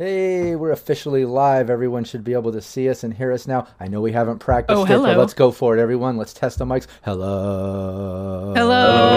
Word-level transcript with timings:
Hey, 0.00 0.56
we're 0.56 0.70
officially 0.70 1.26
live. 1.26 1.68
Everyone 1.68 2.04
should 2.04 2.24
be 2.24 2.32
able 2.32 2.52
to 2.52 2.62
see 2.62 2.88
us 2.88 3.04
and 3.04 3.12
hear 3.12 3.32
us 3.32 3.46
now. 3.46 3.66
I 3.78 3.86
know 3.86 4.00
we 4.00 4.12
haven't 4.12 4.38
practiced 4.38 4.74
Oh, 4.78 4.84
it, 4.84 4.88
but 4.88 5.18
let's 5.18 5.34
go 5.34 5.50
for 5.50 5.76
it, 5.76 5.80
everyone. 5.82 6.16
Let's 6.16 6.32
test 6.32 6.56
the 6.56 6.64
mics. 6.64 6.86
Hello. 7.04 8.54
Hello. 8.56 9.10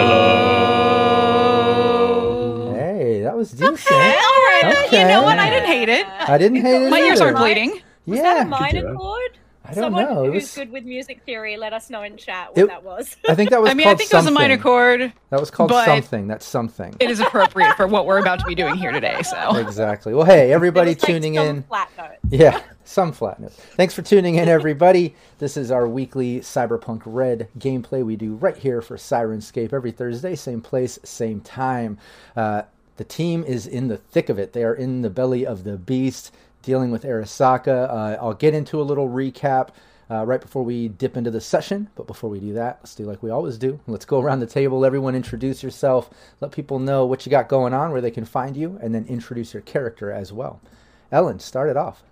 Hey, 2.73 3.21
that 3.21 3.37
was 3.37 3.51
decent. 3.51 3.75
Okay, 3.79 3.95
all 3.95 4.11
right. 4.11 4.83
Okay. 4.87 5.03
You 5.03 5.07
know 5.07 5.23
what? 5.23 5.39
I 5.39 5.49
didn't 5.49 5.67
hate 5.69 5.87
it. 5.87 6.05
I 6.05 6.37
didn't 6.37 6.59
hate 6.61 6.87
it. 6.87 6.89
My 6.89 6.99
ears 6.99 7.21
aren't 7.21 7.37
bleeding. 7.37 7.79
Was 8.05 8.17
Yeah. 8.17 8.23
that 8.23 8.45
a 8.45 8.49
minor 8.49 8.93
chord? 8.93 9.37
I 9.77 9.81
don't 9.81 9.93
Someone 9.93 10.03
know. 10.15 10.23
It 10.25 10.33
who's 10.33 10.43
was, 10.43 10.55
good 10.55 10.71
with 10.71 10.83
music 10.85 11.21
theory, 11.25 11.57
let 11.57 11.73
us 11.73 11.89
know 11.89 12.03
in 12.03 12.15
chat 12.17 12.49
what 12.55 12.63
It- 12.63 12.67
that 12.67 12.83
was. 12.83 13.15
I 13.27 13.35
think 13.35 13.49
that 13.49 13.61
was 13.61 13.71
I 13.71 13.73
mean, 13.73 13.87
I 13.87 13.91
called 13.91 13.97
think 13.99 14.13
it 14.13 14.15
was 14.15 14.27
a 14.27 14.31
minor 14.31 14.57
chord. 14.57 15.11
That 15.29 15.39
was 15.39 15.51
called 15.51 15.71
something. 15.71 16.27
That's 16.27 16.45
something. 16.45 16.95
It 16.99 17.09
is 17.09 17.19
appropriate 17.19 17.75
for 17.75 17.87
what 17.87 18.05
we're 18.05 18.19
about 18.19 18.39
to 18.39 18.45
be 18.45 18.55
doing 18.55 18.75
here 18.75 18.91
today. 18.91 19.21
So, 19.23 19.55
Exactly. 19.57 20.13
Well, 20.13 20.25
hey, 20.25 20.53
everybody 20.53 20.91
It 20.91 20.97
was 20.97 21.03
like 21.03 21.13
tuning 21.13 21.35
some 21.35 21.45
in. 21.47 21.63
Flat 21.63 21.89
note. 21.97 22.11
Yeah, 22.29 22.61
some 22.85 23.11
flat 23.11 23.33
flatness. 23.37 23.55
Thanks 23.75 23.93
for 23.93 24.01
tuning 24.01 24.35
in, 24.35 24.47
everybody. 24.47 25.15
this 25.39 25.57
is 25.57 25.71
our 25.71 25.87
weekly 25.87 26.39
Cyberpunk 26.41 27.01
Red 27.05 27.47
gameplay 27.57 28.03
we 28.05 28.15
do 28.15 28.35
right 28.35 28.55
here 28.57 28.81
for 28.81 28.97
Syrinscape 28.97 29.73
every 29.73 29.91
Thursday, 29.91 30.35
same 30.35 30.61
place, 30.61 30.99
same 31.03 31.41
time. 31.41 31.97
Uh, 32.35 32.63
the 32.97 33.03
team 33.03 33.43
is 33.43 33.65
in 33.65 33.87
the 33.87 33.97
thick 33.97 34.29
of 34.29 34.37
it. 34.37 34.53
They 34.53 34.63
are 34.63 34.73
in 34.75 35.01
the 35.01 35.09
belly 35.09 35.45
of 35.45 35.63
the 35.63 35.77
beast, 35.77 36.31
dealing 36.63 36.89
with 36.89 37.03
Arasaka. 37.03 37.89
Uh, 37.89 38.17
I'll 38.19 38.33
get 38.33 38.55
into 38.55 38.81
a 38.81 38.83
little 38.83 39.07
recap. 39.07 39.69
Uh, 40.11 40.23
right 40.25 40.41
before 40.41 40.63
we 40.63 40.89
dip 40.89 41.15
into 41.15 41.31
the 41.31 41.39
session, 41.39 41.89
but 41.95 42.05
before 42.05 42.29
we 42.29 42.37
do 42.37 42.53
that, 42.53 42.77
let's 42.81 42.93
do 42.93 43.05
like 43.05 43.23
we 43.23 43.31
always 43.31 43.57
do. 43.57 43.79
Let's 43.87 44.03
go 44.05 44.19
around 44.19 44.41
the 44.41 44.45
table. 44.45 44.85
Everyone 44.85 45.15
introduce 45.15 45.63
yourself. 45.63 46.09
Let 46.41 46.51
people 46.51 46.77
know 46.77 47.05
what 47.05 47.25
you 47.25 47.29
got 47.29 47.47
going 47.47 47.73
on, 47.73 47.91
where 47.91 48.01
they 48.01 48.11
can 48.11 48.25
find 48.25 48.57
you, 48.57 48.77
and 48.81 48.93
then 48.93 49.05
introduce 49.05 49.53
your 49.53 49.61
character 49.61 50.11
as 50.11 50.33
well. 50.33 50.59
Ellen, 51.11 51.39
start 51.39 51.69
it 51.69 51.77
off. 51.77 52.03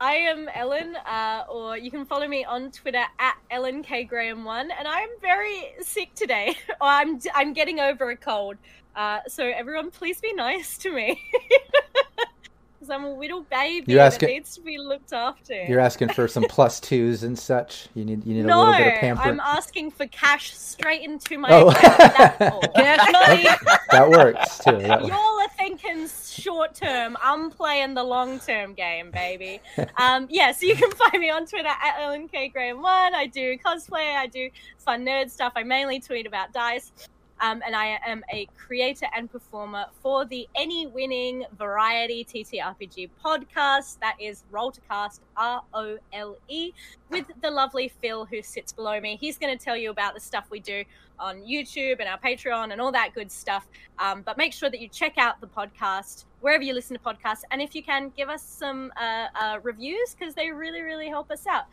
I 0.00 0.14
am 0.14 0.48
Ellen, 0.54 0.96
uh, 0.96 1.44
or 1.48 1.78
you 1.78 1.90
can 1.90 2.04
follow 2.04 2.26
me 2.26 2.44
on 2.44 2.70
Twitter 2.70 3.04
at 3.18 3.36
Ellen 3.50 3.82
K 3.82 4.04
Graham 4.04 4.44
one, 4.44 4.70
and 4.70 4.88
I'm 4.88 5.10
very 5.20 5.72
sick 5.82 6.14
today. 6.14 6.56
I'm 6.80 7.20
I'm 7.34 7.52
getting 7.52 7.80
over 7.80 8.10
a 8.10 8.16
cold. 8.16 8.56
Uh, 8.96 9.20
so 9.28 9.44
everyone, 9.44 9.90
please 9.90 10.20
be 10.20 10.32
nice 10.32 10.76
to 10.78 10.92
me. 10.92 11.22
Because 12.80 12.94
I'm 12.94 13.04
a 13.04 13.12
little 13.12 13.42
baby 13.42 13.92
You're 13.92 13.98
that 13.98 14.06
asking- 14.14 14.28
needs 14.30 14.54
to 14.54 14.62
be 14.62 14.78
looked 14.78 15.12
after. 15.12 15.52
You're 15.64 15.80
asking 15.80 16.08
for 16.14 16.26
some 16.26 16.44
plus 16.48 16.80
twos 16.80 17.22
and 17.24 17.38
such. 17.38 17.88
You 17.94 18.06
need 18.06 18.24
you 18.24 18.32
need 18.32 18.46
no, 18.46 18.62
a 18.62 18.70
little 18.70 18.76
bit 18.84 18.94
of 18.94 19.00
pamper. 19.00 19.22
I'm 19.22 19.38
asking 19.40 19.90
for 19.90 20.06
cash 20.06 20.56
straight 20.56 21.02
into 21.02 21.36
my 21.36 21.50
Oh. 21.52 21.68
account. 21.68 21.98
That's 21.98 22.40
all. 22.54 22.60
Cash 22.74 23.12
money. 23.12 23.44
that 23.90 24.08
works 24.08 24.58
too. 24.60 24.78
That 24.78 25.02
works. 25.02 25.08
Y'all 25.14 25.40
are 25.40 25.48
thinking 25.58 26.08
short 26.08 26.74
term. 26.74 27.18
I'm 27.22 27.50
playing 27.50 27.92
the 27.92 28.02
long 28.02 28.38
term 28.40 28.72
game, 28.72 29.10
baby. 29.10 29.60
Um, 29.98 30.26
yeah, 30.30 30.52
so 30.52 30.64
you 30.64 30.74
can 30.74 30.90
find 30.92 31.20
me 31.20 31.28
on 31.28 31.44
Twitter 31.44 31.68
at 31.68 31.96
Ellen 32.00 32.28
K 32.28 32.48
Graham 32.48 32.80
One. 32.80 33.14
I 33.14 33.26
do 33.26 33.58
cosplay. 33.58 34.16
I 34.16 34.26
do 34.26 34.48
fun 34.78 35.04
nerd 35.04 35.30
stuff. 35.30 35.52
I 35.54 35.64
mainly 35.64 36.00
tweet 36.00 36.26
about 36.26 36.54
dice. 36.54 36.92
Um, 37.40 37.62
and 37.64 37.74
I 37.74 37.98
am 38.06 38.22
a 38.30 38.46
creator 38.56 39.06
and 39.16 39.30
performer 39.30 39.86
for 40.02 40.26
the 40.26 40.46
Any 40.54 40.86
Winning 40.86 41.44
Variety 41.56 42.22
TTRPG 42.24 43.10
podcast. 43.24 43.98
That 44.00 44.16
is 44.20 44.44
Roll 44.50 44.70
to 44.70 44.80
Cast, 44.82 45.22
R 45.38 45.62
O 45.72 45.96
L 46.12 46.36
E, 46.48 46.72
with 47.08 47.24
the 47.40 47.50
lovely 47.50 47.88
Phil 47.88 48.26
who 48.26 48.42
sits 48.42 48.72
below 48.72 49.00
me. 49.00 49.16
He's 49.18 49.38
going 49.38 49.56
to 49.56 49.62
tell 49.62 49.76
you 49.76 49.90
about 49.90 50.12
the 50.12 50.20
stuff 50.20 50.48
we 50.50 50.60
do 50.60 50.84
on 51.18 51.42
YouTube 51.42 52.00
and 52.00 52.08
our 52.08 52.18
Patreon 52.18 52.72
and 52.72 52.80
all 52.80 52.92
that 52.92 53.14
good 53.14 53.32
stuff. 53.32 53.66
Um, 53.98 54.22
but 54.22 54.36
make 54.36 54.52
sure 54.52 54.68
that 54.68 54.80
you 54.80 54.88
check 54.88 55.16
out 55.16 55.40
the 55.40 55.46
podcast 55.46 56.24
wherever 56.40 56.62
you 56.62 56.74
listen 56.74 56.96
to 56.96 57.02
podcasts. 57.02 57.42
And 57.50 57.62
if 57.62 57.74
you 57.74 57.82
can, 57.82 58.12
give 58.16 58.28
us 58.28 58.42
some 58.42 58.92
uh, 59.00 59.26
uh, 59.34 59.58
reviews 59.62 60.14
because 60.18 60.34
they 60.34 60.50
really, 60.50 60.82
really 60.82 61.08
help 61.08 61.30
us 61.30 61.46
out. 61.46 61.64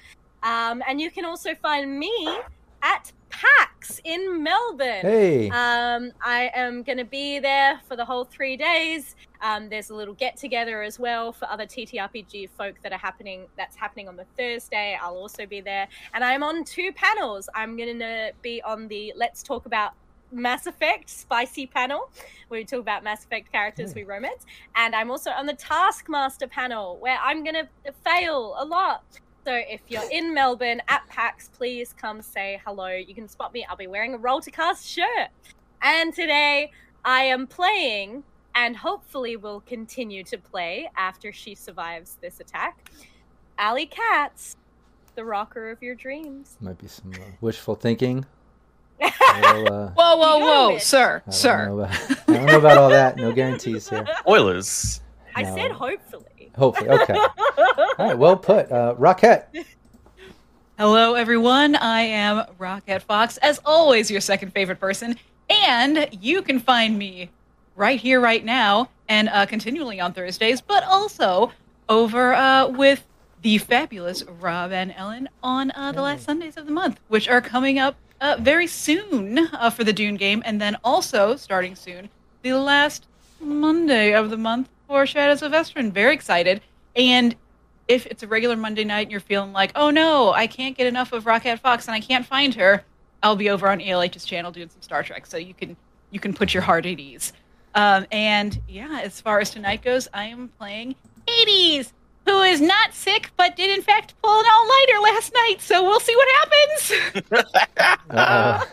Um, 0.44 0.82
and 0.88 1.02
you 1.02 1.12
can 1.12 1.26
also 1.26 1.56
find 1.56 2.00
me 2.00 2.40
at 2.82 3.12
PAX 3.30 4.02
in 4.04 4.42
Melbourne. 4.44 5.02
Hey, 5.02 5.50
Um, 5.50 6.12
I 6.22 6.50
am 6.54 6.84
going 6.84 6.98
to 6.98 7.06
be 7.06 7.40
there 7.40 7.80
for 7.88 7.96
the 7.96 8.06
whole 8.06 8.26
three 8.26 8.58
days. 8.58 9.16
Um, 9.42 9.70
there's 9.70 9.90
a 9.90 9.96
little 9.96 10.14
get 10.14 10.38
together 10.38 10.82
as 10.82 11.00
well 11.00 11.32
for 11.32 11.50
other 11.50 11.66
TTRPG 11.66 12.50
folk 12.58 12.76
that 12.84 12.92
are 12.92 12.98
happening. 12.98 13.48
That's 13.58 13.76
happening 13.76 14.08
on 14.08 14.16
the 14.16 14.26
Thursday. 14.38 14.98
I'll 15.02 15.18
also 15.18 15.46
be 15.46 15.62
there, 15.62 15.88
and 16.14 16.24
I'm 16.24 16.44
on 16.44 16.64
two 16.64 16.92
panels. 16.94 17.50
I'm 17.54 17.78
going 17.78 18.00
to 18.00 18.32
be 18.42 18.62
on 18.64 18.88
the 18.88 19.14
Let's 19.16 19.44
Talk 19.44 19.66
About 19.66 19.94
Mass 20.32 20.68
Effect 20.68 21.10
spicy 21.10 21.68
panel, 21.68 22.10
where 22.48 22.60
we 22.60 22.66
talk 22.66 22.80
about 22.80 23.04
Mass 23.04 23.24
Effect 23.24 23.52
characters 23.52 23.94
we 23.96 24.04
romance, 24.04 24.46
and 24.76 24.96
I'm 24.96 25.12
also 25.12 25.32
on 25.32 25.46
the 25.46 25.54
Taskmaster 25.54 26.48
panel, 26.48 26.98
where 26.98 27.18
I'm 27.24 27.44
going 27.44 27.56
to 27.56 27.92
fail 28.04 28.56
a 28.58 28.66
lot. 28.66 29.04
So 29.48 29.54
if 29.54 29.80
you're 29.88 30.04
in 30.12 30.34
Melbourne 30.34 30.82
at 30.90 31.08
PAX, 31.08 31.48
please 31.54 31.96
come 31.98 32.22
say 32.22 32.60
hello. 32.66 32.90
You 32.90 33.16
can 33.16 33.30
spot 33.30 33.54
me. 33.54 33.66
I'll 33.70 33.78
be 33.78 33.88
wearing 33.88 34.14
a 34.14 34.18
Roll 34.18 34.42
to 34.42 34.52
Cast 34.52 34.86
shirt. 34.86 35.30
And 35.82 36.14
today 36.14 36.70
I 37.06 37.22
am 37.22 37.48
playing 37.48 38.26
and 38.56 38.76
hopefully 38.76 39.38
will 39.38 39.62
continue 39.62 40.26
to 40.26 40.38
play 40.38 40.90
after 40.98 41.32
she 41.32 41.56
survives 41.56 42.18
this 42.20 42.42
attack. 42.42 42.92
Alley 43.58 43.86
Katz, 43.86 44.58
the 45.16 45.24
rocker 45.24 45.72
of 45.72 45.82
your 45.82 45.96
dreams. 45.96 46.58
Might 46.60 46.78
be 46.80 46.90
some 46.90 47.14
uh, 47.14 47.20
wishful 47.40 47.76
thinking. 47.76 48.26
A 49.02 49.06
uh, 49.06 49.92
Whoa, 49.92 50.18
whoa, 50.18 50.40
whoa, 50.40 50.70
go, 50.72 50.78
sir, 50.78 51.24
I 51.26 51.32
sir. 51.32 51.70
about- 51.70 51.92
I 52.28 52.34
don't 52.34 52.46
know 52.48 52.60
about 52.60 52.78
all 52.78 52.90
that. 52.90 53.16
No 53.16 53.32
guarantees 53.32 53.88
here. 53.88 54.06
Spoilers. 54.20 55.00
I 55.38 55.44
said 55.56 55.72
hopefully. 55.72 56.37
Hopefully, 56.58 56.90
okay. 56.90 57.14
All 57.16 57.86
right, 58.00 58.18
well 58.18 58.36
put. 58.36 58.72
Uh, 58.72 58.96
Rocket. 58.98 59.48
Hello, 60.78 61.14
everyone. 61.14 61.76
I 61.76 62.02
am 62.02 62.46
Rocket 62.58 63.04
Fox, 63.04 63.38
as 63.38 63.60
always, 63.64 64.10
your 64.10 64.22
second 64.22 64.54
favorite 64.54 64.80
person. 64.80 65.16
And 65.50 66.08
you 66.12 66.42
can 66.42 66.60
find 66.60 66.98
me 66.98 67.30
right 67.76 68.00
here, 68.00 68.20
right 68.20 68.44
now, 68.44 68.90
and 69.08 69.30
uh, 69.30 69.46
continually 69.46 70.00
on 70.00 70.14
Thursdays, 70.14 70.60
but 70.62 70.84
also 70.84 71.52
over 71.90 72.34
uh, 72.34 72.68
with 72.68 73.06
the 73.44 73.60
fabulous 73.60 74.24
Rob 74.24 74.72
and 74.72 74.94
Ellen 74.98 75.30
on 75.44 75.72
uh, 75.72 75.92
the 75.92 76.02
last 76.02 76.26
Sundays 76.26 76.58
of 76.58 76.66
the 76.66 76.72
month, 76.72 77.00
which 77.08 77.30
are 77.30 77.40
coming 77.40 77.78
up 77.78 77.96
uh, 78.20 78.38
very 78.40 78.68
soon 78.68 79.38
uh, 79.54 79.70
for 79.70 79.84
the 79.84 79.94
Dune 79.94 80.16
game, 80.16 80.42
and 80.44 80.60
then 80.60 80.76
also 80.84 81.36
starting 81.36 81.76
soon, 81.76 82.10
the 82.42 82.54
last 82.54 83.06
Monday 83.40 84.14
of 84.14 84.32
the 84.32 84.38
month 84.38 84.70
for 84.88 85.06
Shadows 85.06 85.42
of 85.42 85.52
Esteren. 85.52 85.92
Very 85.92 86.14
excited. 86.14 86.62
And 86.96 87.36
if 87.88 88.06
it's 88.08 88.24
a 88.24 88.28
regular 88.28 88.56
Monday 88.56 88.84
night 88.84 89.04
and 89.04 89.12
you're 89.12 89.20
feeling 89.20 89.54
like, 89.54 89.72
oh 89.76 89.90
no, 89.90 90.34
I 90.34 90.48
can't 90.48 90.78
get 90.78 90.88
enough 90.88 91.14
of 91.14 91.26
Rocket 91.26 91.60
Fox 91.60 91.88
and 91.88 91.96
I 91.96 92.00
can't 92.00 92.26
find 92.26 92.54
her, 92.56 92.84
I'll 93.24 93.36
be 93.36 93.50
over 93.50 93.70
on 93.70 93.82
ELH's 93.82 94.26
channel 94.26 94.52
doing 94.52 94.70
some 94.70 94.82
Star 94.82 95.04
Trek, 95.04 95.26
so 95.26 95.38
you 95.38 95.54
can 95.54 95.76
you 96.12 96.20
can 96.20 96.34
put 96.34 96.54
your 96.54 96.64
heart 96.64 96.86
at 96.86 97.00
ease. 97.00 97.34
Um, 97.76 98.06
and 98.12 98.60
yeah, 98.68 99.02
as 99.04 99.20
far 99.22 99.40
as 99.40 99.50
tonight 99.50 99.82
goes, 99.82 100.08
I 100.14 100.26
am 100.26 100.50
playing 100.60 100.96
Hades, 101.28 101.94
who 102.26 102.42
is 102.42 102.62
not 102.62 102.94
sick 102.94 103.32
but 103.38 103.56
did 103.56 103.76
in 103.76 103.84
fact 103.84 104.14
pull 104.22 104.40
an 104.40 104.46
all-nighter 104.52 105.00
last 105.04 105.34
night. 105.34 105.58
So 105.60 105.84
we'll 105.84 106.00
see 106.00 106.16
what 106.16 106.28
happens. 106.36 107.44
Uh, 108.10 108.64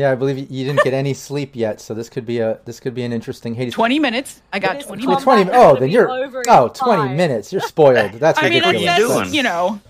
yeah, 0.00 0.10
I 0.10 0.14
believe 0.14 0.38
you- 0.38 0.46
you 0.48 0.64
didn't 0.64 0.82
get 0.82 0.94
any 0.94 1.14
sleep 1.14 1.54
yet, 1.54 1.80
so 1.80 1.94
this 1.94 2.08
could 2.08 2.26
be 2.26 2.38
a 2.38 2.58
this 2.64 2.80
could 2.80 2.94
be 2.94 3.02
an 3.02 3.12
interesting 3.12 3.54
Hades. 3.54 3.74
20 3.74 3.98
minutes. 3.98 4.42
I 4.52 4.58
got 4.58 4.80
20 4.80 5.06
minutes. 5.06 5.22
20 5.24 5.50
oh, 5.52 5.76
then 5.76 5.90
you're 5.90 6.10
over 6.10 6.42
oh 6.48 6.68
20 6.68 7.08
five. 7.08 7.16
minutes. 7.16 7.52
You're 7.52 7.60
spoiled. 7.60 8.12
That's 8.14 8.38
I 8.38 8.48
mean, 8.48 8.62
ridiculous. 8.64 8.74
What 8.74 8.98
you 8.98 9.08
that's. 9.08 9.18
That's, 9.18 9.34
you 9.34 9.42
know, 9.42 9.80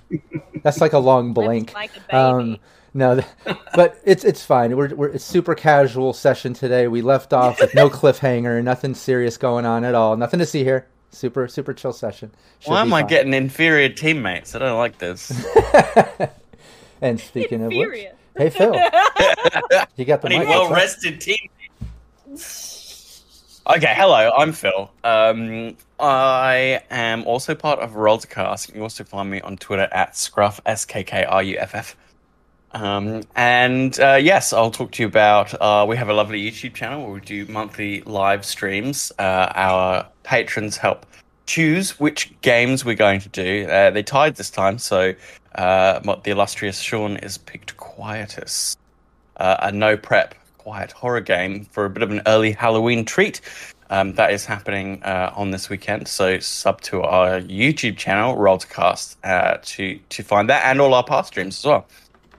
that's 0.62 0.80
like 0.80 0.92
a 0.92 0.98
long 0.98 1.32
blank. 1.32 1.72
Like 1.72 1.92
a. 2.10 2.16
Um, 2.16 2.58
no, 2.92 3.20
but 3.74 4.00
it's 4.04 4.24
it's 4.24 4.44
fine. 4.44 4.76
We're, 4.76 4.94
we're 4.94 5.08
it's 5.08 5.24
super 5.24 5.54
casual 5.54 6.12
session 6.12 6.54
today. 6.54 6.88
We 6.88 7.02
left 7.02 7.32
off 7.32 7.60
with 7.60 7.74
no 7.74 7.88
cliffhanger, 7.90 8.62
nothing 8.64 8.94
serious 8.94 9.36
going 9.36 9.64
on 9.64 9.84
at 9.84 9.94
all. 9.94 10.16
Nothing 10.16 10.40
to 10.40 10.46
see 10.46 10.64
here. 10.64 10.86
Super 11.10 11.46
super 11.46 11.72
chill 11.72 11.92
session. 11.92 12.32
Should 12.58 12.70
Why 12.70 12.82
be 12.82 12.88
am 12.88 12.94
I 12.94 13.02
getting 13.04 13.32
inferior 13.32 13.88
teammates? 13.90 14.54
I 14.54 14.58
don't 14.58 14.78
like 14.78 14.98
this. 14.98 15.32
and 17.00 17.20
speaking 17.20 17.62
of 17.62 17.68
which, 17.68 17.78
Inferior. 17.78 18.12
Hey 18.40 18.48
Phil, 18.48 18.74
you 19.96 20.06
got 20.06 20.22
the 20.22 20.28
I 20.28 20.38
need 20.38 20.48
well 20.48 20.70
rested 20.70 21.20
teammates. 21.20 23.22
Okay, 23.66 23.92
hello, 23.94 24.32
I'm 24.34 24.52
Phil. 24.52 24.90
Um, 25.04 25.76
I 25.98 26.82
am 26.90 27.22
also 27.24 27.54
part 27.54 27.80
of 27.80 27.92
Rollcast. 27.92 28.68
You 28.68 28.72
can 28.72 28.82
also 28.82 29.04
find 29.04 29.30
me 29.30 29.42
on 29.42 29.58
Twitter 29.58 29.88
at 29.92 30.16
Scruff, 30.16 30.58
S 30.64 30.86
K 30.86 31.04
K 31.04 31.24
R 31.24 31.42
U 31.42 31.58
F 31.58 31.74
F. 31.74 31.96
Um, 32.72 33.24
and 33.36 34.00
uh, 34.00 34.14
yes, 34.14 34.54
I'll 34.54 34.70
talk 34.70 34.92
to 34.92 35.02
you 35.02 35.06
about. 35.06 35.52
Uh, 35.60 35.84
we 35.86 35.98
have 35.98 36.08
a 36.08 36.14
lovely 36.14 36.42
YouTube 36.42 36.72
channel 36.72 37.02
where 37.02 37.12
we 37.12 37.20
do 37.20 37.44
monthly 37.46 38.00
live 38.02 38.46
streams. 38.46 39.12
Uh, 39.18 39.52
our 39.54 40.08
patrons 40.22 40.78
help 40.78 41.04
choose 41.44 42.00
which 42.00 42.32
games 42.40 42.86
we're 42.86 42.94
going 42.94 43.20
to 43.20 43.28
do. 43.28 43.66
Uh, 43.68 43.90
they 43.90 44.02
tied 44.02 44.36
this 44.36 44.50
time, 44.50 44.78
so 44.78 45.12
uh, 45.54 46.00
the 46.22 46.30
illustrious 46.30 46.80
Sean 46.80 47.16
is 47.18 47.38
picked 47.38 47.76
Quietus, 47.76 48.76
uh, 49.36 49.56
a 49.60 49.72
no 49.72 49.96
prep 49.96 50.34
quiet 50.58 50.92
horror 50.92 51.20
game 51.20 51.64
for 51.64 51.84
a 51.86 51.90
bit 51.90 52.02
of 52.02 52.10
an 52.10 52.22
early 52.26 52.52
Halloween 52.52 53.04
treat. 53.04 53.40
Um, 53.88 54.14
that 54.14 54.32
is 54.32 54.44
happening 54.44 55.02
uh, 55.02 55.32
on 55.34 55.50
this 55.50 55.68
weekend. 55.68 56.06
So 56.06 56.38
sub 56.38 56.80
to 56.82 57.02
our 57.02 57.40
YouTube 57.40 57.96
channel, 57.96 58.36
Rollcast, 58.36 59.16
uh, 59.24 59.58
to 59.62 59.98
to 59.98 60.22
find 60.22 60.48
that 60.48 60.64
and 60.66 60.80
all 60.80 60.94
our 60.94 61.02
past 61.02 61.28
streams 61.28 61.58
as 61.58 61.64
well. 61.64 61.86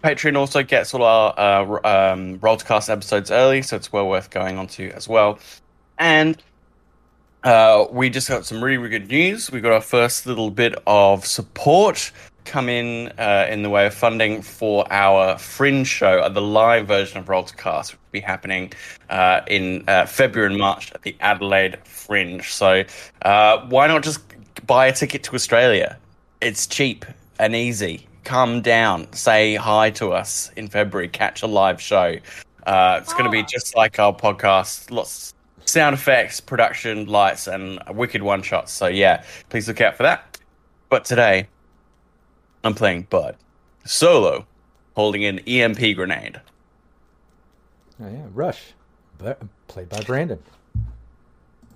Patreon 0.04 0.38
also 0.38 0.64
gets 0.64 0.94
all 0.94 1.04
our 1.04 1.86
uh, 1.86 2.14
um, 2.14 2.40
Rollcast 2.40 2.90
episodes 2.90 3.30
early, 3.30 3.62
so 3.62 3.76
it's 3.76 3.92
well 3.92 4.08
worth 4.08 4.30
going 4.30 4.58
on 4.58 4.68
to 4.68 4.90
as 4.92 5.08
well. 5.08 5.40
And 6.00 6.42
uh, 7.44 7.86
we 7.92 8.10
just 8.10 8.30
got 8.30 8.46
some 8.46 8.64
really, 8.64 8.78
really 8.78 8.90
good 8.90 9.10
news. 9.10 9.52
We 9.52 9.62
got 9.62 9.72
our 9.74 9.82
first 9.82 10.26
little 10.26 10.52
bit 10.52 10.76
of 10.88 11.26
support 11.26 12.12
come 12.46 12.70
in 12.70 13.12
uh, 13.18 13.48
in 13.50 13.64
the 13.64 13.70
way 13.70 13.86
of 13.86 13.94
funding 13.94 14.42
for 14.42 14.86
our 14.92 15.38
Fringe 15.38 15.88
show, 15.88 16.20
uh, 16.20 16.30
the 16.30 16.42
live 16.42 16.88
version 16.88 17.18
of 17.18 17.26
Rollcast, 17.26 17.92
which 17.92 17.94
will 17.94 18.12
be 18.12 18.20
happening 18.20 18.74
uh, 19.10 19.42
in 19.48 19.84
uh, 19.88 20.06
February 20.06 20.52
and 20.52 20.60
March 20.60 20.92
at 20.94 21.02
the 21.04 21.16
Adelaide 21.20 21.78
Fringe. 21.86 22.52
So 22.52 22.84
uh, 23.24 23.66
why 23.68 23.88
not 23.88 24.04
just 24.04 24.22
buy 24.66 24.88
a 24.88 24.94
ticket 24.94 25.24
to 25.24 25.36
Australia? 25.36 25.98
It's 26.42 26.68
cheap 26.68 27.06
and 27.40 27.56
easy. 27.56 28.08
Come 28.24 28.62
down, 28.62 29.12
say 29.14 29.56
hi 29.56 29.90
to 29.92 30.12
us 30.12 30.52
in 30.56 30.68
February, 30.68 31.08
catch 31.08 31.42
a 31.42 31.48
live 31.48 31.82
show. 31.82 32.18
Uh, 32.68 33.00
it's 33.02 33.14
going 33.14 33.26
to 33.26 33.32
be 33.32 33.44
just 33.44 33.76
like 33.76 33.98
our 33.98 34.16
podcast, 34.16 34.92
lots 34.92 35.34
sound 35.66 35.94
effects, 35.94 36.40
production, 36.40 37.06
lights, 37.06 37.48
and 37.48 37.80
wicked 37.90 38.22
one 38.22 38.42
shots. 38.42 38.72
So 38.72 38.88
yeah, 38.88 39.24
please 39.50 39.68
look 39.68 39.82
out 39.82 39.96
for 39.96 40.04
that. 40.04 40.40
But 40.90 41.06
today, 41.06 41.48
I'm 42.64 42.76
playing 42.76 43.08
Bud 43.10 43.36
solo, 43.86 44.46
holding 44.96 45.26
an 45.26 45.40
EMP 45.40 45.96
grenade. 45.96 46.40
Oh, 48.02 48.10
yeah, 48.10 48.26
Rush, 48.34 48.74
but 49.18 49.42
played 49.68 49.90
by 49.90 50.02
Brandon. 50.02 50.40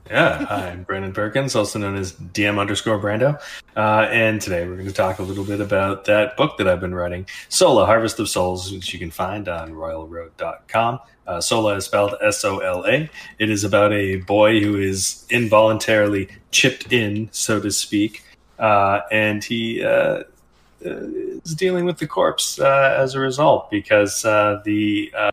Yeah, 0.09 0.45
hi, 0.45 0.69
I'm 0.69 0.83
Brandon 0.83 1.13
Perkins, 1.13 1.55
also 1.55 1.79
known 1.79 1.95
as 1.95 2.13
DM 2.13 2.59
underscore 2.59 2.99
Brando. 2.99 3.41
Uh, 3.75 4.07
and 4.11 4.39
today 4.39 4.67
we're 4.67 4.75
going 4.75 4.85
to 4.85 4.93
talk 4.93 5.17
a 5.17 5.23
little 5.23 5.43
bit 5.43 5.61
about 5.61 6.05
that 6.05 6.37
book 6.37 6.59
that 6.59 6.67
I've 6.67 6.79
been 6.79 6.93
writing, 6.93 7.25
Sola, 7.49 7.87
Harvest 7.87 8.19
of 8.19 8.29
Souls, 8.29 8.71
which 8.71 8.93
you 8.93 8.99
can 8.99 9.09
find 9.09 9.49
on 9.49 9.73
royalroad.com. 9.73 10.99
Uh, 11.25 11.41
Sola 11.41 11.75
is 11.75 11.85
spelled 11.85 12.13
S 12.21 12.45
O 12.45 12.59
L 12.59 12.85
A. 12.85 13.09
It 13.39 13.49
is 13.49 13.63
about 13.63 13.93
a 13.93 14.17
boy 14.17 14.59
who 14.59 14.77
is 14.77 15.25
involuntarily 15.31 16.29
chipped 16.51 16.93
in, 16.93 17.29
so 17.31 17.59
to 17.59 17.71
speak, 17.71 18.23
uh, 18.59 19.01
and 19.11 19.43
he 19.43 19.83
uh, 19.83 20.21
is 20.85 21.55
dealing 21.55 21.85
with 21.85 21.97
the 21.97 22.07
corpse 22.07 22.59
uh, 22.59 22.95
as 22.97 23.15
a 23.15 23.19
result 23.19 23.69
because 23.71 24.23
uh, 24.25 24.61
the 24.65 25.11
uh, 25.15 25.31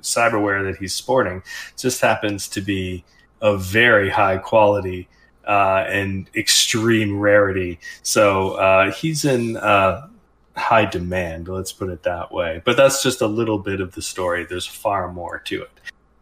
cyberware 0.00 0.64
that 0.64 0.78
he's 0.78 0.94
sporting 0.94 1.42
just 1.76 2.00
happens 2.00 2.48
to 2.48 2.60
be 2.60 3.04
of 3.40 3.62
very 3.62 4.10
high 4.10 4.38
quality 4.38 5.08
uh, 5.46 5.84
and 5.88 6.28
extreme 6.34 7.18
rarity. 7.18 7.78
So 8.02 8.52
uh, 8.52 8.92
he's 8.92 9.24
in 9.24 9.56
uh, 9.56 10.08
high 10.56 10.84
demand, 10.84 11.48
let's 11.48 11.72
put 11.72 11.88
it 11.88 12.02
that 12.02 12.32
way. 12.32 12.62
But 12.64 12.76
that's 12.76 13.02
just 13.02 13.20
a 13.20 13.26
little 13.26 13.58
bit 13.58 13.80
of 13.80 13.94
the 13.94 14.02
story. 14.02 14.44
There's 14.44 14.66
far 14.66 15.12
more 15.12 15.38
to 15.40 15.62
it. 15.62 15.70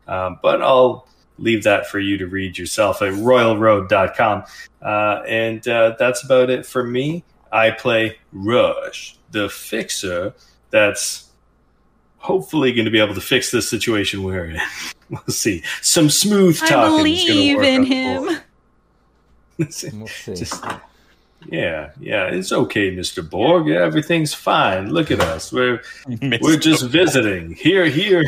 Um, 0.08 0.38
but 0.42 0.62
I'll 0.62 1.08
leave 1.38 1.64
that 1.64 1.88
for 1.88 1.98
you 1.98 2.16
to 2.18 2.26
read 2.26 2.56
yourself 2.56 3.02
at 3.02 3.12
royalroad.com. 3.12 4.44
And 4.82 5.62
that's 5.62 6.24
about 6.24 6.50
it 6.50 6.64
for 6.64 6.84
me. 6.84 7.24
I 7.56 7.70
play 7.70 8.18
Rush, 8.32 9.16
the 9.30 9.48
fixer 9.48 10.34
that's 10.70 11.30
hopefully 12.18 12.72
going 12.72 12.84
to 12.84 12.90
be 12.90 13.00
able 13.00 13.14
to 13.14 13.20
fix 13.20 13.50
this 13.50 13.68
situation 13.68 14.22
we're 14.22 14.44
in. 14.44 14.60
we'll 15.10 15.22
see. 15.28 15.62
Some 15.80 16.10
smooth 16.10 16.58
I 16.62 16.68
talking 16.68 17.06
is 17.06 17.24
going 17.24 17.26
to 17.26 17.32
believe 17.32 17.56
work 17.56 17.66
in 17.66 17.74
on 17.76 17.88
the 17.88 17.94
him. 17.94 18.24
board. 18.24 18.42
We'll 19.94 20.06
see. 20.06 20.34
Just, 20.34 20.62
yeah, 21.46 21.92
yeah, 21.98 22.26
it's 22.26 22.52
okay, 22.52 22.90
Mister 22.90 23.22
Borg. 23.22 23.68
Yeah, 23.68 23.82
everything's 23.82 24.34
fine. 24.34 24.90
Look 24.90 25.10
at 25.10 25.20
us. 25.20 25.50
We're 25.50 25.82
we're 26.42 26.58
just 26.58 26.84
visiting 26.84 27.54
here, 27.54 27.86
here, 27.86 28.24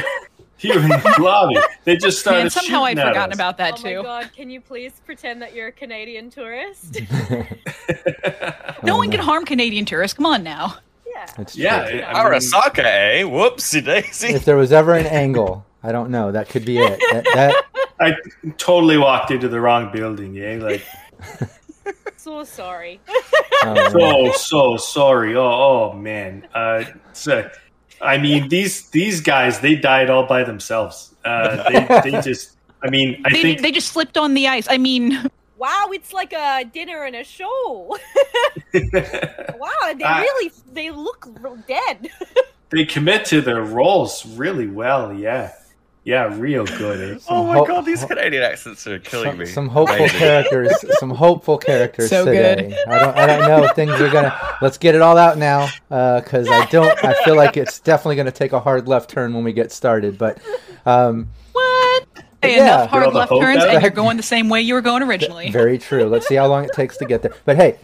here 0.59 0.79
in 0.79 0.89
the 0.89 1.17
lobby. 1.21 1.57
They 1.85 1.97
just 1.97 2.21
started. 2.21 2.41
Man, 2.41 2.51
somehow 2.51 2.85
I'd 2.85 2.99
forgotten 2.99 3.33
us. 3.33 3.37
about 3.37 3.57
that 3.59 3.75
oh 3.79 3.83
my 3.83 3.93
too. 3.95 4.03
god, 4.03 4.31
can 4.37 4.51
you 4.51 4.61
please 4.61 5.01
pretend 5.07 5.41
that 5.41 5.55
you're 5.55 5.69
a 5.69 5.73
Canadian 5.73 6.29
tourist? 6.31 7.01
No 8.85 8.97
one 8.97 9.11
can 9.11 9.19
harm 9.21 9.45
Canadian 9.45 9.85
tourists. 9.85 10.17
Come 10.17 10.27
on 10.27 10.45
now. 10.45 10.77
yeah. 11.05 11.27
It's 11.39 11.57
yeah, 11.57 11.91
true. 11.91 12.03
I 12.03 12.31
mean, 12.31 12.33
Arasaka, 12.41 12.79
eh? 12.85 13.23
Whoopsie 13.23 13.85
daisy. 13.85 14.29
If 14.29 14.45
there 14.45 14.57
was 14.57 14.73
ever 14.73 14.95
an 14.95 15.07
angle, 15.07 15.67
I 15.83 15.91
don't 15.91 16.11
know. 16.11 16.31
That 16.31 16.49
could 16.49 16.65
be 16.65 16.79
it. 16.79 17.01
That, 17.13 17.25
that 17.35 17.65
I 18.01 18.15
totally 18.57 18.99
walked 18.99 19.33
into 19.33 19.49
the 19.49 19.61
wrong 19.61 19.91
building. 19.91 20.33
Yeah, 20.35 20.59
like 20.63 20.85
So 22.17 22.45
sorry. 22.45 23.01
oh, 23.65 23.89
so 23.91 24.33
so 24.33 24.77
sorry. 24.77 25.35
Oh 25.37 25.91
oh 25.91 25.93
man. 25.95 26.47
Uh, 26.55 26.85
so, 27.13 27.51
I 28.01 28.19
mean 28.19 28.49
these 28.49 28.91
these 28.91 29.21
guys 29.21 29.61
they 29.61 29.75
died 29.75 30.11
all 30.11 30.27
by 30.27 30.45
themselves. 30.45 31.15
Uh, 31.25 31.69
they 31.71 32.11
they 32.11 32.21
just 32.31 32.53
I 32.83 32.91
mean, 32.91 33.23
I 33.27 33.31
they, 33.33 33.43
think 33.43 33.61
they 33.63 33.73
just 33.73 33.89
slipped 33.93 34.17
on 34.17 34.35
the 34.35 34.47
ice. 34.49 34.67
I 34.71 34.79
mean, 34.79 35.19
Wow, 35.59 35.87
it's 35.93 36.13
like 36.13 36.33
a 36.33 36.63
dinner 36.73 37.03
and 37.03 37.17
a 37.17 37.25
show. 37.25 37.99
wow, 38.75 39.93
they 39.97 40.05
Ah. 40.05 40.21
really 40.21 40.53
they 40.73 40.91
look 40.91 41.27
r- 41.43 41.57
dead. 41.67 42.09
they 42.71 42.85
commit 42.85 43.25
to 43.27 43.41
their 43.41 43.63
roles 43.63 44.25
really 44.25 44.69
well. 44.69 45.13
Yeah, 45.13 45.53
yeah, 46.09 46.35
real 46.39 46.65
good. 46.65 47.21
Oh 47.29 47.45
my 47.45 47.57
ho- 47.57 47.67
god, 47.67 47.85
these 47.85 48.03
Canadian 48.03 48.43
accents 48.43 48.87
are 48.87 48.99
killing 48.99 49.31
some, 49.33 49.39
me. 49.39 49.45
some 49.47 49.69
hopeful 49.69 49.97
Amazing. 49.97 50.19
characters. 50.19 50.73
Some 50.99 51.11
hopeful 51.11 51.59
characters 51.59 52.09
So 52.09 52.25
today. 52.25 52.75
I 52.89 52.99
don't. 52.99 53.17
I 53.17 53.27
don't 53.27 53.47
know 53.47 53.65
if 53.65 53.75
things 53.77 53.93
are 54.01 54.11
gonna. 54.11 54.35
Let's 54.63 54.79
get 54.79 54.95
it 54.95 55.03
all 55.03 55.19
out 55.19 55.37
now, 55.37 55.69
because 55.91 56.49
I 56.49 56.65
don't. 56.71 57.05
I 57.05 57.13
feel 57.25 57.37
like 57.37 57.59
it's 57.59 57.79
definitely 57.81 58.17
gonna 58.17 58.33
take 58.33 58.53
a 58.55 58.61
hard 58.61 58.89
left 58.89 59.11
turn 59.11 59.35
when 59.35 59.45
we 59.45 59.53
get 59.53 59.71
started. 59.71 60.17
But 60.17 60.39
um, 60.87 61.29
what? 61.53 62.07
Hey, 62.41 62.57
Yeah. 62.57 62.63
enough 62.85 62.91
hard 62.91 63.13
left 63.13 63.31
turns, 63.31 63.63
out. 63.63 63.69
and 63.69 63.83
you're 63.83 63.91
going 63.91 64.17
the 64.17 64.23
same 64.23 64.49
way 64.49 64.63
you 64.63 64.73
were 64.75 64.81
going 64.81 65.03
originally. 65.03 65.51
Very 65.51 65.77
true. 65.77 66.05
Let's 66.05 66.27
see 66.27 66.37
how 66.37 66.47
long 66.47 66.65
it 66.65 66.73
takes 66.73 66.97
to 66.99 67.05
get 67.05 67.21
there. 67.21 67.35
But 67.45 67.57
hey, 67.57 67.79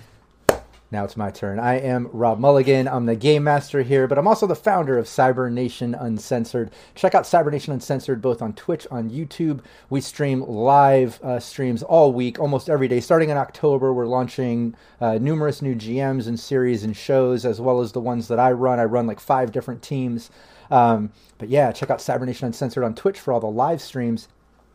now 0.94 1.04
it's 1.04 1.16
my 1.16 1.28
turn. 1.28 1.58
I 1.58 1.80
am 1.80 2.08
Rob 2.12 2.38
Mulligan. 2.38 2.86
I'm 2.86 3.06
the 3.06 3.16
game 3.16 3.42
master 3.42 3.82
here, 3.82 4.06
but 4.06 4.16
I'm 4.16 4.28
also 4.28 4.46
the 4.46 4.54
founder 4.54 4.96
of 4.96 5.06
Cyber 5.06 5.50
Nation 5.50 5.92
Uncensored. 5.92 6.70
Check 6.94 7.16
out 7.16 7.24
Cyber 7.24 7.50
Nation 7.50 7.72
Uncensored 7.72 8.22
both 8.22 8.40
on 8.40 8.52
Twitch, 8.52 8.86
on 8.92 9.10
YouTube. 9.10 9.60
We 9.90 10.00
stream 10.00 10.42
live 10.42 11.20
uh, 11.20 11.40
streams 11.40 11.82
all 11.82 12.12
week, 12.12 12.38
almost 12.38 12.70
every 12.70 12.86
day. 12.86 13.00
Starting 13.00 13.30
in 13.30 13.36
October, 13.36 13.92
we're 13.92 14.06
launching 14.06 14.76
uh, 15.00 15.18
numerous 15.18 15.60
new 15.60 15.74
GMs 15.74 16.28
and 16.28 16.38
series 16.38 16.84
and 16.84 16.96
shows, 16.96 17.44
as 17.44 17.60
well 17.60 17.80
as 17.80 17.90
the 17.90 18.00
ones 18.00 18.28
that 18.28 18.38
I 18.38 18.52
run. 18.52 18.78
I 18.78 18.84
run 18.84 19.08
like 19.08 19.18
five 19.18 19.50
different 19.50 19.82
teams. 19.82 20.30
Um, 20.70 21.10
but 21.38 21.48
yeah, 21.48 21.72
check 21.72 21.90
out 21.90 21.98
Cyber 21.98 22.24
Nation 22.24 22.46
Uncensored 22.46 22.84
on 22.84 22.94
Twitch 22.94 23.18
for 23.18 23.32
all 23.32 23.40
the 23.40 23.48
live 23.48 23.82
streams 23.82 24.28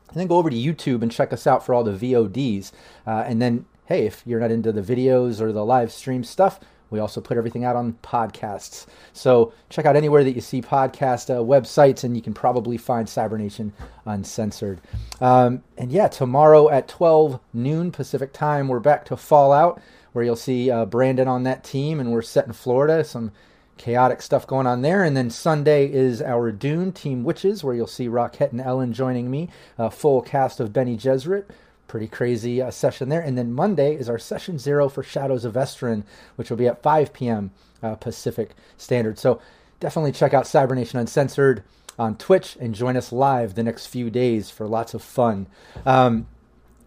and 0.09 0.19
then 0.19 0.27
go 0.27 0.37
over 0.37 0.49
to 0.49 0.55
YouTube 0.55 1.01
and 1.01 1.11
check 1.11 1.31
us 1.31 1.47
out 1.47 1.65
for 1.65 1.73
all 1.73 1.83
the 1.83 1.93
VODs. 1.93 2.71
Uh, 3.07 3.23
and 3.25 3.41
then, 3.41 3.65
hey, 3.89 4.05
if 4.05 4.21
you're 4.23 4.39
not 4.39 4.51
into 4.51 4.71
the 4.71 4.81
videos 4.81 5.41
or 5.41 5.51
the 5.51 5.65
live 5.65 5.91
stream 5.91 6.23
stuff, 6.23 6.59
we 6.91 6.99
also 6.99 7.19
put 7.19 7.37
everything 7.37 7.65
out 7.65 7.75
on 7.75 7.93
podcasts. 8.03 8.85
So 9.13 9.51
check 9.69 9.85
out 9.85 9.95
anywhere 9.95 10.23
that 10.23 10.35
you 10.35 10.41
see 10.41 10.61
podcast 10.61 11.31
uh, 11.31 11.39
websites, 11.43 12.03
and 12.03 12.15
you 12.15 12.21
can 12.21 12.35
probably 12.35 12.77
find 12.77 13.09
Cybernation 13.09 13.73
Uncensored. 14.05 14.79
Um, 15.19 15.63
and 15.75 15.91
yeah, 15.91 16.07
tomorrow 16.07 16.69
at 16.69 16.87
12 16.87 17.39
noon 17.51 17.91
Pacific 17.91 18.31
time, 18.31 18.67
we're 18.67 18.79
back 18.79 19.05
to 19.05 19.17
Fallout, 19.17 19.81
where 20.13 20.23
you'll 20.23 20.35
see 20.35 20.69
uh, 20.69 20.85
Brandon 20.85 21.27
on 21.27 21.41
that 21.43 21.63
team, 21.63 21.99
and 21.99 22.11
we're 22.11 22.21
set 22.21 22.45
in 22.45 22.53
Florida. 22.53 23.03
Some 23.03 23.31
chaotic 23.79 24.21
stuff 24.21 24.45
going 24.45 24.67
on 24.67 24.83
there. 24.83 25.03
And 25.03 25.17
then 25.17 25.31
Sunday 25.31 25.91
is 25.91 26.21
our 26.21 26.51
Dune 26.51 26.91
Team 26.91 27.23
Witches, 27.23 27.63
where 27.63 27.73
you'll 27.73 27.87
see 27.87 28.07
Rockette 28.07 28.51
and 28.51 28.61
Ellen 28.61 28.93
joining 28.93 29.31
me, 29.31 29.49
a 29.79 29.89
full 29.89 30.21
cast 30.21 30.59
of 30.59 30.71
Bene 30.71 30.95
Gesserit. 30.95 31.45
Pretty 31.89 32.07
crazy 32.07 32.61
uh, 32.61 32.69
session 32.69 33.09
there. 33.09 33.19
And 33.19 33.35
then 33.35 33.51
Monday 33.51 33.95
is 33.95 34.07
our 34.07 34.19
session 34.19 34.59
zero 34.59 34.87
for 34.87 35.01
Shadows 35.01 35.43
of 35.43 35.55
Esteren, 35.55 36.03
which 36.35 36.49
will 36.49 36.57
be 36.57 36.67
at 36.67 36.83
5 36.83 37.11
p.m. 37.11 37.51
Uh, 37.81 37.95
Pacific 37.95 38.51
Standard. 38.77 39.17
So 39.17 39.41
definitely 39.79 40.11
check 40.11 40.33
out 40.33 40.45
Cybernation 40.45 40.99
Uncensored 40.99 41.63
on 41.97 42.15
Twitch 42.15 42.55
and 42.61 42.75
join 42.75 42.95
us 42.95 43.11
live 43.11 43.55
the 43.55 43.63
next 43.63 43.87
few 43.87 44.11
days 44.11 44.51
for 44.51 44.67
lots 44.67 44.93
of 44.93 45.01
fun. 45.01 45.47
Um, 45.83 46.27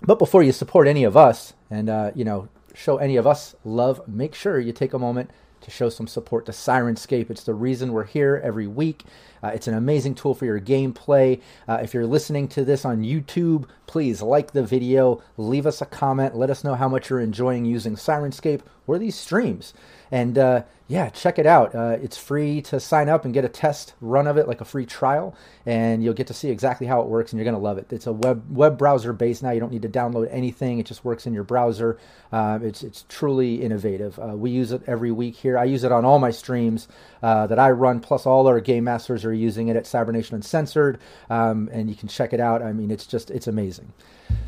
but 0.02 0.20
before 0.20 0.44
you 0.44 0.52
support 0.52 0.86
any 0.86 1.02
of 1.02 1.16
us 1.16 1.52
and 1.68 1.90
uh, 1.90 2.12
you 2.14 2.24
know 2.24 2.48
show 2.72 2.98
any 2.98 3.16
of 3.16 3.26
us 3.26 3.56
love, 3.64 4.06
make 4.06 4.36
sure 4.36 4.60
you 4.60 4.72
take 4.72 4.94
a 4.94 5.00
moment 5.00 5.30
to 5.62 5.70
show 5.70 5.88
some 5.88 6.06
support 6.06 6.46
to 6.46 6.52
Syrinscape. 6.52 7.30
It's 7.30 7.44
the 7.44 7.54
reason 7.54 7.92
we're 7.92 8.04
here 8.04 8.40
every 8.44 8.66
week. 8.66 9.04
Uh, 9.42 9.48
it's 9.48 9.66
an 9.66 9.74
amazing 9.74 10.14
tool 10.14 10.34
for 10.34 10.44
your 10.44 10.60
gameplay. 10.60 11.40
Uh, 11.66 11.80
if 11.82 11.94
you're 11.94 12.06
listening 12.06 12.46
to 12.48 12.64
this 12.64 12.84
on 12.84 13.02
YouTube, 13.02 13.66
please 13.86 14.22
like 14.22 14.52
the 14.52 14.62
video, 14.62 15.22
leave 15.36 15.66
us 15.66 15.82
a 15.82 15.86
comment, 15.86 16.36
let 16.36 16.50
us 16.50 16.62
know 16.62 16.74
how 16.74 16.88
much 16.88 17.10
you're 17.10 17.20
enjoying 17.20 17.64
using 17.64 17.96
Syrinscape 17.96 18.60
or 18.86 18.98
these 18.98 19.16
streams. 19.16 19.74
And 20.10 20.38
uh, 20.38 20.62
yeah, 20.88 21.08
check 21.10 21.38
it 21.38 21.46
out. 21.46 21.74
Uh, 21.74 21.96
it's 22.02 22.16
free 22.16 22.60
to 22.62 22.78
sign 22.80 23.08
up 23.08 23.24
and 23.24 23.32
get 23.32 23.44
a 23.44 23.48
test 23.48 23.94
run 24.00 24.26
of 24.26 24.36
it, 24.36 24.48
like 24.48 24.60
a 24.60 24.64
free 24.64 24.84
trial, 24.84 25.34
and 25.64 26.02
you'll 26.02 26.12
get 26.12 26.26
to 26.26 26.34
see 26.34 26.50
exactly 26.50 26.86
how 26.86 27.00
it 27.00 27.06
works, 27.06 27.32
and 27.32 27.38
you're 27.38 27.44
going 27.44 27.54
to 27.54 27.60
love 27.60 27.78
it. 27.78 27.92
It's 27.92 28.06
a 28.06 28.12
web 28.12 28.44
web 28.50 28.76
browser 28.76 29.12
based 29.12 29.42
now. 29.42 29.50
You 29.50 29.60
don't 29.60 29.72
need 29.72 29.82
to 29.82 29.88
download 29.88 30.28
anything; 30.30 30.78
it 30.78 30.86
just 30.86 31.04
works 31.04 31.26
in 31.26 31.32
your 31.32 31.44
browser. 31.44 31.98
Um, 32.32 32.64
it's 32.64 32.82
it's 32.82 33.04
truly 33.08 33.62
innovative. 33.62 34.18
Uh, 34.18 34.36
we 34.36 34.50
use 34.50 34.72
it 34.72 34.82
every 34.86 35.12
week 35.12 35.36
here. 35.36 35.56
I 35.56 35.64
use 35.64 35.84
it 35.84 35.92
on 35.92 36.04
all 36.04 36.18
my 36.18 36.30
streams 36.30 36.88
uh, 37.22 37.46
that 37.46 37.58
I 37.58 37.70
run. 37.70 38.00
Plus, 38.00 38.26
all 38.26 38.46
our 38.46 38.60
game 38.60 38.84
masters 38.84 39.24
are 39.24 39.32
using 39.32 39.68
it 39.68 39.76
at 39.76 39.86
Cybernation 39.86 40.34
Uncensored, 40.34 40.98
um, 41.30 41.70
and 41.72 41.88
you 41.88 41.94
can 41.94 42.08
check 42.08 42.32
it 42.32 42.40
out. 42.40 42.60
I 42.60 42.72
mean, 42.72 42.90
it's 42.90 43.06
just 43.06 43.30
it's 43.30 43.46
amazing. 43.46 43.92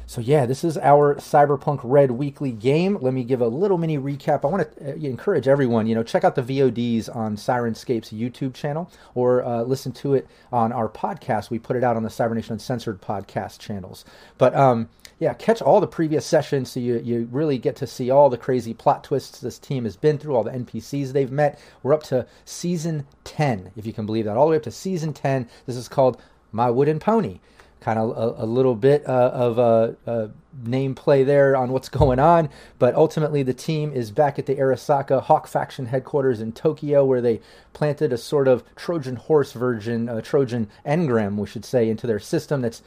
So 0.06 0.20
yeah, 0.20 0.46
this 0.46 0.64
is 0.64 0.76
our 0.78 1.14
Cyberpunk 1.16 1.80
Red 1.82 2.10
weekly 2.10 2.52
game. 2.52 2.98
Let 3.00 3.14
me 3.14 3.24
give 3.24 3.40
a 3.40 3.48
little 3.48 3.78
mini 3.78 3.98
recap. 3.98 4.44
I 4.44 4.48
want 4.48 4.76
to 4.76 4.92
uh, 4.92 4.94
encourage 4.96 5.48
everyone, 5.48 5.86
you 5.86 5.94
know, 5.94 6.02
check 6.02 6.23
out 6.24 6.34
the 6.34 6.42
VODs 6.42 7.14
on 7.14 7.36
Syrinscape's 7.36 8.10
YouTube 8.10 8.54
channel 8.54 8.90
or 9.14 9.44
uh, 9.44 9.62
listen 9.62 9.92
to 9.92 10.14
it 10.14 10.26
on 10.52 10.72
our 10.72 10.88
podcast. 10.88 11.50
We 11.50 11.58
put 11.58 11.76
it 11.76 11.84
out 11.84 11.96
on 11.96 12.02
the 12.02 12.10
Cybernation 12.10 12.54
Uncensored 12.54 13.00
podcast 13.00 13.58
channels. 13.58 14.04
But 14.38 14.54
um, 14.54 14.88
yeah, 15.18 15.34
catch 15.34 15.62
all 15.62 15.80
the 15.80 15.86
previous 15.86 16.26
sessions 16.26 16.70
so 16.70 16.80
you, 16.80 17.00
you 17.04 17.28
really 17.30 17.58
get 17.58 17.76
to 17.76 17.86
see 17.86 18.10
all 18.10 18.28
the 18.30 18.38
crazy 18.38 18.74
plot 18.74 19.04
twists 19.04 19.40
this 19.40 19.58
team 19.58 19.84
has 19.84 19.96
been 19.96 20.18
through, 20.18 20.34
all 20.34 20.44
the 20.44 20.50
NPCs 20.50 21.12
they've 21.12 21.30
met. 21.30 21.58
We're 21.82 21.94
up 21.94 22.02
to 22.04 22.26
season 22.44 23.06
10, 23.24 23.72
if 23.76 23.86
you 23.86 23.92
can 23.92 24.06
believe 24.06 24.24
that, 24.24 24.36
all 24.36 24.46
the 24.46 24.52
way 24.52 24.56
up 24.56 24.62
to 24.64 24.70
season 24.70 25.12
10. 25.12 25.48
This 25.66 25.76
is 25.76 25.88
called 25.88 26.20
My 26.52 26.70
Wooden 26.70 26.98
Pony 26.98 27.38
kind 27.84 27.98
of 27.98 28.16
a, 28.16 28.44
a 28.44 28.46
little 28.46 28.74
bit 28.74 29.06
uh, 29.06 29.30
of 29.34 29.58
a, 29.58 29.94
a 30.06 30.30
name 30.66 30.94
play 30.94 31.22
there 31.22 31.54
on 31.54 31.70
what's 31.70 31.90
going 31.90 32.18
on. 32.18 32.48
But 32.78 32.94
ultimately, 32.94 33.42
the 33.42 33.52
team 33.52 33.92
is 33.92 34.10
back 34.10 34.38
at 34.38 34.46
the 34.46 34.56
Arasaka 34.56 35.22
Hawk 35.22 35.46
faction 35.46 35.86
headquarters 35.86 36.40
in 36.40 36.52
Tokyo, 36.52 37.04
where 37.04 37.20
they 37.20 37.42
planted 37.74 38.10
a 38.10 38.18
sort 38.18 38.48
of 38.48 38.64
Trojan 38.74 39.16
horse 39.16 39.52
version, 39.52 40.08
a 40.08 40.22
Trojan 40.22 40.70
engram, 40.86 41.36
we 41.36 41.46
should 41.46 41.66
say, 41.66 41.90
into 41.90 42.06
their 42.06 42.18
system 42.18 42.62
that's 42.62 42.82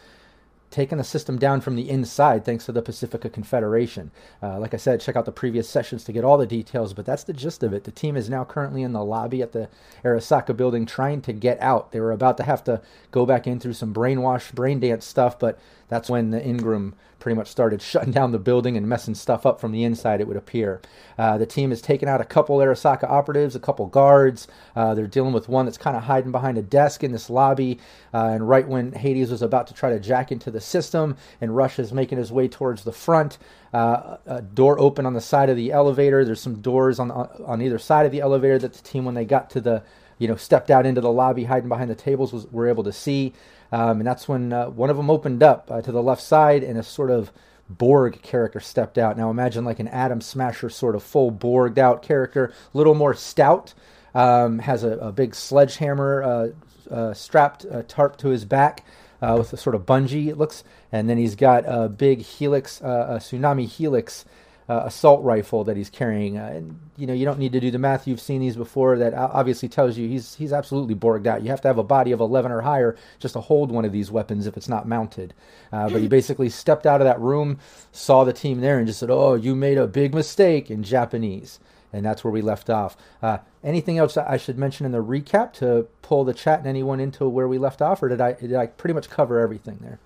taken 0.69 0.97
the 0.97 1.03
system 1.03 1.37
down 1.37 1.61
from 1.61 1.75
the 1.75 1.89
inside 1.89 2.43
thanks 2.43 2.65
to 2.65 2.71
the 2.71 2.81
Pacifica 2.81 3.29
Confederation. 3.29 4.11
Uh, 4.43 4.59
like 4.59 4.73
I 4.73 4.77
said, 4.77 4.99
check 4.99 5.15
out 5.15 5.25
the 5.25 5.31
previous 5.31 5.69
sessions 5.69 6.03
to 6.03 6.11
get 6.11 6.25
all 6.25 6.37
the 6.37 6.45
details, 6.45 6.93
but 6.93 7.05
that's 7.05 7.23
the 7.23 7.33
gist 7.33 7.63
of 7.63 7.73
it. 7.73 7.85
The 7.85 7.91
team 7.91 8.17
is 8.17 8.29
now 8.29 8.43
currently 8.43 8.83
in 8.83 8.91
the 8.91 9.03
lobby 9.03 9.41
at 9.41 9.53
the 9.53 9.69
Arasaka 10.03 10.55
building 10.55 10.85
trying 10.85 11.21
to 11.21 11.33
get 11.33 11.59
out. 11.61 11.91
They 11.91 11.99
were 11.99 12.11
about 12.11 12.37
to 12.37 12.43
have 12.43 12.63
to 12.65 12.81
go 13.11 13.25
back 13.25 13.47
in 13.47 13.59
through 13.59 13.73
some 13.73 13.93
brainwash, 13.93 14.53
brain 14.53 14.79
dance 14.79 15.05
stuff, 15.05 15.39
but 15.39 15.57
that's 15.89 16.09
when 16.09 16.31
the 16.31 16.41
engram 16.41 16.93
pretty 17.19 17.35
much 17.35 17.47
started 17.47 17.81
shutting 17.81 18.11
down 18.11 18.31
the 18.31 18.39
building 18.39 18.77
and 18.77 18.87
messing 18.87 19.15
stuff 19.15 19.45
up 19.45 19.59
from 19.59 19.71
the 19.71 19.83
inside, 19.83 20.21
it 20.21 20.27
would 20.27 20.37
appear. 20.37 20.81
Uh, 21.17 21.37
the 21.37 21.45
team 21.45 21.71
has 21.71 21.81
taken 21.81 22.07
out 22.07 22.21
a 22.21 22.25
couple 22.25 22.57
Arasaka 22.57 23.03
operatives, 23.03 23.55
a 23.55 23.59
couple 23.59 23.85
guards. 23.87 24.47
Uh, 24.75 24.93
they're 24.93 25.07
dealing 25.07 25.33
with 25.33 25.49
one 25.49 25.65
that's 25.65 25.77
kind 25.77 25.97
of 25.97 26.03
hiding 26.03 26.31
behind 26.31 26.57
a 26.57 26.61
desk 26.61 27.03
in 27.03 27.11
this 27.11 27.29
lobby. 27.29 27.79
Uh, 28.13 28.27
and 28.27 28.47
right 28.47 28.67
when 28.67 28.91
Hades 28.91 29.31
was 29.31 29.41
about 29.41 29.67
to 29.67 29.73
try 29.73 29.89
to 29.89 29.99
jack 29.99 30.31
into 30.31 30.51
the 30.51 30.61
system 30.61 31.17
and 31.41 31.55
Rush 31.55 31.79
is 31.79 31.91
making 31.91 32.17
his 32.17 32.31
way 32.31 32.47
towards 32.47 32.83
the 32.83 32.91
front, 32.91 33.37
uh, 33.73 34.17
a 34.25 34.41
door 34.41 34.79
open 34.79 35.05
on 35.05 35.13
the 35.13 35.21
side 35.21 35.49
of 35.49 35.57
the 35.57 35.71
elevator. 35.71 36.23
There's 36.23 36.41
some 36.41 36.61
doors 36.61 36.99
on, 36.99 37.11
on 37.11 37.61
either 37.61 37.79
side 37.79 38.05
of 38.05 38.11
the 38.11 38.21
elevator 38.21 38.59
that 38.59 38.73
the 38.73 38.83
team, 38.83 39.05
when 39.05 39.15
they 39.15 39.25
got 39.25 39.49
to 39.51 39.61
the 39.61 39.83
you 40.19 40.27
know, 40.27 40.35
stepped 40.35 40.71
out 40.71 40.85
into 40.85 41.01
the 41.01 41.11
lobby, 41.11 41.43
hiding 41.43 41.69
behind 41.69 41.89
the 41.89 41.95
tables, 41.95 42.33
was 42.33 42.47
were 42.47 42.67
able 42.67 42.83
to 42.83 42.91
see. 42.93 43.33
Um, 43.71 43.99
and 43.99 44.07
that's 44.07 44.27
when 44.27 44.53
uh, 44.53 44.69
one 44.69 44.89
of 44.89 44.97
them 44.97 45.09
opened 45.09 45.43
up 45.43 45.69
uh, 45.69 45.81
to 45.81 45.91
the 45.91 46.01
left 46.01 46.21
side, 46.21 46.63
and 46.63 46.77
a 46.77 46.83
sort 46.83 47.11
of 47.11 47.31
Borg 47.69 48.21
character 48.21 48.59
stepped 48.59 48.97
out. 48.97 49.17
Now 49.17 49.29
imagine 49.29 49.65
like 49.65 49.79
an 49.79 49.89
Adam 49.89 50.21
Smasher 50.21 50.69
sort 50.69 50.95
of 50.95 51.03
full 51.03 51.31
Borged 51.31 51.77
out 51.77 52.01
character, 52.01 52.53
a 52.73 52.77
little 52.77 52.95
more 52.95 53.13
stout, 53.13 53.73
um, 54.15 54.59
has 54.59 54.83
a, 54.83 54.97
a, 54.97 55.11
big 55.11 55.35
sledgehammer 55.35 56.23
uh, 56.23 56.93
uh 56.93 57.13
strapped 57.13 57.65
uh, 57.65 57.83
tarp 57.87 58.17
to 58.17 58.29
his 58.29 58.45
back. 58.45 58.85
Uh, 59.19 59.35
with 59.35 59.51
a 59.51 59.57
sort 59.57 59.73
of 59.73 59.83
bungee, 59.83 60.27
it 60.27 60.37
looks, 60.37 60.63
and 60.91 61.09
then 61.09 61.17
he's 61.17 61.33
got 61.33 61.63
a 61.65 61.89
big 61.89 62.21
helix, 62.21 62.79
a 62.81 63.17
tsunami 63.19 63.67
helix 63.67 64.25
uh, 64.69 64.81
assault 64.85 65.23
rifle 65.23 65.63
that 65.63 65.77
he's 65.77 65.89
carrying. 65.89 66.37
Uh, 66.37 66.45
and 66.45 66.79
you 66.97 67.07
know, 67.07 67.13
you 67.13 67.25
don't 67.25 67.39
need 67.39 67.53
to 67.53 67.59
do 67.59 67.71
the 67.71 67.79
math. 67.79 68.07
You've 68.07 68.19
seen 68.19 68.41
these 68.41 68.55
before. 68.55 68.97
That 68.97 69.13
obviously 69.13 69.69
tells 69.69 69.97
you 69.97 70.07
he's 70.07 70.35
he's 70.35 70.51
absolutely 70.51 70.95
borged 70.95 71.27
out. 71.27 71.41
You 71.41 71.49
have 71.49 71.61
to 71.61 71.67
have 71.67 71.77
a 71.77 71.83
body 71.83 72.11
of 72.11 72.19
11 72.19 72.51
or 72.51 72.61
higher 72.61 72.95
just 73.19 73.33
to 73.33 73.41
hold 73.41 73.71
one 73.71 73.85
of 73.85 73.91
these 73.91 74.11
weapons 74.11 74.45
if 74.47 74.57
it's 74.57 74.69
not 74.69 74.87
mounted. 74.87 75.33
Uh, 75.71 75.89
but 75.89 76.01
he 76.01 76.07
basically 76.17 76.49
stepped 76.49 76.85
out 76.85 77.01
of 77.01 77.05
that 77.05 77.19
room, 77.19 77.59
saw 77.91 78.23
the 78.23 78.33
team 78.33 78.61
there, 78.61 78.77
and 78.77 78.87
just 78.87 78.99
said, 78.99 79.09
"Oh, 79.09 79.35
you 79.35 79.55
made 79.55 79.77
a 79.77 79.87
big 79.87 80.13
mistake" 80.13 80.69
in 80.69 80.83
Japanese. 80.83 81.59
And 81.93 82.05
that's 82.05 82.21
where 82.21 82.33
we 82.33 82.41
left 82.41 82.69
off. 82.69 82.97
Uh, 83.23 83.37
anything 83.63 83.97
else 83.97 84.17
I 84.17 84.35
should 84.35 84.57
mention 84.57 84.85
in 84.85 84.91
the 84.91 85.01
recap 85.01 85.53
to 85.53 85.87
pull 86.01 86.25
the 86.25 86.33
chat 86.33 86.59
and 86.59 86.67
anyone 86.67 86.99
into 86.99 87.29
where 87.29 87.47
we 87.47 87.57
left 87.57 87.81
off, 87.81 88.03
or 88.03 88.09
did 88.09 88.19
I 88.19 88.33
did 88.33 88.53
I 88.53 88.67
pretty 88.67 88.93
much 88.93 89.09
cover 89.09 89.39
everything 89.39 89.79
there? 89.81 89.99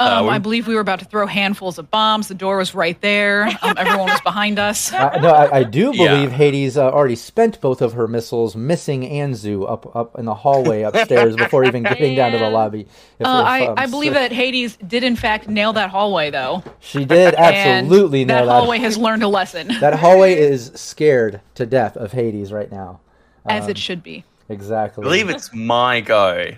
Um, 0.00 0.26
Uh, 0.26 0.30
I 0.32 0.38
believe 0.38 0.66
we 0.66 0.74
were 0.74 0.80
about 0.80 0.98
to 0.98 1.04
throw 1.04 1.24
handfuls 1.26 1.78
of 1.78 1.88
bombs. 1.88 2.26
The 2.26 2.34
door 2.34 2.56
was 2.58 2.74
right 2.74 3.00
there. 3.00 3.44
Um, 3.62 3.74
everyone 3.76 4.08
was 4.08 4.20
behind 4.22 4.58
us. 4.58 4.92
I, 4.92 5.18
no, 5.20 5.30
I, 5.30 5.58
I 5.58 5.62
do 5.62 5.92
Yeah. 5.94 6.08
believe 6.14 6.32
Hades 6.32 6.76
uh, 6.76 6.90
already 6.90 7.14
spent 7.14 7.60
both 7.60 7.80
of 7.80 7.92
her 7.92 8.08
missiles, 8.08 8.56
missing 8.56 9.02
Anzu 9.02 9.70
up 9.70 9.94
up 9.94 10.18
in 10.18 10.24
the 10.24 10.34
hallway 10.34 10.82
upstairs 10.88 11.36
before 11.36 11.64
even 11.64 11.84
getting 11.84 12.16
down 12.16 12.32
to 12.32 12.38
the 12.38 12.50
lobby. 12.50 12.88
If- 13.20 13.26
Uh, 13.26 13.38
if, 13.40 13.46
I, 13.46 13.66
um, 13.66 13.74
I 13.78 13.86
believe 13.86 14.14
so- 14.14 14.18
that 14.18 14.32
Hades 14.32 14.76
did 14.84 15.04
in 15.04 15.14
fact 15.14 15.48
nail 15.48 15.72
that 15.74 15.90
hallway, 15.90 16.30
though. 16.30 16.64
she 16.80 17.04
did 17.04 17.34
absolutely 17.34 18.22
and 18.22 18.28
nail 18.28 18.38
that 18.38 18.44
that. 18.46 18.58
hallway 18.58 18.78
has 18.80 18.98
learned 18.98 19.22
a 19.22 19.28
lesson, 19.28 19.68
that 19.80 19.94
hallway 19.94 20.34
is 20.38 20.72
scared 20.74 21.40
to 21.54 21.66
death 21.66 21.96
of 21.96 22.10
Hades 22.10 22.52
right 22.52 22.70
now. 22.72 22.98
as 23.46 23.64
Um, 23.64 23.70
it 23.70 23.78
should 23.78 24.02
be. 24.02 24.24
Exactly. 24.48 25.02
I 25.02 25.04
believe 25.04 25.28
it's 25.30 25.54
my 25.54 26.00
go. 26.00 26.50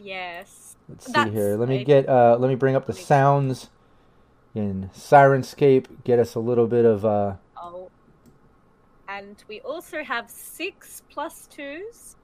Yes. 0.00 0.55
Let's 0.88 1.06
see 1.06 1.12
That's- 1.12 1.34
here. 1.34 1.56
Let 1.56 1.68
me 1.68 1.80
I- 1.80 1.84
get. 1.84 2.08
Uh, 2.08 2.36
let 2.38 2.48
me 2.48 2.54
bring 2.54 2.76
up 2.76 2.86
the 2.86 2.92
sounds 2.92 3.70
in 4.54 4.90
Syrinscape. 4.94 5.86
Get 6.04 6.18
us 6.18 6.34
a 6.34 6.40
little 6.40 6.66
bit 6.66 6.84
of. 6.84 7.04
Uh, 7.04 7.34
Oh. 7.60 7.90
And 9.08 9.42
we 9.48 9.60
also 9.60 10.02
have 10.04 10.28
six 10.30 11.02
plus 11.10 11.46
twos 11.46 12.16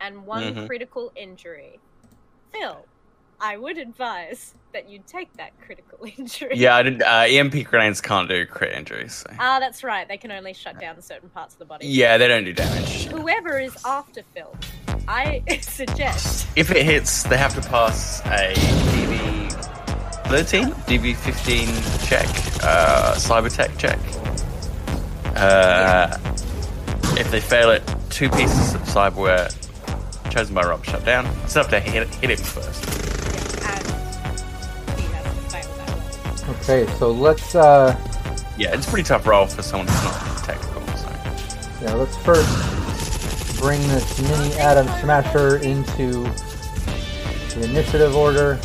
and 0.00 0.26
one 0.26 0.54
Mhm. 0.54 0.66
critical 0.66 1.12
injury. 1.14 1.78
Phil, 2.52 2.84
I 3.40 3.56
would 3.56 3.78
advise 3.78 4.54
that 4.72 4.88
you 4.88 5.02
take 5.06 5.32
that 5.36 5.52
critical 5.60 5.98
injury. 6.18 6.52
Yeah, 6.56 6.76
I 6.76 6.82
did. 6.82 7.02
Uh, 7.02 7.24
EMP 7.26 7.62
grenades 7.64 8.00
can't 8.00 8.28
do 8.28 8.44
crit 8.46 8.74
injuries. 8.74 9.14
so- 9.14 9.30
Ah, 9.38 9.58
that's 9.60 9.82
right. 9.84 10.06
They 10.08 10.16
can 10.16 10.30
only 10.30 10.52
shut 10.52 10.78
down 10.78 11.00
certain 11.02 11.28
parts 11.30 11.54
of 11.54 11.58
the 11.58 11.64
body. 11.66 11.86
Yeah, 11.86 12.18
they 12.18 12.28
don't 12.28 12.44
do 12.44 12.52
damage. 12.52 13.06
Whoever 13.06 13.58
is 13.58 13.76
after 13.84 14.22
Phil, 14.34 14.54
I 15.10 15.42
suggest 15.60 16.46
If 16.54 16.70
it 16.70 16.84
hits, 16.86 17.24
they 17.24 17.36
have 17.36 17.52
to 17.60 17.68
pass 17.68 18.20
a 18.26 18.54
DV 18.54 19.50
13, 20.28 20.66
DV 20.86 21.16
15 21.16 21.66
check, 22.06 22.28
uh, 22.62 23.14
cyber 23.16 23.52
tech 23.52 23.76
check. 23.76 23.98
Uh, 25.36 26.16
if 27.18 27.28
they 27.32 27.40
fail 27.40 27.70
it, 27.70 27.82
two 28.10 28.28
pieces 28.30 28.74
of 28.74 28.82
cyberware 28.82 29.50
chosen 30.30 30.54
by 30.54 30.62
Rob 30.62 30.84
shut 30.84 31.04
down. 31.04 31.26
Still 31.48 31.64
have 31.64 31.70
to 31.72 31.80
hit, 31.80 32.06
hit 32.14 32.30
him 32.30 32.38
first. 32.38 32.84
and 32.86 32.94
he 35.00 35.06
has 35.08 35.24
to 35.24 35.30
fail 35.50 35.68
that 35.76 35.90
one. 36.46 36.56
okay, 36.56 36.86
so 36.98 37.10
let's. 37.10 37.54
Uh, 37.56 37.96
Yeah, 38.56 38.72
it's 38.74 38.86
a 38.86 38.90
pretty 38.90 39.08
tough 39.08 39.26
roll 39.26 39.46
for 39.46 39.62
someone 39.62 39.88
who's 39.88 40.04
not 40.04 40.44
technical. 40.44 40.82
So. 40.96 41.08
yeah, 41.82 41.94
let's 41.94 42.16
first 42.18 42.48
bring 43.60 43.80
this 43.88 44.18
mini 44.22 44.54
Adam 44.54 44.86
smasher 45.00 45.56
into 45.58 46.22
the 47.54 47.64
initiative 47.68 48.16
order. 48.16 48.58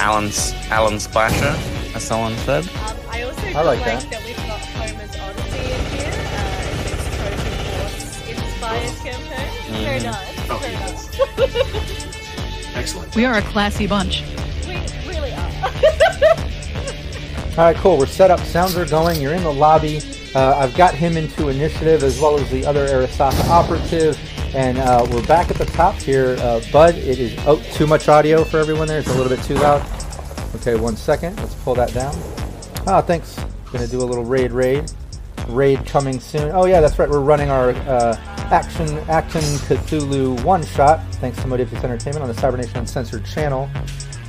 Alan's 0.00 0.52
Alan 0.70 0.98
Splasher, 0.98 1.54
as 1.94 2.02
someone 2.02 2.34
said. 2.38 2.64
Um, 2.64 2.70
I 3.08 3.22
also 3.22 3.46
I 3.48 3.62
like 3.62 3.80
like, 3.80 3.84
that. 3.84 4.10
that. 4.10 4.24
we've 4.24 4.36
got 4.36 4.58
Homer's 4.60 5.16
Odyssey 5.16 5.72
in 5.72 5.84
here. 5.92 6.14
Uh, 6.16 6.90
it's 6.90 7.16
Trojan 7.16 7.54
Force 7.70 8.28
inspired 8.28 8.96
campaign. 9.04 9.48
Very 9.84 10.00
Mhm. 10.00 10.04
nice. 10.04 10.50
Oh, 10.50 10.56
Very 10.58 10.72
yes. 10.72 11.18
nice. 11.18 12.66
Excellent. 12.76 13.14
We 13.14 13.24
are 13.26 13.34
a 13.36 13.42
classy 13.42 13.86
bunch. 13.86 14.22
we 14.66 14.74
really 15.06 15.32
are. 15.32 15.38
All 17.58 17.64
right, 17.66 17.76
cool. 17.76 17.96
We're 17.98 18.06
set 18.06 18.30
up. 18.30 18.40
Sounds 18.40 18.74
are 18.76 18.86
going. 18.86 19.20
You're 19.20 19.34
in 19.34 19.42
the 19.44 19.52
lobby. 19.52 20.00
Uh, 20.34 20.56
I've 20.56 20.74
got 20.74 20.94
him 20.94 21.16
into 21.16 21.48
initiative 21.48 22.04
as 22.04 22.20
well 22.20 22.38
as 22.38 22.48
the 22.50 22.64
other 22.64 22.86
Arasaka 22.86 23.48
operative. 23.48 24.18
And 24.54 24.78
uh, 24.78 25.06
we're 25.10 25.26
back 25.26 25.50
at 25.50 25.56
the 25.56 25.66
top 25.66 25.94
here. 25.94 26.36
Uh, 26.40 26.60
Bud, 26.72 26.96
it 26.96 27.18
is 27.18 27.36
oh, 27.46 27.60
too 27.74 27.86
much 27.86 28.08
audio 28.08 28.44
for 28.44 28.58
everyone 28.58 28.88
there. 28.88 29.00
It's 29.00 29.08
a 29.08 29.14
little 29.14 29.34
bit 29.34 29.44
too 29.44 29.54
loud. 29.54 29.84
Okay, 30.56 30.76
one 30.76 30.96
second. 30.96 31.36
Let's 31.36 31.54
pull 31.56 31.74
that 31.76 31.92
down. 31.94 32.14
Ah, 32.86 33.00
thanks. 33.00 33.38
Gonna 33.72 33.86
do 33.86 34.00
a 34.00 34.04
little 34.04 34.24
raid 34.24 34.52
raid. 34.52 34.90
Raid 35.48 35.84
coming 35.86 36.20
soon. 36.20 36.50
Oh 36.52 36.64
yeah, 36.64 36.80
that's 36.80 36.98
right. 36.98 37.08
We're 37.08 37.20
running 37.20 37.50
our 37.50 37.70
uh, 37.70 38.16
action 38.50 38.98
action 39.08 39.40
Cthulhu 39.40 40.42
one 40.44 40.64
shot. 40.64 41.00
Thanks 41.16 41.38
to 41.38 41.44
Modipus 41.44 41.84
Entertainment 41.84 42.22
on 42.22 42.28
the 42.28 42.34
Cybernation 42.34 42.78
Uncensored 42.78 43.24
channel 43.24 43.70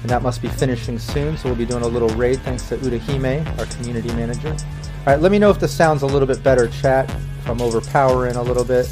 and 0.02 0.10
that 0.10 0.22
must 0.22 0.42
be 0.42 0.48
finishing 0.48 0.98
soon. 0.98 1.38
So 1.38 1.50
we'll 1.50 1.58
be 1.58 1.66
doing 1.66 1.84
a 1.84 1.88
little 1.88 2.10
raid 2.10 2.42
thanks 2.42 2.68
to 2.70 2.78
Udahime, 2.78 3.46
our 3.60 3.66
community 3.68 4.10
manager. 4.10 4.56
All 5.02 5.08
right, 5.08 5.20
let 5.20 5.32
me 5.32 5.40
know 5.40 5.50
if 5.50 5.60
this 5.60 5.76
sounds 5.76 6.04
a 6.04 6.06
little 6.06 6.28
bit 6.28 6.44
better, 6.44 6.68
chat. 6.68 7.10
If 7.10 7.50
I'm 7.50 7.60
overpowering 7.60 8.36
a 8.36 8.44
little 8.44 8.64
bit, 8.64 8.88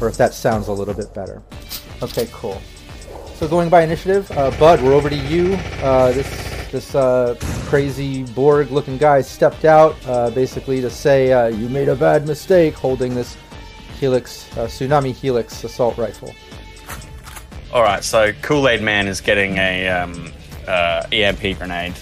or 0.00 0.08
if 0.08 0.16
that 0.16 0.32
sounds 0.32 0.68
a 0.68 0.72
little 0.72 0.94
bit 0.94 1.12
better. 1.12 1.42
Okay, 2.02 2.30
cool. 2.32 2.62
So 3.34 3.46
going 3.46 3.68
by 3.68 3.82
initiative, 3.82 4.30
uh, 4.30 4.52
Bud, 4.58 4.80
we're 4.80 4.94
over 4.94 5.10
to 5.10 5.14
you. 5.14 5.56
Uh, 5.82 6.12
this 6.12 6.70
this 6.72 6.94
uh, 6.94 7.36
crazy 7.66 8.22
Borg-looking 8.22 8.96
guy 8.96 9.20
stepped 9.20 9.66
out, 9.66 9.96
uh, 10.06 10.30
basically 10.30 10.80
to 10.80 10.88
say 10.88 11.30
uh, 11.30 11.48
you 11.48 11.68
made 11.68 11.90
a 11.90 11.94
bad 11.94 12.26
mistake, 12.26 12.72
holding 12.72 13.14
this 13.14 13.36
Helix 14.00 14.50
uh, 14.56 14.64
tsunami 14.64 15.12
Helix 15.12 15.62
assault 15.62 15.98
rifle. 15.98 16.32
All 17.70 17.82
right, 17.82 18.02
so 18.02 18.32
Kool 18.40 18.66
Aid 18.66 18.80
Man 18.80 19.08
is 19.08 19.20
getting 19.20 19.58
a 19.58 19.90
um, 19.90 20.32
EMP 20.66 21.58
grenade. 21.58 21.92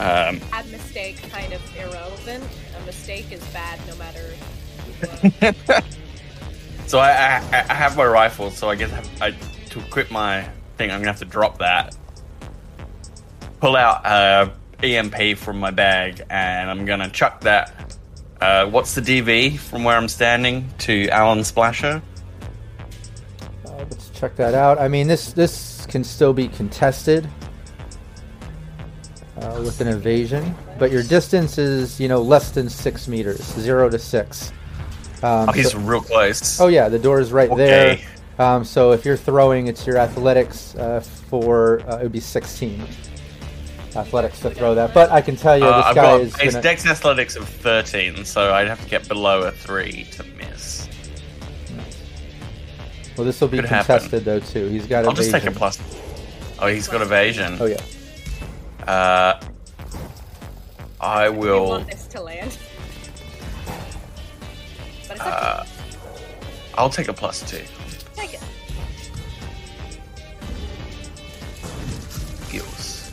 Um, 0.00 0.40
Bad 0.50 0.70
mistake, 0.70 1.16
kind 1.30 1.52
of 1.52 1.76
irrelevant. 1.76 2.44
A 2.76 2.86
mistake 2.86 3.30
is 3.30 3.44
bad 3.48 3.78
no 3.86 3.94
matter. 3.96 4.34
so 6.86 6.98
I, 6.98 7.10
I, 7.10 7.66
I 7.68 7.74
have 7.74 7.96
my 7.96 8.04
rifle, 8.04 8.50
so 8.50 8.68
I 8.68 8.74
guess 8.74 8.92
I, 9.20 9.26
I, 9.26 9.30
to 9.70 9.78
equip 9.78 10.10
my 10.10 10.48
thing, 10.76 10.90
I'm 10.90 11.00
gonna 11.00 11.12
have 11.12 11.20
to 11.20 11.24
drop 11.24 11.58
that. 11.58 11.96
Pull 13.60 13.76
out 13.76 14.04
uh, 14.04 14.50
EMP 14.82 15.38
from 15.38 15.60
my 15.60 15.70
bag, 15.70 16.22
and 16.28 16.68
I'm 16.68 16.84
gonna 16.84 17.08
chuck 17.08 17.42
that. 17.42 17.96
Uh, 18.40 18.66
what's 18.66 18.94
the 18.94 19.00
DV 19.00 19.58
from 19.58 19.84
where 19.84 19.96
I'm 19.96 20.08
standing 20.08 20.68
to 20.78 21.08
Alan 21.10 21.44
Splasher? 21.44 22.02
Uh, 23.64 23.70
let's 23.76 24.10
check 24.10 24.34
that 24.36 24.54
out. 24.54 24.80
I 24.80 24.88
mean, 24.88 25.06
this 25.06 25.32
this 25.32 25.86
can 25.86 26.02
still 26.02 26.32
be 26.32 26.48
contested 26.48 27.28
uh, 29.44 29.60
with 29.60 29.80
an 29.80 29.88
evasion, 29.88 30.54
but 30.78 30.90
your 30.90 31.02
distance 31.02 31.58
is 31.58 32.00
you 32.00 32.08
know 32.08 32.20
less 32.22 32.50
than 32.50 32.68
six 32.68 33.06
meters, 33.08 33.40
zero 33.42 33.88
to 33.90 33.98
six. 33.98 34.50
Um, 35.22 35.48
Oh, 35.48 35.52
he's 35.52 35.72
so- 35.72 35.78
real 35.78 36.00
close. 36.00 36.60
oh 36.60 36.68
yeah, 36.68 36.88
the 36.88 36.98
door 36.98 37.20
is 37.20 37.32
right 37.32 37.54
there. 37.56 37.98
Um, 38.38 38.64
so 38.64 38.90
if 38.92 39.04
you're 39.04 39.16
throwing, 39.16 39.68
it's 39.68 39.86
your 39.86 39.96
athletics 39.96 40.74
uh, 40.74 41.00
for 41.00 41.80
uh, 41.88 41.98
it 41.98 42.02
would 42.02 42.12
be 42.12 42.18
16 42.20 42.84
athletics 43.94 44.40
to 44.40 44.50
throw 44.50 44.74
that. 44.74 44.92
But 44.92 45.10
I 45.12 45.20
can 45.20 45.36
tell 45.36 45.56
you, 45.56 45.64
Uh, 45.66 45.76
this 45.76 45.86
I've 45.86 45.94
guy 45.94 46.02
got 46.02 46.20
is 46.20 46.34
gonna. 46.34 46.62
Dex 46.62 46.84
Athletics 46.84 47.36
of 47.36 47.48
13, 47.48 48.24
so 48.24 48.52
I'd 48.52 48.66
have 48.66 48.82
to 48.82 48.88
get 48.90 49.06
below 49.06 49.42
a 49.42 49.52
three 49.52 50.04
to 50.12 50.24
miss. 50.36 50.88
well, 53.16 53.24
this 53.24 53.40
will 53.40 53.46
be 53.48 53.58
could 53.58 53.66
happen. 53.66 53.86
contested 54.00 54.24
though 54.24 54.40
too. 54.40 54.66
He's 54.68 54.86
got 54.86 55.04
I'll 55.04 55.12
evasion. 55.12 55.32
just 55.32 55.44
take 55.44 55.54
a 55.54 55.56
plus. 55.56 55.78
Oh, 56.58 56.66
he's 56.66 56.88
got 56.88 57.00
evasion. 57.02 57.56
Oh 57.60 57.66
yeah. 57.66 57.76
Uh, 58.86 59.40
I 61.00 61.30
We 61.30 61.38
will. 61.38 61.68
want 61.68 61.88
this 61.88 62.06
to 62.08 62.20
land. 62.20 62.56
But 65.08 65.20
Uh, 65.20 65.64
I'll 66.76 66.90
take 66.90 67.08
a 67.08 67.12
plus 67.12 67.40
two. 67.50 67.58
to. 67.58 67.64
Take 68.16 68.34
it. 68.34 68.40
Skills. 72.48 73.10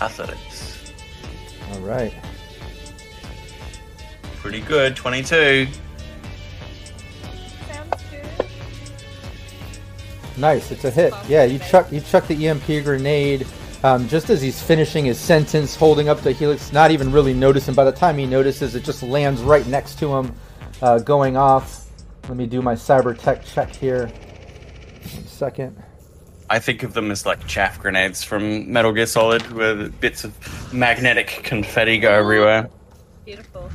Athletics. 0.00 0.78
All 1.72 1.80
right. 1.80 2.12
Pretty 4.40 4.60
good. 4.60 4.94
22. 4.96 5.66
Sounds 7.68 8.02
good. 8.10 8.46
Nice, 10.36 10.70
it's 10.70 10.84
a 10.84 10.90
hit. 10.90 11.12
Yeah, 11.28 11.44
you 11.44 11.58
chuck 11.58 11.90
you 11.90 12.00
chuck 12.00 12.26
the 12.28 12.46
EMP 12.48 12.66
grenade 12.84 13.46
um, 13.82 14.08
just 14.08 14.30
as 14.30 14.40
he's 14.40 14.60
finishing 14.62 15.04
his 15.04 15.18
sentence, 15.18 15.76
holding 15.76 16.08
up 16.08 16.20
the 16.22 16.32
helix, 16.32 16.72
not 16.72 16.90
even 16.90 17.12
really 17.12 17.34
noticing. 17.34 17.74
By 17.74 17.84
the 17.84 17.92
time 17.92 18.18
he 18.18 18.26
notices, 18.26 18.74
it 18.74 18.84
just 18.84 19.02
lands 19.02 19.42
right 19.42 19.66
next 19.66 19.98
to 20.00 20.14
him, 20.14 20.34
uh, 20.82 20.98
going 20.98 21.36
off. 21.36 21.86
Let 22.28 22.36
me 22.36 22.46
do 22.46 22.62
my 22.62 22.74
cyber 22.74 23.16
tech 23.16 23.44
check 23.44 23.74
here. 23.74 24.06
One 24.06 25.26
second. 25.26 25.82
I 26.48 26.58
think 26.58 26.82
of 26.82 26.94
them 26.94 27.10
as 27.10 27.26
like 27.26 27.46
chaff 27.46 27.78
grenades 27.78 28.22
from 28.22 28.72
Metal 28.72 28.92
Gear 28.92 29.06
Solid, 29.06 29.42
where 29.52 29.88
bits 29.88 30.24
of 30.24 30.72
magnetic 30.72 31.28
confetti 31.42 31.98
go 31.98 32.12
everywhere. 32.12 32.68
Beautiful. 33.24 33.70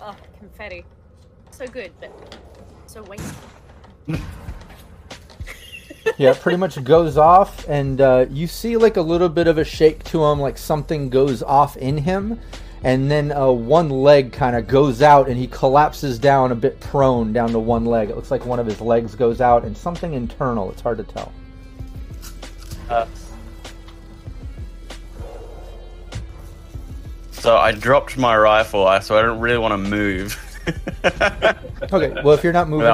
Oh, 0.00 0.16
confetti. 0.38 0.84
So 1.50 1.66
good, 1.66 1.92
but 2.00 2.38
so 2.86 3.02
wasteful. 3.02 3.50
yeah, 6.18 6.34
pretty 6.34 6.56
much 6.56 6.82
goes 6.84 7.16
off, 7.16 7.68
and 7.68 8.00
uh, 8.00 8.26
you 8.30 8.46
see 8.46 8.76
like 8.76 8.96
a 8.96 9.02
little 9.02 9.28
bit 9.28 9.46
of 9.46 9.58
a 9.58 9.64
shake 9.64 10.04
to 10.04 10.24
him, 10.24 10.40
like 10.40 10.58
something 10.58 11.08
goes 11.08 11.42
off 11.42 11.76
in 11.76 11.98
him, 11.98 12.38
and 12.82 13.10
then 13.10 13.32
uh, 13.32 13.50
one 13.50 13.90
leg 13.90 14.32
kind 14.32 14.56
of 14.56 14.66
goes 14.66 15.02
out, 15.02 15.28
and 15.28 15.36
he 15.36 15.46
collapses 15.46 16.18
down 16.18 16.52
a 16.52 16.54
bit 16.54 16.80
prone 16.80 17.32
down 17.32 17.50
to 17.50 17.58
one 17.58 17.84
leg. 17.84 18.10
It 18.10 18.16
looks 18.16 18.30
like 18.30 18.46
one 18.46 18.58
of 18.58 18.66
his 18.66 18.80
legs 18.80 19.14
goes 19.14 19.40
out, 19.40 19.64
and 19.64 19.76
something 19.76 20.14
internal. 20.14 20.70
It's 20.70 20.80
hard 20.80 20.98
to 20.98 21.04
tell. 21.04 21.32
Uh, 22.88 23.06
so 27.30 27.56
I 27.56 27.72
dropped 27.72 28.18
my 28.18 28.36
rifle, 28.36 28.84
so 29.00 29.18
I 29.18 29.22
don't 29.22 29.40
really 29.40 29.58
want 29.58 29.72
to 29.72 29.90
move. 29.90 30.46
okay, 31.04 32.12
well 32.22 32.32
if 32.32 32.44
you're 32.44 32.52
not 32.52 32.68
moving, 32.68 32.86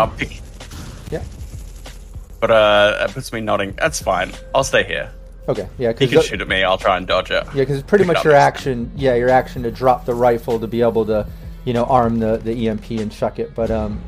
but 2.41 2.51
uh, 2.51 3.07
it 3.09 3.13
puts 3.13 3.33
me 3.33 3.41
nodding. 3.41 3.73
That's 3.73 4.01
fine. 4.03 4.31
I'll 4.55 4.65
stay 4.65 4.85
here. 4.85 5.11
okay, 5.49 5.69
yeah, 5.79 5.89
He 5.93 6.07
because 6.07 6.11
can 6.13 6.23
shoot 6.23 6.41
at 6.43 6.49
me. 6.49 6.63
I'll 6.63 6.79
try 6.79 6.97
and 6.97 7.07
dodge 7.07 7.31
it. 7.31 7.45
Yeah, 7.47 7.53
because 7.63 7.79
it's 7.79 7.87
pretty 7.89 8.05
Pick 8.05 8.15
much 8.15 8.25
your 8.25 8.33
next 8.35 8.45
action. 8.59 8.91
Yeah, 8.95 9.15
your 9.15 9.31
action 9.31 9.63
to 9.63 9.71
drop 9.71 10.05
the 10.05 10.15
rifle 10.15 10.61
to 10.61 10.67
be 10.67 10.83
able 10.83 11.07
to, 11.07 11.27
you 11.65 11.73
know, 11.73 11.85
arm 11.85 12.19
the, 12.19 12.37
the 12.39 12.69
EMP 12.69 12.91
and 12.91 13.11
chuck 13.11 13.39
it. 13.39 13.55
But 13.55 13.71
um, 13.71 14.01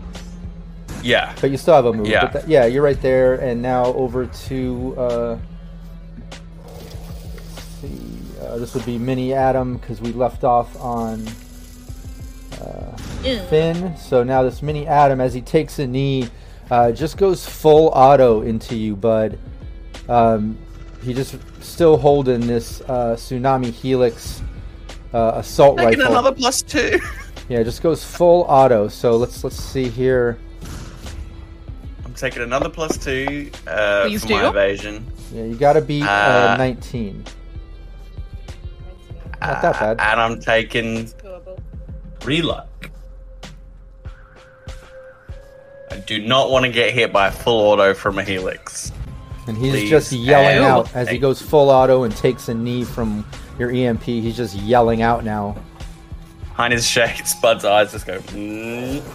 Yeah. 1.03 1.35
but 1.41 1.51
you 1.51 1.57
still 1.57 1.75
have 1.75 1.87
a 1.87 1.93
move. 1.93 2.07
Yeah. 2.09 2.23
But 2.27 2.33
that, 2.35 2.49
yeah, 2.49 2.67
you're 2.67 2.83
right 2.83 3.01
there. 3.01 3.35
And 3.37 3.63
now 3.63 3.87
over 3.87 4.27
to 4.27 4.95
uh, 4.99 5.39
let's 7.55 7.65
see, 7.81 8.19
uh, 8.43 8.59
this 8.59 8.75
would 8.75 8.85
be 8.87 8.99
Mini 8.99 9.33
Adam 9.33 9.79
because 9.79 10.01
we 10.01 10.13
left 10.13 10.45
off 10.45 10.79
on 10.81 11.27
uh, 12.61 12.97
Finn. 13.49 13.97
So 13.97 14.23
now 14.23 14.43
this 14.43 14.63
Mini 14.63 14.87
Adam, 14.87 15.21
as 15.21 15.33
he 15.35 15.41
takes 15.41 15.79
a 15.79 15.87
knee, 15.87 16.29
uh, 16.71 16.93
just 16.93 17.17
goes 17.17 17.47
full 17.49 17.89
auto 17.89 18.43
into 18.43 18.77
you, 18.77 18.95
bud. 18.97 19.39
Um, 20.09 20.59
he 21.03 21.15
just 21.15 21.37
still 21.63 21.97
holding 21.97 22.47
this 22.47 22.81
uh, 22.83 23.15
tsunami 23.17 23.71
helix 23.73 24.43
uh, 25.15 25.33
assault 25.37 25.77
rifle. 25.79 25.91
Taking 25.91 26.01
rifle. 26.05 26.13
another 26.19 26.35
plus 26.35 26.63
two. 26.63 26.99
Yeah, 27.51 27.63
just 27.63 27.81
goes 27.83 28.05
full 28.05 28.43
auto. 28.43 28.89
So 28.89 29.17
let's 29.17 29.43
let's 29.43 29.57
see 29.57 29.89
here. 29.89 30.39
I'm 32.05 32.13
taking 32.13 32.43
another 32.43 32.69
plus 32.69 32.99
two 32.99 33.51
uh, 33.67 34.03
Please 34.07 34.23
for 34.23 34.33
my 34.33 34.43
do. 34.43 34.49
evasion. 34.49 35.07
Yeah, 35.33 35.45
you 35.45 35.55
got 35.55 35.73
to 35.75 35.81
beat 35.81 36.03
uh, 36.03 36.51
Uh, 36.53 36.57
19. 36.59 37.25
Not 39.41 39.63
that 39.63 39.77
Uh, 39.77 39.95
bad. 39.95 40.01
and 40.13 40.21
I'm 40.21 40.41
taking 40.41 41.07
Doable. 41.07 41.59
I 45.91 45.97
do 45.99 46.21
not 46.21 46.51
want 46.51 46.65
to 46.65 46.71
get 46.73 46.93
hit 46.93 47.13
by 47.13 47.29
a 47.29 47.33
full 47.33 47.61
auto 47.61 47.95
from 47.95 48.19
a 48.19 48.23
helix. 48.25 48.93
And 49.47 49.57
he's 49.57 49.73
Please. 49.73 49.91
just 49.91 50.13
yelling 50.13 50.59
out 50.59 50.95
as 50.95 51.09
he 51.09 51.17
goes 51.19 51.41
full 51.41 51.71
auto 51.71 52.03
and 52.03 52.15
takes 52.15 52.49
a 52.49 52.55
knee 52.55 52.85
from 52.85 53.25
your 53.59 53.71
EMP. 53.71 54.03
He's 54.03 54.37
just 54.37 54.55
yelling 54.57 55.01
out 55.03 55.25
now. 55.25 55.57
Behind 56.51 56.73
his 56.73 56.87
shade, 56.87 57.27
Spud's 57.27 57.65
eyes 57.65 57.93
just 57.93 58.07
go. 58.07 58.19
Mm. 58.21 59.03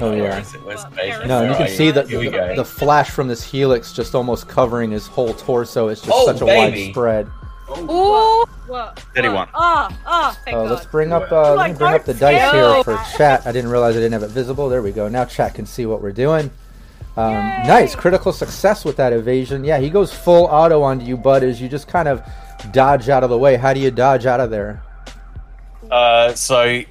Oh, 0.00 0.14
yeah. 0.14 0.38
It? 0.38 0.46
Where's 0.64 0.84
the? 0.84 1.24
No, 1.26 1.48
you 1.50 1.56
can 1.56 1.66
see 1.68 1.90
the, 1.90 2.04
the, 2.04 2.52
the 2.54 2.64
flash 2.64 3.10
from 3.10 3.26
this 3.26 3.42
helix 3.42 3.92
just 3.92 4.14
almost 4.14 4.46
covering 4.48 4.92
his 4.92 5.08
whole 5.08 5.34
torso. 5.34 5.88
It's 5.88 6.00
just 6.02 6.12
Oh, 6.14 6.24
such 6.26 6.40
a 6.40 6.44
baby. 6.44 6.84
wide 6.84 6.90
spread. 6.92 7.28
Ooh. 7.70 8.44
What? 8.66 8.98
Steady 9.12 9.28
what? 9.28 9.36
one. 9.36 9.48
Oh, 9.54 9.88
oh, 10.06 10.36
Uh, 10.52 10.62
let's 10.64 10.86
bring 10.86 11.12
up 11.12 11.30
uh, 11.32 11.54
let 11.54 11.70
me 11.70 11.76
bring 11.76 11.94
up 11.94 12.04
the 12.04 12.14
don't 12.14 12.32
dice 12.32 12.52
here 12.52 12.84
for 12.84 13.16
chat. 13.16 13.46
I 13.46 13.52
didn't 13.52 13.70
realize 13.70 13.96
I 13.96 14.00
didn't 14.00 14.12
have 14.12 14.22
it 14.22 14.30
visible. 14.30 14.68
There 14.68 14.82
we 14.82 14.92
go. 14.92 15.08
Now 15.08 15.24
chat 15.24 15.54
can 15.54 15.64
see 15.66 15.86
what 15.86 16.02
we're 16.02 16.12
doing. 16.12 16.50
Um, 17.16 17.32
nice 17.32 17.94
critical 17.94 18.32
success 18.32 18.84
with 18.84 18.96
that 18.96 19.12
evasion. 19.12 19.64
Yeah, 19.64 19.78
he 19.78 19.90
goes 19.90 20.12
full 20.12 20.44
auto 20.44 20.82
onto 20.82 21.04
you, 21.04 21.16
bud. 21.16 21.42
As 21.42 21.60
you 21.60 21.68
just 21.68 21.88
kind 21.88 22.08
of 22.08 22.22
dodge 22.72 23.08
out 23.08 23.24
of 23.24 23.30
the 23.30 23.38
way. 23.38 23.56
How 23.56 23.72
do 23.72 23.80
you 23.80 23.90
dodge 23.90 24.26
out 24.26 24.40
of 24.40 24.50
there? 24.50 24.82
Uh, 25.90 26.34
so 26.34 26.82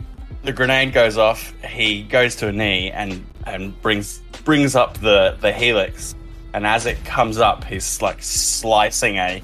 the 0.43 0.51
grenade 0.51 0.93
goes 0.93 1.17
off. 1.17 1.53
He 1.63 2.03
goes 2.03 2.35
to 2.37 2.47
a 2.47 2.51
knee 2.51 2.91
and 2.91 3.25
and 3.45 3.79
brings 3.81 4.19
brings 4.43 4.75
up 4.75 4.97
the 4.97 5.37
the 5.41 5.51
helix. 5.51 6.15
And 6.53 6.65
as 6.65 6.85
it 6.87 7.03
comes 7.05 7.37
up, 7.37 7.63
he's 7.63 8.01
like 8.01 8.21
slicing 8.21 9.17
a 9.17 9.43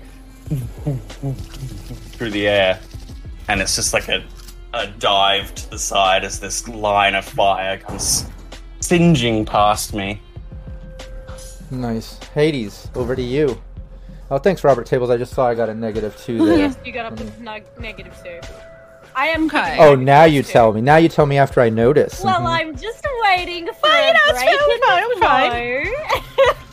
through 0.57 2.31
the 2.31 2.47
air, 2.47 2.79
and 3.47 3.61
it's 3.61 3.75
just 3.75 3.93
like 3.93 4.07
a 4.09 4.23
a 4.73 4.87
dive 4.87 5.53
to 5.53 5.69
the 5.69 5.77
side 5.77 6.23
as 6.25 6.39
this 6.39 6.67
line 6.67 7.13
of 7.13 7.23
fire 7.23 7.77
comes 7.77 8.25
singeing 8.79 9.45
past 9.45 9.93
me. 9.93 10.19
Nice, 11.69 12.17
Hades. 12.33 12.89
Over 12.95 13.15
to 13.15 13.21
you. 13.21 13.61
Oh, 14.31 14.37
thanks, 14.39 14.63
Robert 14.63 14.85
Tables. 14.87 15.09
I 15.11 15.17
just 15.17 15.33
saw 15.33 15.47
I 15.47 15.53
got 15.55 15.69
a 15.69 15.75
negative 15.75 16.17
two 16.17 16.43
there. 16.45 16.57
Yes, 16.57 16.77
you 16.85 16.91
got 16.91 17.05
up 17.11 17.17
to 17.17 17.41
neg- 17.43 17.65
negative 17.79 18.15
two. 18.23 18.39
I 19.15 19.27
am. 19.27 19.45
Okay. 19.45 19.77
Oh, 19.79 19.93
now 19.93 20.23
you 20.23 20.41
two. 20.41 20.51
tell 20.51 20.73
me. 20.73 20.81
Now 20.81 20.95
you 20.97 21.07
tell 21.07 21.27
me 21.27 21.37
after 21.37 21.61
I 21.61 21.69
notice. 21.69 22.23
Well, 22.23 22.39
Mhm. 22.41 22.45
I'm 22.47 22.75
just 22.75 23.05
waiting 23.23 23.67
for 23.67 23.73
Well, 23.83 24.03
a 24.03 24.07
you 24.07 24.13
know, 24.13 24.19
it's 24.29 24.39
fine, 24.39 24.53
in 24.53 24.81
fine, 24.81 25.09
the 25.09 25.15
fine. 25.19 25.85
flow. 25.85 26.53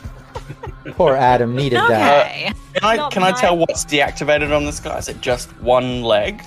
Poor 0.91 1.15
Adam 1.15 1.55
needed 1.55 1.79
that. 1.79 2.25
Okay. 2.25 2.51
Can 2.73 2.83
I 2.83 2.95
Not 2.95 3.11
can 3.11 3.23
I 3.23 3.31
tell 3.31 3.57
what's 3.57 3.85
deactivated 3.85 4.55
on 4.55 4.65
this 4.65 4.79
guy? 4.79 4.97
Is 4.97 5.09
it 5.09 5.21
just 5.21 5.49
one 5.61 6.01
leg? 6.03 6.41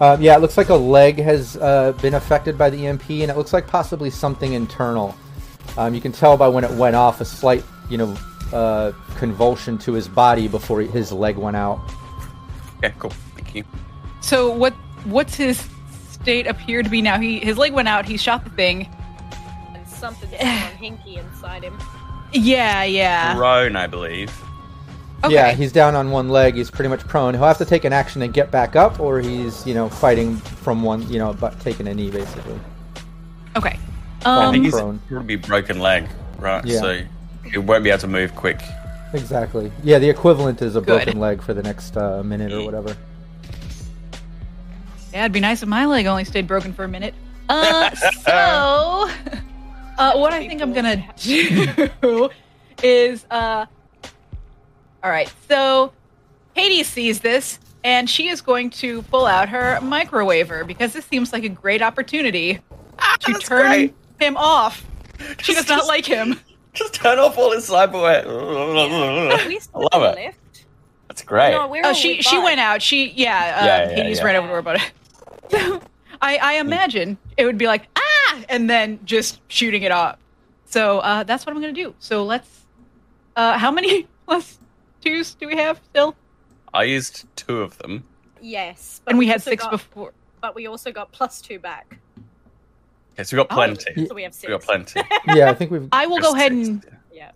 Um, 0.00 0.20
yeah, 0.20 0.36
it 0.36 0.40
looks 0.40 0.56
like 0.56 0.68
a 0.68 0.74
leg 0.74 1.18
has 1.18 1.56
uh, 1.56 1.92
been 2.02 2.14
affected 2.14 2.56
by 2.58 2.68
the 2.70 2.86
EMP, 2.86 3.08
and 3.10 3.30
it 3.30 3.36
looks 3.36 3.52
like 3.52 3.66
possibly 3.66 4.10
something 4.10 4.52
internal. 4.52 5.14
Um, 5.78 5.94
you 5.94 6.00
can 6.00 6.12
tell 6.12 6.36
by 6.36 6.48
when 6.48 6.64
it 6.64 6.70
went 6.72 6.96
off 6.96 7.20
a 7.20 7.24
slight, 7.24 7.64
you 7.90 7.98
know, 7.98 8.16
uh, 8.52 8.92
convulsion 9.16 9.76
to 9.78 9.92
his 9.92 10.06
body 10.06 10.48
before 10.48 10.80
he- 10.82 10.88
his 10.88 11.12
leg 11.12 11.36
went 11.36 11.56
out. 11.56 11.80
Okay, 12.78 12.94
cool. 12.98 13.10
Thank 13.34 13.54
you. 13.54 13.64
So 14.20 14.50
what? 14.52 14.72
What's 15.04 15.34
his 15.34 15.66
state 16.10 16.46
appear 16.46 16.82
to 16.82 16.88
be 16.90 17.00
now? 17.02 17.18
He 17.18 17.38
his 17.38 17.56
leg 17.58 17.72
went 17.72 17.88
out. 17.88 18.04
He 18.06 18.16
shot 18.16 18.44
the 18.44 18.50
thing. 18.50 18.88
and 19.74 19.86
something's 19.88 20.32
hinky 20.34 21.18
inside 21.18 21.64
him. 21.64 21.78
Yeah, 22.32 22.82
yeah. 22.84 23.34
Prone, 23.34 23.76
I 23.76 23.86
believe. 23.86 24.32
Okay. 25.24 25.34
Yeah, 25.34 25.52
he's 25.52 25.72
down 25.72 25.94
on 25.94 26.10
one 26.10 26.28
leg. 26.28 26.54
He's 26.56 26.70
pretty 26.70 26.88
much 26.88 27.00
prone. 27.08 27.34
He'll 27.34 27.44
have 27.44 27.58
to 27.58 27.64
take 27.64 27.84
an 27.84 27.92
action 27.92 28.20
and 28.22 28.32
get 28.34 28.50
back 28.50 28.76
up, 28.76 29.00
or 29.00 29.20
he's, 29.20 29.66
you 29.66 29.72
know, 29.74 29.88
fighting 29.88 30.36
from 30.36 30.82
one, 30.82 31.08
you 31.10 31.18
know, 31.18 31.32
but 31.32 31.58
taking 31.60 31.88
a 31.88 31.94
knee 31.94 32.10
basically. 32.10 32.58
okay. 33.56 33.78
I 34.24 34.48
I 34.48 34.50
think 34.50 34.56
Um, 34.58 34.64
he's 34.64 34.72
prone. 34.74 35.00
probably 35.08 35.36
broken 35.36 35.78
leg, 35.80 36.08
right? 36.38 36.64
Yeah. 36.64 36.80
So 36.80 37.00
he 37.50 37.58
won't 37.58 37.82
be 37.84 37.90
able 37.90 38.00
to 38.00 38.08
move 38.08 38.34
quick. 38.34 38.60
Exactly. 39.14 39.72
Yeah, 39.82 39.98
the 39.98 40.10
equivalent 40.10 40.60
is 40.62 40.76
a 40.76 40.80
Good. 40.80 40.86
broken 41.04 41.20
leg 41.20 41.40
for 41.42 41.54
the 41.54 41.62
next 41.62 41.96
uh, 41.96 42.22
minute 42.22 42.52
or 42.52 42.64
whatever. 42.64 42.94
yeah, 45.12 45.22
it'd 45.22 45.32
be 45.32 45.40
nice 45.40 45.62
if 45.62 45.68
my 45.68 45.86
leg 45.86 46.06
only 46.06 46.24
stayed 46.24 46.46
broken 46.46 46.72
for 46.74 46.84
a 46.84 46.88
minute. 46.88 47.14
Uh, 47.48 47.90
so, 48.26 49.08
uh, 49.98 50.14
what 50.16 50.32
I 50.32 50.46
think 50.46 50.62
I'm 50.62 50.72
gonna 50.72 51.04
do 51.16 52.30
is, 52.82 53.24
uh, 53.30 53.66
all 55.02 55.10
right. 55.10 55.32
So, 55.48 55.92
Hades 56.54 56.86
sees 56.88 57.20
this, 57.20 57.58
and 57.84 58.08
she 58.08 58.28
is 58.28 58.40
going 58.40 58.70
to 58.70 59.02
pull 59.02 59.26
out 59.26 59.48
her 59.48 59.78
microwaver 59.82 60.66
because 60.66 60.92
this 60.92 61.04
seems 61.06 61.32
like 61.32 61.44
a 61.44 61.48
great 61.48 61.82
opportunity 61.82 62.54
to 62.54 62.60
Ah, 62.98 63.16
that's 63.26 63.46
turn 63.48 63.66
great. 63.66 63.94
him 64.18 64.36
off. 64.36 64.84
She 65.40 65.54
does 65.54 65.64
Just- 65.64 65.68
not 65.68 65.76
just- 65.78 65.88
like 65.88 66.06
him. 66.06 66.40
Just 66.72 66.92
turn 66.94 67.18
off 67.18 67.38
all 67.38 67.52
his 67.52 67.66
cyberware. 67.70 68.26
We 69.48 69.58
I 69.74 69.78
love 69.96 70.16
it. 70.18 70.34
That's 71.08 71.22
great. 71.22 71.52
No, 71.52 71.68
we're 71.68 71.82
Oh, 71.82 71.88
all 71.88 71.94
she 71.94 72.16
with 72.18 72.26
she 72.26 72.38
went 72.38 72.60
out. 72.60 72.82
She 72.82 73.12
yeah. 73.12 73.58
Uh, 73.60 73.64
Yeah, 73.64 73.88
yeah, 73.90 73.94
Hades 73.96 74.18
yeah. 74.18 74.24
ran 74.24 74.36
over 74.36 74.46
to 74.48 74.52
her 74.52 74.58
about 74.58 74.76
it. 74.76 75.82
I 76.20 76.36
I 76.36 76.52
imagine 76.54 77.16
it 77.38 77.46
would 77.46 77.56
be 77.56 77.66
like 77.66 77.88
ah, 77.96 78.02
and 78.48 78.68
then 78.70 78.98
just 79.04 79.40
shooting 79.48 79.82
it 79.82 79.92
off. 79.92 80.18
So 80.66 80.98
uh, 81.00 81.22
that's 81.22 81.46
what 81.46 81.54
I'm 81.54 81.60
gonna 81.60 81.72
do. 81.72 81.94
So 81.98 82.24
let's. 82.24 82.64
Uh, 83.36 83.58
how 83.58 83.70
many 83.70 84.06
plus 84.26 84.58
twos 85.02 85.34
do 85.34 85.46
we 85.46 85.56
have 85.56 85.80
still? 85.90 86.16
I 86.74 86.84
used 86.84 87.24
two 87.36 87.60
of 87.62 87.76
them. 87.78 88.04
Yes, 88.40 89.00
but 89.04 89.12
And 89.12 89.18
we 89.18 89.26
had 89.26 89.42
six 89.42 89.62
got, 89.62 89.70
before. 89.70 90.12
But 90.40 90.54
we 90.54 90.66
also 90.66 90.92
got 90.92 91.10
plus 91.12 91.40
two 91.40 91.58
back, 91.58 91.98
Okay, 93.14 93.24
so 93.24 93.36
we 93.36 93.42
got 93.42 93.50
Oh. 93.50 93.54
plenty. 93.54 94.06
so 94.06 94.14
we 94.14 94.22
have 94.24 94.34
six. 94.34 94.46
We 94.48 94.52
got 94.52 94.62
plenty. 94.62 95.00
Yeah, 95.34 95.50
I 95.50 95.54
think 95.54 95.70
we've. 95.70 95.88
I 95.92 96.06
will 96.06 96.18
go 96.20 96.34
ahead 96.34 96.52
six. 96.52 96.68
and 96.68 96.86
Yeah, 97.12 97.30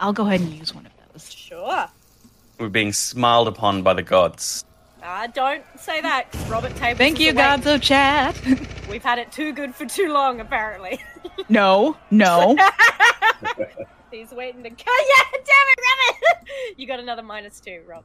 I'll 0.00 0.12
go 0.12 0.26
ahead 0.26 0.40
and 0.40 0.52
use 0.52 0.74
one 0.74 0.86
of 0.86 0.92
those. 1.12 1.32
sure. 1.32 1.88
We're 2.58 2.68
being 2.68 2.92
smiled 2.92 3.48
upon 3.48 3.82
by 3.82 3.94
the 3.94 4.02
gods. 4.02 4.64
Ah, 5.02 5.26
don't 5.32 5.62
say 5.78 6.00
that. 6.00 6.26
Robert 6.48 6.74
Tables. 6.76 6.98
Thank 6.98 7.20
you, 7.20 7.26
awake. 7.26 7.36
gods 7.36 7.66
of 7.66 7.80
chat. 7.80 8.40
We've 8.90 9.02
had 9.02 9.18
it 9.18 9.30
too 9.30 9.52
good 9.52 9.74
for 9.74 9.86
too 9.86 10.12
long, 10.12 10.40
apparently. 10.40 11.00
no, 11.48 11.96
no. 12.10 12.56
He's 14.10 14.30
waiting 14.30 14.62
to. 14.62 14.70
Yeah, 14.70 14.74
damn 15.32 15.44
it, 15.44 15.78
Robert! 15.78 16.48
you 16.76 16.86
got 16.86 16.98
another 16.98 17.22
minus 17.22 17.60
two, 17.60 17.82
Rob. 17.86 18.04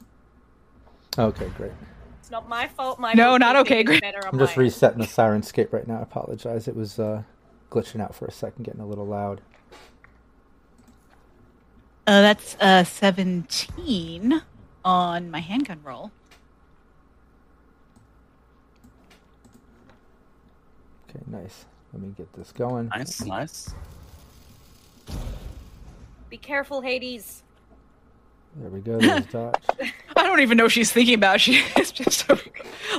Okay, 1.17 1.47
great. 1.57 1.71
It's 2.19 2.29
not 2.29 2.47
my 2.47 2.67
fault. 2.67 2.99
My 2.99 3.13
No, 3.13 3.37
not 3.37 3.55
okay, 3.57 3.83
bookkeeping 3.83 3.95
is 3.95 3.99
Greg. 3.99 4.13
Better 4.13 4.27
on 4.27 4.33
I'm 4.33 4.39
just 4.39 4.57
my 4.57 4.63
resetting 4.63 4.99
the 4.99 5.07
Syrinscape 5.07 5.73
right 5.73 5.87
now. 5.87 5.99
I 5.99 6.01
apologize. 6.01 6.67
It 6.67 6.75
was 6.75 6.99
uh, 6.99 7.23
glitching 7.71 8.01
out 8.01 8.13
for 8.13 8.25
a 8.25 8.31
second, 8.31 8.63
getting 8.65 8.81
a 8.81 8.85
little 8.85 9.05
loud. 9.05 9.41
Uh, 12.05 12.21
that's 12.21 12.55
uh 12.59 12.83
17 12.83 14.41
on 14.83 15.31
my 15.31 15.39
handgun 15.39 15.79
roll. 15.83 16.11
Okay, 21.23 21.43
nice. 21.43 21.65
Let 21.91 22.01
me 22.01 22.13
get 22.17 22.31
this 22.33 22.51
going. 22.51 22.87
Nice, 22.89 23.23
nice. 23.23 23.73
Be 26.29 26.37
careful, 26.37 26.81
Hades. 26.81 27.43
There 28.55 28.69
we 28.69 28.81
go. 28.81 28.99
There's 28.99 29.25
dodge. 29.31 29.55
I 30.15 30.23
don't 30.23 30.33
don't 30.33 30.41
even 30.41 30.57
know 30.57 30.63
what 30.63 30.71
she's 30.71 30.91
thinking 30.91 31.13
about. 31.13 31.39
She 31.39 31.53
is 31.79 31.91
just 31.91 32.29
a, 32.29 32.39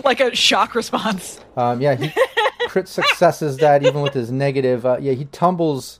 like 0.04 0.20
a 0.20 0.34
shock 0.34 0.74
response. 0.74 1.40
Um, 1.56 1.80
yeah, 1.80 1.94
he 1.96 2.12
crit 2.68 2.88
successes 2.88 3.56
that 3.58 3.82
even 3.82 4.02
with 4.02 4.14
his 4.14 4.30
negative. 4.30 4.86
Uh, 4.86 4.98
yeah, 5.00 5.12
he 5.12 5.24
tumbles 5.26 5.98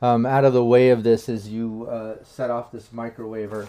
um, 0.00 0.24
out 0.24 0.44
of 0.44 0.52
the 0.54 0.64
way 0.64 0.88
of 0.90 1.02
this 1.02 1.28
as 1.28 1.48
you 1.48 1.86
uh, 1.90 2.16
set 2.24 2.50
off 2.50 2.72
this 2.72 2.88
microwaver. 2.94 3.68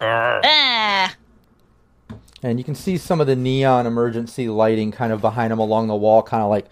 Ah. 0.00 1.14
And 2.42 2.58
you 2.58 2.64
can 2.64 2.74
see 2.74 2.96
some 2.96 3.20
of 3.20 3.26
the 3.26 3.36
neon 3.36 3.86
emergency 3.86 4.48
lighting 4.48 4.92
kind 4.92 5.12
of 5.12 5.20
behind 5.20 5.52
him 5.52 5.58
along 5.58 5.88
the 5.88 5.96
wall, 5.96 6.22
kind 6.22 6.42
of 6.42 6.50
like 6.50 6.66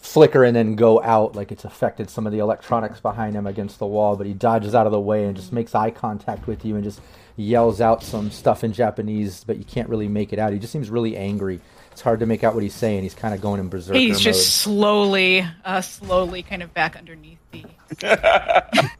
flicker 0.00 0.44
and 0.44 0.54
then 0.54 0.74
go 0.74 1.02
out, 1.02 1.34
like 1.34 1.52
it's 1.52 1.64
affected 1.64 2.10
some 2.10 2.26
of 2.26 2.32
the 2.32 2.38
electronics 2.38 3.00
behind 3.00 3.34
him 3.36 3.46
against 3.46 3.78
the 3.78 3.86
wall. 3.86 4.16
But 4.16 4.26
he 4.26 4.32
dodges 4.32 4.74
out 4.74 4.86
of 4.86 4.92
the 4.92 5.00
way 5.00 5.24
and 5.24 5.36
just 5.36 5.52
makes 5.52 5.74
eye 5.74 5.90
contact 5.90 6.46
with 6.46 6.64
you 6.64 6.74
and 6.74 6.84
just 6.84 7.00
yells 7.36 7.80
out 7.80 8.02
some 8.02 8.30
stuff 8.30 8.64
in 8.64 8.72
Japanese, 8.72 9.44
but 9.44 9.56
you 9.56 9.64
can't 9.64 9.88
really 9.88 10.08
make 10.08 10.32
it 10.32 10.38
out. 10.38 10.52
He 10.52 10.58
just 10.58 10.72
seems 10.72 10.90
really 10.90 11.16
angry. 11.16 11.60
It's 11.92 12.00
hard 12.00 12.20
to 12.20 12.26
make 12.26 12.44
out 12.44 12.54
what 12.54 12.62
he's 12.62 12.74
saying. 12.74 13.02
He's 13.02 13.14
kind 13.14 13.34
of 13.34 13.40
going 13.40 13.60
in 13.60 13.68
berserker 13.68 13.98
He's 13.98 14.14
mode. 14.14 14.22
just 14.22 14.56
slowly, 14.58 15.46
uh, 15.64 15.80
slowly 15.80 16.42
kind 16.42 16.62
of 16.62 16.72
back 16.74 16.96
underneath 16.96 17.38
the. 17.50 17.64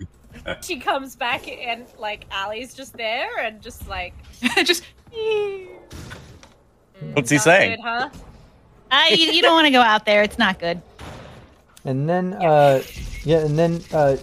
She 0.63 0.79
comes 0.79 1.17
back 1.17 1.47
and 1.49 1.85
like 1.99 2.25
Ali's 2.33 2.73
just 2.75 2.95
there 2.97 3.39
and 3.39 3.61
just 3.61 3.87
like. 3.89 4.15
just. 4.65 4.85
What's 7.13 7.31
he 7.31 7.39
saying? 7.39 7.77
Good, 7.77 7.83
huh? 7.83 8.09
Uh, 8.91 9.05
you, 9.11 9.33
you 9.33 9.43
don't 9.43 9.55
want 9.55 9.67
to 9.67 9.71
go 9.71 9.81
out 9.81 10.07
there. 10.07 10.23
It's 10.23 10.39
not 10.39 10.59
good. 10.59 10.81
And 11.85 12.09
then, 12.09 12.35
uh, 12.35 12.83
yeah, 13.25 13.38
and 13.38 13.59
then 13.59 13.83
uh, 13.93 14.16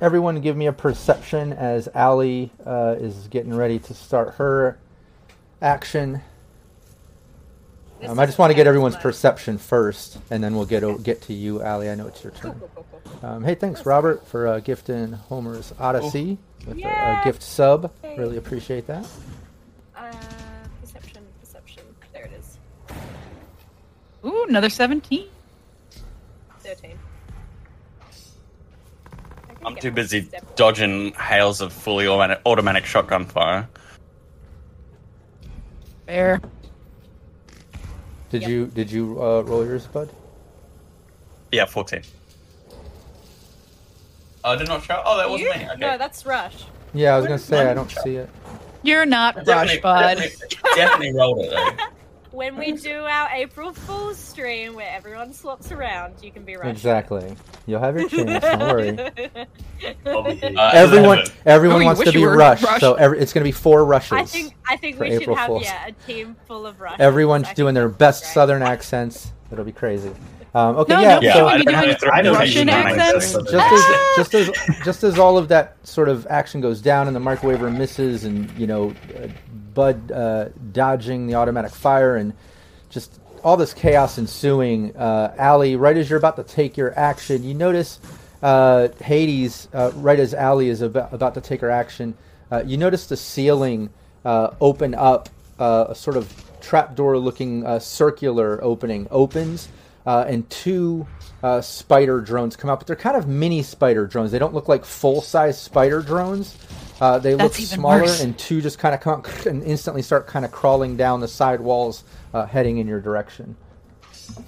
everyone 0.00 0.40
give 0.40 0.56
me 0.56 0.66
a 0.66 0.72
perception 0.72 1.52
as 1.52 1.88
Allie 1.94 2.50
uh, 2.64 2.96
is 2.98 3.28
getting 3.28 3.54
ready 3.54 3.78
to 3.80 3.94
start 3.94 4.34
her 4.36 4.78
action. 5.60 6.22
Um, 8.04 8.18
I 8.18 8.26
just 8.26 8.38
want 8.38 8.50
to 8.50 8.54
get 8.54 8.66
everyone's 8.66 8.94
one. 8.94 9.02
perception 9.02 9.58
first, 9.58 10.18
and 10.30 10.42
then 10.42 10.56
we'll 10.56 10.66
get 10.66 10.82
o- 10.82 10.98
get 10.98 11.22
to 11.22 11.32
you, 11.34 11.62
Allie. 11.62 11.88
I 11.88 11.94
know 11.94 12.08
it's 12.08 12.24
your 12.24 12.32
turn. 12.32 12.52
cool, 12.58 12.70
cool, 12.74 12.86
cool. 13.20 13.28
Um, 13.30 13.44
hey, 13.44 13.54
thanks, 13.54 13.86
Robert, 13.86 14.26
for 14.26 14.48
uh, 14.48 14.58
gifting 14.60 15.12
Homer's 15.12 15.72
Odyssey 15.78 16.36
with 16.66 16.78
a, 16.78 16.88
a 16.88 17.20
gift 17.24 17.42
sub. 17.44 17.92
Yay. 18.02 18.16
Really 18.18 18.38
appreciate 18.38 18.86
that. 18.88 19.06
Uh, 19.94 20.10
perception, 20.80 21.22
perception. 21.38 21.82
There 22.12 22.24
it 22.24 22.32
is. 22.32 22.58
Ooh, 24.24 24.46
another 24.48 24.68
17. 24.70 25.28
13. 26.74 26.98
I 29.50 29.54
can 29.54 29.66
I'm 29.66 29.76
too 29.76 29.90
busy 29.90 30.28
dodging 30.56 31.12
hails 31.14 31.60
of 31.60 31.72
fully 31.72 32.06
automatic, 32.08 32.40
automatic 32.46 32.84
shotgun 32.86 33.26
fire. 33.26 33.68
Fair. 36.06 36.40
Did 38.30 38.42
Yep. 38.42 38.50
you 38.50 38.66
did 38.68 38.90
you 38.90 39.22
uh, 39.22 39.42
roll 39.42 39.64
yours, 39.66 39.86
Bud? 39.86 40.08
Yeah, 41.52 41.66
14. 41.66 42.00
I 44.44 44.56
did 44.56 44.68
not 44.68 44.82
show? 44.82 45.00
Oh, 45.04 45.18
that 45.18 45.28
wasn't 45.28 45.52
You? 45.52 45.58
me. 45.60 45.70
Okay. 45.72 45.78
No, 45.80 45.98
that's 45.98 46.24
Rush. 46.26 46.64
Yeah, 46.94 47.14
I 47.14 47.16
was 47.18 47.24
When- 47.24 47.28
gonna 47.32 47.38
say 47.38 47.70
I 47.70 47.74
don't 47.74 47.90
see 47.90 48.16
it. 48.16 48.30
You're 48.82 49.06
not 49.06 49.34
Definitely- 49.44 49.74
Rush, 49.74 49.80
bud. 49.82 50.16
Definitely, 50.18 50.56
definitely 50.74 51.12
rolled 51.14 51.38
it 51.44 51.50
though. 51.50 51.84
When 52.32 52.56
we 52.56 52.72
do 52.72 53.02
our 53.04 53.28
April 53.34 53.72
Fool's 53.74 54.16
stream 54.18 54.74
where 54.74 54.90
everyone 54.90 55.34
swaps 55.34 55.70
around, 55.70 56.14
you 56.22 56.30
can 56.32 56.44
be 56.44 56.56
Rush. 56.56 56.70
Exactly. 56.70 57.36
You'll 57.66 57.80
have 57.80 57.98
your 57.98 58.08
chance. 58.08 58.42
Don't 58.42 58.60
worry. 58.60 59.46
Uh, 60.06 60.70
everyone 60.74 61.24
everyone 61.44 61.82
Oh, 61.82 61.86
wants 61.86 62.02
to 62.04 62.12
be 62.12 62.20
you 62.20 62.26
were 62.26 62.36
rushed, 62.36 62.64
so 62.80 62.94
every, 62.94 63.18
it's 63.18 63.32
going 63.32 63.42
to 63.42 63.48
be 63.48 63.50
four 63.52 63.84
rushes. 63.84 64.12
I 64.12 64.24
think 64.24 64.54
I 64.68 64.76
think 64.76 64.96
For 64.96 65.04
we 65.04 65.18
should 65.18 65.28
have 65.36 65.46
Fools. 65.48 65.64
yeah 65.64 65.86
a 65.88 65.92
team 66.06 66.36
full 66.46 66.66
of 66.66 66.80
rushes. 66.80 67.00
Everyone's 67.00 67.48
I 67.48 67.54
doing 67.54 67.74
their 67.74 67.88
best 67.88 68.22
great. 68.22 68.32
southern 68.32 68.62
accents. 68.62 69.32
It'll 69.50 69.64
be 69.64 69.72
crazy. 69.72 70.12
Um, 70.54 70.76
okay, 70.76 70.94
No, 70.94 71.00
yeah. 71.00 71.14
no, 71.16 71.20
Yeah, 71.20 71.32
so 71.34 71.46
I 71.48 71.56
be 71.58 71.64
doing 71.64 71.76
have 71.76 71.98
to- 71.98 72.14
I 72.14 72.22
don't 72.22 72.34
Russian 72.36 72.68
think 72.68 72.88
you 72.90 72.96
know 72.96 73.02
accents. 73.02 73.32
just 73.32 73.54
Ah! 73.54 74.14
as 74.18 74.30
just 74.30 74.34
as 74.34 74.84
just 74.84 75.02
as 75.04 75.18
all 75.18 75.36
of 75.36 75.48
that 75.48 75.76
sort 75.82 76.08
of 76.08 76.26
action 76.28 76.60
goes 76.60 76.80
down 76.80 77.08
and 77.08 77.16
the 77.16 77.20
microwaver 77.20 77.74
misses, 77.76 78.24
and 78.24 78.48
you 78.56 78.66
know, 78.68 78.90
uh, 79.16 79.26
Bud 79.74 80.12
uh, 80.12 80.48
dodging 80.72 81.26
the 81.26 81.34
automatic 81.34 81.72
fire, 81.72 82.16
and 82.16 82.32
just 82.90 83.18
all 83.42 83.56
this 83.56 83.74
chaos 83.74 84.18
ensuing. 84.18 84.96
Uh, 84.96 85.34
Allie, 85.38 85.76
right 85.76 85.96
as 85.96 86.08
you're 86.08 86.18
about 86.18 86.36
to 86.36 86.44
take 86.44 86.76
your 86.76 86.96
action, 86.98 87.42
you 87.42 87.54
notice 87.54 88.00
uh, 88.42 88.88
Hades, 89.00 89.68
uh, 89.72 89.92
right 89.96 90.18
as 90.18 90.34
Allie 90.34 90.68
is 90.68 90.82
about, 90.82 91.12
about 91.12 91.34
to 91.34 91.40
take 91.40 91.60
her 91.60 91.70
action, 91.70 92.14
uh, 92.50 92.62
you 92.66 92.76
notice 92.76 93.06
the 93.06 93.16
ceiling 93.16 93.90
uh, 94.24 94.50
open 94.60 94.94
up, 94.94 95.28
a 95.58 95.94
sort 95.94 96.16
of 96.16 96.32
trapdoor-looking 96.62 97.66
uh, 97.66 97.78
circular 97.78 98.62
opening 98.62 99.06
opens, 99.10 99.68
uh, 100.06 100.24
and 100.26 100.48
two 100.48 101.06
uh, 101.42 101.60
spider 101.60 102.20
drones 102.20 102.56
come 102.56 102.70
out, 102.70 102.78
but 102.80 102.86
they're 102.86 102.96
kind 102.96 103.16
of 103.16 103.28
mini 103.28 103.62
spider 103.62 104.06
drones. 104.06 104.30
They 104.30 104.38
don't 104.38 104.54
look 104.54 104.68
like 104.68 104.84
full-size 104.84 105.60
spider 105.60 106.00
drones. 106.00 106.56
Uh, 107.02 107.18
they 107.18 107.34
That's 107.34 107.58
look 107.58 107.68
smaller, 107.68 108.02
worse. 108.02 108.20
and 108.20 108.38
two 108.38 108.60
just 108.62 108.78
kind 108.78 108.94
of 108.94 109.00
come 109.00 109.24
and 109.44 109.60
instantly 109.64 110.02
start 110.02 110.28
kind 110.28 110.44
of 110.44 110.52
crawling 110.52 110.96
down 110.96 111.18
the 111.18 111.26
side 111.26 111.60
walls, 111.60 112.04
uh, 112.32 112.46
heading 112.46 112.78
in 112.78 112.86
your 112.86 113.00
direction. 113.00 113.56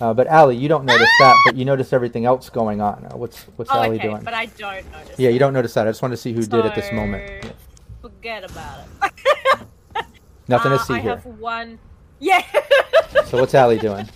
Uh, 0.01 0.15
but 0.15 0.29
Allie, 0.29 0.57
you 0.57 0.69
don't 0.69 0.85
notice 0.85 1.11
that, 1.19 1.37
but 1.47 1.57
you 1.57 1.65
notice 1.65 1.93
everything 1.93 2.27
else 2.27 2.49
going 2.51 2.81
on. 2.81 3.07
Uh, 3.11 3.17
what's 3.17 3.43
what's 3.57 3.73
Oh, 3.73 3.83
Allie 3.83 3.97
okay, 3.99 4.07
doing? 4.09 4.23
but 4.23 4.35
I 4.35 4.47
don't 4.47 4.89
notice. 4.93 5.19
Yeah, 5.19 5.31
you 5.31 5.41
don't 5.41 5.53
notice 5.53 5.75
that. 5.75 5.89
I 5.89 5.91
just 5.91 6.01
wanted 6.01 6.15
to 6.15 6.23
see 6.23 6.33
who 6.33 6.43
did 6.43 6.65
at 6.65 6.77
this 6.77 6.93
moment. 6.93 7.29
Yeah. 7.45 7.51
Forget 8.01 8.49
about 8.49 8.87
it. 9.03 9.13
Nothing 10.47 10.73
Uh, 10.73 10.79
to 10.79 10.85
see 10.85 10.95
I 10.95 11.01
here. 11.01 11.11
have 11.17 11.27
one. 11.27 11.79
Yeah. 12.21 12.43
So 13.27 13.41
what's 13.41 13.55
Allie 13.55 13.79
doing? 13.81 14.09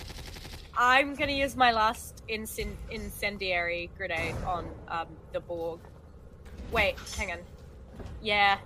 I'm 0.78 1.16
gonna 1.16 1.32
use 1.32 1.56
my 1.56 1.72
last 1.72 2.22
incendiary 2.28 3.90
grenade 3.98 4.36
on 4.46 4.66
um, 4.86 5.08
the 5.32 5.40
Borg. 5.40 5.80
Wait, 6.70 6.94
hang 7.16 7.32
on. 7.32 7.38
Yeah, 8.22 8.58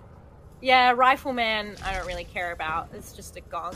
yeah, 0.60 0.92
rifleman. 0.92 1.76
I 1.84 1.94
don't 1.94 2.06
really 2.06 2.24
care 2.24 2.52
about. 2.52 2.88
It's 2.94 3.12
just 3.12 3.36
a 3.36 3.40
gong. 3.40 3.74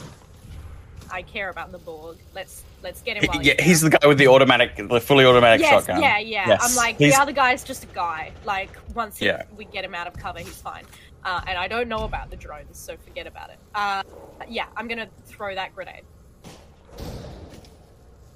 I 1.10 1.22
care 1.22 1.50
about 1.50 1.70
the 1.70 1.78
Borg. 1.78 2.16
Let's 2.34 2.62
let's 2.82 3.00
get 3.02 3.16
him. 3.18 3.26
While 3.28 3.42
Yeah, 3.42 3.60
he's 3.62 3.80
the 3.80 3.90
guy 3.90 4.06
with 4.08 4.18
the 4.18 4.26
automatic, 4.28 4.76
the 4.76 5.00
fully 5.00 5.24
automatic 5.24 5.60
yes, 5.60 5.70
shotgun. 5.70 6.02
yeah, 6.02 6.18
yeah. 6.18 6.48
Yes, 6.48 6.60
I'm 6.68 6.74
like 6.76 6.98
he's- 6.98 7.14
the 7.14 7.20
other 7.22 7.32
guy's 7.32 7.62
just 7.62 7.84
a 7.84 7.88
guy. 7.88 8.32
Like 8.44 8.70
once 8.94 9.18
he, 9.18 9.26
Yeah. 9.26 9.44
we 9.56 9.66
get 9.66 9.84
him 9.84 9.94
out 9.94 10.06
of 10.08 10.14
cover, 10.14 10.40
he's 10.40 10.60
fine. 10.60 10.84
Uh, 11.24 11.40
and 11.46 11.58
I 11.58 11.68
don't 11.68 11.88
know 11.88 12.04
about 12.04 12.30
the 12.30 12.36
drones, 12.36 12.78
so 12.78 12.96
forget 12.96 13.26
about 13.26 13.50
it. 13.50 13.58
Uh, 13.74 14.02
yeah, 14.48 14.66
I'm 14.76 14.88
gonna 14.88 15.08
throw 15.26 15.54
that 15.54 15.74
grenade. 15.74 16.02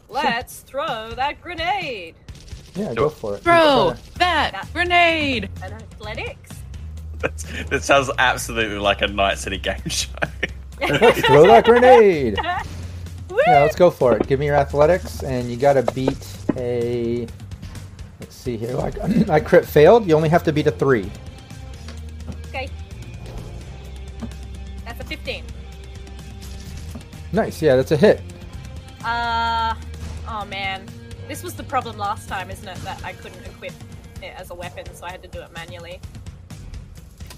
Let's 0.09 0.61
throw 0.67 1.11
that 1.15 1.41
grenade. 1.41 2.15
Yeah, 2.75 2.95
go 2.95 3.09
for 3.09 3.37
it. 3.37 3.43
Throw 3.43 3.89
You 3.91 3.95
that 4.19 4.69
grenade. 4.73 5.51
And 5.63 5.73
athletics. 5.75 6.50
That's, 7.21 7.45
that 7.69 7.85
sounds 7.85 8.11
absolutely 8.19 8.79
like 8.79 9.03
a 9.03 9.07
Night 9.07 9.39
City 9.39 9.59
game 9.59 9.89
show. 9.89 10.11
Throw 10.87 11.47
that 11.47 11.65
grenade. 11.65 12.39
Yeah, 13.47 13.63
let's 13.63 13.77
go 13.77 13.91
for 13.91 14.17
it. 14.17 14.27
Give 14.27 14.41
me 14.41 14.47
your 14.47 14.57
athletics, 14.57 15.23
and 15.23 15.51
you 15.51 15.57
got 15.57 15.75
to 15.75 15.83
beat 15.93 16.27
a. 16.57 17.27
Let's 18.21 18.35
see 18.35 18.57
here. 18.57 18.79
I, 18.79 18.93
I 19.29 19.41
crit 19.41 19.65
failed. 19.65 20.07
You 20.09 20.15
only 20.15 20.29
have 20.29 20.43
to 20.45 20.53
beat 20.53 20.67
a 20.67 20.71
three. 20.71 21.11
Okay. 22.49 22.69
That's 24.85 25.01
a 25.01 25.05
15. 25.05 25.45
Nice. 27.33 27.63
Yeah, 27.63 27.77
that's 27.77 27.93
a 27.93 27.97
hit. 27.97 28.21
Uh, 29.05 29.75
oh 30.29 30.45
man. 30.47 30.87
This 31.29 31.43
was 31.43 31.55
the 31.55 31.63
problem 31.63 31.97
last 31.97 32.29
time, 32.29 32.51
isn't 32.51 32.67
it? 32.67 32.77
That 32.79 33.03
I 33.05 33.13
couldn't 33.13 33.45
equip 33.47 33.73
it 34.23 34.35
as 34.37 34.51
a 34.51 34.55
weapon, 34.55 34.85
so 34.95 35.07
I 35.07 35.13
had 35.13 35.23
to 35.23 35.29
do 35.29 35.41
it 35.41 35.53
manually. 35.53 36.01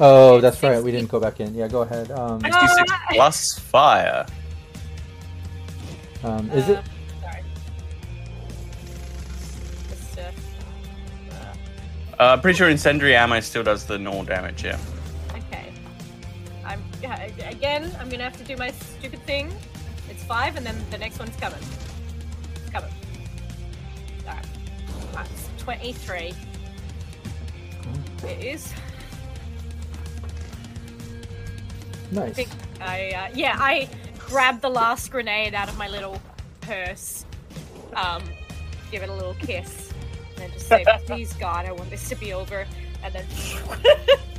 Oh, 0.05 0.41
that's 0.41 0.61
right. 0.65 0.83
We 0.83 0.91
didn't 0.91 1.11
go 1.11 1.21
back 1.21 1.39
in. 1.39 1.55
Yeah, 1.55 1.69
go 1.69 1.83
ahead. 1.83 2.11
Um, 2.11 2.41
66 2.41 2.93
plus 3.13 3.59
fire. 3.59 4.27
um, 6.25 6.51
is 6.51 6.69
Uh, 6.69 6.73
it? 6.73 6.85
Sorry. 7.21 7.43
Just, 9.89 10.19
uh, 10.19 10.23
Uh, 12.19 12.33
I'm 12.33 12.41
pretty 12.41 12.57
sure 12.59 12.69
incendiary 12.69 13.15
ammo 13.15 13.39
still 13.41 13.63
does 13.63 13.85
the 13.85 13.97
normal 13.97 14.25
damage, 14.25 14.65
yeah. 14.65 14.77
okay. 15.37 15.73
I'm 16.65 16.83
yeah, 17.01 17.23
again. 17.49 17.97
I'm 18.01 18.09
gonna 18.09 18.25
have 18.25 18.37
to 18.39 18.45
do 18.45 18.57
my 18.57 18.73
stupid 18.73 19.25
thing. 19.25 19.53
It's 20.11 20.25
five, 20.25 20.57
and 20.57 20.67
then 20.67 20.77
the 20.91 20.99
next 20.99 21.21
one's 21.21 21.37
coming. 21.37 21.61
It's 22.57 22.71
coming. 22.71 22.91
All 24.27 24.35
right. 24.35 24.47
That's 25.13 25.49
twenty-three. 25.59 26.35
It 28.25 28.45
is. 28.45 28.73
Nice. 32.13 32.35
think 32.35 32.51
I 32.81 33.11
uh, 33.11 33.31
yeah 33.35 33.57
I 33.59 33.89
grabbed 34.19 34.63
the 34.63 34.71
last 34.71 35.11
grenade 35.11 35.55
out 35.55 35.69
of 35.69 35.77
my 35.77 35.89
little 35.89 36.21
purse, 36.61 37.25
um, 37.95 38.23
give 38.91 39.03
it 39.03 39.09
a 39.09 39.15
little 39.15 39.35
kiss, 39.35 39.93
and 40.31 40.39
then 40.39 40.51
just 40.53 40.69
say, 40.69 40.85
"Please 41.07 41.33
God, 41.35 41.67
I 41.67 41.73
want 41.73 41.91
this 41.91 42.09
to 42.11 42.15
be 42.15 42.33
over," 42.33 42.67
and 43.03 43.15
then 43.15 43.27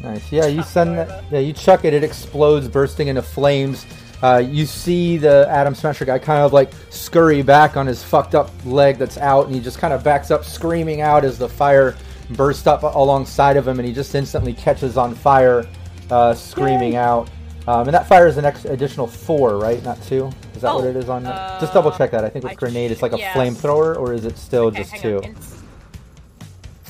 Nice. 0.00 0.30
Yeah, 0.30 0.46
you 0.46 0.62
send 0.62 0.96
that. 0.96 1.24
Yeah, 1.30 1.40
you 1.40 1.52
chuck 1.52 1.84
it. 1.84 1.92
It 1.92 2.04
explodes, 2.04 2.68
bursting 2.68 3.08
into 3.08 3.22
flames. 3.22 3.84
Uh, 4.22 4.38
you 4.44 4.66
see 4.66 5.16
the 5.16 5.46
Adam 5.48 5.74
Smasher 5.74 6.04
guy 6.04 6.18
kind 6.18 6.42
of 6.42 6.52
like 6.52 6.72
scurry 6.90 7.42
back 7.42 7.76
on 7.76 7.86
his 7.86 8.02
fucked 8.02 8.34
up 8.34 8.50
leg 8.64 8.98
that's 8.98 9.18
out, 9.18 9.46
and 9.46 9.54
he 9.54 9.60
just 9.60 9.78
kind 9.78 9.92
of 9.92 10.04
backs 10.04 10.30
up, 10.30 10.44
screaming 10.44 11.00
out 11.00 11.24
as 11.24 11.38
the 11.38 11.48
fire 11.48 11.96
bursts 12.30 12.66
up 12.66 12.82
alongside 12.82 13.56
of 13.56 13.66
him, 13.66 13.78
and 13.78 13.88
he 13.88 13.94
just 13.94 14.14
instantly 14.14 14.52
catches 14.52 14.96
on 14.96 15.14
fire, 15.14 15.66
uh, 16.10 16.34
screaming 16.34 16.96
out. 16.96 17.28
Um, 17.66 17.86
and 17.86 17.94
that 17.94 18.08
fires 18.08 18.38
an 18.38 18.46
ex- 18.46 18.64
additional 18.64 19.06
four, 19.06 19.58
right? 19.58 19.82
Not 19.84 20.02
two. 20.02 20.30
Is 20.54 20.62
that 20.62 20.74
what 20.74 20.84
Oh, 20.84 20.88
it 20.88 20.96
is 20.96 21.08
on? 21.10 21.26
uh, 21.26 21.60
just 21.60 21.74
double 21.74 21.90
check 21.92 22.10
that. 22.12 22.24
I 22.24 22.30
think 22.30 22.44
with 22.44 22.52
I 22.52 22.56
grenade, 22.56 22.90
it's 22.90 23.02
like 23.02 23.12
a 23.12 23.18
yeah. 23.18 23.34
flamethrower, 23.34 23.94
or 23.96 24.14
is 24.14 24.24
it 24.24 24.38
still 24.38 24.66
Okay, 24.68 24.78
just 24.84 24.96
two? 24.96 25.20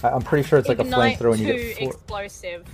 I- 0.04 0.10
I'm 0.10 0.22
pretty 0.22 0.46
sure 0.48 0.58
it's 0.58 0.68
like 0.68 0.78
a 0.78 0.84
flamethrower, 0.84 1.32
and 1.32 1.40
you 1.40 1.46
get 1.52 1.78
four. 1.78 1.88
explosive. 1.88 2.64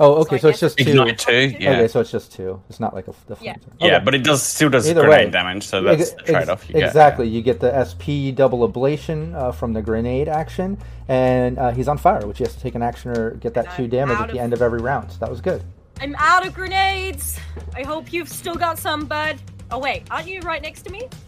Oh, 0.00 0.14
okay, 0.22 0.36
so 0.38 0.42
so 0.42 0.48
it's 0.50 0.60
just 0.60 0.78
two. 0.78 0.90
Ignite 0.90 1.18
two, 1.18 1.54
yeah. 1.58 1.70
Okay, 1.72 1.88
so 1.88 2.00
it's 2.00 2.10
just 2.12 2.32
two. 2.32 2.62
It's 2.68 2.78
not 2.78 2.94
like 2.94 3.08
a 3.08 3.14
the 3.26 3.36
Yeah. 3.40 3.54
flamethrower. 3.54 3.58
Yeah, 3.80 3.98
but 3.98 4.14
it 4.14 4.22
does 4.22 4.42
still 4.42 4.70
does 4.70 4.88
Either 4.88 5.00
grenade 5.02 5.26
way. 5.26 5.30
damage, 5.32 5.66
so 5.66 5.82
that's 5.82 6.00
Ex- 6.02 6.10
the 6.12 6.22
trade-off 6.32 6.68
you 6.68 6.74
get. 6.74 6.84
Exactly. 6.86 7.26
You 7.28 7.42
get 7.42 7.58
the 7.58 7.72
SP 7.74 8.30
double 8.32 8.68
ablation 8.68 9.34
uh, 9.34 9.50
from 9.50 9.72
the 9.72 9.82
grenade 9.82 10.28
action, 10.28 10.78
and 11.08 11.58
uh, 11.58 11.72
he's 11.72 11.88
on 11.88 11.98
fire, 11.98 12.24
which 12.26 12.38
he 12.38 12.44
has 12.44 12.54
to 12.54 12.60
take 12.60 12.76
an 12.76 12.82
action 12.82 13.10
or 13.10 13.30
get 13.32 13.54
that 13.54 13.66
And 13.66 13.76
two 13.76 13.82
I'm 13.84 13.90
damage 13.90 14.18
at 14.20 14.26
the 14.28 14.34
of- 14.34 14.44
end 14.44 14.52
of 14.52 14.62
every 14.62 14.80
round. 14.80 15.10
So 15.10 15.18
that 15.18 15.30
was 15.30 15.40
good. 15.40 15.62
I'm 16.00 16.14
out 16.16 16.46
of 16.46 16.54
grenades. 16.54 17.40
I 17.74 17.82
hope 17.82 18.12
you've 18.12 18.28
still 18.28 18.54
got 18.54 18.78
some, 18.78 19.04
bud. 19.06 19.36
Oh 19.72 19.78
wait, 19.80 20.04
aren't 20.12 20.28
you 20.28 20.40
right 20.42 20.62
next 20.62 20.82
to 20.82 20.90
me? 20.92 21.08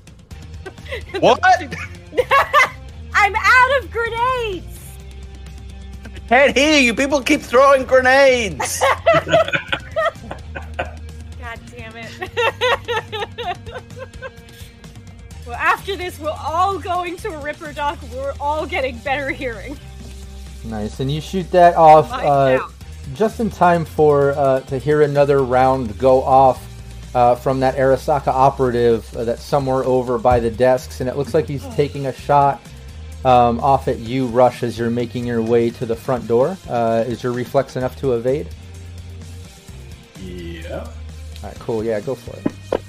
What? 1.21 1.41
I'm 3.15 3.35
out 3.37 3.83
of 3.83 3.91
grenades. 3.91 4.80
Can't 6.31 6.57
hear 6.57 6.81
you. 6.81 6.95
People 6.95 7.21
keep 7.21 7.41
throwing 7.41 7.85
grenades. 7.85 8.81
God 9.19 9.59
damn 11.73 11.97
it. 11.97 12.31
well, 15.45 15.57
after 15.57 15.97
this, 15.97 16.21
we're 16.21 16.31
all 16.31 16.79
going 16.79 17.17
to 17.17 17.31
a 17.31 17.41
Ripperdoc. 17.43 18.15
We're 18.15 18.35
all 18.41 18.65
getting 18.65 18.99
better 18.99 19.31
hearing. 19.31 19.77
Nice, 20.63 21.01
and 21.01 21.11
you 21.11 21.21
shoot 21.21 21.51
that 21.51 21.75
off 21.75 22.13
uh, 22.13 22.65
just 23.13 23.41
in 23.41 23.51
time 23.51 23.85
for 23.85 24.31
uh, 24.31 24.61
to 24.61 24.79
hear 24.79 25.03
another 25.03 25.43
round 25.43 25.99
go 25.99 26.23
off 26.23 26.65
uh, 27.17 27.35
from 27.35 27.59
that 27.59 27.75
Arasaka 27.75 28.29
operative 28.29 29.13
uh, 29.17 29.25
that's 29.25 29.43
somewhere 29.43 29.83
over 29.83 30.17
by 30.17 30.39
the 30.39 30.53
desks, 30.53 31.01
and 31.01 31.11
it 31.11 31.17
looks 31.17 31.35
like 31.35 31.49
he's 31.49 31.67
taking 31.75 32.07
a 32.07 32.13
shot 32.13 32.63
um, 33.25 33.61
off 33.61 33.89
at 33.89 33.99
you, 33.99 34.27
Rush, 34.27 34.63
as 34.63 34.79
you're 34.79 34.91
making 34.91 35.27
your 35.27 35.43
way 35.43 35.71
to 35.71 35.87
the 35.87 35.97
front 35.97 36.27
door. 36.27 36.57
Uh, 36.69 37.05
is 37.07 37.23
your 37.23 37.33
reflex 37.33 37.77
enough 37.77 37.97
to 38.01 38.15
evade? 38.15 38.49
Yeah. 40.21 40.85
All 40.85 41.49
right, 41.49 41.59
cool. 41.59 41.85
Yeah, 41.85 42.01
go 42.01 42.15
for 42.15 42.37
it. 42.39 42.83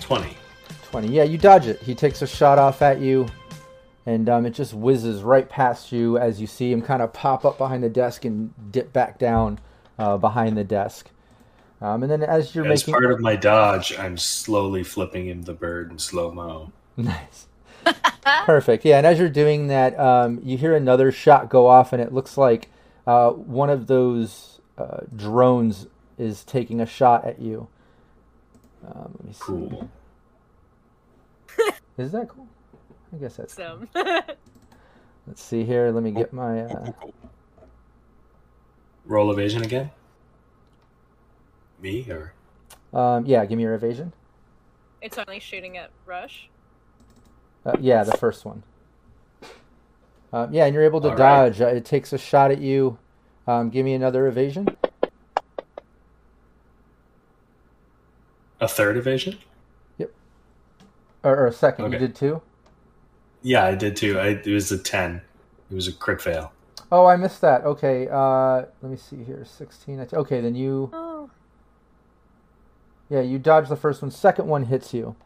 20. 0.00 0.36
20. 0.90 1.08
Yeah, 1.08 1.24
you 1.24 1.38
dodge 1.38 1.66
it. 1.66 1.80
He 1.82 1.94
takes 1.94 2.22
a 2.22 2.26
shot 2.26 2.58
off 2.58 2.82
at 2.82 3.00
you, 3.00 3.26
and 4.06 4.28
um, 4.28 4.46
it 4.46 4.50
just 4.50 4.74
whizzes 4.74 5.22
right 5.22 5.48
past 5.48 5.92
you 5.92 6.18
as 6.18 6.40
you 6.40 6.46
see 6.46 6.70
him 6.70 6.82
kind 6.82 7.02
of 7.02 7.12
pop 7.12 7.44
up 7.44 7.58
behind 7.58 7.82
the 7.82 7.88
desk 7.88 8.24
and 8.24 8.52
dip 8.70 8.92
back 8.92 9.18
down 9.18 9.58
uh, 9.98 10.16
behind 10.16 10.56
the 10.56 10.64
desk. 10.64 11.10
Um, 11.80 12.02
and 12.02 12.12
then 12.12 12.22
as 12.22 12.54
you're 12.54 12.64
As 12.64 12.86
making 12.86 12.94
As 12.94 13.00
part 13.00 13.12
of 13.12 13.20
my 13.20 13.36
dodge, 13.36 13.98
I'm 13.98 14.16
slowly 14.16 14.84
flipping 14.84 15.26
him 15.26 15.42
the 15.42 15.54
bird 15.54 15.90
in 15.90 15.98
slow 15.98 16.30
mo. 16.30 16.70
nice, 16.96 17.48
perfect. 18.44 18.84
Yeah, 18.84 18.98
and 18.98 19.06
as 19.06 19.18
you're 19.18 19.28
doing 19.28 19.68
that, 19.68 19.98
um, 19.98 20.40
you 20.42 20.56
hear 20.56 20.74
another 20.74 21.12
shot 21.12 21.48
go 21.48 21.66
off, 21.66 21.92
and 21.92 22.02
it 22.02 22.12
looks 22.12 22.36
like 22.36 22.68
uh, 23.06 23.30
one 23.30 23.70
of 23.70 23.86
those 23.86 24.60
uh, 24.78 25.00
drones 25.14 25.86
is 26.18 26.44
taking 26.44 26.80
a 26.80 26.86
shot 26.86 27.24
at 27.24 27.40
you. 27.40 27.68
Um, 28.86 29.14
let 29.18 29.24
me 29.24 29.32
see. 29.32 29.42
Cool. 29.44 29.90
Is 31.98 32.12
that 32.12 32.28
cool? 32.28 32.48
I 33.12 33.18
guess 33.18 33.36
that's. 33.36 33.54
So, 33.54 33.82
Let's 35.26 35.42
see 35.42 35.64
here. 35.64 35.90
Let 35.90 36.02
me 36.02 36.10
get 36.10 36.32
my. 36.32 36.62
Uh, 36.62 36.92
Roll 39.04 39.30
evasion 39.30 39.62
again? 39.62 39.90
Me 41.80 42.06
or? 42.10 42.32
Um, 42.92 43.26
yeah, 43.26 43.44
give 43.44 43.56
me 43.56 43.62
your 43.64 43.74
evasion. 43.74 44.12
it's 45.00 45.18
only 45.18 45.40
shooting 45.40 45.76
at 45.76 45.90
Rush. 46.06 46.48
Uh, 47.64 47.76
yeah, 47.80 48.02
the 48.04 48.16
first 48.16 48.44
one. 48.44 48.62
Um, 50.32 50.52
yeah, 50.52 50.64
and 50.64 50.74
you're 50.74 50.84
able 50.84 51.00
to 51.02 51.08
All 51.08 51.14
right. 51.14 51.50
dodge. 51.50 51.60
Uh, 51.60 51.66
it 51.66 51.84
takes 51.84 52.12
a 52.12 52.18
shot 52.18 52.50
at 52.50 52.58
you. 52.58 52.98
Um, 53.46 53.70
give 53.70 53.84
me 53.84 53.94
another 53.94 54.26
evasion. 54.26 54.66
A 58.60 58.68
third 58.68 58.96
evasion? 58.96 59.38
Yep. 59.98 60.12
Or, 61.24 61.36
or 61.36 61.46
a 61.48 61.52
second. 61.52 61.92
You 61.92 61.98
did 61.98 62.14
two? 62.14 62.40
Yeah, 63.42 63.64
I 63.64 63.74
did 63.74 63.96
two. 63.96 64.18
I, 64.18 64.28
it 64.28 64.46
was 64.46 64.70
a 64.70 64.78
10. 64.78 65.20
It 65.70 65.74
was 65.74 65.88
a 65.88 65.92
crit 65.92 66.22
fail. 66.22 66.52
Oh, 66.92 67.06
I 67.06 67.16
missed 67.16 67.40
that. 67.40 67.64
Okay. 67.64 68.08
Uh, 68.10 68.66
let 68.82 68.90
me 68.90 68.96
see 68.96 69.24
here. 69.24 69.44
16. 69.44 70.08
Okay, 70.12 70.40
then 70.40 70.54
you. 70.54 70.90
Oh, 70.92 71.28
Yeah, 73.10 73.20
you 73.20 73.38
dodge 73.38 73.68
the 73.68 73.76
first 73.76 74.00
one. 74.00 74.10
Second 74.12 74.46
one 74.46 74.64
hits 74.66 74.94
you. 74.94 75.16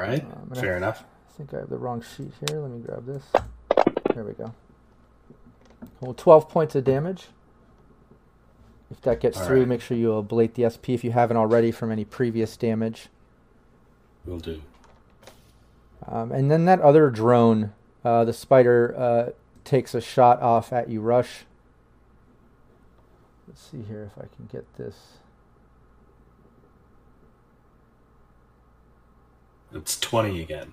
All 0.00 0.06
right. 0.08 0.24
Um, 0.24 0.50
I 0.52 0.60
Fair 0.60 0.76
enough. 0.76 1.04
I 1.28 1.32
think 1.36 1.52
I 1.52 1.58
have 1.58 1.68
the 1.68 1.76
wrong 1.76 2.02
sheet 2.02 2.32
here. 2.48 2.60
Let 2.60 2.70
me 2.70 2.80
grab 2.80 3.04
this. 3.04 3.22
There 4.14 4.24
we 4.24 4.32
go. 4.32 4.54
Well, 6.00 6.14
12 6.14 6.48
points 6.48 6.74
of 6.74 6.84
damage. 6.84 7.26
If 8.90 9.00
that 9.02 9.20
gets 9.20 9.38
All 9.38 9.46
through, 9.46 9.60
right. 9.60 9.68
make 9.68 9.80
sure 9.82 9.96
you 9.96 10.08
ablate 10.08 10.54
the 10.54 10.68
SP 10.68 10.90
if 10.90 11.04
you 11.04 11.12
haven't 11.12 11.36
already 11.36 11.70
from 11.70 11.92
any 11.92 12.04
previous 12.04 12.56
damage. 12.56 13.08
Will 14.24 14.38
do. 14.38 14.62
Um, 16.06 16.32
and 16.32 16.50
then 16.50 16.64
that 16.64 16.80
other 16.80 17.10
drone, 17.10 17.72
uh, 18.02 18.24
the 18.24 18.32
spider, 18.32 18.94
uh, 18.96 19.30
takes 19.64 19.94
a 19.94 20.00
shot 20.00 20.40
off 20.40 20.72
at 20.72 20.88
you, 20.88 21.00
Rush. 21.00 21.44
Let's 23.46 23.68
see 23.70 23.82
here 23.82 24.10
if 24.10 24.18
I 24.18 24.26
can 24.34 24.46
get 24.50 24.64
this. 24.76 25.19
It's 29.72 29.98
20 30.00 30.42
again. 30.42 30.72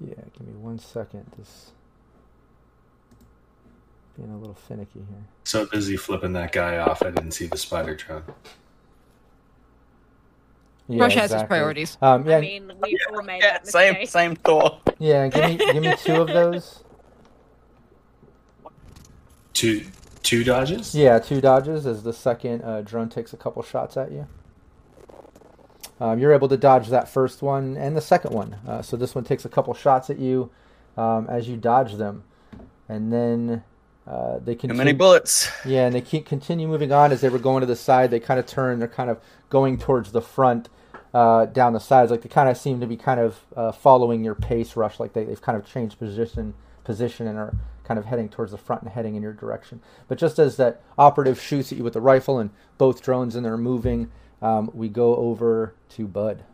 Yeah, 0.00 0.14
give 0.32 0.46
me 0.46 0.54
one 0.54 0.78
second. 0.78 1.30
This 1.36 1.72
being 4.16 4.30
a 4.30 4.38
little 4.38 4.54
finicky 4.54 5.00
here. 5.00 5.24
So 5.44 5.66
busy 5.66 5.96
flipping 5.96 6.32
that 6.34 6.52
guy 6.52 6.78
off, 6.78 7.02
I 7.02 7.10
didn't 7.10 7.32
see 7.32 7.46
the 7.46 7.58
spider 7.58 7.94
drone. 7.94 8.22
Yeah, 10.88 11.02
Rush 11.02 11.14
has 11.14 11.30
his 11.30 11.42
priorities. 11.44 11.96
Um, 12.02 12.26
yeah, 12.26 12.38
I 12.38 12.40
mean, 12.40 12.72
we've 12.82 12.98
all 13.12 13.22
made 13.22 13.42
yeah, 13.42 13.52
that 13.52 13.66
same 13.66 13.92
mistake. 13.92 14.08
same 14.08 14.36
thought. 14.36 14.96
yeah. 14.98 15.28
Give 15.28 15.44
me, 15.44 15.56
give 15.56 15.82
me 15.82 15.94
two 16.02 16.20
of 16.20 16.28
those. 16.28 16.82
Two, 19.52 19.86
two 20.22 20.42
dodges? 20.42 20.94
Yeah, 20.94 21.18
two 21.18 21.40
dodges 21.40 21.86
as 21.86 22.02
the 22.02 22.12
second 22.12 22.62
uh, 22.62 22.80
drone 22.80 23.08
takes 23.08 23.32
a 23.32 23.36
couple 23.36 23.62
shots 23.62 23.96
at 23.96 24.10
you. 24.10 24.26
Um, 26.00 26.18
you're 26.18 26.32
able 26.32 26.48
to 26.48 26.56
dodge 26.56 26.88
that 26.88 27.08
first 27.08 27.42
one 27.42 27.76
and 27.76 27.96
the 27.96 28.00
second 28.00 28.32
one. 28.32 28.56
Uh, 28.66 28.80
so 28.82 28.96
this 28.96 29.14
one 29.14 29.24
takes 29.24 29.44
a 29.44 29.48
couple 29.48 29.74
shots 29.74 30.08
at 30.08 30.18
you 30.18 30.50
um, 30.96 31.26
as 31.28 31.48
you 31.48 31.56
dodge 31.56 31.94
them, 31.94 32.24
and 32.88 33.12
then 33.12 33.62
uh, 34.06 34.38
they 34.38 34.54
can. 34.54 34.74
many 34.76 34.92
bullets. 34.92 35.50
Yeah, 35.64 35.86
and 35.86 35.94
they 35.94 36.00
keep 36.00 36.26
continue 36.26 36.66
moving 36.66 36.90
on 36.90 37.12
as 37.12 37.20
they 37.20 37.28
were 37.28 37.38
going 37.38 37.60
to 37.60 37.66
the 37.66 37.76
side. 37.76 38.10
They 38.10 38.20
kind 38.20 38.40
of 38.40 38.46
turn. 38.46 38.78
They're 38.78 38.88
kind 38.88 39.10
of 39.10 39.20
going 39.50 39.78
towards 39.78 40.12
the 40.12 40.22
front, 40.22 40.68
uh, 41.12 41.46
down 41.46 41.74
the 41.74 41.80
sides. 41.80 42.10
Like 42.10 42.22
they 42.22 42.28
kind 42.28 42.48
of 42.48 42.56
seem 42.56 42.80
to 42.80 42.86
be 42.86 42.96
kind 42.96 43.20
of 43.20 43.40
uh, 43.54 43.72
following 43.72 44.24
your 44.24 44.34
pace, 44.34 44.76
rush. 44.76 44.98
Like 44.98 45.12
they, 45.12 45.24
they've 45.24 45.40
kind 45.40 45.56
of 45.56 45.66
changed 45.66 45.98
position, 45.98 46.54
position, 46.82 47.26
and 47.26 47.38
are 47.38 47.54
kind 47.84 47.98
of 47.98 48.06
heading 48.06 48.28
towards 48.28 48.52
the 48.52 48.58
front 48.58 48.82
and 48.82 48.90
heading 48.90 49.16
in 49.16 49.22
your 49.22 49.32
direction. 49.32 49.82
But 50.08 50.16
just 50.16 50.38
as 50.38 50.56
that 50.56 50.80
operative 50.96 51.40
shoots 51.40 51.72
at 51.72 51.78
you 51.78 51.84
with 51.84 51.92
the 51.92 52.00
rifle, 52.00 52.38
and 52.38 52.50
both 52.78 53.02
drones 53.02 53.36
and 53.36 53.44
they're 53.44 53.58
moving, 53.58 54.10
um, 54.42 54.70
we 54.74 54.88
go 54.88 55.16
over 55.16 55.74
to 55.90 56.06
Bud. 56.06 56.44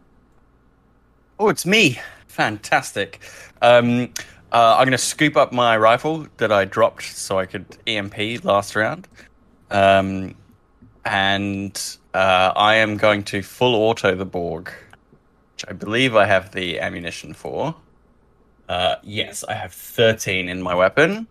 Oh, 1.38 1.48
it's 1.48 1.66
me. 1.66 2.00
Fantastic. 2.28 3.20
Um, 3.62 4.12
uh, 4.52 4.76
I'm 4.78 4.86
going 4.86 4.92
to 4.92 4.98
scoop 4.98 5.36
up 5.36 5.52
my 5.52 5.76
rifle 5.76 6.26
that 6.38 6.52
I 6.52 6.64
dropped 6.64 7.02
so 7.04 7.38
I 7.38 7.46
could 7.46 7.66
EMP 7.86 8.44
last 8.44 8.74
round. 8.76 9.08
Um, 9.70 10.34
and 11.04 11.98
uh, 12.14 12.52
I 12.56 12.76
am 12.76 12.96
going 12.96 13.22
to 13.24 13.42
full 13.42 13.74
auto 13.74 14.14
the 14.14 14.24
Borg, 14.24 14.72
which 15.52 15.64
I 15.68 15.72
believe 15.72 16.16
I 16.16 16.24
have 16.24 16.52
the 16.52 16.80
ammunition 16.80 17.34
for. 17.34 17.74
Uh, 18.68 18.96
yes, 19.02 19.44
I 19.44 19.54
have 19.54 19.72
13 19.72 20.48
in 20.48 20.62
my 20.62 20.74
weapon. 20.74 21.26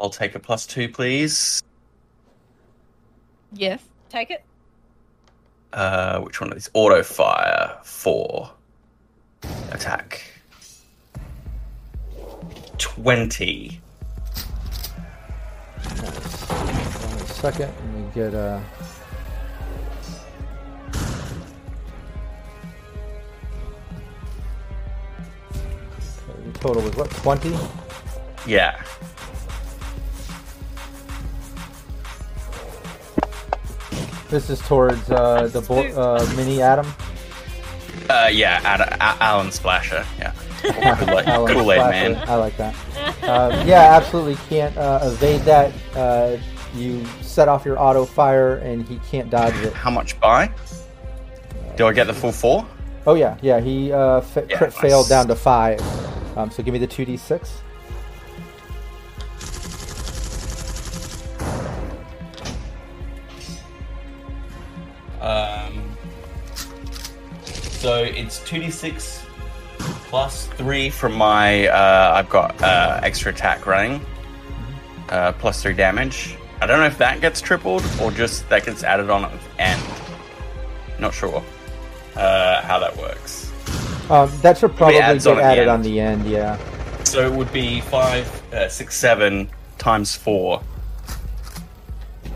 I'll 0.00 0.10
take 0.10 0.34
a 0.34 0.38
plus 0.38 0.66
two, 0.66 0.88
please. 0.88 1.62
Yes. 3.52 3.82
Take 4.08 4.30
it. 4.30 4.44
Uh, 5.72 6.20
which 6.20 6.40
one 6.40 6.50
of 6.50 6.56
these? 6.56 6.70
Auto 6.74 7.02
fire 7.02 7.78
four. 7.82 8.50
Attack. 9.70 10.22
twenty. 12.78 13.80
Nice. 15.84 16.44
Hold 16.44 17.12
on 17.12 17.18
a 17.20 17.26
second. 17.26 17.72
Let 17.74 17.94
me 17.94 18.10
get 18.14 18.34
uh 18.34 18.60
total 26.62 26.82
was 26.82 26.94
what, 26.94 27.10
20? 27.10 27.56
Yeah. 28.46 28.80
This 34.32 34.48
is 34.48 34.60
towards 34.60 35.10
uh, 35.10 35.46
the 35.52 35.60
bo- 35.60 35.82
uh, 35.92 36.32
mini 36.34 36.62
Adam. 36.62 36.86
Uh, 38.08 38.30
yeah. 38.32 38.60
Ad- 38.64 38.80
A- 38.80 39.22
Alan 39.22 39.48
Splasher. 39.52 40.06
Yeah. 40.18 40.32
Kool-Aid, 40.62 41.26
Alan 41.28 41.52
Kool-Aid 41.52 41.78
Splasher. 41.80 41.90
man. 42.14 42.28
I 42.28 42.34
like 42.36 42.56
that. 42.56 42.74
Uh, 43.22 43.62
yeah, 43.66 43.94
absolutely 43.94 44.36
can't 44.48 44.74
uh, 44.78 45.00
evade 45.02 45.42
that. 45.42 45.70
Uh, 45.94 46.38
you 46.74 47.04
set 47.20 47.46
off 47.46 47.66
your 47.66 47.78
auto 47.78 48.06
fire, 48.06 48.56
and 48.56 48.88
he 48.88 48.98
can't 49.10 49.28
dodge 49.28 49.54
it. 49.56 49.74
How 49.74 49.90
much 49.90 50.18
buy? 50.18 50.50
Do 51.76 51.86
I 51.86 51.92
get 51.92 52.06
the 52.06 52.14
full 52.14 52.32
four? 52.32 52.66
Oh 53.06 53.14
yeah, 53.14 53.36
yeah. 53.42 53.60
He 53.60 53.92
uh, 53.92 54.22
fa- 54.22 54.46
Yeah, 54.48 54.56
crit 54.56 54.70
nice. 54.70 54.80
failed 54.80 55.08
down 55.10 55.28
to 55.28 55.34
five. 55.36 55.78
Um, 56.38 56.50
so 56.50 56.62
give 56.62 56.72
me 56.72 56.78
the 56.78 56.86
two 56.86 57.04
d 57.04 57.18
six. 57.18 57.60
Um, 65.22 65.96
so 67.52 68.02
it's 68.02 68.40
2d6 68.40 69.24
plus 69.78 70.46
3 70.48 70.90
from 70.90 71.14
my. 71.14 71.68
Uh, 71.68 72.12
I've 72.16 72.28
got 72.28 72.60
uh, 72.60 73.00
extra 73.02 73.32
attack 73.32 73.66
running. 73.66 74.04
Uh, 75.08 75.32
plus 75.32 75.62
3 75.62 75.74
damage. 75.74 76.36
I 76.60 76.66
don't 76.66 76.78
know 76.78 76.86
if 76.86 76.98
that 76.98 77.20
gets 77.20 77.40
tripled 77.40 77.84
or 78.00 78.10
just 78.10 78.48
that 78.48 78.64
gets 78.64 78.84
added 78.84 79.10
on 79.10 79.24
at 79.24 79.32
the 79.32 79.60
end. 79.62 79.82
Not 80.98 81.14
sure 81.14 81.42
uh, 82.16 82.62
how 82.62 82.78
that 82.78 82.96
works. 82.96 83.50
Um, 84.10 84.30
that 84.42 84.58
should 84.58 84.76
probably 84.76 84.94
get 84.94 85.10
on 85.10 85.16
at 85.16 85.22
the 85.22 85.42
added 85.42 85.68
on 85.68 85.82
the 85.82 86.00
end. 86.00 86.26
Yeah. 86.26 86.58
So 87.04 87.26
it 87.26 87.32
would 87.32 87.52
be 87.52 87.80
5, 87.80 88.54
uh, 88.54 88.68
6, 88.68 88.94
7 88.94 89.48
times 89.78 90.16
4 90.16 90.62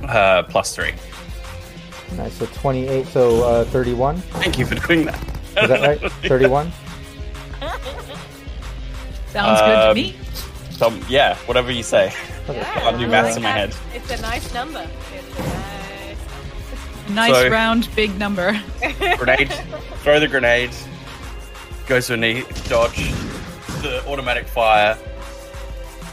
uh, 0.03 0.43
plus 0.45 0.74
3. 0.74 0.93
Nice. 2.12 2.34
So 2.34 2.46
twenty 2.46 2.86
eight. 2.88 3.07
So 3.09 3.42
uh, 3.44 3.64
thirty 3.64 3.92
one. 3.94 4.16
Thank 4.18 4.59
you 4.59 4.66
for 4.66 4.74
doing 4.76 5.07
that. 5.07 5.20
Is 5.62 5.68
that 5.68 5.80
right? 6.00 6.12
Thirty 6.22 6.46
one. 6.46 6.70
Sounds 9.28 9.61
good 9.61 9.66
to 9.66 9.88
Um, 9.90 9.94
me. 9.94 10.16
So, 10.70 10.90
yeah, 11.09 11.36
whatever 11.46 11.70
you 11.72 11.82
say. 11.82 12.12
Yeah, 12.48 12.70
I'll 12.84 12.96
do 12.98 13.04
I 13.04 13.09
maths 13.09 13.28
like 13.28 13.36
in 13.38 13.42
my 13.42 13.52
that. 13.52 13.74
head. 13.74 13.76
It's 13.94 14.11
a 14.11 14.20
nice 14.22 14.52
number. 14.54 14.86
It's 15.14 15.38
a 15.38 15.42
nice. 15.42 17.09
Nice 17.11 17.34
so- 17.34 17.48
round, 17.50 17.88
big 17.96 18.16
number. 18.18 18.61
grenade, 19.16 19.52
throw 20.02 20.20
the 20.20 20.28
grenade, 20.28 20.70
goes 21.86 22.07
to 22.09 22.14
a 22.14 22.16
knee, 22.16 22.44
dodge, 22.68 23.11
the 23.82 24.02
automatic 24.07 24.46
fire. 24.46 24.96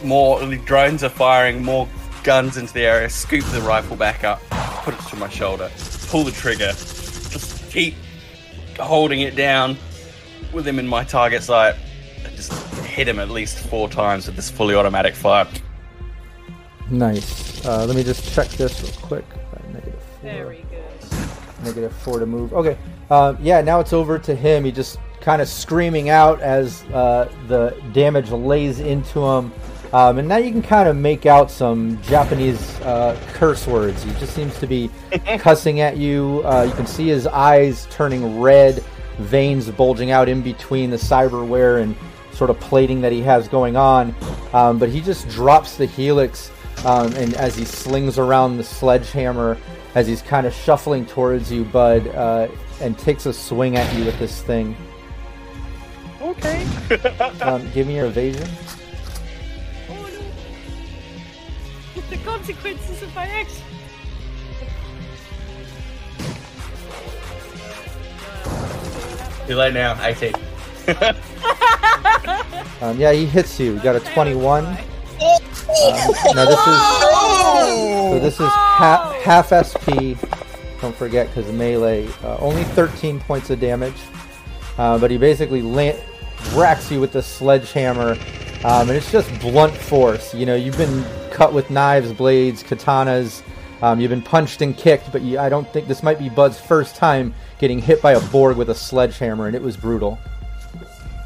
More 0.04 0.40
the 0.46 0.58
drones 0.58 1.04
are 1.04 1.10
firing 1.10 1.64
more 1.64 1.88
guns 2.24 2.58
into 2.58 2.74
the 2.74 2.82
area. 2.82 3.10
Scoop 3.10 3.44
the 3.46 3.62
rifle 3.62 3.96
back 3.96 4.24
up, 4.24 4.42
put 4.84 4.94
it 4.94 5.00
to 5.10 5.16
my 5.16 5.30
shoulder, 5.30 5.70
pull 6.08 6.24
the 6.24 6.32
trigger, 6.32 6.68
just 6.68 7.72
keep 7.72 7.96
holding 8.80 9.22
it 9.22 9.36
down 9.36 9.78
with 10.52 10.68
him 10.68 10.80
in 10.80 10.88
my 10.88 11.04
target 11.04 11.44
sight. 11.44 11.76
and 12.26 12.36
Just 12.36 12.52
hit 12.84 13.08
him 13.08 13.20
at 13.20 13.30
least 13.30 13.60
four 13.60 13.90
times 13.90 14.28
with 14.28 14.36
this 14.36 14.50
fully 14.50 14.76
automatic 14.76 15.16
fire. 15.16 15.48
Nice. 16.90 17.66
Uh, 17.66 17.86
let 17.86 17.96
me 17.96 18.04
just 18.04 18.34
check 18.34 18.48
this 18.50 18.82
real 18.84 18.92
quick. 19.08 19.26
Uh, 19.34 19.72
negative 19.72 20.04
four. 20.04 20.22
Very 20.22 20.66
good. 20.70 21.64
Negative 21.64 21.94
four 21.98 22.20
to 22.20 22.26
move. 22.26 22.54
Okay. 22.54 22.78
Um, 23.10 23.38
yeah. 23.42 23.62
Now 23.62 23.80
it's 23.80 23.94
over 23.94 24.20
to 24.20 24.36
him. 24.36 24.66
He 24.66 24.72
just 24.72 25.00
kind 25.22 25.42
of 25.42 25.48
screaming 25.48 26.10
out 26.10 26.42
as 26.42 26.84
uh, 26.94 27.32
the 27.48 27.76
damage 27.94 28.30
lays 28.30 28.80
into 28.80 29.24
him. 29.26 29.52
Um, 29.94 30.18
and 30.18 30.28
now 30.28 30.38
you 30.38 30.52
can 30.52 30.64
kind 30.64 30.90
of 30.90 30.96
make 30.96 31.28
out 31.28 31.52
some 31.52 32.02
Japanese 32.02 32.82
uh, 32.82 33.16
curse 33.34 33.68
words. 33.68 34.02
He 34.02 34.12
just 34.14 34.34
seems 34.34 34.58
to 34.60 34.66
be 34.66 34.90
cussing 35.38 35.82
at 35.82 35.98
you. 35.98 36.42
Uh, 36.44 36.64
you 36.68 36.74
can 36.74 36.88
see 36.88 37.08
his 37.08 37.28
eyes 37.28 37.88
turning 37.92 38.42
red, 38.42 38.84
veins 39.20 39.70
bulging 39.70 40.10
out 40.10 40.28
in 40.28 40.42
between 40.42 40.90
the 40.90 40.98
cyberware 40.98 41.84
and 41.84 41.96
sort 42.32 42.50
of 42.50 42.60
plating 42.60 43.02
that 43.02 43.12
he 43.12 43.22
has 43.22 43.48
going 43.48 43.76
on. 43.76 44.16
Um, 44.52 44.80
but 44.80 44.90
he 44.90 45.00
just 45.00 45.30
drops 45.30 45.78
the 45.78 45.86
helix, 45.86 46.52
um, 46.86 47.14
and 47.14 47.36
as 47.36 47.56
he 47.56 47.64
slings 47.64 48.18
around 48.18 48.58
the 48.58 48.64
sledgehammer, 48.64 49.60
as 49.94 50.08
he's 50.08 50.24
kind 50.24 50.48
of 50.48 50.56
shuffling 50.56 51.06
towards 51.06 51.52
you, 51.52 51.66
Bud, 51.66 52.08
uh, 52.08 52.48
and 52.82 52.98
takes 52.98 53.28
a 53.28 53.34
swing 53.34 53.78
at 53.78 53.96
you 53.96 54.06
with 54.06 54.18
this 54.18 54.42
thing. 54.42 54.76
Okay. 56.20 56.66
Um, 57.42 57.70
give 57.74 57.88
me 57.88 57.96
your 57.96 58.06
evasion. 58.08 58.48
Consequences 62.24 63.02
of 63.04 63.14
my 63.16 63.26
action. 63.28 63.64
Too 69.48 69.56
late 69.56 69.74
now. 69.74 70.02
18. 70.04 70.34
Um, 72.82 73.00
yeah, 73.00 73.14
he 73.14 73.26
hits 73.26 73.60
you. 73.60 73.76
You 73.76 73.80
got 73.80 73.96
a 73.96 74.02
21. 74.02 74.66
Um, 74.66 74.76
now 76.36 76.46
this 76.46 76.60
is 76.60 76.80
so 78.10 78.20
this 78.20 78.40
is 78.42 78.50
half 78.50 79.16
half 79.22 79.54
SP. 79.56 80.20
Don't 80.82 80.96
forget 80.96 81.28
because 81.28 81.50
melee 81.52 82.10
uh, 82.24 82.38
only 82.40 82.64
13 82.66 83.22
points 83.22 83.50
of 83.50 83.60
damage. 83.62 83.96
Uh, 84.78 84.98
but 84.98 85.10
he 85.12 85.18
basically 85.18 85.62
la- 85.62 85.94
racks 86.54 86.92
you 86.92 87.00
with 87.00 87.14
the 87.14 87.22
sledgehammer, 87.22 88.18
um, 88.64 88.90
and 88.90 88.92
it's 88.98 89.12
just 89.12 89.30
blunt 89.40 89.74
force. 89.74 90.34
You 90.34 90.46
know, 90.46 90.56
you've 90.56 90.78
been 90.78 91.06
cut 91.32 91.54
with 91.54 91.70
knives, 91.70 92.12
blades, 92.14 92.64
katanas. 92.64 93.42
Um, 93.82 94.00
you've 94.00 94.10
been 94.12 94.22
punched 94.22 94.62
and 94.62 94.78
kicked, 94.78 95.12
but 95.12 95.22
you, 95.22 95.38
I 95.40 95.50
don't 95.50 95.68
think 95.74 95.88
this 95.88 96.04
might 96.04 96.18
be 96.18 96.30
Bud's 96.30 96.60
first 96.60 96.96
time 96.96 97.34
getting 97.60 97.80
hit 97.80 98.02
by 98.02 98.14
a 98.14 98.20
Borg 98.30 98.56
with 98.58 98.70
a 98.70 98.76
sledgehammer, 98.76 99.48
and 99.48 99.56
it 99.56 99.62
was 99.62 99.76
brutal. 99.76 100.18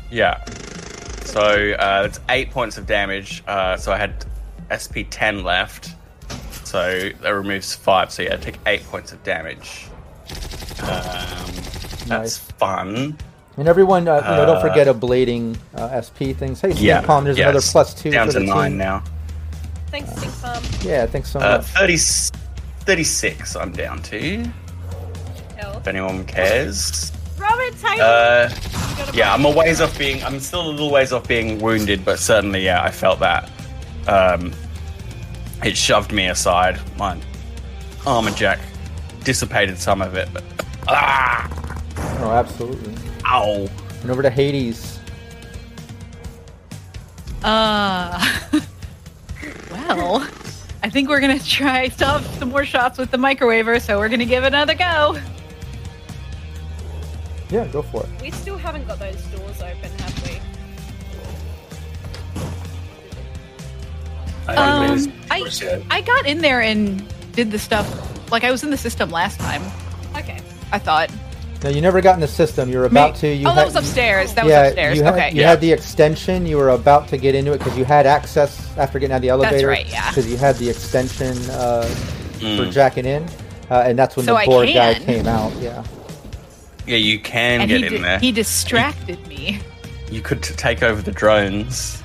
Yeah. 0.09 0.43
So 1.23 1.41
uh, 1.73 2.03
it's 2.05 2.19
eight 2.29 2.49
points 2.49 2.77
of 2.77 2.87
damage. 2.87 3.43
Uh, 3.47 3.77
so 3.77 3.91
I 3.91 3.97
had 3.97 4.25
SP 4.73 5.05
ten 5.09 5.43
left. 5.43 5.93
So 6.63 7.09
that 7.21 7.29
removes 7.29 7.75
five. 7.75 8.11
So 8.11 8.23
yeah, 8.23 8.33
I 8.33 8.37
take 8.37 8.57
eight 8.65 8.83
points 8.85 9.11
of 9.11 9.21
damage. 9.23 9.87
Um, 10.81 10.87
that's 10.87 12.07
Nice. 12.07 12.37
fun. 12.37 13.17
And 13.57 13.67
everyone, 13.67 14.07
uh, 14.07 14.15
you 14.17 14.21
know, 14.35 14.45
don't 14.45 14.57
Uh, 14.57 14.61
forget 14.61 14.87
a 14.87 14.93
blading 14.93 15.57
uh, 15.75 15.99
SP 16.01 16.31
things. 16.37 16.61
Hey, 16.61 16.71
Yeah. 16.73 17.01
Palm, 17.01 17.23
there's 17.23 17.37
yeah, 17.37 17.49
another 17.49 17.65
plus 17.71 17.93
two 17.93 18.11
Down 18.11 18.27
for 18.27 18.33
to 18.33 18.39
the 18.39 18.45
nine 18.45 18.71
team. 18.71 18.77
now. 18.77 19.03
Thanks, 19.89 20.11
Stink 20.15 20.31
Farm. 20.33 20.63
Yeah, 20.81 21.05
thanks 21.07 21.29
so 21.31 21.39
Uh, 21.39 21.57
much. 21.57 21.65
30, 21.65 21.97
36 22.85 23.55
I'm 23.55 23.71
down 23.71 24.01
to. 24.03 24.43
Hell. 25.57 25.77
If 25.77 25.87
anyone 25.87 26.23
cares. 26.25 27.11
Robin 27.39 27.73
Taylor. 27.81 28.03
Uh, 28.03 28.49
You 28.51 29.05
got 29.05 29.13
a 29.13 29.17
yeah, 29.17 29.33
I'm 29.33 29.45
a 29.45 29.49
ways 29.49 29.81
off 29.81 29.97
being. 29.97 30.23
I'm 30.23 30.39
still 30.39 30.61
a 30.61 30.69
little 30.69 30.91
ways 30.91 31.11
off 31.11 31.27
being 31.27 31.59
wounded, 31.59 32.03
but 32.05 32.19
certainly, 32.19 32.63
yeah, 32.63 32.83
I 32.83 32.91
felt 32.91 33.19
that. 33.21 33.49
Um, 34.07 34.53
it 35.63 35.75
shoved 35.77 36.11
me 36.11 36.27
aside. 36.27 36.79
My 36.97 37.17
armor 38.05 38.31
jack 38.31 38.59
dissipated 39.23 39.77
some 39.79 40.01
of 40.01 40.15
it, 40.15 40.29
but 40.33 40.43
ah, 40.87 41.47
Oh, 42.19 42.31
absolutely. 42.31 42.93
Ow. 43.27 43.67
And 44.01 44.11
over 44.11 44.21
to 44.21 44.29
Hades. 44.29 44.99
Uh, 47.43 48.39
well, 49.71 50.27
I 50.83 50.89
think 50.89 51.09
we're 51.09 51.19
gonna 51.19 51.39
try 51.39 51.87
stop 51.89 52.23
some 52.39 52.49
more 52.49 52.65
shots 52.65 52.97
with 52.97 53.11
the 53.11 53.17
microwaver, 53.17 53.81
so 53.81 53.97
we're 53.99 54.09
gonna 54.09 54.25
give 54.25 54.43
it 54.43 54.47
another 54.47 54.73
go. 54.73 55.19
Yeah, 57.49 57.67
go 57.67 57.81
for 57.81 58.03
it. 58.03 58.09
We 58.21 58.31
still 58.31 58.57
haven't 58.57 58.87
got 58.87 58.99
those 58.99 59.21
doors 59.27 59.61
open, 59.61 59.91
have 59.99 60.27
we? 60.27 60.41
I 64.47 64.87
Um, 64.87 65.13
I. 65.29 65.83
I 65.89 66.01
got 66.01 66.25
in 66.25 66.39
there 66.39 66.61
and 66.61 67.05
did 67.33 67.51
the 67.51 67.59
stuff. 67.59 67.87
Like 68.31 68.43
I 68.43 68.51
was 68.51 68.63
in 68.63 68.69
the 68.69 68.77
system 68.77 69.09
last 69.11 69.39
time. 69.39 69.61
Okay. 70.15 70.39
I 70.71 70.79
thought. 70.79 71.09
No, 71.63 71.69
you 71.69 71.81
never 71.81 72.01
got 72.01 72.13
in 72.13 72.19
the 72.21 72.27
system. 72.27 72.69
You 72.69 72.77
were 72.77 72.85
about 72.85 73.15
to. 73.17 73.27
You 73.27 73.47
oh, 73.47 73.49
had, 73.49 73.57
that 73.57 73.65
was 73.65 73.75
upstairs. 73.75 74.33
That 74.35 74.45
yeah, 74.45 74.61
was 74.61 74.67
upstairs. 74.69 74.97
You 74.97 75.03
had, 75.03 75.13
okay. 75.15 75.29
you 75.31 75.41
Yeah. 75.41 75.49
had 75.49 75.61
the 75.61 75.71
extension. 75.71 76.45
You 76.45 76.57
were 76.57 76.69
about 76.69 77.07
to 77.09 77.17
get 77.17 77.33
into 77.33 77.51
it 77.53 77.57
because 77.57 77.75
you 77.77 77.83
had 77.83 78.05
access 78.05 78.77
after 78.77 78.99
getting 78.99 79.13
out 79.13 79.17
of 79.17 79.21
the 79.23 79.29
elevator. 79.29 79.67
That's 79.67 79.83
right, 79.83 79.91
yeah. 79.91 80.09
Because 80.09 80.29
you 80.29 80.37
had 80.37 80.55
the 80.57 80.69
extension 80.69 81.35
uh, 81.49 81.83
for 81.85 82.37
Mm. 82.45 82.71
jacking 82.71 83.05
in, 83.05 83.23
uh, 83.71 83.83
and 83.87 83.97
that's 83.97 84.15
when 84.15 84.25
So 84.27 84.33
the 84.33 84.37
I 84.39 84.45
board 84.45 84.67
guy 84.71 84.93
came 84.95 85.25
out. 85.25 85.51
Yeah. 85.59 85.83
Yeah, 86.85 86.97
you 86.97 87.19
can 87.19 87.61
and 87.61 87.69
get 87.69 87.83
in 87.83 87.91
di- 87.93 87.97
there. 87.99 88.19
he 88.19 88.31
distracted 88.31 89.25
me. 89.27 89.59
You 90.11 90.21
could 90.21 90.43
t- 90.43 90.53
take 90.53 90.83
over 90.83 91.01
the 91.01 91.11
drones. 91.11 92.01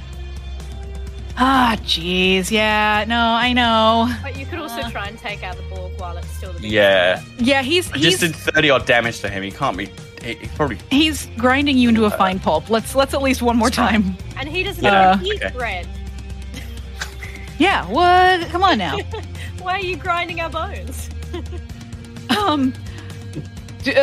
Ah, 1.36 1.76
jeez. 1.82 2.50
Yeah. 2.50 3.04
No, 3.08 3.18
I 3.18 3.52
know. 3.52 4.08
But 4.22 4.36
you 4.38 4.44
could 4.46 4.58
also 4.58 4.80
Uh. 4.82 4.90
try 4.90 5.06
and 5.08 5.18
take 5.18 5.42
out 5.42 5.56
the 5.56 5.62
Borg 5.74 5.92
while 5.98 6.16
it's 6.16 6.28
still 6.36 6.52
the 6.52 6.60
big 6.60 6.70
Yeah, 6.70 7.22
Yeah, 7.38 7.62
he's 7.62 7.90
I 7.92 7.96
he's 7.98 8.18
just 8.18 8.20
did 8.20 8.36
thirty 8.36 8.70
odd 8.70 8.84
damage 8.86 9.20
to 9.20 9.28
him. 9.28 9.42
He 9.42 9.50
can't 9.50 9.76
be. 9.76 9.86
He, 10.22 10.34
he 10.34 10.46
probably. 10.54 10.78
he's 10.90 11.26
grinding 11.38 11.78
you 11.78 11.88
into 11.88 12.04
a 12.04 12.10
fine 12.10 12.38
pulp. 12.38 12.68
Let's 12.70 12.94
let's 12.94 13.14
at 13.14 13.22
least 13.22 13.42
one 13.42 13.56
more 13.56 13.70
time. 13.70 14.16
And 14.36 14.48
he 14.48 14.62
doesn't 14.62 14.84
Yeah. 14.84 15.14
even 15.14 15.26
eat 15.26 15.42
Okay. 15.44 15.56
bread. 15.56 15.88
Yeah. 17.58 17.86
What? 17.86 18.48
Come 18.50 18.62
on 18.64 18.78
now. 18.78 18.98
Why 19.62 19.74
are 19.74 19.80
you 19.80 19.96
grinding 19.96 20.40
our 20.40 20.50
bones? 20.50 21.08
Um. 22.30 22.72
d- 23.84 23.94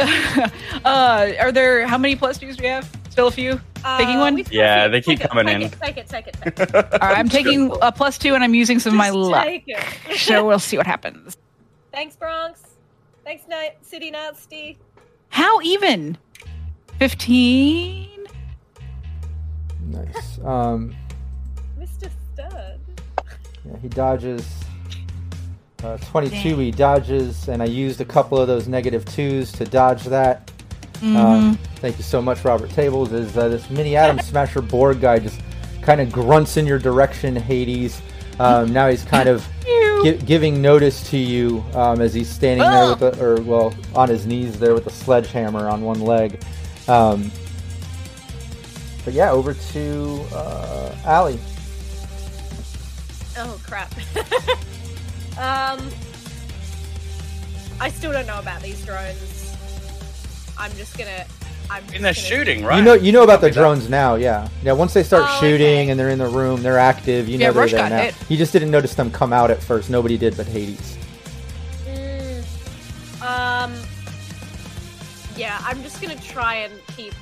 Uh, 0.86 1.32
are 1.40 1.52
there 1.52 1.86
how 1.88 1.98
many 1.98 2.16
plus 2.16 2.38
twos 2.38 2.58
do 2.58 2.64
we 2.64 2.70
have? 2.70 2.90
Still 3.10 3.28
a 3.28 3.32
few. 3.32 3.60
Taking 3.98 4.16
Uh, 4.16 4.20
one? 4.20 4.36
we've 4.36 4.52
Yeah, 4.52 4.88
they 4.88 5.02
keep 5.02 5.20
Take 5.20 5.26
it, 5.26 5.30
coming 5.30 5.46
take 5.48 5.56
in. 5.56 5.62
It, 5.64 5.74
take 5.82 5.98
it, 5.98 6.08
take 6.08 6.28
it, 6.28 6.38
take 6.42 6.60
it. 6.60 6.76
All 6.76 7.10
right, 7.10 7.18
I'm 7.18 7.30
taking 7.30 7.72
a 7.82 7.92
plus 7.92 8.18
two, 8.18 8.36
and 8.36 8.44
I'm 8.44 8.54
using 8.54 8.80
some 8.80 8.94
of 8.94 8.98
my 8.98 9.08
Just 9.08 9.16
luck. 9.18 9.46
take 9.46 9.64
it. 9.68 9.80
So 10.18 10.46
we'll 10.46 10.60
see 10.60 10.78
what 10.78 10.86
happens. 10.88 11.38
Thanks, 11.92 12.16
Bronx. 12.16 12.62
Thanks, 13.24 13.48
Night 13.48 13.78
City 13.82 14.12
Nasty. 14.12 14.78
How 15.30 15.62
even? 15.62 16.18
Fifteen. 16.98 18.10
Nice. 19.88 20.40
Um, 20.44 20.96
Mr. 21.80 22.10
Stud. 22.34 22.80
yeah, 23.66 23.78
he 23.82 23.88
dodges. 23.88 24.46
Uh, 25.84 25.98
22 25.98 26.58
he 26.58 26.72
dodges, 26.72 27.48
and 27.48 27.62
I 27.62 27.66
used 27.66 28.02
a 28.02 28.06
couple 28.06 28.38
of 28.38 28.48
those 28.48 28.68
negative 28.68 29.06
twos 29.06 29.52
to 29.54 29.64
dodge 29.66 30.04
that. 30.06 30.52
Um, 31.02 31.58
thank 31.76 31.98
you 31.98 32.04
so 32.04 32.22
much, 32.22 32.44
Robert 32.44 32.70
Tables. 32.72 33.14
Is 33.14 33.38
uh, 33.38 33.48
this 33.48 33.70
mini 33.70 33.96
Adam 33.96 34.20
Smasher 34.20 34.62
Borg 34.62 35.00
guy 35.02 35.20
just 35.20 35.40
kind 35.82 36.02
of 36.02 36.12
grunts 36.12 36.58
in 36.58 36.66
your 36.68 36.80
direction, 36.80 37.36
Hades? 37.36 38.02
Um, 38.40 38.72
now 38.74 38.90
he's 38.90 39.04
kind 39.04 39.28
of 39.30 39.48
gi- 40.04 40.18
giving 40.26 40.62
notice 40.62 41.10
to 41.10 41.18
you 41.18 41.64
um, 41.74 42.02
as 42.02 42.14
he's 42.14 42.30
standing 42.30 42.66
there 42.68 42.90
with 42.90 43.00
the, 43.00 43.24
or 43.24 43.42
well, 43.42 43.74
on 43.96 44.10
his 44.10 44.26
knees 44.26 44.60
there 44.60 44.74
with 44.74 44.88
a 44.88 44.92
sledgehammer 44.92 45.68
on 45.70 45.82
one 45.82 46.02
leg. 46.02 46.42
Um, 46.88 47.32
but 49.06 49.14
yeah, 49.14 49.32
over 49.32 49.54
to 49.54 50.22
uh, 50.34 50.96
Allie. 51.06 51.40
Oh 53.38 53.60
crap. 53.66 53.92
um, 55.38 55.90
I 57.80 57.90
still 57.90 58.12
don't 58.12 58.28
know 58.28 58.40
about 58.40 58.62
these 58.62 58.84
drones. 58.86 59.39
I'm 60.60 60.72
just 60.74 60.98
gonna. 60.98 61.26
I'm. 61.70 61.84
And 61.94 62.04
they're 62.04 62.14
just 62.14 62.30
gonna- 62.30 62.44
shooting, 62.46 62.64
right? 62.66 62.78
You 62.78 62.84
know, 62.84 62.94
you 62.94 63.12
know 63.12 63.24
about 63.24 63.42
the 63.42 63.48
Copy 63.48 63.56
that. 63.56 63.60
drones 63.62 63.90
now, 63.90 64.16
yeah. 64.16 64.48
Yeah, 64.64 64.74
once 64.74 64.94
they 64.94 65.04
start 65.04 65.26
Oh, 65.28 65.40
shooting 65.40 65.66
okay. 65.68 65.90
and 65.90 66.00
they're 66.00 66.10
in 66.10 66.20
the 66.20 66.28
room, 66.28 66.62
they're 66.62 66.78
active. 66.80 67.28
You 67.30 67.38
know 67.38 67.46
they're 67.52 67.62
Rush 67.62 67.72
there 67.72 67.80
got 67.82 67.92
now. 67.92 68.02
hit. 68.04 68.16
You 68.30 68.38
just 68.38 68.52
didn't 68.54 68.72
notice 68.72 68.96
them 68.96 69.10
come 69.12 69.32
out 69.34 69.50
at 69.52 69.62
first. 69.64 69.90
Nobody 69.90 70.18
did, 70.18 70.36
but 70.38 70.46
Hades. 70.48 70.98
Mm, 71.88 72.44
um. 73.22 73.74
Yeah, 75.38 75.58
I'm 75.64 75.82
just 75.84 76.02
gonna 76.02 76.18
try 76.20 76.56
and 76.56 76.74
keep 76.98 77.14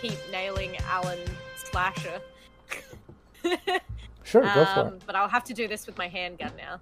keep 0.00 0.18
nailing 0.30 0.76
Alan 0.88 1.18
Slasher. 1.56 2.20
Sure, 4.24 4.42
go 4.42 4.64
for 4.64 4.80
um, 4.80 4.86
it. 4.88 5.02
but 5.06 5.14
I'll 5.14 5.28
have 5.28 5.44
to 5.44 5.54
do 5.54 5.68
this 5.68 5.86
with 5.86 5.96
my 5.96 6.08
handgun 6.08 6.50
now. 6.58 6.80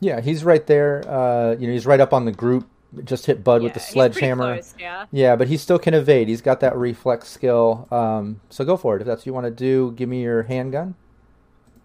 Yeah, 0.00 0.22
he's 0.22 0.42
right 0.42 0.66
there. 0.66 1.04
Uh, 1.06 1.54
you 1.58 1.66
know, 1.66 1.72
he's 1.74 1.84
right 1.84 2.00
up 2.00 2.14
on 2.14 2.24
the 2.24 2.32
group. 2.32 2.66
Just 3.04 3.26
hit 3.26 3.44
Bud 3.44 3.62
with 3.62 3.70
Yeah, 3.70 3.74
the 3.74 3.80
he's 3.80 3.88
sledgehammer. 3.88 4.54
close, 4.54 4.74
yeah. 4.78 5.04
Yeah, 5.12 5.36
but 5.36 5.48
he 5.48 5.56
still 5.58 5.78
can 5.78 5.92
evade. 5.92 6.26
He's 6.28 6.40
got 6.40 6.60
that 6.60 6.74
reflex 6.76 7.28
skill. 7.28 7.86
Um, 7.90 8.40
so 8.48 8.64
go 8.64 8.76
for 8.78 8.96
it 8.96 9.02
if 9.02 9.06
that's 9.06 9.20
what 9.20 9.26
you 9.26 9.34
want 9.34 9.44
to 9.44 9.50
do. 9.50 9.92
Give 9.92 10.08
me 10.08 10.22
your 10.22 10.44
handgun, 10.44 10.94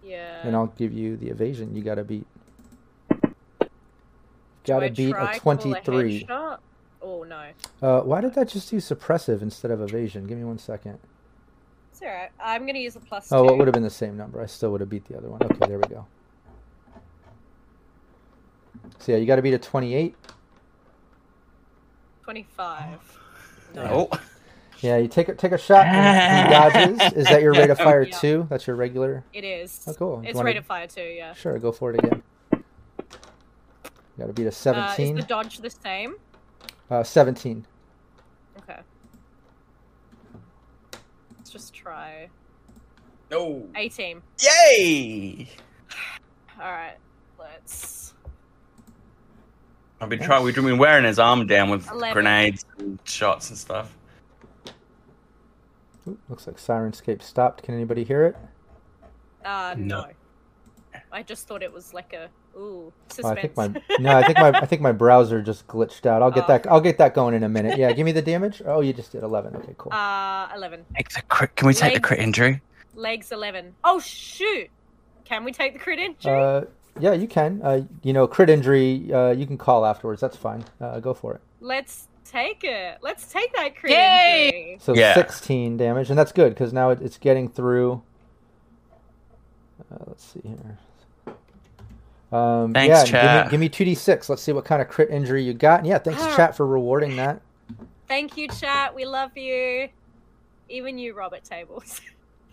Yeah. 0.02 0.40
and 0.42 0.56
I'll 0.56 0.68
give 0.68 0.92
you 0.94 1.16
the 1.18 1.28
evasion. 1.28 1.74
You 1.76 1.82
got 1.82 1.96
to 1.96 2.04
beat. 2.04 2.26
Got 4.64 4.80
to 4.80 4.90
beat 4.90 5.14
a 5.14 5.38
twenty-three. 5.38 6.24
headshot? 6.24 6.58
Oh 7.02 7.22
no. 7.24 7.48
Uh, 7.82 8.00
why 8.00 8.22
did 8.22 8.32
that 8.34 8.48
just 8.48 8.70
do 8.70 8.78
suppressive 8.78 9.42
instead 9.42 9.70
of 9.70 9.82
evasion? 9.82 10.26
Give 10.26 10.38
me 10.38 10.44
one 10.44 10.58
second. 10.58 10.98
It's 11.92 12.00
alright. 12.00 12.30
I'm 12.42 12.64
gonna 12.64 12.78
use 12.78 12.96
a 12.96 13.00
plus 13.00 13.30
Oh, 13.30 13.46
two. 13.46 13.52
it 13.52 13.58
would 13.58 13.66
have 13.68 13.74
been 13.74 13.82
the 13.82 13.90
same 13.90 14.16
number. 14.16 14.40
I 14.40 14.46
still 14.46 14.72
would 14.72 14.80
have 14.80 14.88
beat 14.88 15.04
the 15.06 15.18
other 15.18 15.28
one. 15.28 15.42
Okay, 15.42 15.66
there 15.68 15.78
we 15.78 15.86
go. 15.88 16.06
So 19.00 19.12
yeah, 19.12 19.18
you 19.18 19.26
got 19.26 19.36
to 19.36 19.42
beat 19.42 19.52
a 19.54 19.58
28. 19.58 20.14
25. 22.24 22.98
Oh, 23.76 24.08
Yeah, 24.80 24.96
you 24.98 25.08
take 25.08 25.28
a 25.28 25.34
take 25.34 25.52
a 25.52 25.58
shot. 25.58 25.86
And 25.86 26.48
he 26.48 26.98
dodges. 26.98 27.12
Is 27.14 27.26
that 27.28 27.42
your 27.42 27.52
rate 27.52 27.70
of 27.70 27.78
fire 27.78 28.02
Yeah. 28.02 28.16
two? 28.18 28.46
That's 28.50 28.66
your 28.66 28.76
regular. 28.76 29.24
It 29.32 29.44
is. 29.44 29.84
Oh, 29.86 29.94
cool. 29.94 30.20
You 30.22 30.28
It's 30.30 30.36
wanna- 30.36 30.46
rate 30.46 30.56
of 30.56 30.64
fire 30.66 30.86
too, 30.86 31.02
yeah. 31.02 31.34
Sure, 31.34 31.58
go 31.58 31.70
for 31.72 31.92
it 31.92 32.02
again. 32.04 32.22
Got 34.18 34.26
to 34.28 34.32
beat 34.32 34.42
a 34.44 34.46
Uh, 34.46 34.48
is 34.48 34.56
17. 34.56 35.16
the 35.16 35.22
dodge 35.22 35.58
the 35.58 35.70
same? 35.70 36.14
Uh, 36.90 37.02
17. 37.02 37.66
Okay. 38.58 38.78
Let's 41.36 41.50
just 41.50 41.74
try. 41.74 42.28
no! 43.30 43.68
18. 43.74 44.22
Yay! 44.40 45.48
Alright. 46.60 46.98
Let's. 47.38 48.13
I've 50.04 50.10
been 50.10 50.22
trying. 50.22 50.44
We've 50.44 50.54
been 50.54 50.78
wearing 50.78 51.04
his 51.04 51.18
arm 51.18 51.46
down 51.46 51.70
with 51.70 51.90
Eleven. 51.90 52.12
grenades 52.12 52.64
and 52.78 52.98
shots 53.04 53.48
and 53.48 53.58
stuff. 53.58 53.96
Ooh, 56.06 56.18
looks 56.28 56.46
like 56.46 56.56
Syrinscape 56.56 57.22
stopped. 57.22 57.62
Can 57.62 57.74
anybody 57.74 58.04
hear 58.04 58.24
it? 58.26 58.36
Uh, 59.44 59.74
no. 59.78 60.02
No. 60.02 60.10
I 61.10 61.22
just 61.22 61.46
thought 61.48 61.62
it 61.62 61.72
was 61.72 61.94
like 61.94 62.12
a. 62.12 62.28
Ooh, 62.56 62.92
Oh, 62.92 62.92
suspense. 63.08 63.38
I 63.38 63.40
think 63.40 63.56
my 63.56 63.82
no, 63.98 64.16
I 64.16 64.22
think 64.24 64.38
my 64.38 64.48
I 64.50 64.66
think 64.66 64.80
my 64.82 64.92
browser 65.04 65.42
just 65.42 65.66
glitched 65.66 66.06
out. 66.06 66.22
I'll 66.22 66.30
get 66.30 66.44
Oh. 66.44 66.46
that 66.48 66.66
I'll 66.70 66.80
get 66.80 66.98
that 66.98 67.14
going 67.14 67.34
in 67.34 67.42
a 67.42 67.48
minute. 67.48 67.78
Yeah, 67.78 67.90
give 67.92 68.04
me 68.04 68.12
the 68.12 68.22
damage. 68.22 68.62
Oh, 68.64 68.80
you 68.80 68.92
just 68.92 69.10
did 69.12 69.22
11. 69.24 69.56
Okay, 69.56 69.74
cool. 69.76 69.92
uh, 69.92 70.48
11. 70.54 70.84
Take 70.94 71.08
the 71.10 71.22
crit. 71.22 71.56
Can 71.56 71.66
we 71.66 71.74
take 71.74 71.94
the 71.94 72.00
crit 72.00 72.20
injury? 72.20 72.60
Legs 72.94 73.32
11. 73.32 73.74
Oh, 73.82 73.98
shoot! 73.98 74.68
Can 75.24 75.42
we 75.42 75.50
take 75.52 75.72
the 75.72 75.78
crit 75.80 75.98
injury? 75.98 76.32
Uh, 76.40 76.60
yeah, 77.00 77.12
you 77.12 77.26
can. 77.28 77.60
Uh, 77.62 77.82
you 78.02 78.12
know, 78.12 78.26
crit 78.26 78.50
injury. 78.50 79.12
Uh, 79.12 79.30
you 79.30 79.46
can 79.46 79.58
call 79.58 79.84
afterwards. 79.86 80.20
That's 80.20 80.36
fine. 80.36 80.64
Uh, 80.80 81.00
go 81.00 81.14
for 81.14 81.34
it. 81.34 81.40
Let's 81.60 82.08
take 82.24 82.64
it. 82.64 82.98
Let's 83.02 83.26
take 83.32 83.54
that 83.54 83.76
crit 83.76 83.92
Yay! 83.92 84.46
injury. 84.46 84.78
So 84.80 84.94
Yeah. 84.94 85.14
16 85.14 85.76
damage, 85.76 86.10
and 86.10 86.18
that's 86.18 86.32
good 86.32 86.50
because 86.54 86.72
now 86.72 86.90
it, 86.90 87.00
it's 87.02 87.18
getting 87.18 87.48
through. 87.48 88.02
Uh, 89.92 90.04
let's 90.06 90.24
see 90.24 90.40
here. 90.42 90.78
Um, 92.32 92.72
Thanks, 92.72 92.88
yeah, 92.88 93.04
chat. 93.04 93.50
Give 93.50 93.60
me, 93.60 93.68
give 93.68 93.86
me 93.86 93.94
2d6. 93.94 94.28
Let's 94.28 94.42
see 94.42 94.52
what 94.52 94.64
kind 94.64 94.82
of 94.82 94.88
crit 94.88 95.10
injury 95.10 95.44
you 95.44 95.54
got. 95.54 95.80
And 95.80 95.86
yeah, 95.88 95.98
thanks, 95.98 96.20
Ah. 96.22 96.36
chat, 96.36 96.56
for 96.56 96.66
rewarding 96.66 97.16
that. 97.16 97.40
Thank 98.08 98.36
you, 98.36 98.48
chat. 98.48 98.94
We 98.94 99.04
love 99.04 99.36
you. 99.36 99.88
Even 100.68 100.98
you, 100.98 101.14
Robert 101.14 101.44
Tables. 101.44 102.00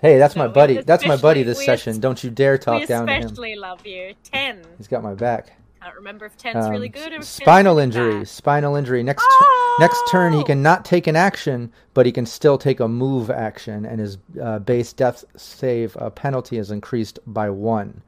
hey, 0.00 0.18
that's 0.18 0.36
No, 0.36 0.42
my 0.42 0.48
buddy. 0.48 0.80
That's 0.82 1.06
my 1.06 1.16
buddy 1.16 1.42
this 1.42 1.64
session. 1.64 1.90
es- 1.92 1.98
Don't 1.98 2.22
you 2.24 2.30
dare 2.30 2.58
talk 2.58 2.86
down 2.86 3.06
to 3.06 3.12
him. 3.12 3.22
especially 3.24 3.56
love 3.56 3.86
you. 3.86 4.14
10. 4.24 4.62
He's 4.78 4.88
got 4.88 5.02
my 5.02 5.14
back. 5.14 5.52
I 5.80 5.84
Can't 5.86 5.96
remember 5.96 6.26
if 6.26 6.36
10's 6.36 6.66
Um, 6.66 6.70
really 6.72 6.88
good 6.88 7.12
or 7.12 7.16
if 7.16 7.20
10's 7.22 7.28
spinal 7.28 7.78
injury. 7.78 8.18
bad. 8.18 8.28
Spinal 8.28 8.74
injury. 8.76 9.02
Next 9.02 9.22
tu- 9.38 9.44
next 9.80 10.00
turn, 10.10 10.32
he 10.32 10.40
Oh! 10.40 10.44
cannot 10.44 10.84
take 10.84 11.06
an 11.06 11.14
action, 11.16 11.70
but 11.94 12.06
he 12.06 12.12
can 12.12 12.26
still 12.26 12.58
take 12.58 12.80
a 12.80 12.88
move 12.88 13.30
action, 13.30 13.84
and 13.86 14.00
his 14.00 14.18
uh, 14.42 14.58
base 14.60 14.92
death 14.92 15.24
save 15.36 15.96
uh, 15.98 16.10
penalty 16.10 16.58
is 16.58 16.70
increased 16.70 17.18
by 17.26 17.50
one. 17.50 18.02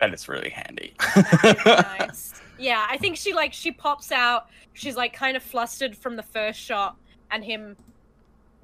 That 0.00 0.14
is 0.14 0.28
really 0.28 0.50
handy. 0.50 0.94
nice. 1.66 2.40
Yeah, 2.58 2.86
I 2.88 2.96
think 2.96 3.16
she 3.16 3.34
like 3.34 3.52
she 3.52 3.72
pops 3.72 4.10
out. 4.12 4.46
She's 4.72 4.96
like 4.96 5.12
kind 5.12 5.36
of 5.36 5.42
flustered 5.42 5.96
from 5.96 6.16
the 6.16 6.22
first 6.22 6.58
shot 6.60 6.96
and 7.30 7.44
him 7.44 7.76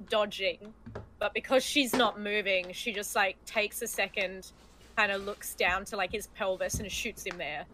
dodging, 0.09 0.73
but 1.19 1.33
because 1.33 1.63
she's 1.63 1.93
not 1.93 2.19
moving, 2.19 2.71
she 2.73 2.91
just 2.93 3.15
like 3.15 3.37
takes 3.45 3.81
a 3.81 3.87
second, 3.87 4.51
kind 4.95 5.11
of 5.11 5.23
looks 5.25 5.55
down 5.55 5.85
to 5.85 5.97
like 5.97 6.11
his 6.11 6.27
pelvis 6.27 6.79
and 6.79 6.91
shoots 6.91 7.23
him 7.25 7.37
there, 7.37 7.65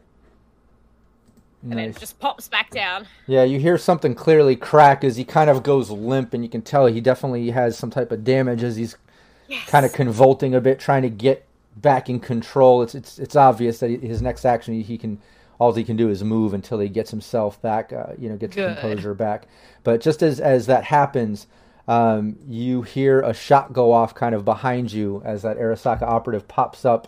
and 1.63 1.71
then 1.71 1.87
Nice. 1.87 1.99
just 1.99 2.19
pops 2.19 2.47
back 2.47 2.69
down. 2.69 3.05
Yeah, 3.27 3.43
you 3.43 3.59
hear 3.59 3.77
something 3.77 4.15
clearly 4.15 4.55
crack 4.55 5.03
as 5.03 5.17
he 5.17 5.25
kind 5.25 5.49
of 5.49 5.61
goes 5.63 5.89
limp, 5.89 6.33
and 6.33 6.43
you 6.43 6.49
can 6.49 6.61
tell 6.61 6.85
he 6.85 7.01
definitely 7.01 7.49
has 7.51 7.77
some 7.77 7.89
type 7.89 8.11
of 8.11 8.23
damage 8.23 8.63
as 8.63 8.75
he's 8.77 8.95
Yes. 9.47 9.67
kind 9.67 9.83
of 9.85 9.91
convulsing 9.93 10.53
a 10.53 10.61
bit, 10.61 10.79
trying 10.79 11.01
to 11.01 11.09
get 11.09 11.43
back 11.75 12.07
in 12.09 12.19
control. 12.19 12.81
It's 12.83 12.93
it's 12.93 13.17
it's 13.19 13.35
obvious 13.35 13.79
that 13.79 13.89
his 13.89 14.21
next 14.21 14.45
action 14.45 14.75
he, 14.75 14.83
he 14.83 14.97
can 14.97 15.19
all 15.59 15.73
he 15.73 15.83
can 15.83 15.97
do 15.97 16.09
is 16.09 16.23
move 16.23 16.53
until 16.53 16.79
he 16.79 16.87
gets 16.87 17.09
himself 17.11 17.61
back, 17.61 17.91
uh, 17.91 18.13
you 18.17 18.29
know, 18.29 18.37
gets 18.37 18.55
Good. 18.55 18.77
composure 18.77 19.13
back. 19.15 19.47
But 19.83 20.01
just 20.01 20.21
as 20.21 20.39
as 20.39 20.67
that 20.67 20.83
happens, 20.85 21.47
um, 21.89 22.37
you 22.47 22.83
hear 22.83 23.19
a 23.21 23.33
shot 23.33 23.73
go 23.73 23.91
off 23.91 24.13
kind 24.13 24.35
of 24.35 24.45
behind 24.45 24.93
you 24.93 25.23
as 25.25 25.41
that 25.41 25.57
Arasaka 25.57 26.03
operative 26.03 26.47
pops 26.47 26.85
up 26.85 27.07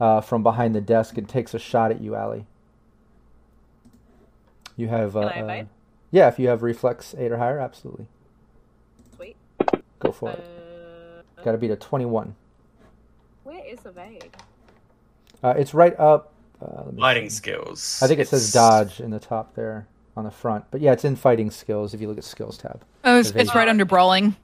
uh, 0.00 0.20
from 0.20 0.42
behind 0.42 0.74
the 0.74 0.80
desk 0.80 1.16
and 1.16 1.28
takes 1.28 1.54
a 1.54 1.60
shot 1.60 1.92
at 1.92 2.00
you, 2.00 2.16
Ali. 2.16 2.44
You 4.76 4.88
have, 4.88 5.16
uh, 5.16 5.30
Can 5.32 5.48
I 5.48 5.60
uh, 5.60 5.64
yeah, 6.10 6.26
if 6.26 6.40
you 6.40 6.48
have 6.48 6.64
reflex 6.64 7.14
eight 7.16 7.30
or 7.30 7.38
higher, 7.38 7.60
absolutely 7.60 8.06
Sweet. 9.14 9.36
go 10.00 10.10
for 10.10 10.30
it. 10.30 10.44
Uh, 11.38 11.42
Got 11.44 11.52
to 11.52 11.58
beat 11.58 11.70
a 11.70 11.76
twenty-one. 11.76 12.34
Where 13.44 13.64
is 13.64 13.78
the 13.80 13.90
evade? 13.90 14.36
Uh, 15.40 15.54
it's 15.56 15.72
right 15.72 15.98
up. 16.00 16.32
Uh, 16.60 16.82
let 16.86 16.94
me 16.94 17.00
Fighting 17.00 17.30
see. 17.30 17.36
skills. 17.36 18.00
I 18.02 18.08
think 18.08 18.18
it 18.18 18.26
says 18.26 18.52
dodge 18.52 18.98
in 18.98 19.10
the 19.12 19.20
top 19.20 19.54
there 19.54 19.86
on 20.16 20.24
the 20.24 20.30
front. 20.30 20.64
But 20.70 20.80
yeah, 20.80 20.92
it's 20.92 21.04
in 21.04 21.16
fighting 21.16 21.50
skills 21.50 21.94
if 21.94 22.00
you 22.00 22.08
look 22.08 22.18
at 22.18 22.24
skills 22.24 22.58
tab. 22.58 22.82
Oh, 23.04 23.18
it's, 23.18 23.30
it's 23.30 23.54
right 23.54 23.68
under 23.68 23.84
brawling. 23.84 24.36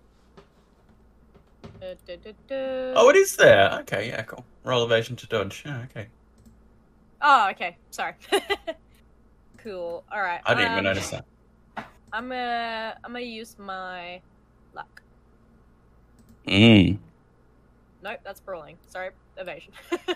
Oh, 1.83 3.09
it 3.11 3.17
is 3.17 3.37
there. 3.37 3.79
Okay, 3.81 4.09
yeah, 4.09 4.23
cool. 4.23 4.45
Roll 4.65 4.85
evasion 4.85 5.17
to 5.17 5.27
dodge. 5.27 5.63
Yeah, 5.67 5.85
okay. 5.91 6.07
Oh, 7.21 7.49
okay. 7.51 7.77
Sorry. 7.91 8.15
cool. 9.59 10.05
All 10.13 10.21
right. 10.21 10.41
I 10.45 10.55
didn't 10.55 10.73
even 10.73 10.79
um, 10.79 10.85
notice 10.85 11.11
that. 11.11 11.25
I'm 12.13 12.29
gonna 12.29 12.97
I'm 13.03 13.13
gonna 13.13 13.25
use 13.25 13.57
my 13.59 14.21
luck. 14.75 15.03
Mm. 16.47 16.99
Nope, 18.03 18.21
that's 18.25 18.41
brawling. 18.41 18.77
Sorry, 18.89 19.11
evasion. 19.39 19.73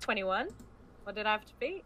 Twenty-one. 0.00 0.48
What 1.04 1.14
did 1.14 1.26
I 1.26 1.32
have 1.32 1.46
to 1.46 1.52
beat? 1.58 1.84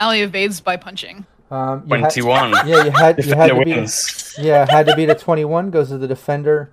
Ali 0.00 0.20
evades 0.22 0.60
by 0.60 0.76
punching. 0.76 1.26
Um, 1.50 1.84
you 1.86 1.96
had- 1.96 2.10
21. 2.12 2.50
yeah, 2.66 2.84
you 2.84 2.90
had 2.90 3.24
you 3.24 3.34
had 3.34 3.48
Defender 3.48 3.54
to 3.54 3.64
beat. 3.64 3.76
wins. 3.76 4.34
Yeah, 4.38 4.66
had 4.70 4.86
to 4.86 4.96
beat 4.96 5.10
a 5.10 5.14
21. 5.14 5.70
Goes 5.70 5.88
to 5.88 5.98
the 5.98 6.08
defender. 6.08 6.70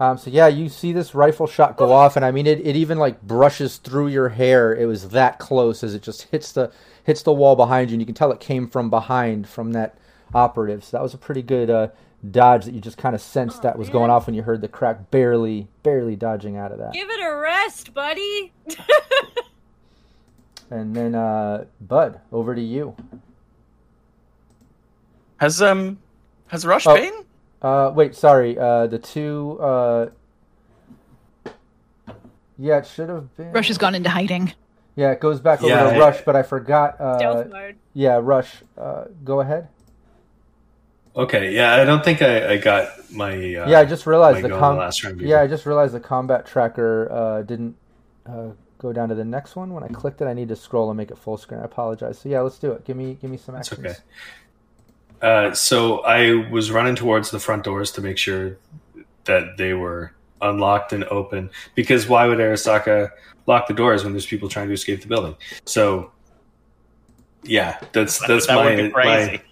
Um, 0.00 0.16
so 0.18 0.30
yeah, 0.30 0.46
you 0.46 0.68
see 0.68 0.92
this 0.92 1.14
rifle 1.14 1.46
shot 1.46 1.76
go 1.76 1.92
off, 1.92 2.14
and 2.16 2.24
I 2.24 2.30
mean 2.30 2.46
it, 2.46 2.64
it 2.64 2.76
even 2.76 2.98
like 2.98 3.20
brushes 3.22 3.78
through 3.78 4.08
your 4.08 4.28
hair. 4.28 4.74
It 4.74 4.86
was 4.86 5.08
that 5.10 5.38
close 5.38 5.82
as 5.82 5.94
it 5.94 6.02
just 6.02 6.22
hits 6.24 6.52
the 6.52 6.70
hits 7.04 7.22
the 7.22 7.32
wall 7.32 7.56
behind 7.56 7.90
you, 7.90 7.94
and 7.94 8.02
you 8.02 8.06
can 8.06 8.14
tell 8.14 8.30
it 8.30 8.38
came 8.40 8.68
from 8.68 8.90
behind 8.90 9.48
from 9.48 9.72
that 9.72 9.96
operative. 10.34 10.84
So 10.84 10.96
that 10.96 11.02
was 11.02 11.14
a 11.14 11.18
pretty 11.18 11.42
good 11.42 11.68
uh, 11.70 11.88
dodge 12.30 12.66
that 12.66 12.74
you 12.74 12.80
just 12.80 12.98
kind 12.98 13.14
of 13.14 13.20
sensed 13.20 13.58
Oh, 13.58 13.62
that 13.62 13.78
was 13.78 13.88
man. 13.88 13.92
going 13.94 14.10
off 14.10 14.26
when 14.26 14.34
you 14.36 14.42
heard 14.42 14.60
the 14.60 14.68
crack, 14.68 15.10
barely 15.10 15.66
barely 15.82 16.14
dodging 16.16 16.56
out 16.56 16.70
of 16.70 16.78
that. 16.78 16.92
Give 16.92 17.08
it 17.10 17.20
a 17.20 17.34
rest, 17.36 17.92
buddy. 17.94 18.52
And 20.70 20.94
then 20.94 21.14
uh, 21.14 21.64
Bud, 21.80 22.20
over 22.32 22.54
to 22.54 22.60
you. 22.60 22.94
Has 25.38 25.62
um 25.62 25.98
has 26.48 26.66
Rush 26.66 26.86
Oh. 26.86 26.94
been? 26.94 27.24
Uh, 27.62 27.92
wait, 27.94 28.14
sorry. 28.14 28.58
Uh, 28.58 28.86
the 28.86 28.98
two. 28.98 29.58
Uh, 29.60 30.06
yeah, 32.58 32.78
it 32.78 32.86
should 32.86 33.08
have 33.08 33.34
been. 33.36 33.52
Rush 33.52 33.68
has 33.68 33.78
gone 33.78 33.94
into 33.94 34.10
hiding. 34.10 34.52
Yeah, 34.96 35.12
it 35.12 35.20
goes 35.20 35.40
back 35.40 35.60
over 35.62 35.68
Yeah, 35.68 35.90
to 35.90 35.96
I- 35.96 35.98
Rush, 35.98 36.22
but 36.24 36.34
I 36.34 36.42
forgot. 36.42 37.00
Uh, 37.00 37.18
Stealth 37.18 37.48
mode. 37.50 37.76
yeah, 37.94 38.18
Rush. 38.20 38.62
Uh, 38.76 39.04
go 39.24 39.40
ahead. 39.40 39.68
Okay, 41.16 41.54
yeah, 41.54 41.74
I 41.74 41.84
don't 41.84 42.04
think 42.04 42.20
I, 42.22 42.52
I 42.52 42.56
got 42.58 42.88
my. 43.12 43.32
Uh, 43.32 43.68
yeah, 43.68 43.80
I 43.80 43.84
just 43.84 44.06
realized 44.06 44.42
the 44.44 44.48
go 44.48 44.58
com- 44.58 44.74
the 44.76 44.80
last. 44.82 45.04
Yeah, 45.18 45.40
I 45.40 45.46
just 45.46 45.66
realized 45.66 45.94
the 45.94 46.00
combat 46.00 46.46
tracker 46.46 47.10
uh, 47.10 47.42
didn't 47.42 47.76
uh, 48.26 48.50
go 48.78 48.92
down 48.92 49.08
to 49.08 49.14
the 49.14 49.24
next 49.24 49.56
one 49.56 49.74
when 49.74 49.82
I 49.82 49.88
clicked 49.88 50.20
it. 50.20 50.26
I 50.26 50.32
need 50.32 50.48
to 50.48 50.56
scroll 50.56 50.90
and 50.90 50.96
make 50.96 51.10
it 51.10 51.18
full 51.18 51.36
screen. 51.36 51.60
I 51.60 51.64
apologize. 51.64 52.18
So 52.18 52.28
yeah, 52.28 52.40
let's 52.40 52.58
do 52.58 52.72
it. 52.72 52.84
Give 52.84 52.96
me 52.96 53.18
give 53.20 53.30
me 53.30 53.36
some 53.36 53.54
That's 53.54 53.72
okay. 53.72 53.94
Uh, 55.20 55.52
so 55.52 56.00
I 56.00 56.48
was 56.48 56.70
running 56.70 56.94
towards 56.94 57.30
the 57.30 57.40
front 57.40 57.64
doors 57.64 57.90
to 57.92 58.00
make 58.00 58.18
sure 58.18 58.56
that 59.24 59.56
they 59.56 59.74
were 59.74 60.12
unlocked 60.40 60.92
and 60.92 61.04
open. 61.04 61.50
Because 61.74 62.08
why 62.08 62.26
would 62.26 62.38
Arasaka 62.38 63.10
lock 63.46 63.66
the 63.66 63.74
doors 63.74 64.04
when 64.04 64.12
there's 64.12 64.26
people 64.26 64.48
trying 64.48 64.68
to 64.68 64.74
escape 64.74 65.02
the 65.02 65.08
building? 65.08 65.34
So, 65.64 66.12
yeah, 67.42 67.80
that's 67.92 68.24
that's 68.26 68.46
that 68.46 68.54
my 68.54 68.64
would 68.64 68.76
be 68.76 68.90
crazy. 68.90 69.42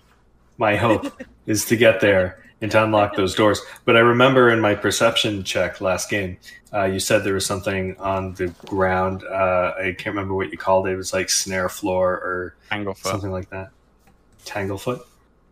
my 0.59 0.73
my 0.73 0.77
hope 0.77 1.21
is 1.47 1.65
to 1.67 1.77
get 1.77 2.01
there 2.01 2.46
and 2.63 2.71
to 2.71 2.83
unlock 2.85 3.17
those 3.17 3.35
doors. 3.35 3.61
But 3.85 3.97
I 3.97 4.01
remember 4.01 4.51
in 4.51 4.61
my 4.61 4.75
perception 4.75 5.45
check 5.45 5.81
last 5.81 6.09
game, 6.09 6.39
uh, 6.73 6.85
you 6.85 6.99
said 7.01 7.23
there 7.25 7.35
was 7.35 7.47
something 7.47 7.97
on 7.99 8.35
the 8.35 8.49
ground. 8.67 9.23
Uh, 9.25 9.75
I 9.79 9.95
can't 9.99 10.15
remember 10.15 10.35
what 10.35 10.51
you 10.51 10.59
called 10.59 10.87
it. 10.89 10.93
It 10.93 10.97
was 10.97 11.13
like 11.13 11.29
snare 11.31 11.69
floor 11.69 12.13
or 12.15 12.57
Anglefoot. 12.73 12.97
something 13.11 13.31
like 13.31 13.51
that. 13.51 13.71
Tanglefoot. 14.45 15.01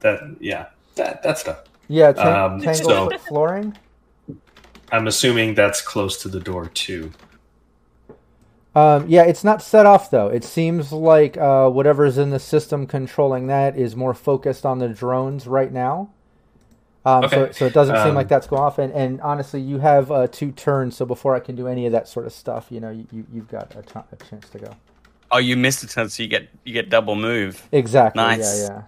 That 0.01 0.21
yeah, 0.41 0.67
that 0.97 1.23
that 1.23 1.39
stuff. 1.39 1.65
Yeah, 1.89 2.13
ta- 2.13 2.47
Um, 2.47 2.61
tangle 2.61 3.11
so- 3.11 3.19
flooring. 3.29 3.77
I'm 4.93 5.07
assuming 5.07 5.55
that's 5.55 5.81
close 5.81 6.21
to 6.23 6.29
the 6.29 6.41
door 6.41 6.67
too. 6.67 7.11
Um, 8.75 9.07
yeah, 9.09 9.23
it's 9.23 9.45
not 9.45 9.63
set 9.63 9.87
off 9.87 10.11
though. 10.11 10.29
It 10.29 10.43
seems 10.45 10.93
like 10.93 11.37
uh, 11.37 11.69
whatever's 11.71 12.19
in 12.19 12.31
the 12.31 12.41
system 12.41 12.87
controlling 12.87 13.47
that 13.47 13.79
is 13.79 13.95
more 13.95 14.15
focused 14.15 14.67
on 14.67 14.79
the 14.81 14.89
drones 14.89 15.47
right 15.47 15.73
now. 15.73 16.11
Um, 17.07 17.29
so, 17.29 17.41
Okay. 17.43 17.53
so 17.53 17.67
it 17.67 17.75
doesn't 17.75 17.97
seem 17.97 18.09
Um, 18.09 18.15
like 18.15 18.29
that's 18.29 18.47
going 18.47 18.63
off. 18.63 18.79
And, 18.79 18.93
and 18.93 19.21
honestly, 19.21 19.61
you 19.61 19.79
have 19.79 20.11
uh, 20.11 20.27
two 20.29 20.53
turns, 20.53 20.97
so 20.97 21.05
before 21.05 21.35
I 21.35 21.41
can 21.41 21.55
do 21.55 21.69
any 21.69 21.85
of 21.87 21.93
that 21.93 22.09
sort 22.09 22.25
of 22.27 22.33
stuff, 22.33 22.69
you 22.71 22.81
know, 22.81 22.91
you, 22.91 23.07
you, 23.13 23.27
you've 23.33 23.49
got 23.49 23.75
a 23.77 23.83
chance 24.25 24.49
to 24.51 24.59
go. 24.59 24.75
Oh, 25.31 25.39
you 25.39 25.57
missed 25.57 25.83
a 25.83 25.87
turn, 25.89 26.09
so 26.09 26.23
you 26.23 26.29
get 26.29 26.49
you 26.65 26.73
get 26.73 26.89
double 26.91 27.15
move. 27.17 27.67
Exactly. 27.73 28.23
Nice. 28.23 28.63
Yeah, 28.63 28.69
yeah, 28.69 28.83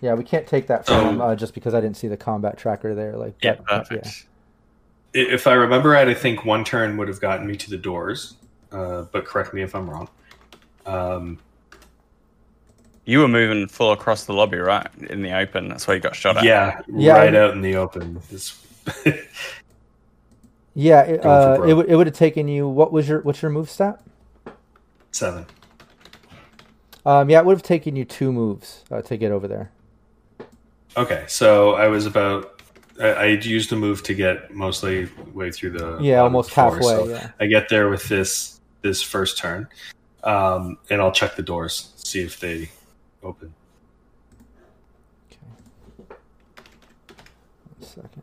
yeah. 0.00 0.14
We 0.14 0.24
can't 0.24 0.46
take 0.46 0.66
that 0.68 0.86
from 0.86 1.06
him 1.06 1.20
uh, 1.20 1.34
just 1.34 1.54
because 1.54 1.74
I 1.74 1.80
didn't 1.80 1.96
see 1.96 2.08
the 2.08 2.16
combat 2.16 2.56
tracker 2.58 2.94
there. 2.94 3.16
Like, 3.16 3.34
Yeah, 3.42 3.54
that- 3.54 3.66
that- 3.66 3.88
perfect. 3.88 4.06
I- 5.14 5.18
If 5.18 5.46
I 5.46 5.54
remember 5.54 5.88
right, 5.90 6.06
I 6.06 6.14
think 6.14 6.44
one 6.44 6.62
turn 6.64 6.96
would 6.98 7.08
have 7.08 7.20
gotten 7.20 7.46
me 7.46 7.56
to 7.56 7.70
the 7.70 7.78
doors. 7.78 8.34
Uh, 8.70 9.02
but 9.10 9.24
correct 9.24 9.54
me 9.54 9.62
if 9.62 9.74
I'm 9.74 9.88
wrong. 9.88 10.08
Um, 10.84 11.38
You 13.06 13.20
were 13.20 13.28
moving 13.28 13.68
full 13.68 13.92
across 13.92 14.24
the 14.24 14.32
lobby, 14.32 14.58
right? 14.58 14.86
In 15.10 15.22
the 15.22 15.32
open. 15.32 15.68
That's 15.68 15.86
where 15.86 15.96
you 15.96 16.02
got 16.02 16.16
shot 16.16 16.36
at. 16.36 16.44
yeah, 16.44 16.80
Yeah, 16.88 17.12
right 17.14 17.34
I- 17.34 17.38
out 17.38 17.52
in 17.52 17.60
the 17.62 17.76
open. 17.76 18.16
It's- 18.32 18.62
yeah. 20.74 21.02
It, 21.02 21.24
uh, 21.24 21.62
it 21.66 21.74
would 21.74 21.88
it 21.88 21.96
would 21.96 22.06
have 22.06 22.16
taken 22.16 22.48
you. 22.48 22.68
What 22.68 22.92
was 22.92 23.08
your 23.08 23.20
what's 23.22 23.40
your 23.42 23.50
move 23.50 23.70
stat? 23.70 24.00
Seven. 25.12 25.46
Um, 27.04 27.30
yeah, 27.30 27.38
it 27.38 27.46
would 27.46 27.54
have 27.56 27.62
taken 27.62 27.94
you 27.94 28.04
two 28.04 28.32
moves 28.32 28.84
uh, 28.90 29.00
to 29.02 29.16
get 29.16 29.30
over 29.30 29.46
there. 29.46 29.70
Okay, 30.96 31.24
so 31.28 31.74
I 31.74 31.86
was 31.88 32.06
about. 32.06 32.60
I, 33.00 33.06
I 33.08 33.24
used 33.26 33.72
a 33.72 33.76
move 33.76 34.02
to 34.04 34.14
get 34.14 34.52
mostly 34.52 35.08
way 35.34 35.52
through 35.52 35.70
the 35.78 35.98
Yeah, 36.00 36.20
almost 36.22 36.50
floor, 36.50 36.72
halfway. 36.74 36.88
so 36.88 37.08
yeah. 37.08 37.30
I 37.38 37.46
get 37.46 37.68
there 37.68 37.88
with 37.88 38.08
this 38.08 38.60
this 38.82 39.02
first 39.02 39.38
turn, 39.38 39.68
um, 40.24 40.78
and 40.90 41.00
I'll 41.00 41.12
check 41.12 41.36
the 41.36 41.42
doors, 41.42 41.92
see 41.96 42.22
if 42.22 42.40
they 42.40 42.70
open. 43.26 43.52
Okay. 45.30 46.06
One 47.78 47.88
second 47.88 48.22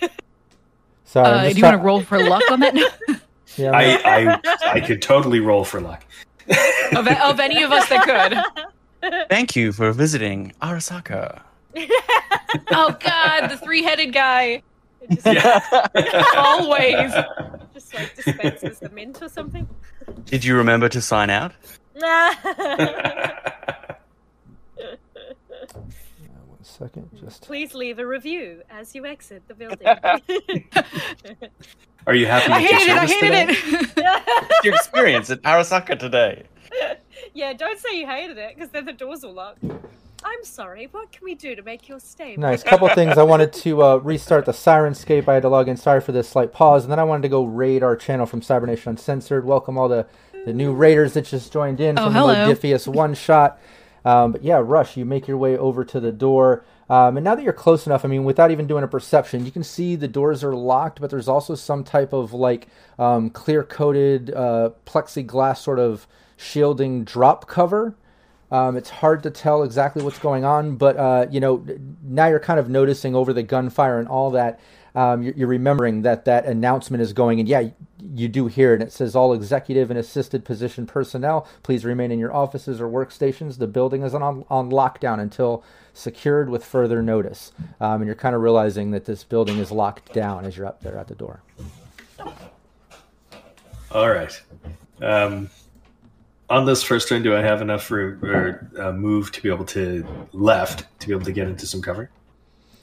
here. 0.00 0.08
Sorry, 1.04 1.26
I'm 1.26 1.34
Uh, 1.38 1.42
just 1.44 1.54
do 1.54 1.58
you 1.60 1.64
want 1.64 1.74
to 1.80 1.82
roll 1.84 2.00
for 2.02 2.22
luck 2.22 2.42
on 2.50 2.60
that? 2.60 2.74
Yeah, 3.56 3.72
I'm 3.72 3.98
I, 4.04 4.40
I 4.64 4.70
I 4.74 4.80
could 4.80 5.02
totally 5.02 5.40
roll 5.40 5.64
for 5.64 5.80
luck. 5.80 6.04
of, 6.94 7.08
of 7.08 7.40
any 7.40 7.64
of 7.64 7.72
us 7.72 7.88
that 7.88 8.04
could. 9.02 9.12
Thank 9.28 9.56
you 9.56 9.72
for 9.72 9.90
visiting 9.92 10.52
Arasaka. 10.62 11.40
Oh 12.72 12.96
God, 13.00 13.48
the 13.48 13.56
three-headed 13.58 14.12
guy. 14.12 14.62
just, 15.10 15.24
Always. 16.36 17.12
just 17.74 17.94
like 17.94 18.14
dispenses 18.16 18.78
the 18.80 18.88
mint 18.92 19.20
or 19.22 19.28
something. 19.28 19.68
Did 20.26 20.44
you 20.44 20.56
remember 20.56 20.88
to 20.88 21.00
sign 21.00 21.30
out? 21.30 21.52
One 22.00 22.34
second. 26.62 27.10
Just 27.20 27.42
Please 27.42 27.74
leave 27.74 27.98
a 27.98 28.06
review 28.06 28.62
as 28.70 28.94
you 28.94 29.04
exit 29.06 29.42
the 29.48 29.54
building. 29.54 29.86
Are 32.06 32.14
you 32.14 32.26
happy 32.26 32.52
I 32.52 32.60
with 32.62 32.70
your 32.70 32.78
hated 32.80 32.88
it. 32.88 32.96
I 32.96 33.06
service 33.06 33.20
today? 33.20 33.52
hated 33.54 33.90
it. 33.96 34.64
Your 34.64 34.74
experience 34.74 35.30
at 35.30 35.42
Arasaka 35.42 35.98
today. 35.98 36.44
yeah, 37.34 37.52
don't 37.52 37.78
say 37.78 37.98
you 37.98 38.06
hated 38.06 38.38
it 38.38 38.54
because 38.54 38.70
then 38.70 38.84
the 38.86 38.92
doors 38.92 39.22
will 39.22 39.32
lock. 39.34 39.56
I'm 40.22 40.44
sorry. 40.44 40.86
What 40.90 41.10
can 41.12 41.24
we 41.24 41.34
do 41.34 41.54
to 41.56 41.62
make 41.62 41.88
your 41.88 41.98
stay? 41.98 42.36
nice. 42.36 42.62
Couple 42.62 42.86
things. 42.90 43.16
I 43.16 43.22
wanted 43.22 43.54
to 43.54 43.82
uh, 43.82 43.96
restart 43.96 44.44
the 44.44 44.52
Syrinscape. 44.52 45.26
I 45.28 45.32
had 45.34 45.42
to 45.42 45.48
log 45.48 45.66
in. 45.68 45.78
Sorry 45.78 46.00
for 46.02 46.12
this 46.12 46.28
slight 46.28 46.52
pause. 46.52 46.84
And 46.84 46.92
then 46.92 46.98
I 46.98 47.04
wanted 47.04 47.22
to 47.22 47.30
go 47.30 47.44
raid 47.44 47.82
our 47.82 47.96
channel 47.96 48.26
from 48.26 48.42
Cybernation 48.42 48.90
Uncensored. 48.90 49.46
Welcome 49.46 49.78
all 49.78 49.88
the 49.88 50.06
the 50.44 50.52
new 50.52 50.72
raiders 50.72 51.14
that 51.14 51.26
just 51.26 51.52
joined 51.52 51.80
in 51.80 51.98
Oh, 51.98 52.04
from 52.04 52.14
hello. 52.14 52.46
the 52.48 52.54
Modifius 52.54 52.86
one 52.88 53.14
shot. 53.14 53.58
Um, 54.04 54.32
but 54.32 54.42
yeah, 54.42 54.60
Rush, 54.64 54.96
you 54.96 55.04
make 55.04 55.28
your 55.28 55.36
way 55.36 55.56
over 55.56 55.84
to 55.84 56.00
the 56.00 56.12
door. 56.12 56.64
Um, 56.88 57.16
and 57.16 57.24
now 57.24 57.34
that 57.34 57.42
you're 57.44 57.52
close 57.52 57.86
enough, 57.86 58.04
I 58.04 58.08
mean, 58.08 58.24
without 58.24 58.50
even 58.50 58.66
doing 58.66 58.82
a 58.82 58.88
perception, 58.88 59.44
you 59.44 59.52
can 59.52 59.62
see 59.62 59.94
the 59.94 60.08
doors 60.08 60.42
are 60.42 60.54
locked, 60.56 61.00
but 61.00 61.10
there's 61.10 61.28
also 61.28 61.54
some 61.54 61.84
type 61.84 62.12
of 62.12 62.32
like 62.32 62.66
um, 62.98 63.30
clear 63.30 63.62
coated 63.62 64.32
uh, 64.34 64.70
plexiglass 64.86 65.58
sort 65.58 65.78
of 65.78 66.06
shielding 66.36 67.04
drop 67.04 67.46
cover. 67.46 67.94
Um, 68.50 68.76
it's 68.76 68.90
hard 68.90 69.22
to 69.22 69.30
tell 69.30 69.62
exactly 69.62 70.02
what's 70.02 70.18
going 70.18 70.44
on, 70.44 70.74
but 70.76 70.96
uh, 70.96 71.26
you 71.30 71.38
know 71.38 71.64
now 72.02 72.26
you're 72.26 72.40
kind 72.40 72.58
of 72.58 72.68
noticing 72.68 73.14
over 73.14 73.32
the 73.32 73.44
gunfire 73.44 74.00
and 74.00 74.08
all 74.08 74.32
that. 74.32 74.58
Um, 74.96 75.22
you're, 75.22 75.34
you're 75.34 75.48
remembering 75.48 76.02
that 76.02 76.24
that 76.24 76.46
announcement 76.46 77.00
is 77.02 77.12
going, 77.12 77.38
and 77.38 77.48
yeah, 77.48 77.68
you 78.02 78.28
do 78.28 78.46
hear 78.46 78.74
it. 78.74 78.82
It 78.82 78.92
says 78.92 79.14
all 79.14 79.32
executive 79.32 79.90
and 79.90 79.98
assisted 79.98 80.44
position 80.44 80.86
personnel, 80.86 81.46
please 81.62 81.84
remain 81.84 82.10
in 82.10 82.18
your 82.18 82.34
offices 82.34 82.80
or 82.80 82.88
workstations. 82.88 83.58
The 83.58 83.66
building 83.66 84.02
is 84.02 84.14
on 84.14 84.44
on 84.50 84.70
lockdown 84.70 85.20
until 85.20 85.64
secured 85.92 86.48
with 86.48 86.64
further 86.64 87.02
notice. 87.02 87.52
Um, 87.80 88.02
and 88.02 88.06
you're 88.06 88.14
kind 88.14 88.34
of 88.34 88.42
realizing 88.42 88.90
that 88.92 89.04
this 89.04 89.24
building 89.24 89.58
is 89.58 89.70
locked 89.70 90.12
down 90.12 90.44
as 90.44 90.56
you're 90.56 90.66
up 90.66 90.82
there 90.82 90.96
at 90.96 91.08
the 91.08 91.14
door. 91.14 91.42
All 93.92 94.08
right. 94.08 94.40
Um, 95.02 95.50
on 96.48 96.64
this 96.64 96.82
first 96.82 97.08
turn, 97.08 97.22
do 97.22 97.34
I 97.34 97.40
have 97.40 97.62
enough 97.62 97.90
room 97.90 98.24
or 98.24 98.70
uh, 98.78 98.92
move 98.92 99.32
to 99.32 99.42
be 99.42 99.48
able 99.48 99.64
to 99.66 100.04
left 100.32 100.84
to 101.00 101.06
be 101.06 101.12
able 101.12 101.24
to 101.24 101.32
get 101.32 101.48
into 101.48 101.66
some 101.66 101.82
cover? 101.82 102.10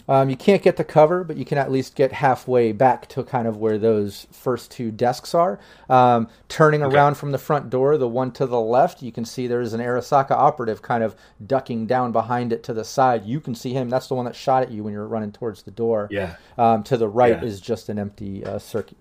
Um, 0.10 0.30
you 0.30 0.38
can't 0.38 0.62
get 0.62 0.78
the 0.78 0.84
cover, 0.86 1.24
but 1.26 1.36
you 1.36 1.43
can 1.43 1.58
at 1.58 1.70
least 1.70 1.95
get 1.95 2.14
halfway 2.14 2.72
back 2.72 3.08
to 3.10 3.24
kind 3.24 3.45
of 3.47 3.58
where 3.58 3.78
those 3.78 4.26
first 4.32 4.72
two 4.72 4.89
desks 4.89 5.36
are. 5.36 5.60
Um, 5.89 6.30
turning 6.47 6.82
Okay. 6.82 6.95
around 6.95 7.16
from 7.16 7.32
the 7.34 7.38
front 7.38 7.70
door, 7.70 7.97
the 7.97 8.08
one 8.08 8.32
to 8.32 8.45
the 8.45 8.60
left, 8.60 9.01
you 9.01 9.12
can 9.12 9.26
see 9.26 9.47
there's 9.47 9.74
an 9.74 9.82
Arasaka 9.82 10.32
operative 10.32 10.82
kind 10.82 11.03
of 11.03 11.16
ducking 11.45 11.86
down 11.88 12.14
behind 12.14 12.53
it 12.53 12.64
to 12.64 12.74
the 12.74 12.86
side. 12.86 13.26
You 13.26 13.41
can 13.41 13.53
see 13.53 13.74
him. 13.74 13.89
That's 13.89 14.08
the 14.08 14.16
one 14.16 14.26
that 14.26 14.36
shot 14.36 14.64
at 14.64 14.72
you 14.72 14.84
when 14.84 14.93
you 14.93 14.99
were 14.99 15.08
running 15.08 15.32
towards 15.34 15.64
the 15.64 15.72
door. 15.72 16.08
Yeah. 16.10 16.36
Um, 16.58 16.84
to 16.84 16.95
the 16.95 17.10
right 17.10 17.41
Yeah. 17.41 17.47
is 17.47 17.60
just 17.60 17.89
an 17.89 17.99
empty 17.99 18.45
uh, 18.45 18.60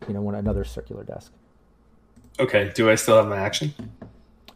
you 0.09 0.15
know, 0.15 0.21
one 0.23 0.35
another 0.35 0.65
circular 0.65 1.05
desk. 1.05 1.33
Okay. 2.41 2.71
Do 2.75 2.91
I 2.91 2.97
still 2.97 3.17
have 3.17 3.29
my 3.29 3.39
action? 3.39 3.73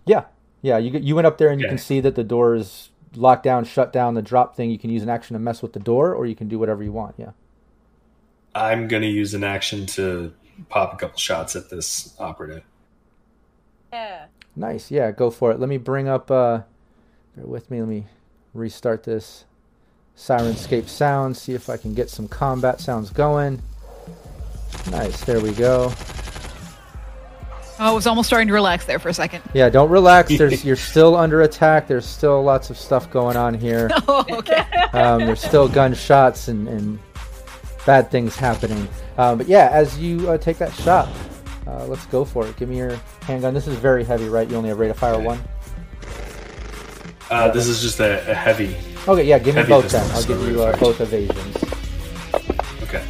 Yeah, 0.05 0.25
yeah. 0.63 0.79
You 0.79 0.99
you 0.99 1.15
went 1.15 1.27
up 1.27 1.39
there 1.39 1.49
and 1.51 1.61
you 1.61 1.69
can 1.69 1.79
see 1.79 2.01
that 2.01 2.15
the 2.15 2.25
door 2.25 2.55
is 2.55 2.90
locked 3.15 3.43
down, 3.43 3.65
shut 3.65 3.93
down. 3.93 4.15
The 4.15 4.23
drop 4.23 4.57
thing. 4.57 4.71
You 4.71 4.79
can 4.79 4.91
use 4.91 5.03
an 5.03 5.09
action 5.09 5.35
to 5.35 5.41
mess 5.41 5.63
with 5.63 5.73
the 5.73 5.81
door, 5.81 6.15
or 6.15 6.27
you 6.27 6.35
can 6.35 6.49
do 6.49 6.59
whatever 6.59 6.83
you 6.83 6.93
want. 6.93 7.15
Yeah. 7.19 7.33
I'm 8.55 8.89
going 8.89 9.03
to 9.03 9.09
use 9.09 9.35
an 9.35 9.45
action 9.45 9.87
to 9.87 10.33
pop 10.69 10.93
a 10.93 10.97
couple 10.97 11.19
shots 11.19 11.55
at 11.57 11.71
this 11.71 12.15
operative. 12.19 12.65
Yeah. 13.93 14.27
Nice. 14.57 14.91
Yeah, 14.91 15.11
go 15.13 15.31
for 15.31 15.53
it. 15.53 15.61
Let 15.61 15.69
me 15.69 15.79
bring 15.79 16.09
up. 16.09 16.31
Uh, 16.31 16.63
bear 17.37 17.47
with 17.47 17.71
me. 17.71 17.81
Let 17.81 17.89
me 17.89 18.07
restart 18.55 19.05
this 19.05 19.45
Syrinscape 20.17 20.89
sound. 20.89 21.37
See 21.37 21.55
if 21.55 21.71
I 21.71 21.77
can 21.77 21.95
get 21.95 22.11
some 22.11 22.29
combat 22.29 22.81
sounds 22.81 23.11
going. 23.11 23.63
Nice. 24.91 25.25
There 25.25 25.41
we 25.41 25.53
go. 25.53 25.93
Oh, 27.81 27.87
I 27.87 27.91
was 27.93 28.07
almost 28.07 28.27
starting 28.27 28.49
to 28.49 28.53
relax 28.55 28.85
there 28.85 28.99
for 28.99 29.09
a 29.09 29.15
second. 29.15 29.43
Yeah, 29.55 29.71
don't 29.71 29.89
relax. 29.89 30.37
There's 30.37 30.63
you're 30.67 30.77
still 30.77 31.17
under 31.17 31.41
attack. 31.41 31.89
There's 31.89 32.05
still 32.05 32.43
lots 32.43 32.69
of 32.69 32.77
stuff 32.77 33.11
going 33.11 33.37
on 33.39 33.55
here. 33.55 33.91
Oh, 34.07 34.25
okay. 34.31 34.65
Um, 34.93 35.25
there's 35.25 35.41
still 35.41 35.69
gunshots 35.69 36.49
and, 36.49 36.67
and 36.69 36.99
bad 37.87 38.11
things 38.11 38.35
happening. 38.37 38.89
Um, 39.19 39.39
but 39.39 39.47
yeah, 39.47 39.71
as 39.73 39.97
you 39.99 40.29
uh, 40.29 40.37
take 40.37 40.59
that 40.59 40.73
shot, 40.75 41.09
uh, 41.69 41.87
let's 41.87 42.05
go 42.07 42.25
for 42.25 42.45
it. 42.47 42.57
Give 42.57 42.69
me 42.69 42.77
your 42.79 42.99
handgun. 43.23 43.55
This 43.55 43.69
is 43.69 43.77
very 43.77 44.03
heavy, 44.03 44.29
right? 44.29 44.51
You 44.51 44.57
only 44.57 44.69
have 44.69 44.81
rate 44.81 44.91
of 44.91 44.99
fire 44.99 45.15
Okay. 45.15 45.25
one. 45.27 45.41
Uh, 47.31 47.51
this 47.53 47.69
is 47.69 47.81
just 47.81 48.01
a, 48.01 48.29
a 48.31 48.35
heavy. 48.35 48.77
Okay, 49.07 49.23
yeah. 49.25 49.39
Give 49.39 49.55
me 49.55 49.61
Heavy 49.61 49.69
both 49.71 49.85
pistol, 49.85 50.01
then. 50.01 50.11
I'll 50.11 50.23
so 50.23 50.29
give 50.29 50.49
you 50.49 50.61
of 50.63 50.69
uh, 50.69 50.73
fire 50.73 50.81
both 50.81 51.01
evasions. 51.01 51.57
Okay. 52.83 53.05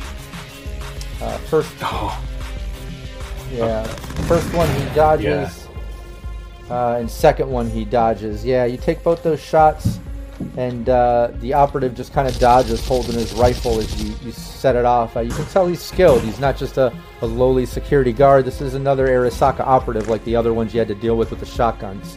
Uh, 1.22 1.38
first, 1.38 1.72
Oh, 1.82 2.22
yeah, 3.50 3.84
first 4.30 4.54
one 4.54 4.72
he 4.76 4.94
dodges, 4.94 5.66
uh, 6.70 6.98
and 7.00 7.10
second 7.10 7.50
one 7.50 7.68
he 7.68 7.84
dodges. 7.84 8.44
Yeah, 8.44 8.64
you 8.64 8.76
take 8.76 9.02
both 9.02 9.24
those 9.24 9.40
shots, 9.40 9.98
and 10.56 10.88
uh, 10.88 11.32
the 11.40 11.52
operative 11.52 11.96
just 11.96 12.12
kind 12.12 12.28
of 12.28 12.38
dodges, 12.38 12.86
holding 12.86 13.14
his 13.14 13.32
rifle 13.32 13.80
as 13.80 14.00
you, 14.00 14.14
you 14.22 14.30
set 14.30 14.76
it 14.76 14.84
off. 14.84 15.16
Uh, 15.16 15.20
you 15.20 15.32
can 15.32 15.44
tell 15.46 15.66
he's 15.66 15.82
skilled. 15.82 16.22
He's 16.22 16.38
not 16.38 16.56
just 16.56 16.78
a, 16.78 16.96
a 17.22 17.26
lowly 17.26 17.66
security 17.66 18.12
guard. 18.12 18.44
This 18.44 18.60
is 18.60 18.74
another 18.74 19.08
Arasaka 19.08 19.66
operative, 19.66 20.08
like 20.08 20.22
the 20.22 20.36
other 20.36 20.54
ones 20.54 20.72
you 20.72 20.78
had 20.78 20.86
to 20.86 20.94
deal 20.94 21.16
with 21.16 21.32
with 21.32 21.40
the 21.40 21.46
shotguns. 21.46 22.16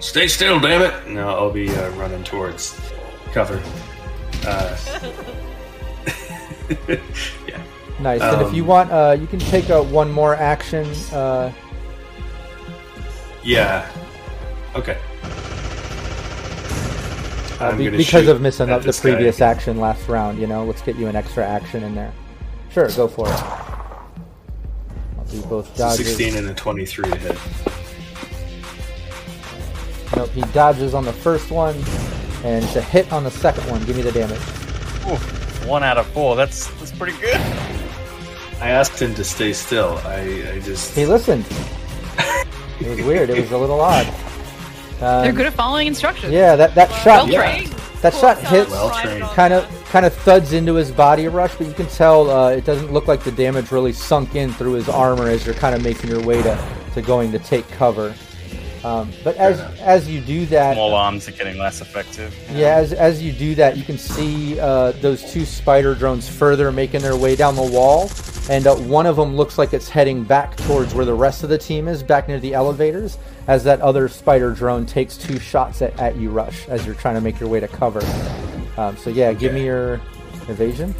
stay 0.00 0.26
still, 0.26 0.58
damn 0.58 0.82
it! 0.82 1.08
No, 1.08 1.28
I'll 1.28 1.52
be 1.52 1.70
uh, 1.70 1.90
running 1.90 2.24
towards 2.24 2.80
cover. 3.32 3.62
Uh, 4.44 4.76
yeah. 7.46 7.62
Nice. 8.00 8.22
and 8.22 8.40
if 8.42 8.48
Um, 8.48 8.54
you 8.54 8.64
want, 8.64 8.90
uh, 8.90 9.16
you 9.20 9.26
can 9.26 9.38
take 9.38 9.68
uh, 9.70 9.82
one 9.82 10.10
more 10.10 10.34
action. 10.34 10.86
Uh, 11.12 11.50
Yeah. 13.44 13.86
Okay. 14.74 14.96
uh, 17.60 17.64
I'm 17.64 17.76
be- 17.76 17.84
gonna 17.86 17.96
because 17.98 18.24
shoot 18.24 18.28
of 18.30 18.40
missing 18.40 18.70
up 18.70 18.80
the 18.82 18.86
this 18.88 19.00
guy. 19.00 19.10
previous 19.14 19.40
action 19.40 19.78
last 19.78 20.08
round. 20.08 20.38
You 20.38 20.46
know, 20.46 20.64
let's 20.64 20.80
get 20.82 20.96
you 20.96 21.08
an 21.08 21.16
extra 21.16 21.44
action 21.46 21.82
in 21.82 21.94
there. 21.94 22.12
Sure, 22.72 22.88
go 22.90 23.06
for 23.08 23.28
it. 23.28 23.34
I'll 25.18 25.24
do 25.30 25.42
both 25.42 25.68
It's 25.70 25.74
a 25.80 25.82
dodges. 25.82 26.06
16 26.16 26.36
and 26.36 26.48
a 26.50 26.54
23 26.54 27.10
to 27.10 27.16
hit. 27.16 27.38
Nope, 30.16 30.30
he 30.30 30.40
dodges 30.52 30.94
on 30.94 31.04
the 31.04 31.12
first 31.12 31.50
one, 31.50 31.74
and 32.44 32.64
it's 32.64 32.76
a 32.76 32.82
hit 32.82 33.12
on 33.12 33.24
the 33.24 33.30
second 33.30 33.68
one. 33.70 33.82
Give 33.84 33.96
me 33.96 34.02
the 34.02 34.12
damage. 34.12 34.40
Ooh, 35.06 35.16
one 35.68 35.82
out 35.84 35.98
of 35.98 36.06
four. 36.08 36.36
That's 36.36 36.66
that's 36.78 36.92
pretty 36.92 37.16
good. 37.18 37.40
I 38.60 38.70
asked 38.70 39.00
him 39.00 39.14
to 39.14 39.24
stay 39.24 39.52
still. 39.52 39.98
I, 40.04 40.52
I 40.54 40.60
just. 40.60 40.94
He 40.94 41.06
listened. 41.06 41.46
It 42.80 42.88
was 42.88 43.02
weird. 43.06 43.28
It 43.28 43.38
was 43.38 43.52
a 43.52 43.58
little 43.58 43.78
odd. 43.82 44.06
Um, 45.02 45.22
They're 45.22 45.32
good 45.34 45.44
at 45.44 45.52
following 45.52 45.86
instructions. 45.86 46.32
Yeah, 46.32 46.56
that 46.56 46.74
that 46.76 46.88
Well 46.88 47.26
shot, 47.26 47.28
Yeah. 47.28 47.42
trained. 47.42 47.72
that 48.00 48.14
shot 48.14 48.38
hits 48.38 48.70
Well 48.70 48.88
trained. 49.02 49.22
kind 49.22 49.52
of 49.52 49.68
kind 49.90 50.06
of 50.06 50.14
thuds 50.14 50.54
into 50.54 50.74
his 50.76 50.90
body 50.90 51.28
rush, 51.28 51.54
but 51.56 51.66
you 51.66 51.74
can 51.74 51.86
tell 51.88 52.30
uh, 52.30 52.48
it 52.52 52.64
doesn't 52.64 52.90
look 52.90 53.06
like 53.06 53.22
the 53.22 53.32
damage 53.32 53.70
really 53.70 53.92
sunk 53.92 54.34
in 54.34 54.50
through 54.52 54.72
his 54.72 54.88
armor 54.88 55.28
as 55.28 55.44
you're 55.44 55.54
kind 55.54 55.74
of 55.74 55.82
making 55.84 56.08
your 56.08 56.22
way 56.22 56.42
to, 56.42 56.58
to 56.94 57.02
going 57.02 57.30
to 57.32 57.38
take 57.38 57.68
cover. 57.72 58.14
Um, 58.82 59.12
but 59.22 59.36
as 59.36 59.60
as 59.80 60.08
you 60.08 60.20
do 60.20 60.46
that, 60.46 60.74
Small 60.74 60.94
arms 60.94 61.28
are 61.28 61.32
getting 61.32 61.58
less 61.58 61.82
effective. 61.82 62.34
Yeah, 62.50 62.76
as, 62.76 62.94
as 62.94 63.22
you 63.22 63.30
do 63.30 63.54
that, 63.56 63.76
you 63.76 63.84
can 63.84 63.98
see 63.98 64.58
uh, 64.58 64.92
those 64.92 65.30
two 65.30 65.44
spider 65.44 65.94
drones 65.94 66.28
further 66.28 66.72
making 66.72 67.02
their 67.02 67.16
way 67.16 67.36
down 67.36 67.56
the 67.56 67.62
wall, 67.62 68.10
and 68.48 68.66
uh, 68.66 68.74
one 68.74 69.04
of 69.04 69.16
them 69.16 69.36
looks 69.36 69.58
like 69.58 69.74
it's 69.74 69.90
heading 69.90 70.24
back 70.24 70.56
towards 70.56 70.94
where 70.94 71.04
the 71.04 71.14
rest 71.14 71.42
of 71.42 71.50
the 71.50 71.58
team 71.58 71.88
is, 71.88 72.02
back 72.02 72.26
near 72.26 72.40
the 72.40 72.54
elevators, 72.54 73.18
as 73.48 73.62
that 73.64 73.82
other 73.82 74.08
spider 74.08 74.52
drone 74.52 74.86
takes 74.86 75.18
two 75.18 75.38
shots 75.38 75.82
at, 75.82 75.98
at 76.00 76.16
you, 76.16 76.30
Rush, 76.30 76.66
as 76.68 76.86
you're 76.86 76.94
trying 76.94 77.16
to 77.16 77.20
make 77.20 77.38
your 77.38 77.50
way 77.50 77.60
to 77.60 77.68
cover. 77.68 78.00
Um, 78.78 78.96
so 78.96 79.10
yeah, 79.10 79.34
give 79.34 79.52
me 79.52 79.64
your 79.66 80.00
evasion. 80.48 80.94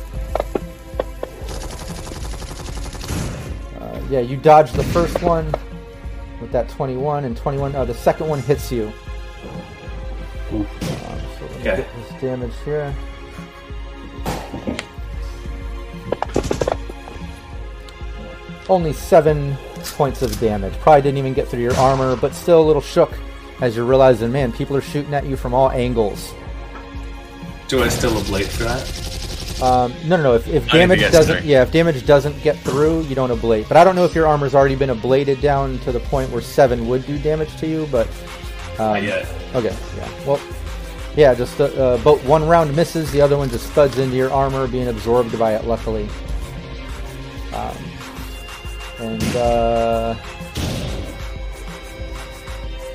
Uh, 3.81 4.03
yeah, 4.11 4.21
you 4.21 4.37
dodge 4.37 4.73
the 4.73 4.85
first 4.85 5.23
one 5.23 5.51
with 6.53 6.69
that 6.69 6.75
21, 6.75 7.25
and 7.25 7.37
21. 7.37 7.75
Uh, 7.75 7.85
the 7.85 7.95
second 7.95 8.29
one 8.29 8.41
hits 8.41 8.73
you. 8.73 8.93
Um, 10.53 10.67
so 11.39 11.45
Okay. 11.61 11.77
get 11.77 11.87
this 12.11 12.21
damage 12.21 12.53
here. 12.65 12.93
Only 18.69 18.93
seven 18.93 19.57
points 19.97 20.23
of 20.23 20.39
damage. 20.39 20.73
Probably 20.75 21.03
didn't 21.03 21.19
even 21.19 21.35
get 21.35 21.49
through 21.49 21.61
your 21.63 21.75
armor, 21.77 22.17
but 22.17 22.35
still 22.35 22.61
a 22.61 22.67
little 22.67 22.83
shook 22.83 23.13
as 23.61 23.77
you're 23.77 23.85
realizing, 23.85 24.31
man, 24.33 24.53
people 24.53 24.77
are 24.77 24.81
shooting 24.81 25.13
at 25.15 25.27
you 25.27 25.37
from 25.37 25.55
all 25.55 25.71
angles. 25.71 26.33
Do 27.69 27.83
I 27.83 27.89
still 27.89 28.13
ablate 28.13 28.47
for 28.47 28.65
that? 28.65 29.20
Um, 29.63 29.93
no, 30.07 30.17
no, 30.17 30.23
no. 30.23 30.35
If, 30.35 30.49
if 30.49 30.67
Not 30.67 30.75
if 30.75 30.75
it 30.75 30.79
damage 30.79 31.13
doesn't, 31.13 31.39
through. 31.41 31.47
yeah, 31.49 31.63
if 31.63 31.71
damage 31.71 32.07
doesn't 32.07 32.43
get 32.43 32.57
through, 32.59 33.03
you 33.03 33.15
don't 33.15 33.31
ablate. 33.31 33.69
But 33.69 33.77
I 33.77 33.85
don't 33.85 33.95
know 33.95 34.05
if 34.07 34.15
your 34.15 34.27
armor's 34.27 34.55
already 34.55 34.75
been 34.75 34.91
ablated 34.91 35.41
down 35.43 35.79
to 35.81 35.93
the 35.93 36.01
point 36.01 36.31
where 36.31 36.41
seven 36.41 36.89
would 36.89 37.07
do 37.07 37.19
damage 37.19 37.55
to 37.59 37.67
you. 37.67 37.87
But 37.93 38.07
um, 38.79 38.95
Not 38.95 39.03
yet. 39.03 39.29
Okay, 39.55 39.77
yeah. 39.97 40.09
Well, 40.27 40.41
yeah, 41.17 41.35
just 41.35 41.61
uh, 41.61 41.65
uh, 41.65 41.99
but 42.03 42.23
one 42.25 42.47
round 42.47 42.75
misses, 42.75 43.11
the 43.13 43.21
other 43.21 43.37
one 43.37 43.51
just 43.51 43.69
thuds 43.73 43.99
into 43.99 44.17
your 44.17 44.33
armor, 44.33 44.67
being 44.67 44.89
absorbed 44.89 45.39
by 45.39 45.55
it. 45.55 45.65
Luckily, 45.67 46.09
um, 47.53 47.77
and 49.01 49.23
uh, 49.37 50.15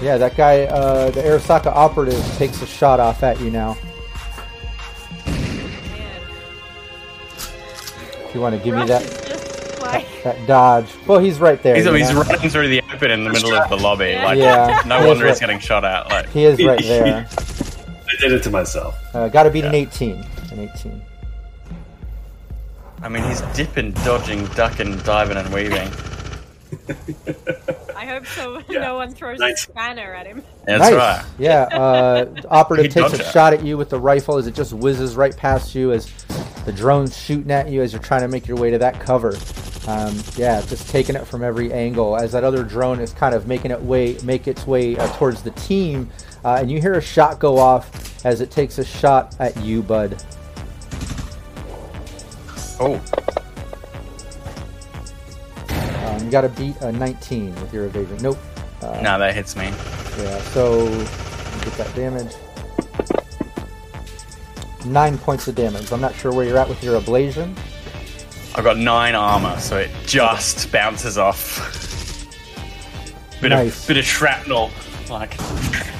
yeah, 0.01 0.17
that 0.17 0.35
guy, 0.35 0.63
uh, 0.63 1.11
the 1.11 1.21
Arasaka 1.21 1.67
operative, 1.67 2.23
takes 2.37 2.61
a 2.61 2.65
shot 2.65 2.99
off 2.99 3.21
at 3.21 3.39
you 3.39 3.51
now. 3.51 3.77
You 8.35 8.41
want 8.41 8.55
to 8.55 8.63
give 8.63 8.75
me 8.75 8.81
Rush 8.81 8.89
that 8.89 9.01
is 9.03 9.27
just 9.27 9.81
like. 9.81 10.05
that 10.23 10.45
dodge, 10.47 10.87
well, 11.07 11.19
he's 11.19 11.39
right 11.39 11.61
there. 11.63 11.75
He's, 11.75 11.85
he's 11.85 12.13
running 12.13 12.49
through 12.49 12.67
the 12.67 12.81
open 12.93 13.11
in 13.11 13.23
the 13.23 13.29
middle 13.31 13.53
of 13.53 13.69
the 13.69 13.77
lobby. 13.77 14.07
Yeah. 14.09 14.25
Like, 14.25 14.37
Yeah. 14.37 14.81
no 14.85 14.97
He 14.97 15.01
is 15.03 15.07
wonder 15.07 15.23
right- 15.25 15.29
he's 15.31 15.39
getting 15.39 15.59
shot 15.59 15.83
at. 15.85 16.09
Like, 16.09 16.29
He 16.29 16.45
is 16.45 16.63
right 16.63 16.81
there. 16.83 17.27
I 17.37 18.21
did 18.21 18.31
it 18.33 18.43
to 18.43 18.49
myself. 18.49 18.95
Uh, 19.15 19.27
Got 19.29 19.43
to 19.43 19.49
beat 19.49 19.65
an 19.65 19.73
18. 19.75 20.15
An 20.51 20.59
18. 20.75 21.01
I 23.01 23.09
mean, 23.09 23.23
he's 23.23 23.41
dipping, 23.55 23.91
dodging, 23.91 24.45
ducking, 24.47 24.97
diving, 24.99 25.37
and 25.37 25.53
weaving. 25.53 25.89
I 28.05 28.07
hope 28.09 28.25
so. 28.27 28.61
Yeah. 28.69 28.81
No 28.81 28.95
one 28.95 29.13
throws 29.13 29.39
Nice. 29.39 29.63
a 29.67 29.71
spanner 29.71 30.13
at 30.13 30.27
him. 30.27 30.43
That's 30.65 30.79
nice. 30.81 30.93
right. 30.93 31.25
Yeah, 31.39 31.61
uh, 31.63 32.25
operative 32.49 32.93
takes 32.93 33.13
a 33.13 33.17
dodged 33.17 33.29
it. 33.29 33.31
shot 33.31 33.53
at 33.53 33.63
you 33.63 33.77
with 33.77 33.89
the 33.89 33.99
rifle 33.99 34.37
as 34.37 34.45
it 34.47 34.53
just 34.53 34.73
whizzes 34.73 35.15
right 35.15 35.35
past 35.35 35.73
you 35.73 35.91
as 35.91 36.11
the 36.65 36.71
drone's 36.71 37.17
shooting 37.17 37.51
at 37.51 37.69
you 37.69 37.81
as 37.81 37.93
you're 37.93 38.01
trying 38.01 38.21
to 38.21 38.27
make 38.27 38.47
your 38.47 38.57
way 38.57 38.69
to 38.69 38.77
that 38.77 38.99
cover. 38.99 39.35
Um, 39.87 40.15
yeah, 40.35 40.61
just 40.61 40.89
taking 40.89 41.15
it 41.15 41.25
from 41.25 41.43
every 41.43 41.71
angle 41.73 42.15
as 42.17 42.31
that 42.33 42.43
other 42.43 42.63
drone 42.63 42.99
is 42.99 43.11
kind 43.13 43.33
of 43.35 43.47
making 43.47 43.71
it 43.71 43.81
way 43.81 44.17
make 44.23 44.47
its 44.47 44.65
way 44.67 44.97
uh, 44.97 45.07
towards 45.17 45.41
the 45.43 45.51
team, 45.51 46.09
uh, 46.43 46.57
and 46.59 46.69
you 46.71 46.79
hear 46.81 46.93
a 46.93 47.01
shot 47.01 47.39
go 47.39 47.57
off 47.57 48.23
as 48.25 48.41
it 48.41 48.49
takes 48.51 48.77
a 48.79 48.85
shot 48.85 49.35
at 49.39 49.55
you, 49.57 49.81
bud. 49.83 50.21
Oh, 52.79 53.01
Um, 56.15 56.25
you 56.25 56.31
got 56.31 56.41
to 56.41 56.49
beat 56.49 56.75
a 56.81 56.91
19 56.91 57.55
with 57.55 57.73
your 57.73 57.85
evasion. 57.85 58.17
Nope. 58.21 58.37
Uh, 58.81 58.99
No, 59.01 59.19
that 59.19 59.33
hits 59.33 59.55
me. 59.55 59.65
Yeah, 59.65 60.39
so 60.41 60.87
get 61.63 61.73
that 61.77 61.91
damage. 61.95 62.33
Nine 64.85 65.17
points 65.17 65.47
of 65.47 65.55
damage. 65.55 65.91
I'm 65.91 66.01
not 66.01 66.13
sure 66.15 66.31
where 66.31 66.45
you're 66.45 66.57
at 66.57 66.69
with 66.69 66.83
your 66.83 66.99
ablation. 67.01 67.57
I've 68.55 68.63
got 68.63 68.77
nine 68.77 69.15
armor, 69.15 69.59
so 69.59 69.77
it 69.77 69.91
just 70.05 70.71
bounces 70.71 71.17
off. 71.17 72.21
Bit 73.41 73.49
Nice. 73.49 73.81
of 73.81 73.87
bit 73.87 73.97
of 73.97 74.05
shrapnel, 74.05 74.71
like 75.09 75.37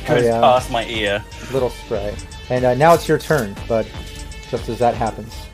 goes 0.08 0.24
yeah. 0.24 0.40
past 0.40 0.72
my 0.72 0.86
ear. 0.86 1.24
Little 1.52 1.70
spray. 1.70 2.16
And 2.50 2.64
uh, 2.64 2.76
now 2.76 2.94
it's 2.94 3.08
your 3.08 3.18
turn, 3.20 3.56
but 3.68 3.86
just 4.50 4.70
as 4.70 4.80
that 4.80 4.94
happens. 4.94 5.45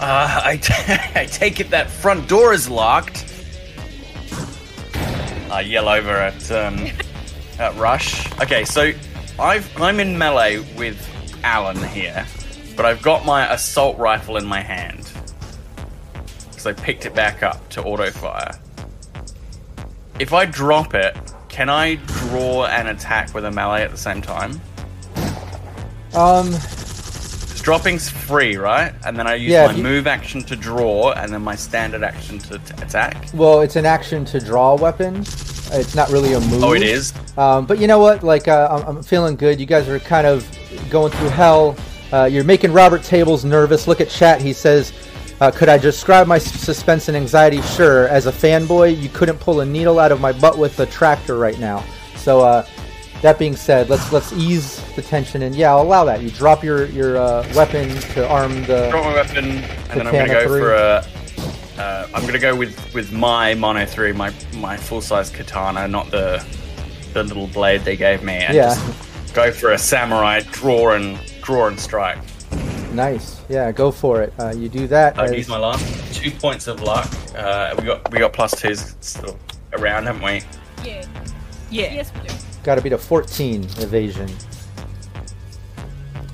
Uh, 0.00 0.40
I, 0.44 0.56
t- 0.58 0.74
I 1.20 1.26
take 1.26 1.60
it 1.60 1.70
that 1.70 1.88
front 1.90 2.28
door 2.28 2.52
is 2.52 2.68
locked. 2.68 3.24
I 5.50 5.60
yell 5.60 5.88
over 5.88 6.10
at 6.10 6.50
um, 6.50 6.86
at 7.58 7.74
Rush. 7.76 8.30
Okay, 8.42 8.64
so 8.64 8.92
I've 9.38 9.80
I'm 9.80 10.00
in 10.00 10.18
melee 10.18 10.58
with 10.76 10.98
Alan 11.44 11.82
here, 11.82 12.26
but 12.76 12.84
I've 12.84 13.00
got 13.00 13.24
my 13.24 13.50
assault 13.52 13.96
rifle 13.96 14.36
in 14.36 14.44
my 14.44 14.60
hand 14.60 15.10
because 16.50 16.66
I 16.66 16.72
picked 16.72 17.06
it 17.06 17.14
back 17.14 17.42
up 17.42 17.66
to 17.70 17.82
auto 17.82 18.10
fire. 18.10 18.58
If 20.18 20.32
I 20.32 20.44
drop 20.46 20.94
it, 20.94 21.16
can 21.48 21.68
I 21.70 21.94
draw 21.94 22.66
an 22.66 22.88
attack 22.88 23.32
with 23.34 23.44
a 23.44 23.50
melee 23.50 23.82
at 23.82 23.90
the 23.90 23.96
same 23.96 24.20
time? 24.20 24.60
Um, 26.14 26.50
'Cause 26.52 26.85
Dropping's 27.66 28.08
free, 28.08 28.56
right? 28.56 28.92
And 29.04 29.18
then 29.18 29.26
I 29.26 29.34
use 29.34 29.50
Yeah, 29.50 29.66
my 29.66 29.72
you- 29.72 29.82
move 29.82 30.06
action 30.06 30.40
to 30.44 30.54
draw, 30.54 31.10
and 31.10 31.32
then 31.32 31.42
my 31.42 31.56
standard 31.56 32.04
action 32.04 32.38
to 32.38 32.58
t- 32.58 32.74
attack. 32.80 33.26
well, 33.34 33.60
it's 33.60 33.74
an 33.74 33.84
action 33.84 34.24
to 34.26 34.38
draw 34.38 34.76
weapon. 34.76 35.16
It's 35.72 35.96
not 35.96 36.08
really 36.10 36.34
a 36.34 36.38
move. 36.40 36.62
Oh, 36.62 36.74
it 36.74 36.84
is. 36.84 37.12
Um, 37.36 37.66
but 37.66 37.80
you 37.80 37.88
know 37.88 37.98
what? 37.98 38.22
Like, 38.22 38.46
uh, 38.46 38.68
I'm, 38.70 38.98
I'm 38.98 39.02
feeling 39.02 39.34
good. 39.34 39.58
You 39.58 39.66
guys 39.66 39.88
are 39.88 39.98
kind 39.98 40.28
of 40.28 40.46
going 40.90 41.10
through 41.10 41.30
hell. 41.30 41.74
Uh, 42.12 42.28
you're 42.30 42.44
making 42.44 42.72
Robert 42.72 43.02
Tables 43.02 43.44
nervous. 43.44 43.88
Look 43.88 44.00
at 44.00 44.08
chat. 44.10 44.40
He 44.40 44.52
says, 44.52 44.92
uh, 45.40 45.50
"Could 45.50 45.68
I 45.68 45.76
describe 45.76 46.28
my 46.28 46.38
suspense 46.38 47.08
and 47.08 47.16
anxiety? 47.16 47.60
Sure. 47.62 48.06
As 48.06 48.26
a 48.26 48.32
fanboy, 48.32 48.96
you 49.02 49.08
couldn't 49.08 49.40
pull 49.40 49.60
a 49.62 49.66
needle 49.66 49.98
out 49.98 50.12
of 50.12 50.20
my 50.20 50.30
butt 50.30 50.56
with 50.56 50.78
a 50.78 50.86
tractor 50.86 51.36
right 51.36 51.58
now. 51.58 51.82
So, 52.14 52.42
uh, 52.42 52.64
that 53.22 53.38
being 53.38 53.56
said, 53.56 53.88
let's 53.88 54.12
let's 54.12 54.32
ease 54.32 54.80
the 54.94 55.02
tension 55.02 55.42
and 55.42 55.54
yeah, 55.54 55.70
I'll 55.70 55.82
allow 55.82 56.04
that. 56.04 56.22
You 56.22 56.30
drop 56.30 56.62
your 56.62 56.86
your 56.86 57.16
uh, 57.16 57.46
weapon 57.54 57.88
to 58.14 58.28
arm 58.28 58.62
the. 58.64 58.88
Drop 58.90 59.04
my 59.04 59.14
weapon, 59.14 59.44
and 59.46 60.00
then 60.00 60.06
I'm 60.06 60.12
gonna 60.12 60.28
go 60.28 60.46
three. 60.46 60.60
for 60.60 60.74
a. 60.74 61.06
Uh, 61.78 62.08
I'm 62.14 62.24
gonna 62.24 62.38
go 62.38 62.54
with 62.56 62.94
with 62.94 63.12
my 63.12 63.54
mono 63.54 63.84
three, 63.86 64.12
my 64.12 64.32
my 64.56 64.76
full 64.76 65.00
size 65.00 65.30
katana, 65.30 65.86
not 65.88 66.10
the 66.10 66.44
the 67.12 67.22
little 67.24 67.46
blade 67.48 67.82
they 67.82 67.96
gave 67.96 68.22
me, 68.22 68.34
and 68.34 68.54
Yeah. 68.54 68.74
just 68.74 69.34
go 69.34 69.50
for 69.52 69.72
a 69.72 69.78
samurai 69.78 70.40
draw 70.52 70.92
and 70.92 71.18
draw 71.42 71.66
and 71.68 71.78
strike. 71.78 72.18
Nice. 72.92 73.40
Yeah, 73.50 73.72
go 73.72 73.90
for 73.90 74.22
it. 74.22 74.32
Uh, 74.38 74.54
you 74.56 74.68
do 74.70 74.86
that. 74.86 75.18
I've 75.18 75.30
as- 75.30 75.36
used 75.36 75.48
my 75.50 75.58
last 75.58 76.14
two 76.14 76.30
points 76.30 76.66
of 76.66 76.80
luck. 76.82 77.08
Uh, 77.36 77.74
we 77.78 77.84
got 77.84 78.10
we 78.10 78.18
got 78.18 78.32
plus 78.32 78.58
twos 78.58 78.96
still 79.00 79.36
around, 79.74 80.04
haven't 80.06 80.22
we? 80.22 80.42
Yeah. 80.84 81.04
Yeah. 81.70 81.92
Yes, 81.92 82.10
we 82.22 82.28
do. 82.28 82.34
Got 82.66 82.74
to 82.74 82.82
beat 82.82 82.92
a 82.92 82.98
14 82.98 83.62
evasion. 83.78 84.28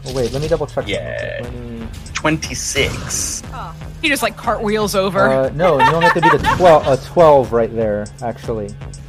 Oh 0.06 0.14
wait, 0.14 0.32
let 0.32 0.40
me 0.40 0.48
double 0.48 0.66
check. 0.66 0.88
Yeah. 0.88 1.42
something. 1.44 1.88
Twenty 2.14 2.54
six. 2.54 3.42
Oh, 3.52 3.74
He 4.00 4.08
just 4.08 4.22
like 4.22 4.34
cartwheels 4.34 4.94
over. 4.94 5.28
Uh, 5.28 5.50
no, 5.50 5.78
you 5.78 5.86
only 5.92 6.06
have 6.06 6.14
to 6.14 6.22
beat 6.22 6.32
a 6.32 6.38
12, 6.56 6.86
a 6.86 6.96
12 7.06 7.52
right 7.52 7.70
there, 7.76 8.06
actually. 8.22 8.68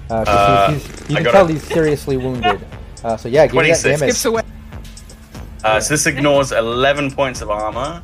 Uh, 0.10 0.26
'cause 0.26 0.28
Uh, 0.28 0.72
he's, 0.74 0.86
he's, 0.86 1.10
you 1.12 1.16
I 1.18 1.24
can 1.24 1.32
tell 1.32 1.46
a- 1.46 1.52
he's 1.54 1.64
seriously 1.64 2.18
wounded. 2.18 2.60
Uh, 3.06 3.16
so 3.16 3.30
yeah, 3.30 3.48
give 3.48 3.56
me 3.56 3.72
that 3.72 3.80
26. 3.82 3.84
damage. 3.84 4.16
Skips 4.16 4.26
away. 4.26 4.42
Uh, 5.64 5.80
so 5.80 5.94
this 5.94 6.06
ignores 6.06 6.52
eleven 6.52 7.10
points 7.10 7.40
of 7.42 7.50
armor. 7.50 8.04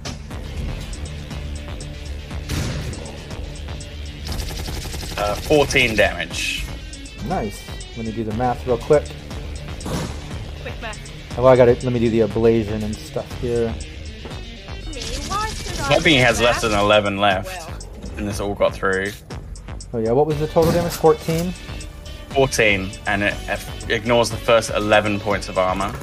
Uh, 5.18 5.36
14 5.36 5.96
damage. 5.96 6.66
Nice. 7.28 7.69
Let 8.00 8.06
me 8.06 8.12
do 8.14 8.24
the 8.24 8.34
math 8.38 8.66
real 8.66 8.78
quick. 8.78 9.04
quick 10.62 10.82
math. 10.82 11.38
Oh, 11.38 11.46
I 11.46 11.58
got 11.58 11.68
it. 11.68 11.84
Let 11.84 11.92
me 11.92 12.00
do 12.00 12.10
the 12.10 12.22
ablation 12.22 12.82
and 12.82 12.96
stuff 12.96 13.30
here. 13.42 13.68
Me, 14.88 15.02
I? 15.30 15.46
I 15.90 15.96
think 15.96 16.06
he 16.06 16.16
has 16.16 16.38
do 16.38 16.46
less 16.46 16.62
than 16.62 16.72
11 16.72 17.18
left. 17.18 17.48
Well, 17.48 17.78
And 18.16 18.26
this 18.26 18.40
all 18.40 18.56
got 18.56 18.74
through. 18.74 19.12
Oh 19.92 19.98
yeah, 19.98 20.14
what 20.14 20.28
was 20.28 20.40
the 20.40 20.48
total 20.48 20.72
damage? 20.72 20.94
14. 20.94 21.52
14, 22.30 22.90
and 23.06 23.22
it 23.22 23.34
f- 23.50 23.90
ignores 23.90 24.30
the 24.30 24.38
first 24.38 24.70
11 24.70 25.20
points 25.20 25.50
of 25.50 25.58
armor. 25.58 25.94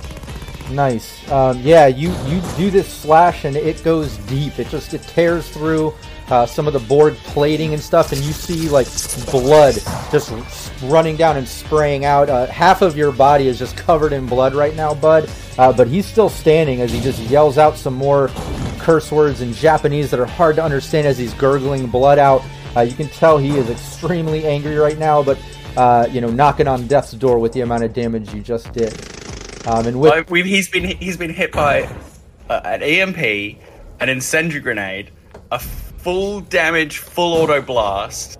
Nice. 0.70 1.26
Um, 1.32 1.58
yeah, 1.62 1.86
you 1.86 2.10
you 2.26 2.42
do 2.58 2.70
this 2.70 2.92
slash 2.92 3.46
and 3.46 3.56
it 3.56 3.82
goes 3.82 4.18
deep. 4.28 4.58
It 4.58 4.68
just 4.68 4.92
it 4.92 5.00
tears 5.04 5.48
through 5.48 5.94
uh, 6.28 6.46
some 6.46 6.66
of 6.66 6.72
the 6.72 6.80
board 6.80 7.14
plating 7.16 7.72
and 7.72 7.82
stuff, 7.82 8.12
and 8.12 8.20
you 8.22 8.32
see 8.32 8.68
like 8.68 8.86
blood 9.30 9.74
just 10.10 10.32
running 10.84 11.16
down 11.16 11.36
and 11.36 11.46
spraying 11.46 12.04
out. 12.04 12.28
Uh, 12.28 12.46
half 12.46 12.82
of 12.82 12.96
your 12.96 13.12
body 13.12 13.46
is 13.46 13.58
just 13.58 13.76
covered 13.76 14.12
in 14.12 14.26
blood 14.26 14.54
right 14.54 14.74
now, 14.74 14.94
Bud. 14.94 15.30
Uh, 15.58 15.72
but 15.72 15.88
he's 15.88 16.06
still 16.06 16.28
standing 16.28 16.80
as 16.80 16.92
he 16.92 17.00
just 17.00 17.18
yells 17.30 17.58
out 17.58 17.76
some 17.76 17.94
more 17.94 18.28
curse 18.78 19.10
words 19.10 19.40
in 19.40 19.52
Japanese 19.54 20.10
that 20.10 20.20
are 20.20 20.26
hard 20.26 20.56
to 20.56 20.62
understand 20.62 21.06
as 21.06 21.16
he's 21.16 21.32
gurgling 21.34 21.86
blood 21.86 22.18
out. 22.18 22.42
Uh, 22.76 22.82
you 22.82 22.94
can 22.94 23.08
tell 23.08 23.38
he 23.38 23.56
is 23.56 23.70
extremely 23.70 24.44
angry 24.46 24.76
right 24.76 24.98
now, 24.98 25.22
but 25.22 25.38
uh, 25.76 26.06
you 26.10 26.20
know, 26.20 26.30
knocking 26.30 26.68
on 26.68 26.86
death's 26.86 27.12
door 27.12 27.38
with 27.38 27.52
the 27.52 27.60
amount 27.60 27.84
of 27.84 27.92
damage 27.92 28.32
you 28.34 28.42
just 28.42 28.72
did. 28.72 28.92
Um, 29.66 29.86
and 29.86 30.00
with 30.00 30.28
he's 30.28 30.68
been 30.68 30.84
he's 30.84 31.16
been 31.16 31.32
hit 31.32 31.52
by 31.52 31.88
uh, 32.48 32.60
an 32.64 32.82
EMP, 32.82 33.58
an 34.00 34.08
incendiary 34.08 34.60
grenade, 34.60 35.10
a 35.50 35.58
full 36.06 36.40
damage, 36.42 36.98
full 36.98 37.42
auto 37.42 37.60
blast, 37.60 38.38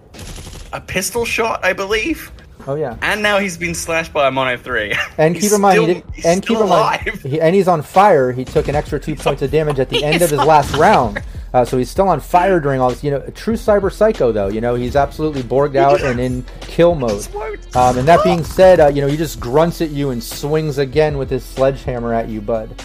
a 0.72 0.80
pistol 0.80 1.24
shot, 1.24 1.64
I 1.64 1.72
believe, 1.72 2.30
oh 2.68 2.76
yeah. 2.76 2.96
and 3.02 3.20
now 3.20 3.40
he's 3.40 3.58
been 3.58 3.74
slashed 3.74 4.12
by 4.12 4.28
a 4.28 4.30
mono 4.30 4.56
three. 4.56 4.94
And 5.18 5.34
keep 5.34 5.50
in 5.50 5.60
mind, 5.60 5.72
still, 5.72 5.86
he 5.86 5.94
did, 5.94 6.04
he's 6.14 6.26
and 6.26 6.46
keep 6.46 6.58
in 6.58 6.68
mind, 6.68 7.00
he, 7.24 7.40
and 7.40 7.56
he's 7.56 7.66
on 7.66 7.82
fire. 7.82 8.30
He 8.30 8.44
took 8.44 8.68
an 8.68 8.76
extra 8.76 9.00
two 9.00 9.16
points 9.16 9.42
of 9.42 9.50
damage 9.50 9.80
at 9.80 9.88
the 9.88 10.04
end 10.10 10.22
of 10.22 10.30
his 10.30 10.38
last 10.38 10.76
round, 10.76 11.20
uh, 11.54 11.64
so 11.64 11.76
he's 11.76 11.90
still 11.90 12.08
on 12.08 12.20
fire 12.20 12.60
during 12.60 12.80
all 12.80 12.90
this. 12.90 13.02
You 13.02 13.10
know, 13.10 13.24
a 13.26 13.32
true 13.32 13.54
cyber 13.54 13.92
psycho 13.92 14.30
though. 14.30 14.46
You 14.46 14.60
know, 14.60 14.76
he's 14.76 14.94
absolutely 14.94 15.42
borged 15.42 15.74
out 15.74 16.00
and 16.02 16.20
in 16.20 16.44
kill 16.60 16.94
mode. 17.04 17.26
Um, 17.74 17.98
and 17.98 18.06
that 18.06 18.22
being 18.22 18.44
said, 18.44 18.78
uh, 18.78 18.86
you 18.86 19.00
know, 19.00 19.08
he 19.08 19.16
just 19.16 19.40
grunts 19.40 19.80
at 19.80 19.90
you 19.90 20.10
and 20.10 20.22
swings 20.22 20.78
again 20.78 21.18
with 21.18 21.30
his 21.30 21.44
sledgehammer 21.44 22.14
at 22.14 22.28
you, 22.28 22.40
bud. 22.40 22.80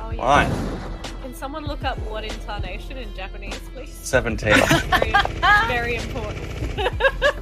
oh 0.00 0.10
yeah. 0.12 0.16
Fine, 0.16 0.83
someone 1.44 1.66
look 1.66 1.84
up 1.84 1.98
what 2.08 2.24
intonation 2.24 2.96
in 2.96 3.14
Japanese, 3.14 3.60
please? 3.74 3.92
17. 3.92 4.54
Very, 4.88 5.12
very 5.68 5.96
important. 5.96 6.42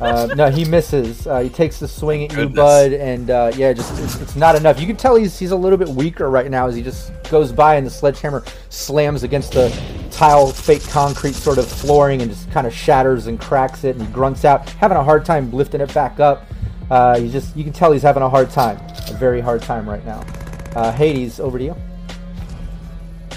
Uh, 0.00 0.26
no, 0.34 0.50
he 0.50 0.64
misses. 0.64 1.24
Uh, 1.24 1.38
he 1.38 1.48
takes 1.48 1.78
the 1.78 1.86
swing 1.86 2.24
at 2.24 2.36
you, 2.36 2.48
bud, 2.48 2.92
and 2.94 3.30
uh, 3.30 3.52
yeah, 3.54 3.72
just 3.72 3.96
it's, 4.02 4.20
it's 4.20 4.34
not 4.34 4.56
enough. 4.56 4.80
You 4.80 4.88
can 4.88 4.96
tell 4.96 5.14
he's 5.14 5.38
he's 5.38 5.52
a 5.52 5.56
little 5.56 5.78
bit 5.78 5.88
weaker 5.88 6.28
right 6.30 6.50
now 6.50 6.66
as 6.66 6.74
he 6.74 6.82
just 6.82 7.12
goes 7.30 7.52
by 7.52 7.76
and 7.76 7.86
the 7.86 7.90
sledgehammer 7.90 8.42
slams 8.70 9.22
against 9.22 9.52
the 9.52 9.70
tile, 10.10 10.48
fake 10.48 10.82
concrete 10.88 11.34
sort 11.34 11.58
of 11.58 11.68
flooring 11.70 12.22
and 12.22 12.30
just 12.32 12.50
kind 12.50 12.66
of 12.66 12.74
shatters 12.74 13.28
and 13.28 13.40
cracks 13.40 13.84
it. 13.84 13.94
And 13.94 14.04
he 14.04 14.12
grunts 14.12 14.44
out, 14.44 14.68
having 14.68 14.96
a 14.96 15.04
hard 15.04 15.24
time 15.24 15.52
lifting 15.52 15.80
it 15.80 15.94
back 15.94 16.18
up. 16.18 16.44
Uh, 16.90 17.20
he 17.20 17.30
just 17.30 17.56
you 17.56 17.62
can 17.62 17.72
tell 17.72 17.92
he's 17.92 18.02
having 18.02 18.24
a 18.24 18.28
hard 18.28 18.50
time, 18.50 18.78
a 19.08 19.16
very 19.16 19.40
hard 19.40 19.62
time 19.62 19.88
right 19.88 20.04
now. 20.04 20.26
Uh, 20.74 20.90
Hades, 20.90 21.38
over 21.38 21.56
to 21.56 21.64
you. 21.64 21.76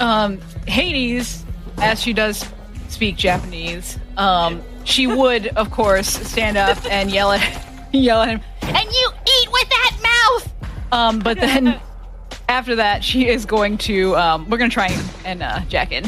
Um, 0.01 0.39
Hades, 0.67 1.45
as 1.77 2.01
she 2.01 2.13
does 2.13 2.45
speak 2.89 3.15
Japanese, 3.17 3.97
um, 4.17 4.61
she 4.83 5.07
would, 5.07 5.47
of 5.47 5.71
course, 5.71 6.07
stand 6.07 6.57
up 6.57 6.83
and 6.91 7.11
yell 7.11 7.31
at 7.31 7.41
yell 7.93 8.21
at 8.21 8.29
him, 8.29 8.41
and 8.61 8.85
you 8.91 9.09
eat 9.41 9.51
with 9.51 9.69
that 9.69 9.97
mouth. 10.03 10.53
Um, 10.91 11.19
but 11.19 11.39
then 11.39 11.79
after 12.49 12.75
that, 12.75 13.03
she 13.03 13.27
is 13.27 13.45
going 13.45 13.77
to. 13.79 14.15
Um, 14.15 14.49
we're 14.49 14.57
going 14.57 14.69
to 14.69 14.73
try 14.73 14.87
and, 14.87 15.03
and 15.25 15.43
uh, 15.43 15.59
jack 15.67 15.91
in. 15.91 16.05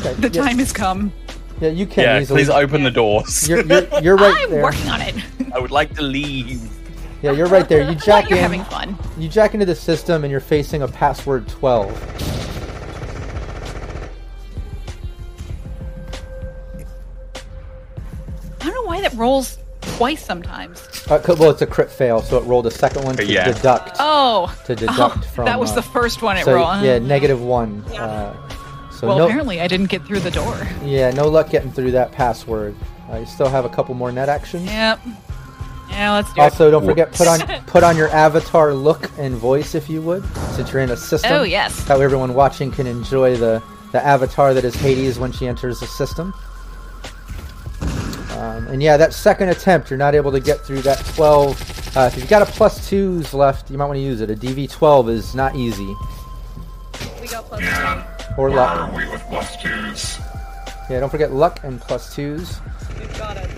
Okay. 0.00 0.14
The 0.14 0.28
yeah, 0.30 0.42
time 0.44 0.58
has 0.58 0.72
come. 0.72 1.12
Yeah, 1.60 1.68
you 1.68 1.86
can 1.86 2.02
Yeah, 2.04 2.20
easily. 2.20 2.40
please 2.42 2.50
open 2.50 2.82
the 2.82 2.90
doors. 2.90 3.48
You're, 3.48 3.64
you're, 3.64 4.00
you're 4.00 4.16
right 4.16 4.36
I'm 4.44 4.50
there. 4.50 4.62
working 4.64 4.88
on 4.88 5.00
it. 5.00 5.14
I 5.54 5.60
would 5.60 5.70
like 5.70 5.94
to 5.94 6.02
leave. 6.02 6.60
Yeah, 7.22 7.30
you're 7.30 7.46
right 7.46 7.68
there. 7.68 7.88
You 7.88 7.94
jack 8.04 8.28
You're 8.28 8.38
in. 8.38 8.42
having 8.42 8.64
fun. 8.64 8.98
You 9.16 9.28
jack 9.28 9.54
into 9.54 9.64
the 9.64 9.76
system 9.76 10.24
and 10.24 10.30
you're 10.32 10.40
facing 10.40 10.82
a 10.82 10.88
password 10.88 11.46
12. 11.46 12.61
I 19.02 19.08
don't 19.08 19.18
know 19.18 19.24
why 19.26 19.32
that 19.32 19.40
rolls 19.42 19.58
twice 19.96 20.24
sometimes. 20.24 20.80
Uh, 21.10 21.20
well, 21.38 21.50
it's 21.50 21.62
a 21.62 21.66
crit 21.66 21.90
fail, 21.90 22.22
so 22.22 22.38
it 22.38 22.44
rolled 22.44 22.66
a 22.66 22.70
second 22.70 23.04
one 23.04 23.16
to 23.16 23.24
Yeah. 23.24 23.50
deduct. 23.52 23.96
Oh, 23.98 24.54
To 24.66 24.74
deduct 24.76 25.18
oh, 25.18 25.22
from, 25.34 25.44
that 25.46 25.58
was 25.58 25.72
uh, 25.72 25.76
the 25.76 25.82
first 25.82 26.22
one 26.22 26.36
it 26.36 26.44
so, 26.44 26.54
rolled. 26.54 26.82
yeah, 26.82 26.98
negative 26.98 27.42
one. 27.42 27.82
Uh, 27.98 28.34
So 28.92 29.08
well, 29.08 29.18
no, 29.18 29.26
apparently 29.26 29.60
I 29.60 29.66
didn't 29.66 29.86
get 29.90 30.04
through 30.06 30.20
the 30.20 30.30
door. 30.30 30.56
yeah, 30.84 31.10
no 31.10 31.26
luck 31.26 31.50
getting 31.50 31.72
through 31.72 31.90
that 31.92 32.12
password. 32.12 32.76
Uh, 33.12 33.16
you 33.18 33.26
still 33.26 33.48
have 33.48 33.64
a 33.64 33.68
couple 33.68 33.94
more 33.96 34.12
net 34.12 34.28
actions. 34.28 34.64
Yep. 34.66 35.00
Yeah, 35.90 36.12
let's 36.14 36.32
do 36.32 36.40
Also, 36.40 36.70
don't 36.70 36.86
forget 36.86 37.12
put 37.12 37.26
on 37.26 37.40
put 37.66 37.82
on 37.82 37.96
your 37.96 38.08
avatar 38.10 38.72
look 38.72 39.10
and 39.18 39.34
voice 39.34 39.74
if 39.74 39.90
you 39.90 40.00
would, 40.02 40.24
since 40.54 40.72
you're 40.72 40.80
in 40.82 40.90
a 40.90 40.96
system. 40.96 41.32
Oh 41.32 41.42
yes. 41.42 41.84
That 41.84 41.98
way 41.98 42.04
everyone 42.04 42.32
watching 42.34 42.70
can 42.70 42.86
enjoy 42.86 43.36
the 43.36 43.60
the 43.90 44.02
avatar 44.06 44.54
that 44.54 44.64
is 44.64 44.74
Hades 44.76 45.18
when 45.18 45.32
she 45.32 45.46
enters 45.48 45.80
the 45.80 45.86
system. 45.86 46.32
Um, 48.38 48.66
and 48.68 48.82
yeah, 48.82 48.96
that 48.96 49.12
second 49.12 49.50
attempt, 49.50 49.90
you're 49.90 49.98
not 49.98 50.14
able 50.14 50.32
to 50.32 50.40
get 50.40 50.60
through 50.60 50.82
that 50.82 50.98
12. 51.14 51.96
Uh, 51.96 52.10
if 52.12 52.16
you've 52.18 52.28
got 52.28 52.42
a 52.42 52.46
plus 52.46 52.88
twos 52.88 53.34
left, 53.34 53.70
you 53.70 53.76
might 53.78 53.84
want 53.86 53.96
to 53.98 54.02
use 54.02 54.20
it. 54.20 54.30
A 54.30 54.34
DV12 54.34 55.10
is 55.10 55.34
not 55.34 55.54
easy. 55.54 55.94
We 57.20 57.28
got 57.28 57.44
plus 57.44 57.60
Yeah. 57.60 58.08
Or 58.38 58.48
Where 58.48 58.56
luck. 58.56 58.78
are 58.90 58.96
we 58.96 59.08
with 59.10 59.20
plus 59.22 59.62
twos? 59.62 60.18
Yeah, 60.88 61.00
don't 61.00 61.10
forget 61.10 61.32
luck 61.32 61.60
and 61.62 61.80
plus 61.80 62.14
twos. 62.14 62.60
We've 62.98 63.18
got 63.18 63.36
it. 63.36 63.48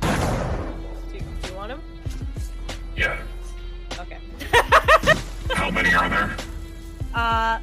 Do, 0.00 1.18
do 1.18 1.48
you 1.48 1.54
want 1.56 1.72
him? 1.72 1.80
Yeah. 2.96 3.18
Okay. 3.98 4.18
How 5.54 5.70
many 5.70 5.94
are 5.94 6.08
there? 6.10 6.36
Uh, 7.14 7.58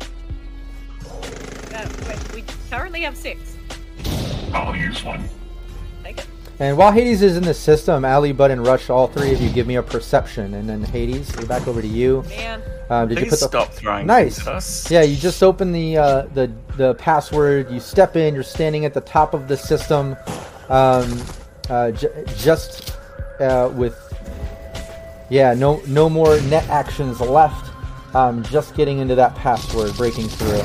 uh, 1.73 1.88
wait, 2.07 2.34
we 2.34 2.43
currently 2.71 3.01
have 3.01 3.15
six. 3.15 3.55
I'll 4.53 4.75
use 4.75 5.03
one. 5.03 5.23
Take 6.03 6.19
it. 6.19 6.27
And 6.59 6.77
while 6.77 6.91
Hades 6.91 7.21
is 7.21 7.37
in 7.37 7.43
the 7.43 7.53
system, 7.53 8.03
Ali, 8.03 8.31
Bud, 8.33 8.51
and 8.51 8.65
Rush, 8.65 8.89
all 8.89 9.07
three 9.07 9.33
of 9.33 9.39
you 9.41 9.49
give 9.49 9.65
me 9.67 9.75
a 9.75 9.83
perception. 9.83 10.53
And 10.55 10.67
then 10.69 10.83
Hades, 10.83 11.33
we're 11.37 11.45
back 11.45 11.67
over 11.67 11.81
to 11.81 11.87
you. 11.87 12.23
Man, 12.29 12.61
Um, 12.89 13.07
did 13.07 13.19
you 13.19 13.25
put 13.25 13.39
the 13.39 13.47
stop 13.47 13.71
throwing 13.73 14.07
Nice. 14.07 14.45
us. 14.47 14.89
Yeah, 14.91 15.03
you 15.03 15.15
just 15.15 15.41
open 15.43 15.71
the 15.71 15.97
uh, 15.97 16.21
the 16.33 16.51
the 16.75 16.95
password. 16.95 17.69
You 17.71 17.79
step 17.79 18.15
in. 18.15 18.33
You're 18.33 18.43
standing 18.43 18.83
at 18.85 18.93
the 18.93 19.01
top 19.01 19.33
of 19.33 19.47
the 19.47 19.55
system, 19.55 20.15
um, 20.69 21.21
uh, 21.69 21.91
j- 21.91 22.09
just 22.37 22.97
uh, 23.39 23.69
with 23.75 23.95
yeah, 25.29 25.53
no 25.53 25.81
no 25.87 26.09
more 26.09 26.41
net 26.41 26.67
actions 26.69 27.21
left. 27.21 27.67
Um, 28.15 28.41
just 28.43 28.73
getting 28.75 28.97
into 28.97 29.13
that 29.15 29.35
password, 29.35 29.95
breaking 29.95 30.27
through 30.29 30.57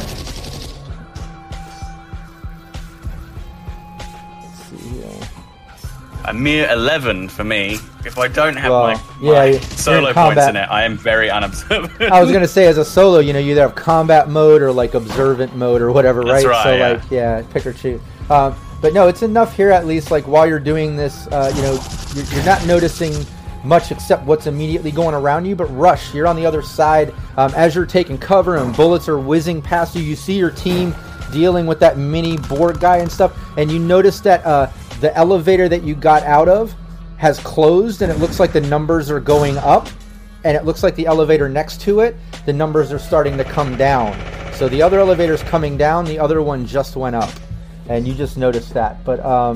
A 6.27 6.33
mere 6.33 6.71
11 6.71 7.29
for 7.29 7.45
me. 7.45 7.79
If 8.05 8.19
I 8.19 8.29
don't 8.29 8.57
have 8.57 8.71
Well, 8.71 8.87
my, 8.87 9.01
my 9.21 9.45
in 9.47 9.61
solo 9.63 10.13
points 10.13 10.15
combat. 10.15 10.51
in 10.51 10.57
it, 10.57 10.71
I 10.71 10.85
am 10.85 10.97
very 10.97 11.31
unobservant. 11.31 12.01
I 12.13 12.23
was 12.23 12.33
gonna 12.33 12.49
say 12.59 12.67
as 12.67 12.79
a 12.79 12.85
solo, 12.85 13.19
you 13.19 13.33
know, 13.33 13.39
you 13.39 13.53
either 13.53 13.61
have 13.63 13.75
combat 13.75 14.29
mode 14.31 14.63
or 14.63 14.73
like 14.73 14.95
observant 14.95 15.55
mode 15.55 15.83
or 15.83 15.93
whatever, 15.93 16.25
That's 16.25 16.45
right? 16.45 16.51
right, 16.51 16.63
so 16.63 16.75
yeah. 16.75 16.89
like, 16.89 17.11
yeah, 17.11 17.43
pick 17.53 17.67
or 17.67 17.73
choose. 17.75 18.01
Um, 18.31 18.55
but 18.81 18.95
no, 18.95 19.07
it's 19.09 19.23
enough 19.23 19.55
here 19.55 19.71
at 19.71 19.87
least. 19.87 20.11
Like 20.11 20.27
while 20.27 20.47
you're 20.47 20.59
doing 20.61 20.97
this, 20.97 21.27
uh, 21.29 21.53
you 21.55 21.63
know, 21.63 21.79
you're, 22.15 22.35
you're 22.35 22.45
not 22.47 22.67
noticing 22.67 23.15
much 23.63 23.91
except 23.93 24.25
what's 24.25 24.47
immediately 24.47 24.91
going 24.91 25.15
around 25.15 25.45
you. 25.45 25.57
But 25.57 25.67
rush, 25.77 26.15
you're 26.15 26.27
on 26.27 26.37
the 26.37 26.47
other 26.47 26.63
side. 26.63 27.15
Um, 27.37 27.53
as 27.55 27.75
you're 27.75 27.87
taking 27.87 28.17
cover 28.17 28.57
and 28.57 28.75
bullets 28.75 29.09
are 29.09 29.19
whizzing 29.19 29.61
past 29.61 29.95
you, 29.95 30.03
you 30.03 30.17
see 30.17 30.39
your 30.39 30.51
team 30.51 30.95
dealing 31.33 31.67
with 31.67 31.81
that 31.81 31.99
mini 31.99 32.37
Borg 32.37 32.79
guy 32.79 32.99
and 32.99 33.11
stuff, 33.11 33.37
and 33.59 33.71
you 33.71 33.79
notice 33.79 34.21
that 34.21 34.45
uh, 34.47 34.71
the 35.01 35.15
elevator 35.17 35.69
that 35.69 35.83
you 35.83 35.95
got 35.95 36.23
out 36.23 36.49
of 36.49 36.75
has 37.17 37.39
closed, 37.41 38.03
and 38.03 38.11
it 38.11 38.19
looks 38.19 38.41
like 38.41 38.53
the 38.53 38.61
numbers 38.61 39.11
are 39.11 39.21
going 39.21 39.57
up 39.59 39.89
and 40.45 40.57
it 40.57 40.65
looks 40.65 40.83
like 40.83 40.95
the 40.95 41.07
elevator 41.07 41.49
next 41.49 41.81
to 41.81 42.01
it, 42.01 42.17
the 42.45 42.53
numbers 42.53 42.93
are 42.93 42.99
starting 42.99 43.37
to 43.39 43.45
come 43.45 43.77
down. 43.77 44.15
So 44.53 44.69
the 44.69 44.83
other 44.83 45.01
elevator's 45.01 45.43
coming 45.43 45.77
down, 45.77 46.05
the 46.05 46.19
other 46.19 46.43
one 46.43 46.67
just 46.67 46.97
went 46.97 47.17
up. 47.17 47.31
And 47.89 48.07
you 48.07 48.15
just 48.15 48.37
noticed 48.37 48.73
that. 48.75 49.03
But 49.05 49.25
um 49.25 49.55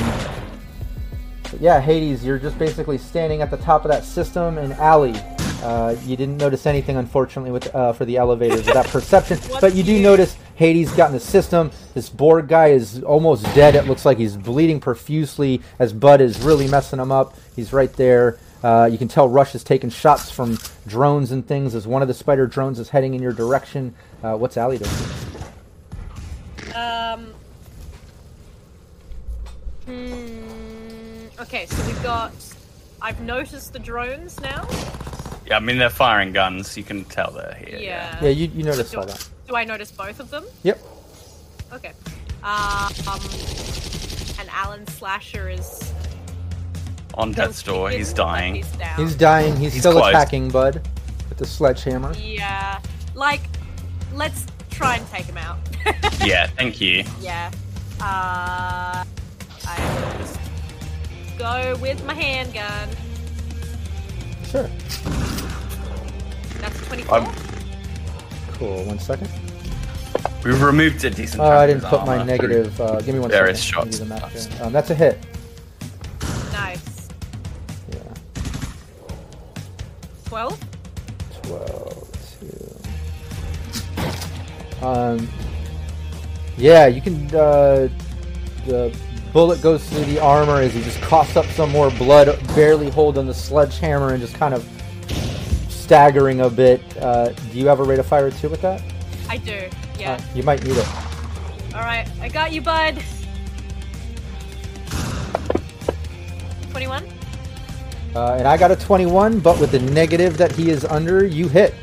but 1.51 1.61
yeah, 1.61 1.81
Hades, 1.81 2.25
you're 2.25 2.39
just 2.39 2.59
basically 2.59 2.99
standing 2.99 3.43
at 3.43 3.51
the 3.51 3.57
top 3.59 3.85
of 3.85 3.91
that 3.91 4.05
system 4.05 4.59
and 4.59 4.73
Allie. 4.75 5.15
Uh, 5.63 5.97
you 6.05 6.17
didn't 6.17 6.37
notice 6.37 6.67
anything, 6.67 6.97
unfortunately, 6.97 7.51
with 7.51 7.75
uh, 7.75 7.93
for 7.93 8.05
the 8.05 8.17
elevators 8.17 8.65
with 8.65 8.75
that 8.75 8.87
perception. 8.93 9.39
but 9.61 9.75
you 9.75 9.83
do 9.83 9.93
cute. 9.93 10.03
notice 10.03 10.37
Hades 10.55 10.93
got 10.93 11.07
in 11.09 11.13
the 11.13 11.21
system. 11.21 11.71
This 11.95 12.09
Borg 12.09 12.49
guy 12.49 12.69
is 12.69 13.03
almost 13.03 13.43
dead. 13.55 13.75
It 13.75 13.87
looks 13.87 14.05
like 14.05 14.19
he's 14.19 14.37
bleeding 14.37 14.79
profusely 14.81 15.61
as 15.79 15.93
Bud 15.93 16.21
is 16.21 16.41
really 16.41 16.69
messing 16.69 17.01
him 17.01 17.11
up. 17.11 17.37
He's 17.57 17.73
right 17.73 17.93
there. 17.95 18.39
Uh, 18.63 18.89
you 18.91 18.99
can 18.99 19.09
tell 19.09 19.29
Rush 19.29 19.55
is 19.55 19.63
taking 19.63 19.91
shots 19.91 20.31
from 20.31 20.59
drones 20.87 21.31
and 21.31 21.47
things 21.47 21.75
as 21.75 21.87
one 21.87 22.03
of 22.03 22.09
the 22.09 22.15
spider 22.15 22.47
drones 22.47 22.79
is 22.79 22.89
heading 22.89 23.15
in 23.15 23.23
your 23.23 23.33
direction. 23.33 23.95
Uh, 24.23 24.37
what's 24.37 24.57
Allie 24.57 24.79
doing? 24.79 24.91
Um. 26.75 27.35
Hmm. 29.87 31.27
Okay, 31.41 31.67
so 31.67 31.87
we've 31.87 32.03
got. 32.03 32.33
I've 33.01 33.21
noticed 33.21 33.73
the 33.73 33.79
drones 33.79 34.41
now. 34.41 34.67
Yeah, 35.49 35.57
I 35.57 35.61
mean, 35.61 35.79
they're 35.79 35.89
firing 35.91 36.33
guns. 36.33 36.77
You 36.77 36.85
can 36.85 37.05
tell 37.07 37.31
they're 37.31 37.55
here. 37.67 37.79
Yeah. 37.79 38.19
Yeah, 38.23 38.29
you, 38.29 38.49
you 38.55 38.65
noticed 38.65 38.93
Do, 38.93 38.99
all 39.01 39.07
that. 39.07 39.29
do 39.47 39.57
I 39.57 39.65
notice 39.65 39.91
both 39.91 40.21
of 40.21 40.31
them? 40.31 40.45
Yep. 40.63 40.79
Okay. 41.73 41.93
Uh, 42.43 42.91
um. 43.11 43.21
And 44.39 44.49
Adam 44.53 44.87
Smasher 44.87 45.49
is. 45.49 45.93
On 47.15 47.33
death's 47.33 47.63
door, 47.63 47.91
he's 47.91 48.13
dying. 48.13 48.57
He's 48.57 48.71
down. 48.73 48.97
He's 49.01 49.15
dying. 49.17 49.57
He's, 49.57 49.73
He's 49.73 49.83
still 49.83 49.93
close. 49.93 50.11
attacking 50.11 50.51
Bud 50.51 50.87
with 51.29 51.39
the 51.39 51.47
sledgehammer. 51.47 52.15
Yeah. 52.15 52.81
Like, 53.15 53.41
let's 54.15 54.47
try 54.71 54.97
and 54.97 55.09
take 55.09 55.25
him 55.25 55.37
out. 55.39 55.59
yeah, 56.25 56.47
thank 56.47 56.81
you. 56.81 57.05
yeah. 57.21 57.51
Uh. 58.01 59.05
I 59.71 60.13
will 60.13 60.19
just 60.19 60.39
go 61.39 61.77
with 61.81 62.05
my 62.07 62.15
handgun. 62.15 62.89
Sure. 64.51 64.69
That's 66.61 66.87
24. 66.89 67.15
I'm- 67.19 67.35
Cool. 68.55 68.85
One 68.87 68.99
second. 68.99 69.29
We've 70.45 70.61
removed 70.61 71.05
a 71.05 71.11
decent. 71.11 71.41
Oh, 71.41 71.47
I 71.47 71.67
didn't 71.67 71.85
put 71.85 72.05
my 72.05 72.23
negative. 72.25 72.81
Uh, 72.81 73.01
give 73.01 73.15
me 73.15 73.21
one 73.21 73.31
Various 73.31 73.63
second. 73.63 73.79
I'll 73.79 73.85
shots 73.85 73.99
give 73.99 74.09
you 74.09 74.15
the 74.15 74.15
and 74.15 74.33
map 74.33 74.37
stuff. 74.41 74.57
here. 74.57 74.67
Um, 74.67 74.73
that's 74.73 74.91
a 74.91 74.95
hit. 74.97 75.19
Nice. 76.53 77.09
Yeah. 77.93 77.99
12? 80.27 80.59
12, 81.43 82.81
two. 84.81 84.85
Um, 84.87 85.29
yeah, 86.57 86.87
you 86.89 87.01
can. 87.01 87.27
Uh, 87.27 87.89
the 88.67 88.93
bullet 89.33 89.61
goes 89.63 89.89
through 89.89 90.05
the 90.05 90.19
armor 90.19 90.61
as 90.61 90.75
he 90.75 90.83
just 90.83 91.01
coughs 91.01 91.37
up 91.37 91.47
some 91.47 91.71
more 91.71 91.91
blood, 91.93 92.39
barely 92.55 92.91
holding 92.91 93.27
the 93.27 93.35
sledgehammer 93.35 94.13
and 94.13 94.21
just 94.21 94.35
kind 94.35 94.55
of 94.55 94.67
staggering 95.69 96.41
a 96.41 96.51
bit. 96.51 96.83
Uh, 96.99 97.31
do 97.31 97.59
you 97.59 97.67
have 97.67 97.81
a 97.81 97.85
rate 97.85 97.99
of 97.99 98.07
fire 98.07 98.31
too 98.31 98.49
with 98.49 98.61
that? 98.63 98.83
I 99.29 99.37
do. 99.39 99.69
Yeah. 99.99 100.15
Uh, 100.15 100.21
you 100.35 100.43
might 100.43 100.63
need 100.65 100.77
it. 100.77 100.89
Alright, 101.75 102.09
I 102.21 102.29
got 102.29 102.53
you, 102.53 102.63
bud. 102.63 103.03
21? 106.71 107.05
Uh, 108.15 108.35
and 108.39 108.49
I 108.49 108.57
got 108.57 108.71
a 108.71 108.77
21, 108.77 109.41
but 109.41 109.61
with 109.61 109.71
the 109.71 109.79
negative 109.79 110.37
that 110.39 110.53
he 110.53 110.71
is 110.71 110.85
under, 110.85 111.27
you 111.27 111.49
hit. 111.49 111.75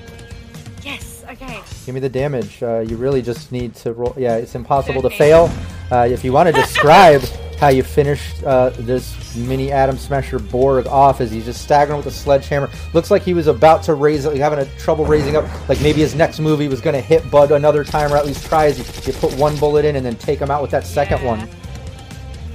Yes, 0.84 1.24
okay. 1.30 1.62
Give 1.86 1.94
me 1.94 2.02
the 2.02 2.10
damage. 2.10 2.62
Uh, 2.64 2.80
you 2.80 2.98
really 2.98 3.22
just 3.22 3.52
need 3.52 3.76
to 3.76 3.94
roll. 3.94 4.14
Yeah, 4.18 4.36
it's 4.36 4.56
impossible 4.56 5.02
to 5.04 5.10
fail. 5.10 5.52
Uh, 5.92 6.08
if 6.10 6.24
you 6.24 6.32
want 6.34 6.48
to 6.48 6.54
describe 6.54 7.22
how 7.60 7.70
you 7.70 7.84
finished 7.84 8.44
uh, 8.44 8.70
this 8.72 9.34
mini 9.36 9.72
Adam 9.72 9.98
Smasher 9.98 10.40
Borg 10.40 10.88
off 10.88 11.22
as 11.22 11.32
he's 11.32 11.46
just 11.46 11.62
staggering 11.62 11.98
with 11.98 12.06
a 12.08 12.12
sledgehammer. 12.12 12.70
Looks 12.94 13.10
like 13.12 13.22
he 13.24 13.34
was 13.34 13.48
about 13.48 13.82
to 13.84 13.94
raise 13.94 14.26
it, 14.26 14.30
like 14.32 14.40
having 14.40 14.60
a 14.60 14.66
trouble 14.78 15.06
raising 15.06 15.36
up. 15.38 15.46
Like 15.70 15.80
maybe 15.82 16.02
his 16.02 16.16
next 16.16 16.40
move 16.40 16.60
he 16.60 16.68
was 16.68 16.82
going 16.82 16.96
to 16.96 17.02
hit 17.02 17.30
Bud 17.32 17.52
another 17.52 17.84
time, 17.84 18.12
or 18.12 18.18
at 18.18 18.26
least 18.26 18.46
try 18.46 18.66
as 18.66 18.78
you, 18.78 18.86
you 19.14 19.18
put 19.20 19.34
one 19.38 19.56
bullet 19.58 19.86
in 19.86 19.96
and 19.96 20.06
then 20.06 20.16
take 20.18 20.40
him 20.40 20.52
out 20.52 20.62
with 20.62 20.72
that 20.72 20.86
second 20.86 21.20
Yeah. 21.22 21.28
one. 21.28 21.50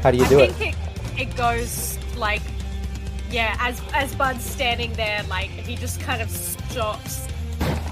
How 0.03 0.11
do 0.11 0.18
you 0.18 0.24
I 0.24 0.28
do 0.28 0.39
it? 0.41 0.53
think 0.53 0.76
it? 1.16 1.31
it 1.31 1.37
goes 1.37 1.99
like 2.16 2.43
yeah, 3.31 3.57
as 3.61 3.81
as 3.95 4.14
Bud's 4.14 4.45
standing 4.45 4.93
there, 4.95 5.22
like 5.31 5.49
he 5.51 5.76
just 5.76 6.01
kind 6.01 6.20
of 6.20 6.31
stops. 6.31 7.26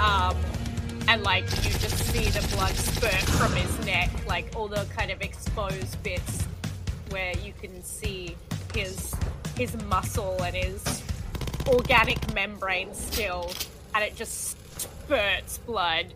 Um 0.00 0.36
and 1.08 1.22
like 1.22 1.44
you 1.64 1.70
just 1.70 1.96
see 2.12 2.28
the 2.28 2.46
blood 2.54 2.74
spurt 2.74 3.14
from 3.38 3.52
his 3.52 3.86
neck, 3.86 4.10
like 4.26 4.54
all 4.54 4.68
the 4.68 4.86
kind 4.94 5.10
of 5.10 5.20
exposed 5.22 6.00
bits 6.02 6.46
where 7.10 7.32
you 7.38 7.52
can 7.60 7.82
see 7.82 8.36
his 8.74 9.14
his 9.56 9.74
muscle 9.84 10.40
and 10.42 10.54
his 10.54 11.02
organic 11.66 12.32
membrane 12.34 12.92
still, 12.94 13.50
and 13.94 14.04
it 14.04 14.14
just 14.14 14.56
spurts 14.78 15.58
blood 15.58 16.12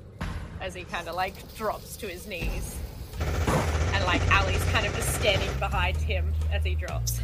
as 0.61 0.75
he 0.75 0.85
kind 0.85 1.09
of 1.09 1.15
like 1.15 1.35
drops 1.57 1.97
to 1.97 2.07
his 2.07 2.27
knees. 2.27 2.77
And 3.19 4.05
like 4.05 4.23
Ali's 4.33 4.63
kind 4.65 4.87
of 4.87 4.95
just 4.95 5.15
standing 5.15 5.51
behind 5.59 5.97
him 5.97 6.33
as 6.53 6.63
he 6.65 6.75
drops. 6.75 7.19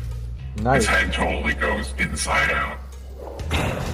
Nice. 0.56 0.56
His 0.56 0.64
Nice. 0.64 0.86
head 0.86 1.12
totally 1.12 1.54
goes 1.54 1.92
inside 1.98 2.50
out. 2.50 2.78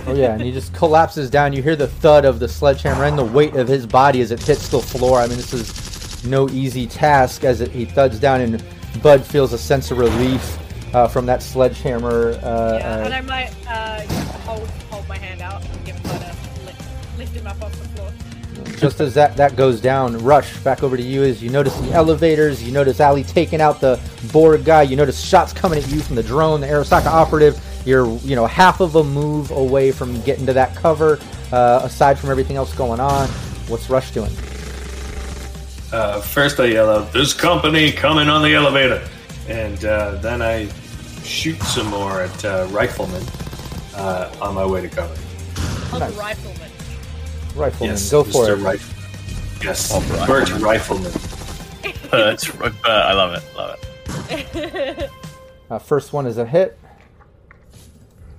Oh 0.06 0.14
yeah, 0.14 0.32
and 0.34 0.42
he 0.42 0.52
just 0.52 0.74
collapses 0.74 1.30
down. 1.30 1.52
You 1.52 1.62
hear 1.62 1.76
the 1.76 1.86
thud 1.86 2.24
of 2.24 2.38
the 2.38 2.48
sledgehammer 2.48 3.04
and 3.04 3.18
the 3.18 3.24
weight 3.24 3.54
of 3.56 3.66
his 3.68 3.86
body 3.86 4.20
as 4.20 4.30
it 4.30 4.42
hits 4.42 4.68
the 4.68 4.80
floor. 4.80 5.18
I 5.20 5.26
mean, 5.26 5.36
this 5.36 5.52
is 5.54 6.24
no 6.24 6.48
easy 6.50 6.86
task 6.86 7.44
as 7.44 7.60
it, 7.60 7.70
he 7.70 7.84
thuds 7.84 8.18
down, 8.18 8.40
and 8.40 8.62
Bud 9.02 9.24
feels 9.24 9.52
a 9.52 9.58
sense 9.58 9.90
of 9.90 9.98
relief 9.98 10.58
uh, 10.94 11.08
from 11.08 11.26
that 11.26 11.42
sledgehammer. 11.42 12.32
Uh, 12.42 12.78
Yeah, 12.78 12.94
uh, 12.94 13.04
and 13.04 13.14
I 13.14 13.20
might 13.22 13.52
uh, 13.68 14.00
hold 14.44 14.68
hold 14.90 15.08
my 15.08 15.16
hand 15.18 15.40
out 15.40 15.64
and 15.64 15.84
give 15.86 16.02
Bud 16.02 16.22
a 16.22 16.66
lift, 16.66 17.18
lift 17.18 17.34
him 17.34 17.46
up 17.46 17.62
off 17.62 17.72
the 17.72 17.88
floor. 17.88 18.10
just 18.78 19.00
as 19.00 19.14
that, 19.14 19.36
that 19.36 19.56
goes 19.56 19.80
down, 19.80 20.22
Rush, 20.22 20.56
back 20.58 20.82
over 20.82 20.96
to 20.96 21.02
you 21.02 21.22
as 21.22 21.42
you 21.42 21.48
notice 21.50 21.74
the 21.80 21.92
elevators, 21.92 22.62
you 22.62 22.72
notice 22.72 23.00
Ali 23.00 23.24
taking 23.24 23.60
out 23.60 23.80
the 23.80 23.98
Borg 24.32 24.64
guy, 24.64 24.82
you 24.82 24.96
notice 24.96 25.20
shots 25.20 25.52
coming 25.52 25.78
at 25.78 25.88
you 25.90 26.00
from 26.00 26.16
the 26.16 26.22
drone, 26.22 26.60
the 26.60 26.66
Arasaka 26.66 27.06
operative. 27.06 27.58
You're, 27.84 28.06
you 28.18 28.34
know, 28.36 28.46
half 28.46 28.80
of 28.80 28.94
a 28.96 29.04
move 29.04 29.50
away 29.50 29.92
from 29.92 30.20
getting 30.22 30.46
to 30.46 30.52
that 30.54 30.74
cover, 30.74 31.18
uh, 31.52 31.80
aside 31.84 32.18
from 32.18 32.30
everything 32.30 32.56
else 32.56 32.72
going 32.74 33.00
on. 33.00 33.28
What's 33.68 33.90
Rush 33.90 34.10
doing? 34.10 34.32
Uh, 35.92 36.20
first, 36.20 36.58
I 36.58 36.64
yell 36.66 36.90
out, 36.90 37.12
"There's 37.12 37.32
company 37.34 37.92
coming 37.92 38.28
on 38.28 38.42
the 38.42 38.54
elevator," 38.54 39.06
and 39.48 39.84
uh, 39.84 40.16
then 40.16 40.42
I 40.42 40.68
shoot 41.22 41.60
some 41.62 41.86
more 41.88 42.22
at 42.22 42.44
uh, 42.44 42.66
riflemen 42.70 43.22
uh, 43.94 44.34
on 44.40 44.54
my 44.54 44.66
way 44.66 44.80
to 44.82 44.88
cover. 44.88 45.14
Oh, 45.92 45.98
Nice. 45.98 46.14
rifleman. 46.16 46.70
Rifleman, 47.54 47.90
yes, 47.94 48.10
go 48.10 48.24
for 48.24 48.46
Mr. 48.46 48.58
it. 48.58 48.68
Rif- 48.72 49.60
yes, 49.62 49.90
Oh, 49.94 50.00
Bert 50.26 50.50
rifleman. 50.62 50.62
Rifleman. 51.12 52.10
Bert, 52.10 52.58
Bert, 52.58 52.74
I 52.84 53.12
love 53.12 53.34
it. 53.34 53.42
Love 53.56 53.78
it. 54.30 55.10
Uh, 55.70 55.78
first 55.78 56.12
one 56.12 56.26
is 56.26 56.36
a 56.38 56.44
hit, 56.44 56.76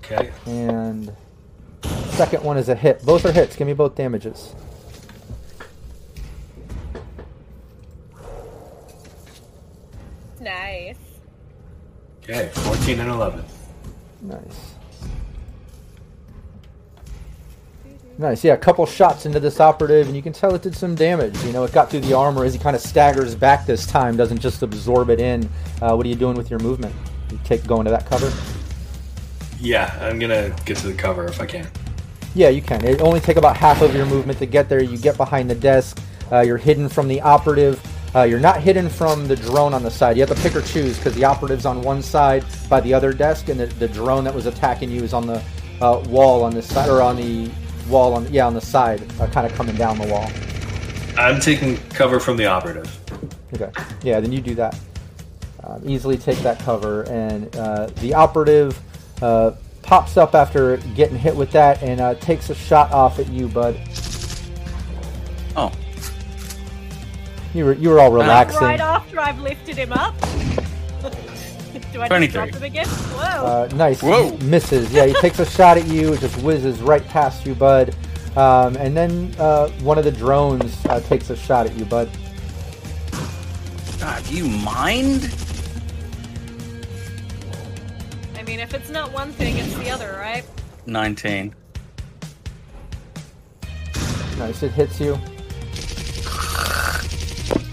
Okay, 0.05 0.31
and 0.45 1.15
second 2.09 2.43
one 2.43 2.57
is 2.57 2.69
a 2.69 2.75
hit. 2.75 3.03
Both 3.03 3.25
are 3.25 3.31
hits. 3.31 3.55
Give 3.55 3.67
me 3.67 3.73
both 3.73 3.95
damages. 3.95 4.53
nice. 10.39 10.97
okay, 12.23 12.49
fourteen 12.53 12.99
and 12.99 13.09
eleven. 13.09 13.43
Nice. 14.21 14.75
Nice, 18.17 18.45
yeah, 18.45 18.53
a 18.53 18.57
couple 18.57 18.85
shots 18.85 19.25
into 19.25 19.41
this 19.41 19.59
operative, 19.59 20.07
and 20.07 20.15
you 20.15 20.21
can 20.21 20.31
tell 20.31 20.55
it 20.55 20.61
did 20.61 20.73
some 20.73 20.95
damage. 20.95 21.37
You 21.43 21.51
know, 21.51 21.65
it 21.65 21.73
got 21.73 21.89
through 21.89 21.99
the 21.99 22.13
armor 22.13 22.45
as 22.45 22.53
he 22.53 22.59
kind 22.59 22.73
of 22.73 22.81
staggers 22.81 23.35
back 23.35 23.65
this 23.65 23.85
time, 23.85 24.15
doesn't 24.15 24.39
just 24.39 24.63
absorb 24.63 25.09
it 25.09 25.19
in. 25.19 25.49
Uh, 25.81 25.95
what 25.95 26.05
are 26.05 26.09
you 26.09 26.15
doing 26.15 26.37
with 26.37 26.49
your 26.49 26.59
movement? 26.59 26.95
You 27.29 27.39
take 27.43 27.67
going 27.67 27.83
to 27.83 27.91
that 27.91 28.05
cover? 28.05 28.31
Yeah, 29.59 29.97
I'm 30.01 30.19
gonna 30.19 30.55
get 30.65 30.77
to 30.77 30.87
the 30.87 30.93
cover 30.93 31.25
if 31.25 31.41
I 31.41 31.45
can. 31.45 31.67
Yeah, 32.33 32.49
you 32.49 32.61
can. 32.61 32.83
It 32.83 33.01
only 33.01 33.19
take 33.19 33.37
about 33.37 33.55
half 33.55 33.81
of 33.81 33.95
your 33.95 34.05
movement 34.05 34.39
to 34.39 34.45
get 34.45 34.67
there. 34.67 34.83
You 34.83 34.97
get 34.97 35.17
behind 35.17 35.49
the 35.49 35.55
desk. 35.55 35.99
Uh, 36.31 36.41
you're 36.41 36.57
hidden 36.57 36.89
from 36.89 37.07
the 37.07 37.21
operative. 37.21 37.81
Uh, 38.13 38.23
you're 38.23 38.39
not 38.39 38.61
hidden 38.61 38.89
from 38.89 39.27
the 39.27 39.35
drone 39.35 39.73
on 39.73 39.83
the 39.83 39.91
side. 39.91 40.17
You 40.17 40.25
have 40.25 40.35
to 40.35 40.41
pick 40.41 40.55
or 40.55 40.61
choose 40.61 40.97
because 40.97 41.15
the 41.15 41.25
operative's 41.25 41.65
on 41.65 41.81
one 41.81 42.01
side 42.01 42.45
by 42.69 42.79
the 42.81 42.93
other 42.93 43.13
desk, 43.13 43.49
and 43.49 43.59
the, 43.59 43.65
the 43.65 43.87
drone 43.87 44.23
that 44.23 44.33
was 44.33 44.45
attacking 44.45 44.89
you 44.89 45.03
is 45.03 45.13
on 45.13 45.27
the 45.27 45.41
uh, 45.81 46.03
wall 46.07 46.43
on 46.43 46.53
this 46.53 46.67
side, 46.67 46.89
or 46.89 47.01
on 47.01 47.15
the 47.15 47.49
wall 47.89 48.13
on 48.13 48.31
yeah 48.31 48.47
on 48.47 48.53
the 48.53 48.61
side, 48.61 49.01
uh, 49.19 49.27
kind 49.27 49.45
of 49.45 49.53
coming 49.53 49.75
down 49.75 49.97
the 49.97 50.07
wall. 50.07 50.29
I'm 51.17 51.39
taking 51.39 51.77
cover 51.89 52.19
from 52.19 52.37
the 52.37 52.45
operative. 52.45 52.97
Okay. 53.53 53.71
Yeah, 54.03 54.19
then 54.19 54.31
you 54.31 54.41
do 54.41 54.55
that. 54.55 54.77
Um, 55.63 55.81
easily 55.85 56.17
take 56.17 56.37
that 56.39 56.59
cover, 56.59 57.03
and 57.03 57.53
uh, 57.55 57.87
the 58.01 58.13
operative 58.13 58.79
uh, 59.21 59.51
pops 59.81 60.17
up 60.17 60.33
after 60.35 60.77
getting 60.95 61.17
hit 61.17 61.35
with 61.35 61.51
that 61.51 61.81
and 61.83 62.01
uh, 62.01 62.15
takes 62.15 62.49
a 62.49 62.55
shot 62.55 62.91
off 62.91 63.19
at 63.19 63.29
you, 63.29 63.47
bud. 63.47 63.79
Oh, 65.55 65.71
You 67.53 67.65
were 67.65 67.73
you 67.73 67.89
were 67.89 67.99
all 67.99 68.11
relaxing. 68.11 68.61
Right 68.61 68.79
after 68.79 69.19
I've 69.19 69.39
lifted 69.39 69.77
him 69.77 69.93
up. 69.93 70.15
Do 71.91 72.01
I 72.01 72.09
just 72.09 72.33
drop 72.33 72.49
him 72.49 72.63
again? 72.63 72.87
Whoa. 72.87 73.45
Uh, 73.45 73.69
nice. 73.75 74.01
Whoa. 74.01 74.35
Misses. 74.39 74.91
Yeah, 74.91 75.05
he 75.05 75.13
takes 75.21 75.39
a 75.39 75.45
shot 75.45 75.77
at 75.77 75.85
you. 75.87 76.13
It 76.13 76.19
just 76.19 76.41
whizzes 76.41 76.81
right 76.81 77.05
past 77.07 77.45
you, 77.45 77.55
bud. 77.55 77.95
Um, 78.35 78.75
and 78.75 78.97
then 78.97 79.33
uh, 79.39 79.69
one 79.81 79.97
of 79.97 80.03
the 80.03 80.11
drones 80.11 80.85
uh, 80.87 80.99
takes 81.01 81.29
a 81.29 81.37
shot 81.37 81.67
at 81.67 81.75
you, 81.77 81.85
bud. 81.85 82.09
God, 83.99 84.25
do 84.25 84.35
you 84.35 84.47
mind? 84.49 85.23
Mean, 88.45 88.59
if 88.59 88.73
it's 88.73 88.89
not 88.89 89.11
one 89.11 89.31
thing, 89.31 89.57
it's 89.57 89.73
the 89.75 89.89
other, 89.89 90.17
right? 90.19 90.45
19. 90.85 91.53
Nice. 94.37 94.63
It 94.63 94.71
hits 94.71 94.99
you. 94.99 95.17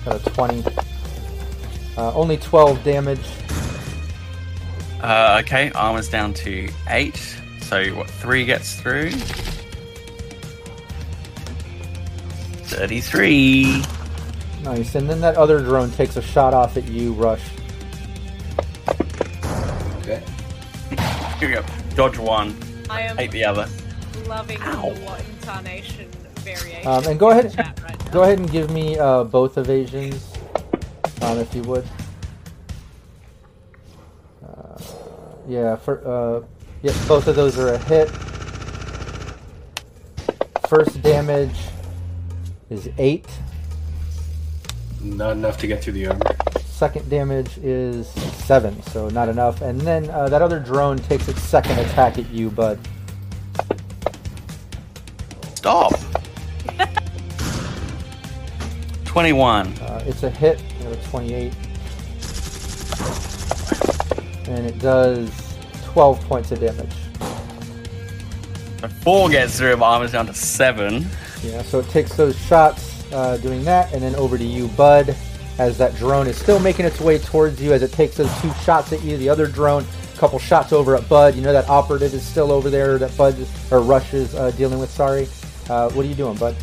Got 0.04 0.26
a 0.26 0.30
20. 0.30 0.64
Uh, 1.96 2.14
only 2.14 2.36
12 2.36 2.82
damage. 2.84 3.20
Uh, 5.00 5.40
okay, 5.44 5.70
armor's 5.72 6.08
down 6.08 6.32
to 6.32 6.68
8. 6.88 7.16
So, 7.60 7.84
what, 7.94 8.08
3 8.08 8.44
gets 8.44 8.80
through? 8.80 9.10
33. 12.72 13.82
Nice. 14.62 14.94
And 14.94 15.10
then 15.10 15.20
that 15.20 15.36
other 15.36 15.58
drone 15.58 15.90
takes 15.90 16.16
a 16.16 16.22
shot 16.22 16.54
off 16.54 16.76
at 16.76 16.88
you, 16.88 17.12
Rush. 17.12 17.42
Here 21.42 21.48
we 21.48 21.54
go. 21.56 21.64
Dodge 21.96 22.18
one, 22.18 22.56
I 22.88 23.00
am 23.00 23.16
hate 23.16 23.32
the 23.32 23.44
other. 23.44 23.68
loving 24.28 24.58
Ow. 24.60 24.90
the 24.92 25.00
what 25.00 25.24
intonation 25.28 26.08
variation. 26.36 26.86
Um, 26.86 27.04
and 27.08 27.18
go 27.18 27.30
ahead- 27.30 27.52
right. 27.82 28.12
Go 28.12 28.22
ahead 28.22 28.38
and 28.38 28.48
give 28.48 28.70
me 28.70 28.96
uh, 28.96 29.24
both 29.24 29.58
evasions, 29.58 30.32
um, 31.20 31.38
if 31.38 31.52
you 31.52 31.62
would. 31.62 31.84
Uh, 34.46 34.78
yeah, 35.48 35.74
for 35.74 36.06
uh, 36.06 36.46
yeah, 36.84 36.92
both 37.08 37.26
of 37.26 37.34
those 37.34 37.58
are 37.58 37.74
a 37.74 37.78
hit. 37.78 38.08
First 40.68 41.02
damage 41.02 41.58
is 42.70 42.88
eight. 42.98 43.26
Not 45.00 45.32
enough 45.32 45.58
to 45.58 45.66
get 45.66 45.82
through 45.82 45.94
the 45.94 46.06
armor. 46.06 46.36
Second 46.82 47.08
damage 47.08 47.58
is 47.58 48.08
seven, 48.44 48.82
so 48.82 49.08
not 49.10 49.28
enough. 49.28 49.60
And 49.60 49.80
then 49.82 50.10
uh, 50.10 50.28
that 50.28 50.42
other 50.42 50.58
drone 50.58 50.98
takes 50.98 51.28
its 51.28 51.40
second 51.40 51.78
attack 51.78 52.18
at 52.18 52.28
you, 52.30 52.50
bud. 52.50 52.76
Stop! 55.54 55.92
21. 59.04 59.68
Uh, 59.78 60.04
it's 60.08 60.24
a 60.24 60.30
hit, 60.30 60.60
you 60.80 60.86
know, 60.86 60.96
28. 61.04 61.54
And 64.48 64.66
it 64.66 64.80
does 64.80 65.30
12 65.84 66.20
points 66.22 66.50
of 66.50 66.58
damage. 66.58 66.96
So 68.80 68.88
4 68.88 69.30
gets 69.30 69.56
through, 69.56 69.76
but 69.76 69.84
armor's 69.84 70.10
down 70.10 70.26
to 70.26 70.34
7. 70.34 71.06
Yeah, 71.44 71.62
so 71.62 71.78
it 71.78 71.88
takes 71.90 72.16
those 72.16 72.36
shots 72.36 73.04
uh, 73.12 73.36
doing 73.36 73.62
that, 73.66 73.92
and 73.92 74.02
then 74.02 74.16
over 74.16 74.36
to 74.36 74.44
you, 74.44 74.66
Bud, 74.66 75.14
as 75.58 75.78
that 75.78 75.94
drone 75.96 76.26
is 76.26 76.36
still 76.36 76.58
making 76.58 76.86
its 76.86 77.00
way 77.00 77.18
towards 77.18 77.60
you 77.62 77.72
as 77.72 77.82
it 77.82 77.92
takes 77.92 78.16
those 78.16 78.40
two 78.40 78.52
shots 78.64 78.92
at 78.92 79.02
you. 79.02 79.16
The 79.16 79.28
other 79.28 79.46
drone, 79.46 79.84
a 80.14 80.18
couple 80.18 80.38
shots 80.38 80.72
over 80.72 80.96
at 80.96 81.08
Bud. 81.08 81.34
You 81.34 81.42
know 81.42 81.52
that 81.52 81.68
operative 81.68 82.14
is 82.14 82.24
still 82.24 82.50
over 82.50 82.70
there 82.70 82.98
that 82.98 83.16
Bud 83.16 83.36
or 83.70 83.80
Rush 83.80 84.14
is 84.14 84.34
uh, 84.34 84.50
dealing 84.52 84.78
with. 84.78 84.90
Sorry. 84.90 85.28
Uh, 85.68 85.90
what 85.90 86.04
are 86.04 86.08
you 86.08 86.14
doing, 86.14 86.36
Bud? 86.36 86.56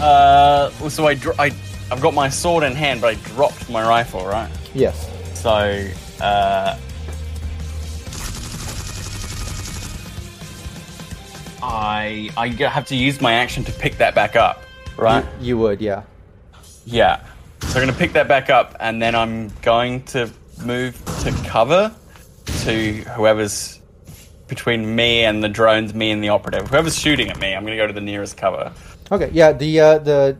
Uh, 0.00 0.70
so 0.88 1.06
I, 1.06 1.14
dro- 1.14 1.34
I, 1.38 1.46
I've 1.90 2.00
got 2.00 2.14
my 2.14 2.28
sword 2.28 2.64
in 2.64 2.74
hand, 2.74 3.00
but 3.00 3.08
I 3.08 3.14
dropped 3.34 3.70
my 3.70 3.86
rifle, 3.86 4.26
right? 4.26 4.50
Yes. 4.74 5.10
So, 5.40 5.50
uh, 6.20 6.78
I 11.62 12.30
I 12.36 12.48
have 12.48 12.86
to 12.88 12.96
use 12.96 13.20
my 13.20 13.32
action 13.32 13.64
to 13.64 13.72
pick 13.72 13.96
that 13.96 14.14
back 14.14 14.36
up, 14.36 14.62
right? 14.98 15.24
You, 15.40 15.46
you 15.46 15.58
would, 15.58 15.80
yeah. 15.80 16.02
Yeah. 16.86 17.24
So 17.62 17.80
I'm 17.80 17.86
gonna 17.86 17.98
pick 17.98 18.12
that 18.12 18.28
back 18.28 18.50
up, 18.50 18.76
and 18.80 19.00
then 19.00 19.14
I'm 19.14 19.48
going 19.62 20.02
to 20.04 20.30
move 20.64 21.00
to 21.22 21.32
cover 21.46 21.94
to 22.64 22.92
whoever's 23.16 23.80
between 24.46 24.94
me 24.94 25.24
and 25.24 25.42
the 25.42 25.48
drones, 25.48 25.94
me 25.94 26.10
and 26.10 26.22
the 26.22 26.28
operative. 26.28 26.68
Whoever's 26.68 26.98
shooting 26.98 27.30
at 27.30 27.38
me, 27.38 27.54
I'm 27.54 27.64
gonna 27.64 27.76
go 27.76 27.86
to 27.86 27.92
the 27.92 28.00
nearest 28.00 28.36
cover. 28.36 28.72
Okay, 29.10 29.30
yeah, 29.32 29.52
the 29.52 29.80
uh, 29.80 29.98
the 29.98 30.36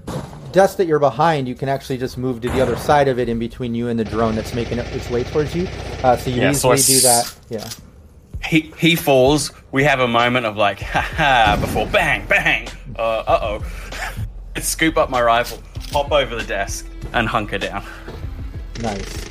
desk 0.52 0.76
that 0.76 0.86
you're 0.86 1.00
behind, 1.00 1.48
you 1.48 1.54
can 1.54 1.68
actually 1.68 1.98
just 1.98 2.16
move 2.16 2.40
to 2.40 2.48
the 2.48 2.60
other 2.60 2.76
side 2.76 3.08
of 3.08 3.18
it 3.18 3.28
in 3.28 3.38
between 3.38 3.74
you 3.74 3.88
and 3.88 3.98
the 3.98 4.04
drone 4.04 4.36
that's 4.36 4.54
making 4.54 4.78
its 4.78 5.10
way 5.10 5.24
towards 5.24 5.54
you. 5.54 5.66
Uh, 6.02 6.16
so 6.16 6.30
you 6.30 6.40
Yeah, 6.40 6.52
so 6.52 6.72
easily 6.72 6.98
do 6.98 7.02
that. 7.02 7.36
Yeah. 7.50 7.70
He 8.46 8.72
he 8.78 8.94
falls. 8.94 9.50
We 9.72 9.84
have 9.84 10.00
a 10.00 10.08
moment 10.08 10.46
of 10.46 10.56
like, 10.56 10.80
haha, 10.82 11.60
before 11.60 11.86
bang, 11.86 12.26
bang. 12.26 12.68
Uh 12.96 13.24
oh. 13.26 13.64
Scoop 14.60 14.96
up 14.96 15.10
my 15.10 15.20
rifle, 15.20 15.60
hop 15.94 16.10
over 16.10 16.34
the 16.34 16.42
desk, 16.44 16.86
and 17.12 17.28
hunker 17.28 17.56
down. 17.56 17.84
Nice. 18.80 19.24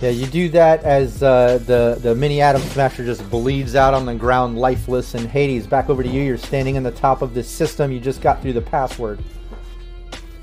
Yeah, 0.00 0.08
you 0.08 0.26
do 0.26 0.48
that 0.50 0.82
as 0.84 1.22
uh, 1.22 1.58
the 1.66 1.98
the 2.00 2.14
mini 2.14 2.40
Adam 2.40 2.62
Smasher 2.62 3.04
just 3.04 3.28
bleeds 3.28 3.74
out 3.74 3.92
on 3.92 4.06
the 4.06 4.14
ground, 4.14 4.56
lifeless. 4.56 5.14
And 5.14 5.28
Hades, 5.28 5.66
back 5.66 5.90
over 5.90 6.02
to 6.02 6.08
you. 6.08 6.22
You're 6.22 6.38
standing 6.38 6.76
in 6.76 6.82
the 6.82 6.92
top 6.92 7.20
of 7.20 7.34
this 7.34 7.48
system. 7.48 7.92
You 7.92 8.00
just 8.00 8.22
got 8.22 8.40
through 8.40 8.54
the 8.54 8.62
password. 8.62 9.22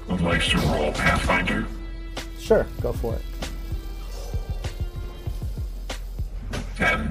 would 0.07 0.21
like 0.21 0.43
to 0.43 0.57
roll 0.59 0.91
Pathfinder. 0.91 1.65
Sure, 2.37 2.67
go 2.81 2.93
for 2.93 3.15
it. 3.15 3.21
10. 6.75 7.09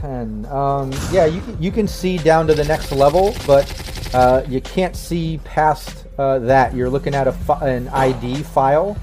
10. 0.00 0.46
Um, 0.46 0.90
yeah, 1.12 1.26
you, 1.26 1.40
can- 1.42 1.62
you 1.62 1.70
can 1.70 1.86
see 1.86 2.16
down 2.18 2.46
to 2.48 2.54
the 2.54 2.64
next 2.64 2.90
level, 2.90 3.36
but 3.46 3.70
uh, 4.14 4.42
you 4.48 4.60
can't 4.62 4.96
see 4.96 5.38
past 5.44 6.06
uh, 6.18 6.38
that. 6.40 6.74
You're 6.74 6.90
looking 6.90 7.14
at 7.14 7.28
an 7.62 7.88
ID 7.88 8.42
file. 8.42 8.96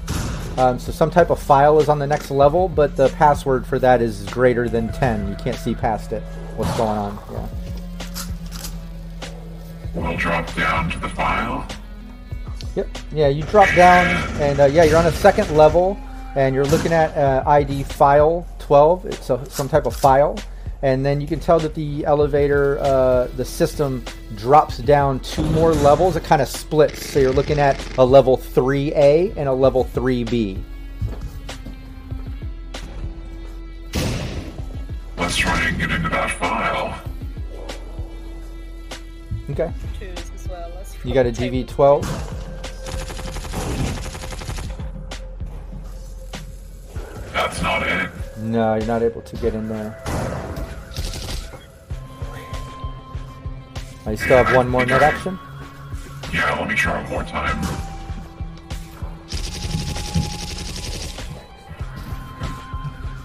Um, 0.58 0.78
so 0.78 0.90
some 0.90 1.10
type 1.10 1.30
of 1.30 1.38
file 1.38 1.80
is 1.80 1.88
on 1.88 1.98
the 1.98 2.06
next 2.06 2.30
level, 2.30 2.68
but 2.68 2.96
the 2.96 3.08
password 3.10 3.66
for 3.66 3.78
that 3.78 4.00
is 4.00 4.24
greater 4.26 4.68
than 4.68 4.90
10. 4.92 5.28
You 5.28 5.34
can't 5.36 5.56
see 5.56 5.74
past 5.74 6.12
it. 6.12 6.22
What's 6.56 6.74
going 6.76 6.96
on? 6.96 7.18
Yeah. 7.30 7.48
We'll 9.94 10.16
drop 10.16 10.54
down 10.54 10.90
to 10.90 10.98
the 10.98 11.08
file. 11.10 11.66
Yep. 12.74 12.88
Yeah, 13.12 13.28
you 13.28 13.42
drop 13.44 13.74
down, 13.74 14.06
and 14.40 14.60
uh, 14.60 14.64
yeah, 14.66 14.84
you're 14.84 14.98
on 14.98 15.06
a 15.06 15.12
second 15.12 15.56
level, 15.56 15.98
and 16.34 16.54
you're 16.54 16.66
looking 16.66 16.92
at 16.92 17.16
uh, 17.16 17.42
ID 17.46 17.82
file 17.84 18.46
12. 18.58 19.06
It's 19.06 19.30
a, 19.30 19.44
some 19.50 19.68
type 19.68 19.86
of 19.86 19.96
file, 19.96 20.38
and 20.86 21.04
then 21.04 21.20
you 21.20 21.26
can 21.26 21.40
tell 21.40 21.58
that 21.58 21.74
the 21.74 22.04
elevator, 22.04 22.78
uh, 22.78 23.26
the 23.34 23.44
system 23.44 24.04
drops 24.36 24.78
down 24.78 25.18
two 25.18 25.42
more 25.46 25.72
levels. 25.72 26.14
It 26.14 26.22
kind 26.22 26.40
of 26.40 26.46
splits, 26.46 27.10
so 27.10 27.18
you're 27.18 27.32
looking 27.32 27.58
at 27.58 27.76
a 27.98 28.04
level 28.04 28.38
3A 28.38 29.36
and 29.36 29.48
a 29.48 29.52
level 29.52 29.84
3B. 29.84 30.62
Let's 35.16 35.36
try 35.36 35.60
and 35.66 35.76
get 35.76 35.90
into 35.90 36.08
that 36.08 36.30
file. 36.30 37.02
Okay. 39.50 39.72
Twos 39.98 40.30
as 40.36 40.48
well. 40.48 40.70
You 41.04 41.12
got 41.12 41.26
a 41.26 41.32
DV12. 41.32 42.02
That's 47.32 47.60
not 47.60 47.82
it. 47.82 48.08
No, 48.38 48.76
you're 48.76 48.86
not 48.86 49.02
able 49.02 49.22
to 49.22 49.36
get 49.38 49.52
in 49.52 49.68
there. 49.68 50.00
I 54.06 54.14
still 54.14 54.42
have 54.44 54.54
one 54.54 54.68
more 54.68 54.86
net 54.86 55.02
action. 55.02 55.38
Yeah, 56.32 56.58
let 56.58 56.68
me 56.68 56.74
try 56.74 57.02
one 57.02 57.10
more 57.10 57.24
time. 57.24 57.60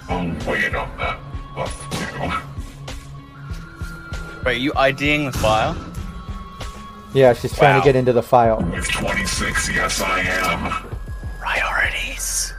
I'll 0.09 0.27
wait 0.51 0.75
on 0.75 0.89
that 0.97 1.19
buff 1.55 1.89
too. 1.91 2.29
Wait, 4.45 4.55
are 4.55 4.59
you 4.59 4.73
IDing 4.75 5.25
the 5.25 5.31
file? 5.37 5.75
Yeah, 7.13 7.33
she's 7.33 7.53
trying 7.55 7.75
Wow. 7.75 7.79
to 7.81 7.85
get 7.85 7.95
into 7.95 8.13
the 8.13 8.23
file. 8.23 8.57
With 8.61 8.89
26, 8.89 9.69
yes, 9.73 10.01
I 10.01 10.19
am. 10.21 10.89
Priorities. 11.39 12.53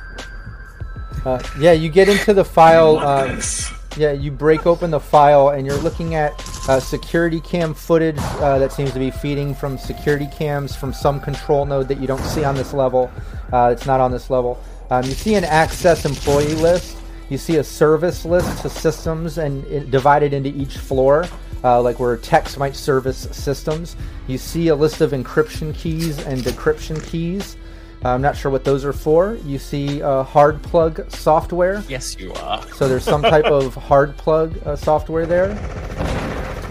Uh, 1.24 1.39
yeah, 1.59 1.73
you 1.73 1.89
get 1.89 2.09
into 2.09 2.35
the 2.35 2.44
file. 2.44 2.99
Uh, 2.99 3.27
this? 3.35 3.73
Yeah, 3.97 4.12
you 4.12 4.31
break 4.31 4.66
open 4.66 4.90
the 4.90 5.01
file 5.01 5.51
and 5.51 5.66
you're 5.66 5.77
looking 5.78 6.14
at 6.14 6.32
uh, 6.69 6.81
security 6.81 7.40
cam 7.40 7.74
footage 7.74 8.19
uh, 8.19 8.59
that 8.59 8.73
seems 8.73 8.93
to 8.93 8.98
be 8.98 9.10
feeding 9.10 9.55
from 9.55 9.77
security 9.78 10.28
cams 10.32 10.74
from 10.74 10.93
some 10.93 11.20
control 11.20 11.66
node 11.66 11.89
that 11.89 12.01
you 12.01 12.06
don't 12.06 12.23
see 12.23 12.44
on 12.44 12.55
this 12.55 12.73
level. 12.73 13.10
Uh, 13.52 13.70
it's 13.73 13.86
not 13.86 14.01
on 14.01 14.10
this 14.10 14.31
level. 14.31 14.62
Um, 14.90 15.05
you 15.05 15.12
see 15.12 15.35
an 15.35 15.44
access 15.44 16.05
employee 16.05 16.55
list. 16.55 16.98
You 17.28 17.39
see 17.39 17.56
a 17.56 17.64
service 17.64 18.24
list 18.24 18.62
to 18.62 18.69
systems 18.69 19.39
and 19.39 19.64
it 19.66 19.90
divided 19.90 20.32
into 20.32 20.51
each 20.51 20.77
floor, 20.77 21.27
uh, 21.64 21.81
like 21.81 21.98
where 21.98 22.16
techs 22.16 22.56
might 22.56 22.77
service 22.77 23.28
systems. 23.32 23.97
You 24.27 24.39
see 24.39 24.69
a 24.69 24.74
list 24.74 25.01
of 25.01 25.12
encryption 25.12 25.74
keys 25.74 26.19
and 26.27 26.43
decryption 26.43 27.02
keys. 27.05 27.56
I'm 28.05 28.20
not 28.20 28.37
sure 28.37 28.51
what 28.51 28.65
those 28.65 28.85
are 28.85 28.93
for. 28.93 29.37
You 29.45 29.59
see 29.59 30.03
uh, 30.03 30.24
hard 30.24 30.61
plug 30.62 31.09
software. 31.11 31.83
Yes, 31.89 32.16
you 32.19 32.33
are. 32.35 32.61
So 32.73 32.89
there's 32.89 33.05
some 33.05 33.23
type 33.23 33.45
of 33.45 33.74
hard 33.91 34.16
plug 34.16 34.59
uh, 34.66 34.74
software 34.77 35.24
there. 35.27 35.53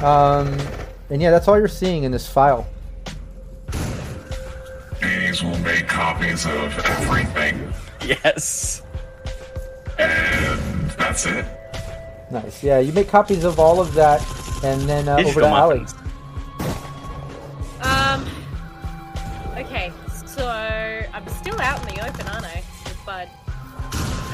Um, 0.03 0.57
and 1.09 1.21
yeah, 1.21 1.31
that's 1.31 1.47
all 1.47 1.57
you're 1.57 1.67
seeing 1.67 2.03
in 2.03 2.11
this 2.11 2.27
file. 2.27 2.67
These 5.01 5.43
will 5.43 5.57
make 5.59 5.87
copies 5.87 6.45
of 6.45 6.77
everything, 6.85 7.73
Yes. 8.05 8.81
and 9.97 10.89
that's 10.91 11.25
it. 11.25 11.45
Nice. 12.31 12.63
Yeah, 12.63 12.79
you 12.79 12.91
make 12.93 13.07
copies 13.07 13.43
of 13.43 13.59
all 13.59 13.79
of 13.81 13.93
that, 13.93 14.21
and 14.63 14.81
then 14.81 15.07
uh, 15.07 15.13
over 15.13 15.23
Digital 15.23 15.49
to 15.49 15.55
Allie. 15.55 15.85
So 20.41 20.47
I'm 21.13 21.27
still 21.29 21.59
out 21.61 21.79
in 21.87 21.95
the 21.95 22.07
open, 22.07 22.27
aren't 22.27 22.45
I? 22.45 22.63
With 22.85 23.05
Bud. 23.05 23.29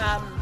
Um. 0.02 0.34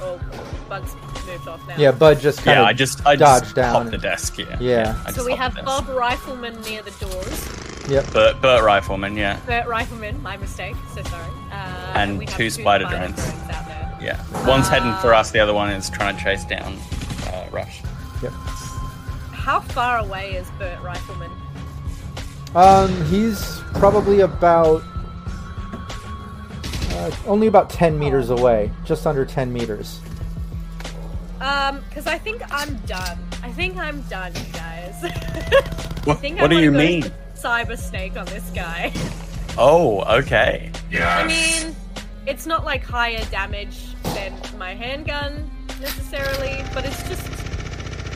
Oh, 0.00 0.20
Bud's 0.68 0.94
moved 1.26 1.46
off 1.48 1.66
now. 1.68 1.76
Yeah, 1.76 1.92
Bud 1.92 2.18
just 2.20 2.38
kind 2.38 2.56
Yeah, 2.56 2.62
of 2.62 2.66
I 2.68 2.72
just 2.72 3.06
I 3.06 3.14
dodged 3.16 3.44
just 3.44 3.56
down. 3.56 3.74
popped 3.74 3.90
the 3.92 3.98
desk. 3.98 4.38
Yeah. 4.38 4.56
Yeah. 4.60 5.02
I 5.06 5.12
So 5.12 5.24
we 5.24 5.32
have 5.36 5.54
the. 5.54 5.62
Bob 5.62 5.88
Rifleman 5.88 6.60
near 6.62 6.82
the 6.82 6.90
doors. 7.04 7.88
Yep. 7.88 8.12
Bert, 8.12 8.40
Bert 8.42 8.64
Rifleman. 8.64 9.16
Yeah. 9.16 9.38
Bert 9.46 9.66
Rifleman, 9.66 10.20
my 10.22 10.36
mistake. 10.36 10.74
So 10.94 11.02
sorry. 11.04 11.30
Uh, 11.52 11.54
And 11.94 12.18
we 12.18 12.26
have 12.26 12.36
two 12.36 12.50
spider 12.50 12.84
drones. 12.86 13.18
out 13.20 13.66
there. 13.66 13.98
Yeah. 14.00 14.46
One's 14.48 14.68
heading 14.68 14.92
for 15.00 15.14
us. 15.14 15.30
The 15.30 15.38
other 15.40 15.54
one 15.54 15.70
is 15.70 15.88
trying 15.90 16.16
to 16.16 16.22
chase 16.22 16.44
down 16.44 16.76
uh, 17.28 17.46
Rush. 17.52 17.80
Yep. 18.22 18.32
How 19.32 19.60
far 19.60 19.98
away 19.98 20.32
is 20.34 20.48
Bert 20.58 20.80
Rifleman? 20.82 21.30
Um, 22.54 23.04
he's 23.06 23.60
probably 23.78 24.20
about 24.20 24.82
uh, 26.90 27.10
only 27.26 27.46
about 27.46 27.70
10 27.70 27.98
meters 27.98 28.30
away, 28.30 28.70
just 28.84 29.06
under 29.06 29.24
10 29.24 29.52
meters. 29.52 30.00
Um, 31.40 31.80
because 31.88 32.06
I 32.08 32.18
think 32.18 32.42
I'm 32.52 32.74
done. 32.86 33.18
I 33.42 33.52
think 33.52 33.76
I'm 33.76 34.00
done, 34.02 34.32
guys. 34.52 34.94
What, 36.04 36.20
think 36.20 36.40
what 36.40 36.50
I 36.50 36.54
do 36.54 36.62
you 36.62 36.70
go 36.72 36.78
mean? 36.78 37.12
Cyber 37.34 37.76
Snake 37.76 38.16
on 38.16 38.24
this 38.26 38.48
guy. 38.54 38.92
Oh, 39.58 40.00
okay. 40.20 40.72
Yes. 40.90 41.04
I 41.22 41.26
mean, 41.66 41.76
it's 42.26 42.46
not 42.46 42.64
like 42.64 42.82
higher 42.82 43.22
damage 43.26 43.92
than 44.14 44.32
my 44.56 44.72
handgun 44.74 45.50
necessarily, 45.82 46.64
but 46.72 46.86
it's 46.86 47.06
just 47.06 47.28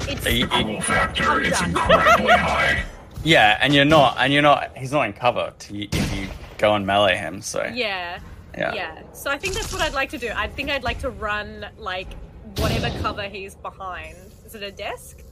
it's 0.09 0.25
a, 0.25 0.33
you- 0.33 0.47
the 0.47 0.63
cool 0.63 0.81
factor 0.81 1.33
I'm 1.33 1.45
is 1.45 1.51
done. 1.59 1.71
incredibly 1.71 2.33
high. 2.37 2.83
Yeah, 3.25 3.59
and 3.61 3.75
you're 3.75 3.85
not, 3.85 4.17
and 4.19 4.33
you're 4.33 4.43
not. 4.43 4.77
He's 4.77 4.93
not 4.93 5.07
in 5.07 5.13
cover 5.13 5.53
to, 5.57 5.79
if 5.79 6.17
you 6.17 6.29
go 6.59 6.75
and 6.75 6.87
melee 6.87 7.17
him. 7.17 7.41
So 7.43 7.63
yeah, 7.73 8.19
yeah. 8.57 8.75
yeah. 8.75 9.03
So 9.13 9.31
I 9.31 9.39
think 9.39 9.55
that's 9.55 9.73
what 9.73 9.83
I'd 9.83 9.95
like 9.95 10.11
to 10.11 10.19
do. 10.19 10.31
I 10.35 10.49
think 10.49 10.71
I'd 10.71 10.83
like 10.83 11.01
to 11.01 11.11
run 11.11 11.67
like 11.79 12.13
whatever 12.57 12.91
cover 13.01 13.23
he's 13.23 13.55
behind. 13.55 14.17
Is 14.45 14.55
it 14.55 14.63
a 14.63 14.73
desk? 14.73 15.23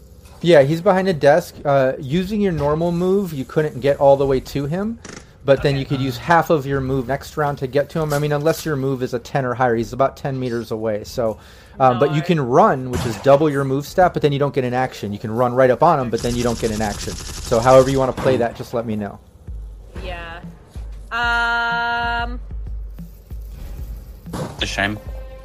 Yeah, 0.42 0.62
he's 0.62 0.80
behind 0.80 1.08
a 1.08 1.12
desk. 1.12 1.56
Uh, 1.64 1.92
using 1.98 2.40
your 2.40 2.52
normal 2.52 2.92
move, 2.92 3.32
you 3.32 3.44
couldn't 3.44 3.80
get 3.80 3.98
all 3.98 4.16
the 4.16 4.26
way 4.26 4.40
to 4.40 4.66
him, 4.66 4.98
but 5.44 5.62
then 5.62 5.72
Okay. 5.74 5.80
you 5.80 5.86
could 5.86 6.00
use 6.00 6.16
half 6.18 6.50
of 6.50 6.66
your 6.66 6.80
move 6.80 7.06
next 7.08 7.36
round 7.36 7.58
to 7.58 7.66
get 7.66 7.88
to 7.90 8.00
him. 8.00 8.12
I 8.12 8.18
mean, 8.18 8.32
unless 8.32 8.64
your 8.66 8.76
move 8.76 9.02
is 9.02 9.14
a 9.14 9.18
10 9.18 9.44
or 9.44 9.54
higher, 9.54 9.74
he's 9.74 9.92
about 9.92 10.16
10 10.16 10.38
meters 10.38 10.70
away. 10.70 11.04
So, 11.04 11.38
um, 11.78 11.98
but 11.98 12.10
you 12.10 12.20
No. 12.20 12.26
can 12.26 12.40
run, 12.40 12.90
which 12.90 13.04
is 13.06 13.16
double 13.22 13.48
your 13.48 13.64
move 13.64 13.86
stat, 13.86 14.12
but 14.12 14.22
then 14.22 14.32
you 14.32 14.38
don't 14.38 14.54
get 14.54 14.64
an 14.64 14.74
action. 14.74 15.12
You 15.12 15.18
can 15.18 15.30
run 15.30 15.54
right 15.54 15.70
up 15.70 15.82
on 15.82 15.98
him, 15.98 16.10
but 16.10 16.20
then 16.22 16.34
you 16.36 16.42
don't 16.42 16.58
get 16.60 16.70
an 16.70 16.82
action. 16.82 17.14
So, 17.14 17.58
however 17.60 17.88
you 17.90 17.98
want 17.98 18.14
to 18.14 18.22
play 18.22 18.36
that, 18.36 18.54
just 18.56 18.74
let 18.74 18.84
me 18.86 18.96
know. 18.96 19.18
Yeah. 20.04 20.40
Um. 21.12 22.40
It's 24.54 24.62
a 24.62 24.66
shame. 24.66 24.98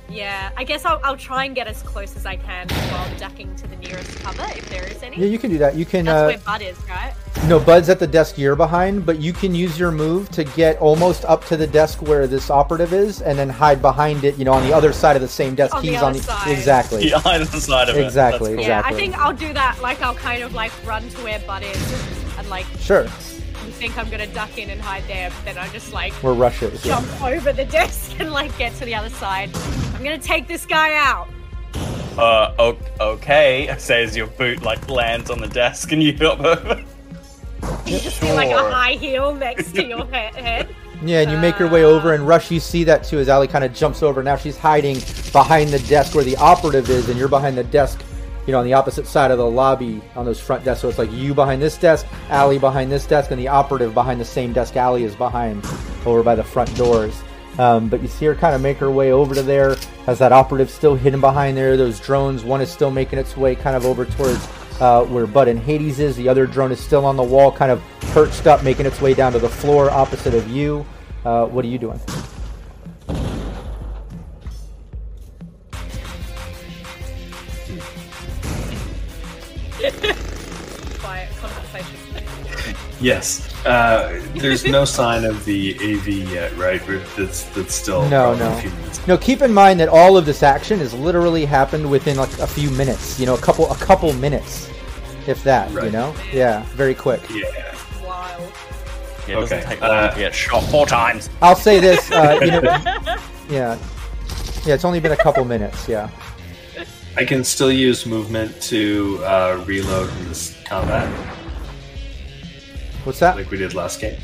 Yeah. 0.09 0.51
I 0.55 0.63
guess 0.63 0.85
I'll, 0.85 0.99
I'll 1.03 1.17
try 1.17 1.45
and 1.45 1.55
get 1.55 1.67
as 1.67 1.81
close 1.83 2.15
as 2.15 2.25
I 2.25 2.35
can 2.35 2.67
while 2.69 3.17
ducking 3.17 3.55
to 3.57 3.67
the 3.67 3.75
nearest 3.77 4.17
cover 4.19 4.43
if 4.55 4.69
there 4.69 4.87
is 4.87 5.01
any. 5.03 5.17
Yeah, 5.17 5.25
you 5.27 5.39
can 5.39 5.49
do 5.49 5.57
that. 5.57 5.75
You 5.75 5.85
can. 5.85 6.05
That's 6.05 6.15
Uh, 6.15 6.27
where 6.27 6.59
Bud 6.59 6.61
is, 6.65 6.77
right? 6.89 7.13
No, 7.47 7.59
Bud's 7.59 7.89
at 7.89 7.99
the 7.99 8.07
desk 8.07 8.37
you're 8.37 8.55
behind, 8.55 9.05
but 9.05 9.19
you 9.19 9.33
can 9.33 9.53
use 9.53 9.77
your 9.77 9.91
move 9.91 10.29
to 10.31 10.43
get 10.43 10.77
almost 10.79 11.25
up 11.25 11.43
to 11.45 11.57
the 11.57 11.67
desk 11.67 12.01
where 12.01 12.27
this 12.27 12.49
operative 12.49 12.93
is, 12.93 13.21
and 13.21 13.37
then 13.37 13.49
hide 13.49 13.81
behind 13.81 14.23
it. 14.23 14.37
You 14.37 14.45
know, 14.45 14.53
on 14.53 14.63
the 14.67 14.73
other 14.73 14.93
side 14.93 15.15
of 15.15 15.21
the 15.21 15.27
same 15.27 15.53
desk. 15.55 15.75
On 15.75 15.81
the 15.81 15.89
He's 15.89 15.97
other 15.97 16.05
on 16.07 16.13
the 16.13 16.19
side. 16.23 16.51
exactly. 16.51 17.09
Yeah, 17.09 17.21
on 17.25 17.39
the 17.41 17.45
side 17.45 17.89
of 17.89 17.97
it. 17.97 18.03
Exactly, 18.05 18.55
That's 18.55 18.61
cool. 18.61 18.69
Yeah, 18.69 18.79
Exactly. 18.79 18.95
I 18.95 18.99
think 18.99 19.17
I'll 19.17 19.33
do 19.33 19.53
that. 19.53 19.77
Like, 19.81 20.01
I'll 20.01 20.15
kind 20.15 20.43
of 20.43 20.53
like 20.53 20.71
run 20.85 21.07
to 21.09 21.17
where 21.23 21.39
Bud 21.39 21.63
is, 21.63 22.37
and 22.37 22.47
like, 22.49 22.65
Sure, 22.79 23.03
you 23.03 23.34
think 23.75 23.97
I'm 23.97 24.09
gonna 24.09 24.27
duck 24.27 24.57
in 24.57 24.69
and 24.69 24.81
hide 24.81 25.03
there, 25.07 25.29
but 25.29 25.45
then 25.45 25.57
I 25.57 25.67
just 25.69 25.93
like 25.93 26.13
we're 26.23 26.33
rushes. 26.33 26.85
Yeah. 26.85 26.95
jump 26.95 27.21
over 27.21 27.53
the 27.53 27.65
desk 27.79 28.19
and 28.19 28.31
like 28.31 28.55
get 28.57 28.73
to 28.75 28.85
the 28.85 28.95
other 28.95 29.09
side. 29.09 29.49
I'm 29.93 30.03
gonna 30.03 30.17
take 30.17 30.47
this 30.47 30.65
guy 30.65 30.95
out. 30.95 31.27
Uh, 32.17 32.53
o- 32.59 32.77
okay. 33.13 33.73
Says 33.77 34.15
your 34.15 34.27
boot 34.27 34.61
like 34.63 34.89
lands 34.89 35.29
on 35.29 35.39
the 35.39 35.47
desk 35.47 35.91
and 35.91 36.01
you 36.01 36.15
hop 36.17 36.39
over. 36.39 36.83
You 37.85 37.99
just 37.99 38.19
see 38.19 38.31
like 38.31 38.51
a 38.51 38.71
high 38.71 38.93
heel 38.93 39.33
next 39.33 39.73
to 39.75 39.83
your 39.85 40.05
head. 40.11 40.69
Yeah, 41.03 41.21
and 41.21 41.29
you 41.31 41.37
make 41.37 41.59
your 41.59 41.67
way 41.69 41.83
over, 41.83 42.13
and 42.13 42.25
Rush, 42.25 42.49
you 42.49 42.59
see 42.61 42.83
that 42.85 43.03
too 43.03 43.19
as 43.19 43.27
Allie 43.27 43.49
kind 43.49 43.65
of 43.65 43.73
jumps 43.73 44.01
over. 44.01 44.23
Now 44.23 44.37
she's 44.37 44.57
hiding 44.57 44.95
behind 45.33 45.69
the 45.71 45.79
desk 45.79 46.15
where 46.15 46.23
the 46.23 46.37
operative 46.37 46.89
is, 46.89 47.09
and 47.09 47.19
you're 47.19 47.27
behind 47.27 47.57
the 47.57 47.65
desk 47.65 48.01
you 48.45 48.51
know, 48.51 48.59
on 48.59 48.65
the 48.65 48.73
opposite 48.73 49.07
side 49.07 49.31
of 49.31 49.37
the 49.37 49.45
lobby 49.45 50.01
on 50.15 50.25
those 50.25 50.39
front 50.39 50.63
desks. 50.63 50.81
So 50.81 50.89
it's 50.89 50.97
like 50.97 51.11
you 51.11 51.33
behind 51.33 51.61
this 51.61 51.77
desk, 51.77 52.05
Allie 52.29 52.59
behind 52.59 52.91
this 52.91 53.05
desk, 53.05 53.31
and 53.31 53.39
the 53.39 53.47
operative 53.47 53.93
behind 53.93 54.19
the 54.21 54.25
same 54.25 54.53
desk 54.53 54.75
Allie 54.75 55.03
is 55.03 55.15
behind 55.15 55.65
over 56.05 56.23
by 56.23 56.35
the 56.35 56.43
front 56.43 56.75
doors. 56.75 57.21
Um, 57.57 57.87
but 57.87 58.01
you 58.01 58.07
see 58.07 58.25
her 58.25 58.35
kind 58.35 58.53
of 58.53 58.61
make 58.61 58.77
her 58.77 58.91
way 58.91 59.11
over 59.11 59.33
to 59.33 59.41
there. 59.41 59.75
Has 60.05 60.19
that 60.19 60.31
operative 60.31 60.69
still 60.69 60.95
hidden 60.95 61.21
behind 61.21 61.55
there? 61.55 61.77
Those 61.77 61.99
drones, 61.99 62.43
one 62.43 62.61
is 62.61 62.69
still 62.69 62.91
making 62.91 63.17
its 63.17 63.37
way 63.37 63.55
kind 63.55 63.75
of 63.75 63.85
over 63.85 64.05
towards 64.05 64.45
uh, 64.81 65.05
where 65.05 65.25
Bud 65.25 65.47
and 65.47 65.59
Hades 65.59 65.99
is. 65.99 66.15
The 66.15 66.27
other 66.27 66.45
drone 66.45 66.71
is 66.71 66.79
still 66.79 67.05
on 67.05 67.15
the 67.15 67.23
wall, 67.23 67.51
kind 67.51 67.71
of 67.71 67.81
perched 68.11 68.45
up, 68.45 68.63
making 68.63 68.85
its 68.85 69.01
way 69.01 69.13
down 69.13 69.31
to 69.31 69.39
the 69.39 69.49
floor 69.49 69.89
opposite 69.89 70.33
of 70.33 70.49
you. 70.49 70.85
Uh, 71.23 71.45
what 71.45 71.63
are 71.63 71.69
you 71.69 71.79
doing? 71.79 71.99
Yes. 83.05 83.53
Uh, 83.67 84.19
there's 84.33 84.65
no 84.65 84.83
sign 84.83 85.25
of 85.25 85.45
the 85.45 85.75
AV 85.75 86.07
yet, 86.07 86.57
right? 86.57 86.81
That's 87.15 87.43
that's 87.43 87.75
still 87.75 88.09
No, 88.09 88.33
no. 88.33 88.51
A 88.51 88.61
few 88.61 88.71
minutes. 88.71 89.05
No, 89.05 89.15
keep 89.15 89.43
in 89.43 89.53
mind 89.53 89.79
that 89.79 89.89
all 89.89 90.17
of 90.17 90.25
this 90.25 90.41
action 90.41 90.79
has 90.79 90.91
literally 90.91 91.45
happened 91.45 91.87
within 91.87 92.17
like 92.17 92.35
a 92.39 92.47
few 92.47 92.71
minutes. 92.71 93.19
You 93.19 93.27
know, 93.27 93.35
a 93.35 93.37
couple 93.39 93.71
a 93.71 93.75
couple 93.75 94.11
minutes, 94.13 94.71
if 95.27 95.43
that. 95.43 95.71
You 95.71 95.91
know, 95.91 96.15
yeah, 96.33 96.63
very 96.73 96.95
quick. 96.95 97.21
Yeah. 97.29 97.45
Wild. 98.03 98.51
Yeah, 99.27 99.35
it 99.35 99.43
Okay, 99.43 99.63
take 99.63 99.81
long 99.81 99.91
uh, 99.91 100.09
to 100.09 100.19
get 100.19 100.33
shot 100.33 100.63
four 100.63 100.87
times. 100.87 101.29
I'll 101.43 101.55
say 101.55 101.79
this. 101.79 102.09
Uh, 102.11 102.39
you 102.41 102.49
know, 102.49 102.61
yeah, 103.51 103.77
yeah. 104.65 104.73
It's 104.73 104.83
only 104.83 104.99
been 104.99 105.11
a 105.11 105.17
couple 105.17 105.45
minutes. 105.45 105.87
Yeah. 105.87 106.09
I 107.17 107.23
can 107.23 107.43
still 107.43 107.71
use 107.71 108.07
movement 108.07 108.59
to 108.63 109.23
uh, 109.23 109.63
reload 109.67 110.09
in 110.09 110.27
this 110.27 110.59
combat, 110.65 111.07
What's 113.05 113.19
that? 113.19 113.35
like 113.35 113.51
we 113.51 113.57
did 113.57 113.75
last 113.75 114.01
game. 114.01 114.19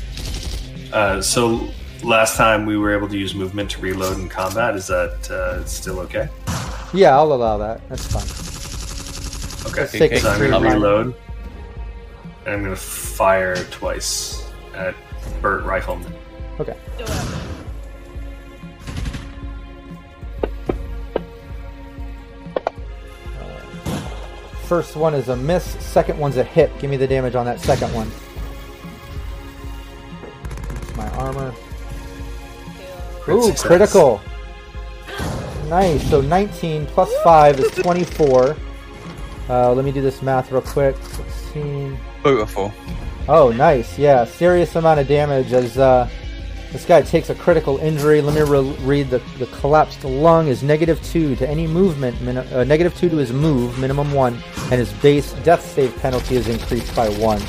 Uh, 0.92 1.22
so 1.22 1.70
last 2.02 2.36
time 2.36 2.66
we 2.66 2.76
were 2.76 2.92
able 2.92 3.08
to 3.08 3.16
use 3.16 3.32
movement 3.32 3.70
to 3.70 3.80
reload 3.80 4.18
in 4.18 4.28
combat. 4.28 4.74
Is 4.74 4.88
that 4.88 5.30
uh, 5.30 5.64
still 5.64 6.00
okay? 6.00 6.28
Yeah, 6.92 7.16
I'll 7.16 7.32
allow 7.32 7.58
that. 7.58 7.88
That's 7.88 8.06
fine. 8.06 9.72
Okay. 9.72 9.82
Let's 9.82 9.92
take 9.92 10.16
So 10.18 10.30
I'm 10.30 10.38
going 10.38 10.50
to 10.50 10.68
reload, 10.68 11.14
and 12.44 12.54
I'm 12.54 12.62
going 12.64 12.74
to 12.74 12.76
fire 12.76 13.54
twice 13.70 14.50
at 14.74 14.96
Bert 15.40 15.64
Rifleman. 15.64 16.12
Okay. 16.58 16.76
First 24.64 24.96
one 24.96 25.14
is 25.14 25.28
a 25.28 25.36
miss. 25.36 25.64
Second 25.84 26.18
one's 26.18 26.36
a 26.36 26.44
hit. 26.44 26.76
Give 26.80 26.90
me 26.90 26.96
the 26.96 27.06
damage 27.06 27.36
on 27.36 27.46
that 27.46 27.60
second 27.60 27.94
one. 27.94 28.10
My 30.96 31.08
armor. 31.10 31.54
Ooh, 33.28 33.42
success. 33.42 33.62
critical. 33.62 34.20
Nice. 35.68 36.08
So 36.10 36.20
19 36.20 36.86
plus 36.86 37.10
5 37.24 37.60
is 37.60 37.70
24. 37.70 38.56
Uh, 39.48 39.72
let 39.72 39.84
me 39.84 39.92
do 39.92 40.00
this 40.02 40.22
math 40.22 40.52
real 40.52 40.62
quick. 40.62 40.96
16. 40.96 41.98
Beautiful. 42.22 42.72
Oh, 43.28 43.50
nice. 43.52 43.98
Yeah, 43.98 44.24
serious 44.24 44.74
amount 44.76 45.00
of 45.00 45.06
damage 45.08 45.52
as 45.52 45.78
uh, 45.78 46.08
this 46.72 46.84
guy 46.84 47.02
takes 47.02 47.30
a 47.30 47.34
critical 47.34 47.78
injury. 47.78 48.20
Let 48.20 48.34
me 48.34 48.40
re- 48.42 48.76
read 48.80 49.10
the, 49.10 49.18
the 49.38 49.46
collapsed 49.46 50.04
lung 50.04 50.48
is 50.48 50.62
negative 50.62 51.02
2 51.04 51.36
to 51.36 51.48
any 51.48 51.66
movement, 51.66 52.20
min- 52.22 52.38
uh, 52.38 52.64
negative 52.64 52.96
2 52.96 53.10
to 53.10 53.16
his 53.16 53.32
move, 53.32 53.78
minimum 53.78 54.12
1, 54.12 54.34
and 54.62 54.72
his 54.72 54.92
base 54.94 55.32
death 55.44 55.64
save 55.64 55.96
penalty 55.98 56.36
is 56.36 56.48
increased 56.48 56.94
by 56.96 57.08
1. 57.08 57.42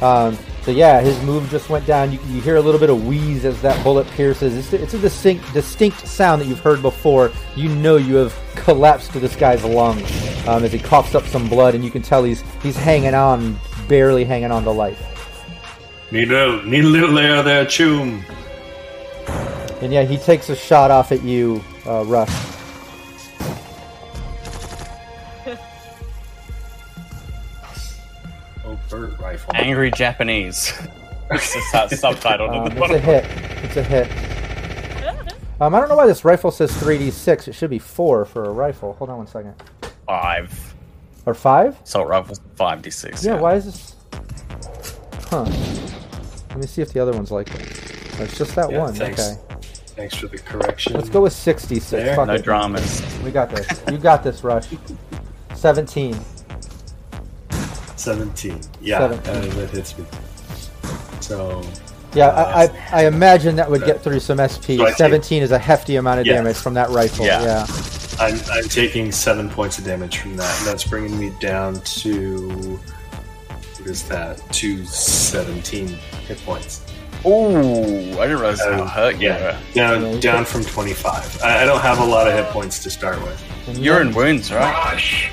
Um, 0.00 0.38
so 0.68 0.72
yeah, 0.72 1.00
his 1.00 1.18
move 1.22 1.48
just 1.48 1.70
went 1.70 1.86
down. 1.86 2.12
You, 2.12 2.18
you 2.28 2.42
hear 2.42 2.56
a 2.56 2.60
little 2.60 2.78
bit 2.78 2.90
of 2.90 3.06
wheeze 3.06 3.46
as 3.46 3.62
that 3.62 3.82
bullet 3.82 4.06
pierces. 4.08 4.54
It's, 4.54 4.70
it's 4.74 4.92
a 4.92 4.98
distinct, 4.98 5.50
distinct 5.54 6.06
sound 6.06 6.42
that 6.42 6.46
you've 6.46 6.60
heard 6.60 6.82
before. 6.82 7.32
You 7.56 7.70
know 7.70 7.96
you 7.96 8.16
have 8.16 8.38
collapsed 8.54 9.12
to 9.12 9.18
this 9.18 9.34
guy's 9.34 9.64
lungs 9.64 10.02
um, 10.46 10.64
as 10.64 10.70
he 10.70 10.78
coughs 10.78 11.14
up 11.14 11.24
some 11.24 11.48
blood, 11.48 11.74
and 11.74 11.82
you 11.82 11.90
can 11.90 12.02
tell 12.02 12.22
he's 12.22 12.42
he's 12.62 12.76
hanging 12.76 13.14
on, 13.14 13.58
barely 13.88 14.26
hanging 14.26 14.50
on 14.50 14.62
to 14.64 14.70
life. 14.70 15.02
Need 16.12 16.32
a 16.32 16.62
need 16.66 16.84
a 16.84 16.88
little 16.88 17.18
air 17.18 17.42
there, 17.42 17.64
Choom. 17.64 18.22
And 19.80 19.90
yeah, 19.90 20.02
he 20.02 20.18
takes 20.18 20.50
a 20.50 20.54
shot 20.54 20.90
off 20.90 21.12
at 21.12 21.22
you, 21.22 21.64
uh, 21.86 22.04
Rush. 22.04 22.57
Bert 28.90 29.18
Rifleman. 29.18 29.62
Angry 29.62 29.90
Japanese. 29.90 30.72
It's 31.30 31.52
just 31.52 31.72
that 31.74 31.90
subtitle. 31.90 32.48
Um, 32.48 32.72
it's 32.72 32.90
a 32.90 32.98
hit. 32.98 33.24
It's 33.62 33.76
a 33.76 33.82
hit. 33.82 34.10
Um, 35.60 35.74
I 35.74 35.78
don't 35.80 35.90
know 35.90 35.96
why 35.96 36.06
this 36.06 36.24
rifle 36.24 36.50
says 36.50 36.70
3d6. 36.72 37.48
It 37.48 37.52
should 37.54 37.68
be 37.68 37.78
4 37.78 38.24
for 38.24 38.44
a 38.44 38.50
rifle. 38.50 38.94
Hold 38.94 39.10
on 39.10 39.18
one 39.18 39.26
second. 39.26 39.54
Five. 40.06 40.74
Or 41.26 41.34
5? 41.34 41.82
Assault 41.82 42.08
rifles, 42.08 42.40
five 42.54 42.80
d 42.80 42.88
six. 42.88 43.22
Yeah, 43.22 43.38
why 43.38 43.56
is 43.56 43.66
this? 43.66 43.96
Huh. 45.28 45.42
Let 46.48 46.56
me 46.60 46.66
see 46.66 46.80
if 46.80 46.94
the 46.94 47.00
other 47.00 47.12
one's 47.12 47.30
like 47.30 47.54
it. 47.54 48.14
Oh, 48.18 48.22
It's 48.24 48.38
just 48.38 48.54
that 48.54 48.70
Yeah, 48.70 48.78
one. 48.84 48.94
thanks. 48.94 49.20
Okay. 49.20 49.40
Thanks 49.96 50.14
for 50.14 50.28
the 50.28 50.38
correction. 50.38 50.94
Let's 50.94 51.10
go 51.10 51.20
with 51.20 51.34
66. 51.34 51.90
There. 51.90 52.16
Fuck 52.16 52.28
No 52.28 52.34
it. 52.36 52.42
dramas. 52.42 53.02
We 53.22 53.32
got 53.32 53.50
this. 53.50 53.68
You 53.90 53.98
got 53.98 54.24
this, 54.24 54.42
Rush. 54.42 54.68
17. 55.56 56.16
17. 57.98 58.60
Yeah, 58.80 58.98
17. 58.98 59.34
Uh, 59.34 59.54
that 59.56 59.70
hits 59.70 59.98
me. 59.98 60.04
So, 61.20 61.62
Yeah, 62.14 62.28
Uh, 62.28 62.68
I, 62.92 63.00
I, 63.00 63.02
I 63.02 63.06
imagine 63.06 63.56
that 63.56 63.70
would 63.70 63.84
get 63.84 64.02
through 64.02 64.20
some 64.20 64.38
SP. 64.40 64.78
So 64.80 64.84
I 64.84 64.88
take- 64.88 64.96
17 64.96 65.42
is 65.42 65.50
a 65.50 65.58
hefty 65.58 65.96
amount 65.96 66.20
of 66.20 66.26
Yes. 66.26 66.36
damage 66.36 66.56
from 66.56 66.74
that 66.74 66.88
rifle. 66.90 67.26
Yeah. 67.26 67.42
yeah. 67.42 67.66
I'm, 68.20 68.38
I'm 68.50 68.64
taking 68.68 69.12
seven 69.12 69.48
points 69.50 69.78
of 69.78 69.84
damage 69.84 70.18
from 70.18 70.36
that. 70.36 70.58
And 70.58 70.66
that's 70.66 70.84
bringing 70.84 71.18
me 71.18 71.32
down 71.40 71.80
to. 71.80 72.80
What 73.78 73.86
is 73.86 74.08
that? 74.08 74.40
To 74.54 74.84
17 74.86 75.88
hit 76.26 76.38
points. 76.44 76.80
Oh, 77.24 77.58
I 78.20 78.26
didn't 78.26 78.38
realize 78.40 78.60
how 78.60 78.70
Uh, 78.70 78.88
hurt 78.88 79.16
you 79.16 79.28
yeah, 79.28 79.52
were. 79.52 79.74
down 79.74 80.20
down 80.20 80.44
from 80.44 80.64
25. 80.64 81.42
I, 81.42 81.62
I 81.62 81.64
don't 81.66 81.80
have 81.80 81.98
a 81.98 82.04
lot 82.04 82.26
of 82.26 82.32
hit 82.34 82.46
points 82.46 82.82
to 82.84 82.90
start 82.90 83.20
with. 83.22 83.78
You're 83.78 84.00
in 84.00 84.14
wounds, 84.14 84.52
right? 84.52 84.72
Rush. 84.92 85.30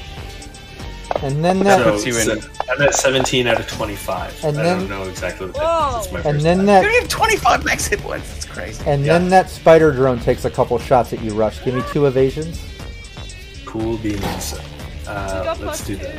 And 1.24 1.44
then 1.44 1.58
So, 1.60 1.64
that. 1.64 1.84
puts 1.94 2.06
you 2.06 2.18
in- 2.18 2.42
se- 2.42 2.50
I'm 2.70 2.82
at 2.82 2.94
17 2.94 3.48
out 3.48 3.60
of 3.60 3.68
25. 3.68 4.44
And 4.44 4.58
I 4.60 4.64
then- 4.64 4.80
don't 4.80 4.90
know 4.90 5.04
exactly 5.04 5.48
what 5.48 5.56
Whoa. 5.58 5.92
that 5.92 6.00
is. 6.00 6.06
It's 6.06 6.14
my 6.14 6.20
And 6.20 6.24
first 6.36 6.44
then 6.44 6.58
time. 6.58 6.66
You 6.68 6.74
that. 6.74 6.86
only 6.86 7.00
have 7.00 7.08
25 7.10 7.64
max 7.66 7.88
hit 7.88 8.02
points. 8.02 8.28
That's 8.34 8.46
crazy. 8.46 8.84
And 8.86 9.06
Yeah. 9.06 9.14
then 9.14 9.30
that 9.30 9.50
spider 9.50 9.92
drone 9.92 10.20
takes 10.20 10.46
a 10.46 10.50
couple 10.50 10.78
shots 10.80 11.14
at 11.14 11.22
you, 11.24 11.34
Rush. 11.34 11.64
Give 11.64 11.74
me 11.74 11.84
two 11.92 12.06
evasions. 12.06 12.60
Cool 13.66 13.98
beans. 13.98 14.56
Uh, 15.08 15.44
let's 15.46 15.60
plus 15.62 15.82
do 15.82 15.96
two. 15.98 16.04
that. 16.04 16.16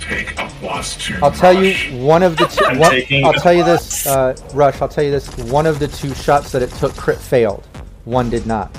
Take 0.00 0.38
a 0.40 0.50
plus 0.60 0.96
two. 0.96 1.14
I'll 1.22 1.30
tell 1.30 1.54
rush. 1.54 1.88
you 1.90 1.98
one 1.98 2.22
of 2.22 2.36
the 2.36 2.46
two. 2.46 2.64
I'm 2.64 2.78
one, 2.78 2.92
I'll 3.24 3.32
the 3.32 3.40
tell 3.42 3.52
you 3.52 3.62
this, 3.64 4.06
uh, 4.06 4.34
Rush. 4.54 4.80
I'll 4.82 4.88
tell 4.88 5.04
you 5.04 5.10
this. 5.12 5.28
One 5.36 5.66
of 5.66 5.78
the 5.78 5.86
two 5.88 6.14
shots 6.14 6.50
that 6.52 6.62
it 6.62 6.70
took 6.74 6.96
crit 6.96 7.18
failed. 7.18 7.64
One 8.04 8.28
did 8.30 8.46
not. 8.46 8.74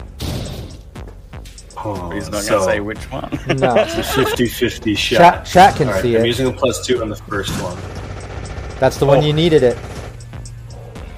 Oh, 1.84 2.10
He's 2.12 2.30
not 2.30 2.44
so, 2.44 2.60
going 2.60 2.68
to 2.68 2.74
say 2.74 2.80
which 2.80 3.12
one. 3.12 3.30
No. 3.60 3.76
It's 3.76 3.95
a 3.98 4.03
50 4.03 4.48
50 4.48 4.95
shot. 4.95 5.18
Chat, 5.18 5.45
chat 5.45 5.76
can 5.76 5.88
All 5.88 5.94
right, 5.94 6.02
see 6.02 6.16
I'm 6.16 6.24
it. 6.24 6.28
using 6.28 6.48
a 6.48 6.52
plus 6.53 6.86
two 6.86 7.02
on 7.02 7.10
the 7.10 7.16
first 7.16 7.52
one. 7.62 7.78
That's 8.80 8.98
the 8.98 9.06
one 9.06 9.20
Oh. 9.20 9.22
you 9.22 9.34
needed 9.34 9.64
it. 9.64 9.78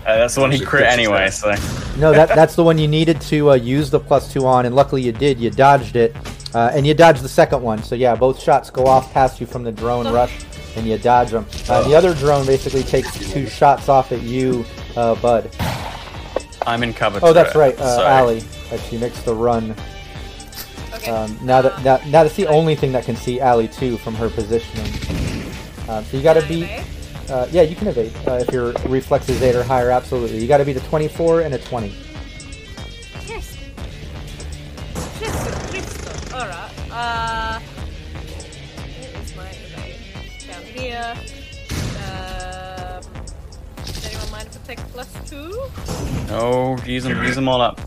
Uh, 0.06 0.18
that's 0.18 0.36
the 0.36 0.42
one 0.42 0.52
he 0.52 0.60
crit 0.60 0.84
anyway, 0.84 1.30
so. 1.30 1.54
No, 1.98 2.12
that 2.12 2.30
that's 2.30 2.56
the 2.56 2.64
one 2.64 2.78
you 2.80 2.88
needed 2.88 3.22
to 3.22 3.52
uh, 3.52 3.54
use 3.54 3.90
the 3.92 4.00
plus 4.00 4.34
two 4.34 4.48
on, 4.48 4.66
and 4.66 4.76
luckily 4.76 5.04
you 5.04 5.12
did. 5.12 5.40
You 5.40 5.52
dodged 5.52 5.96
it, 5.96 6.16
uh, 6.56 6.72
and 6.74 6.88
you 6.88 6.94
dodged 6.96 7.22
the 7.22 7.30
second 7.30 7.62
one. 7.62 7.84
So 7.84 7.94
yeah, 7.94 8.16
both 8.16 8.42
shots 8.42 8.72
go 8.72 8.88
off 8.88 9.14
past 9.14 9.40
you 9.40 9.46
from 9.46 9.64
the 9.64 9.72
drone 9.72 10.12
rush, 10.12 10.44
and 10.76 10.88
you 10.88 10.98
dodge 10.98 11.30
them. 11.30 11.46
Uh, 11.70 11.88
the 11.88 11.96
other 11.96 12.16
drone 12.16 12.48
basically 12.48 12.82
takes 12.84 13.14
two 13.32 13.46
shots 13.48 13.90
off 13.90 14.12
at 14.12 14.24
you, 14.24 14.66
uh, 14.98 15.14
Bud. 15.16 15.52
I'm 16.66 16.82
in 16.82 16.94
cover. 16.94 17.20
Oh, 17.22 17.32
that's 17.32 17.54
it, 17.56 17.60
right, 17.60 17.78
uh, 17.80 17.98
so- 17.98 18.06
Allie. 18.08 18.40
That 18.72 18.80
she 18.90 18.98
makes 18.98 19.22
the 19.22 19.36
run. 19.36 19.76
Okay. 21.04 21.12
Um, 21.12 21.38
now 21.42 21.62
that 21.62 21.84
that 21.84 22.08
now 22.08 22.24
that's 22.24 22.36
the 22.38 22.48
only 22.48 22.76
thing 22.76 22.94
that 22.94 23.04
can 23.04 23.18
see 23.18 23.42
Allie 23.42 23.68
too 23.68 23.98
from 23.98 24.16
her 24.16 24.30
positioning. 24.30 24.88
Um, 25.90 26.06
so 26.06 26.16
you 26.16 26.24
got 26.24 26.36
to 26.36 26.48
beat. 26.48 26.64
Okay. 26.64 26.86
Uh, 27.30 27.48
yeah, 27.52 27.62
you 27.62 27.76
can 27.76 27.88
evade 27.88 28.16
uh, 28.26 28.36
if 28.36 28.52
your 28.54 28.72
reflex 28.88 29.28
is 29.28 29.42
eight 29.42 29.56
or 29.56 29.64
higher. 29.64 29.92
Absolutely, 29.92 30.40
you 30.40 30.48
got 30.48 30.58
to 30.58 30.66
beat 30.66 30.78
a 30.78 30.82
24 30.82 31.42
and 31.42 31.54
a 31.54 31.58
20. 31.58 31.94
Yes. 33.28 33.58
Jesus 35.20 35.70
Christo. 35.70 36.38
Alright. 36.38 36.72
Uh. 36.90 37.60
Where 37.60 39.22
is 39.22 39.36
my 39.36 39.50
evade? 39.50 40.00
Down 40.48 40.64
here. 40.64 41.14
Um. 41.98 43.04
Does 43.86 44.06
anyone 44.06 44.32
mind 44.32 44.48
if 44.48 44.64
I 44.64 44.76
take 44.76 44.80
plus 44.88 45.30
two? 45.30 45.70
Oh, 46.30 46.78
use 46.86 47.04
them, 47.04 47.22
use 47.24 47.36
them 47.36 47.50
all 47.50 47.62
up. 47.62 47.82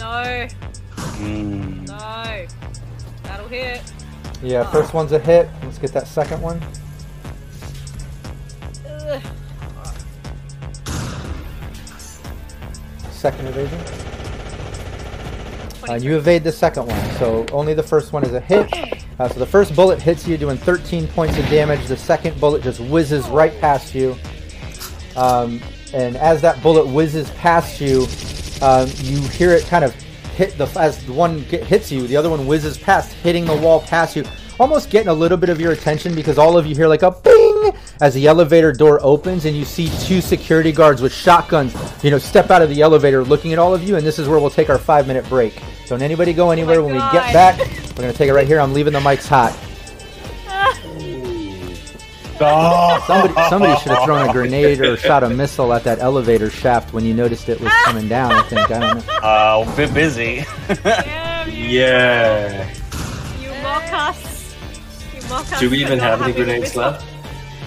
No, 0.00 0.48
Mm. 1.20 1.86
no. 1.86 2.46
That'll 3.22 3.48
hit. 3.48 3.82
Yeah, 4.42 4.68
first 4.70 4.94
one's 4.94 5.12
a 5.12 5.18
hit. 5.18 5.48
Let's 5.62 5.76
get 5.78 5.92
that 5.92 6.08
second 6.08 6.40
one. 6.40 6.60
Ugh. 8.88 9.22
Second 13.10 13.48
evasion. 13.48 13.78
Uh, 15.88 15.94
you 15.94 16.16
evade 16.16 16.44
the 16.44 16.52
second 16.52 16.86
one, 16.86 17.10
so 17.18 17.44
only 17.52 17.74
the 17.74 17.82
first 17.82 18.12
one 18.14 18.22
is 18.24 18.32
a 18.32 18.40
hit. 18.40 18.72
Uh, 19.18 19.28
so 19.28 19.38
the 19.38 19.46
first 19.46 19.76
bullet 19.76 20.00
hits 20.00 20.26
you, 20.26 20.38
doing 20.38 20.56
13 20.56 21.06
points 21.08 21.36
of 21.36 21.46
damage. 21.48 21.84
The 21.86 21.96
second 21.96 22.40
bullet 22.40 22.62
just 22.62 22.80
whizzes 22.80 23.26
right 23.28 23.58
past 23.60 23.94
you. 23.94 24.16
Um, 25.16 25.60
and 25.92 26.16
as 26.16 26.40
that 26.40 26.62
bullet 26.62 26.86
whizzes 26.86 27.28
past 27.32 27.80
you, 27.80 28.06
um, 28.62 28.88
you 28.96 29.20
hear 29.28 29.50
it 29.52 29.64
kind 29.66 29.84
of 29.84 29.94
hit 30.34 30.56
the 30.56 30.66
as 30.78 31.04
the 31.04 31.12
one 31.12 31.42
get, 31.44 31.64
hits 31.64 31.90
you, 31.92 32.06
the 32.06 32.16
other 32.16 32.30
one 32.30 32.46
whizzes 32.46 32.78
past, 32.78 33.12
hitting 33.12 33.44
the 33.44 33.56
wall 33.56 33.80
past 33.80 34.16
you, 34.16 34.24
almost 34.58 34.90
getting 34.90 35.08
a 35.08 35.14
little 35.14 35.38
bit 35.38 35.48
of 35.48 35.60
your 35.60 35.72
attention 35.72 36.14
because 36.14 36.38
all 36.38 36.56
of 36.56 36.66
you 36.66 36.74
hear 36.74 36.86
like 36.86 37.02
a 37.02 37.10
bing 37.10 37.72
as 38.00 38.14
the 38.14 38.26
elevator 38.26 38.72
door 38.72 38.98
opens 39.02 39.44
and 39.44 39.56
you 39.56 39.64
see 39.64 39.88
two 40.04 40.20
security 40.20 40.72
guards 40.72 41.02
with 41.02 41.12
shotguns, 41.12 41.74
you 42.02 42.10
know, 42.10 42.18
step 42.18 42.50
out 42.50 42.62
of 42.62 42.68
the 42.68 42.80
elevator 42.80 43.24
looking 43.24 43.52
at 43.52 43.58
all 43.58 43.74
of 43.74 43.82
you. 43.82 43.96
And 43.96 44.06
this 44.06 44.18
is 44.18 44.28
where 44.28 44.38
we'll 44.38 44.50
take 44.50 44.70
our 44.70 44.78
five 44.78 45.06
minute 45.06 45.28
break. 45.28 45.60
Don't 45.86 46.02
anybody 46.02 46.32
go 46.32 46.50
anywhere 46.50 46.82
when 46.82 46.92
we 46.92 47.00
get 47.12 47.32
back. 47.32 47.58
We're 47.96 48.02
gonna 48.02 48.12
take 48.12 48.28
it 48.28 48.34
right 48.34 48.46
here. 48.46 48.60
I'm 48.60 48.72
leaving 48.72 48.92
the 48.92 49.00
mics 49.00 49.26
hot. 49.26 49.56
Somebody, 52.40 53.34
somebody 53.50 53.80
should 53.80 53.92
have 53.92 54.04
thrown 54.04 54.28
a 54.28 54.32
grenade 54.32 54.80
or 54.80 54.96
shot 54.96 55.22
a 55.22 55.28
missile 55.28 55.72
at 55.74 55.84
that 55.84 55.98
elevator 55.98 56.48
shaft 56.48 56.92
when 56.94 57.04
you 57.04 57.12
noticed 57.12 57.48
it 57.50 57.60
was 57.60 57.70
coming 57.84 58.08
down. 58.08 58.32
I 58.32 58.42
think 58.44 58.70
I 58.70 58.78
don't 58.80 59.06
know. 59.06 59.12
Uh, 59.22 59.66
a 59.70 59.76
bit 59.76 59.92
busy. 59.92 60.44
Damn 60.82 61.50
you, 61.50 61.54
Yeah. 61.68 62.74
you 63.40 63.50
mock 63.62 63.92
us. 63.92 64.56
You 65.14 65.20
mock 65.28 65.52
us. 65.52 65.60
Do 65.60 65.68
we 65.68 65.78
even 65.82 65.98
have 65.98 66.22
any 66.22 66.32
grenades 66.32 66.74
left? 66.74 67.04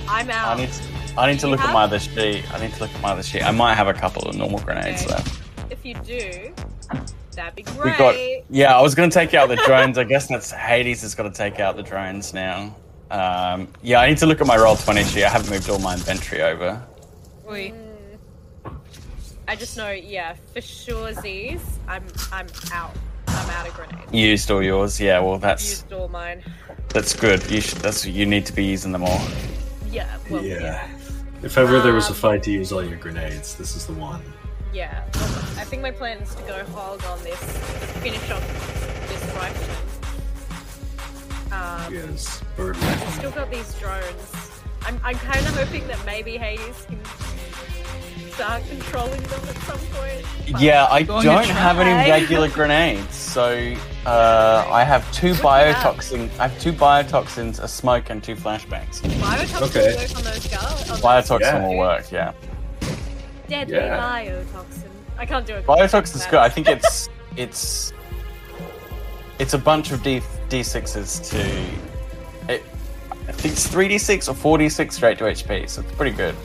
I'm 0.08 0.30
out. 0.32 0.58
I 0.58 0.62
need 0.62 0.72
to, 0.74 0.84
I 1.20 1.32
need 1.32 1.40
to 1.41 1.45
You 1.48 1.52
look 1.52 1.60
at 1.62 1.72
my 1.74 1.84
other 1.84 2.00
sheet. 2.00 2.52
I 2.52 2.60
need 2.60 2.74
to 2.74 2.80
look 2.80 2.94
at 2.95 3.02
my 3.02 3.12
other 3.12 3.22
sheet. 3.24 3.44
I 3.44 3.52
might 3.52 3.76
have 3.76 3.88
a 3.88 3.94
couple 3.94 4.24
of 4.28 4.36
normal 4.36 4.60
grenades 4.60 5.04
Okay. 5.04 5.14
left. 5.14 5.40
If 5.70 5.86
you 5.86 5.94
do, 5.95 6.52
that'd 7.36 7.56
be 7.56 7.62
great. 7.62 7.78
We 7.78 7.84
great. 7.84 7.98
got. 7.98 8.16
Yeah, 8.50 8.76
I 8.76 8.82
was 8.82 8.95
going 8.95 9.10
to 9.10 9.14
take 9.14 9.36
out 9.36 9.50
the 9.50 9.56
drones. 9.68 10.00
I 10.00 10.04
guess 10.04 10.28
that's 10.28 10.50
Hades 10.52 11.02
has 11.04 11.14
got 11.14 11.24
to 11.24 11.32
take 11.32 11.60
out 11.60 11.76
the 11.76 11.84
drones 11.84 12.34
now. 12.34 12.76
Um, 13.11 13.67
yeah, 13.81 13.99
I 14.01 14.09
need 14.09 14.17
to 14.19 14.25
look 14.25 14.41
at 14.41 14.47
my 14.47 14.57
roll 14.57 14.75
twenty 14.75 15.03
sheet. 15.03 15.23
I 15.25 15.30
haven't 15.30 15.49
moved 15.51 15.69
all 15.69 15.80
my 15.80 15.93
inventory 15.93 16.41
over. 16.41 16.81
Oi. 17.49 17.73
I 19.47 19.55
just 19.55 19.75
know, 19.77 19.91
yeah, 19.91 20.35
for 20.53 20.61
sure, 20.61 21.13
Z's. 21.13 21.61
I'm, 21.88 22.03
I'm 22.31 22.47
out. 22.71 22.95
I'm 23.27 23.49
out 23.49 23.67
of 23.67 23.73
grenades. 23.73 24.11
You 24.11 24.27
used 24.30 24.49
all 24.49 24.63
yours. 24.63 24.99
Yeah, 25.01 25.19
well, 25.19 25.38
that's 25.38 25.69
Used 25.69 25.93
all 25.93 26.07
mine. 26.07 26.43
that's 26.89 27.13
good. 27.13 27.49
You 27.51 27.59
should. 27.61 27.80
That's 27.80 28.05
you 28.05 28.25
need 28.25 28.45
to 28.45 28.53
be 28.53 28.63
using 28.63 28.91
them 28.93 29.03
all. 29.03 29.21
Yeah. 29.91 30.17
Well, 30.30 30.43
yeah. 30.43 30.59
Yeah. 30.61 30.88
If 31.43 31.57
ever 31.57 31.81
there 31.81 31.93
was 31.93 32.05
a 32.07 32.09
Um, 32.11 32.15
fight 32.15 32.43
to 32.43 32.51
use 32.51 32.71
all 32.71 32.84
your 32.84 32.97
grenades, 32.97 33.55
this 33.55 33.75
is 33.75 33.85
the 33.85 33.93
one. 33.93 34.21
Yeah. 34.73 35.03
Well, 35.13 35.25
I 35.59 35.65
think 35.65 35.81
my 35.81 35.91
plan 35.91 36.19
is 36.19 36.34
to 36.35 36.41
go 36.43 36.63
hog 36.73 37.03
on 37.05 37.21
this, 37.23 37.38
finish 38.01 38.31
off 38.31 39.07
this 39.09 39.35
rifle. 39.35 39.75
Um, 41.53 41.93
Yes. 41.93 42.41
Bird 42.57 42.75
I've 42.77 43.13
still 43.13 43.31
got 43.31 43.51
these 43.51 43.73
drones. 43.75 44.51
I'm, 44.85 44.99
I'm 45.03 45.15
kind 45.15 45.45
of 45.45 45.55
hoping 45.55 45.88
that 45.88 46.03
maybe 46.05 46.38
Hades 46.38 46.85
can 46.89 46.99
start 48.31 48.63
controlling 48.67 49.21
them 49.21 49.41
at 49.47 49.57
some 49.59 49.80
point. 49.93 50.25
Yeah, 50.59 50.88
I 50.89 51.03
don't 51.03 51.45
have 51.45 51.80
any 51.80 52.09
regular 52.09 52.49
grenades, 52.57 53.15
so 53.15 53.75
uh, 54.05 54.67
I 54.69 54.84
have 54.84 55.09
two 55.13 55.35
What 55.35 55.61
do 55.61 55.67
you 55.67 55.73
have? 55.73 55.95
biotoxin. 55.95 56.39
I 56.39 56.47
have 56.47 56.59
two 56.59 56.73
biotoxins, 56.73 57.61
a 57.61 57.67
smoke, 57.67 58.09
and 58.09 58.23
two 58.23 58.35
flashbangs. 58.35 59.01
Biotoxin 59.01 59.61
Okay. 59.69 59.91
will 59.91 59.97
work 60.01 60.17
on 60.17 60.23
those 60.23 60.47
girls. 60.47 61.01
Biotoxin 61.01 61.39
Yeah. 61.41 61.67
will 61.67 61.77
work. 61.77 62.11
Yeah, 62.11 62.31
Deadly 63.47 63.75
Yeah. 63.75 63.97
biotoxin. 63.99 64.89
I 65.17 65.25
can't 65.27 65.45
do 65.45 65.53
it. 65.55 65.65
biotoxin's 65.67 66.25
good. 66.25 66.39
I 66.39 66.49
think 66.49 66.67
it's 66.67 67.07
it's 67.38 67.93
it's 69.39 69.53
a 69.53 69.57
bunch 69.57 69.91
of 69.91 70.03
D 70.03 70.22
D 70.49 70.64
sixes 70.64 71.19
to. 71.30 71.39
It, 72.49 72.64
I 73.27 73.31
think 73.31 73.53
it's 73.53 73.68
three 73.68 73.88
D 73.88 73.97
six 73.97 74.27
or 74.27 74.35
four 74.35 74.57
D 74.57 74.69
six 74.69 74.95
straight 74.95 75.18
to 75.19 75.26
HP, 75.26 75.69
so 75.69 75.81
it's 75.81 75.91
pretty 75.93 76.15
good. 76.15 76.35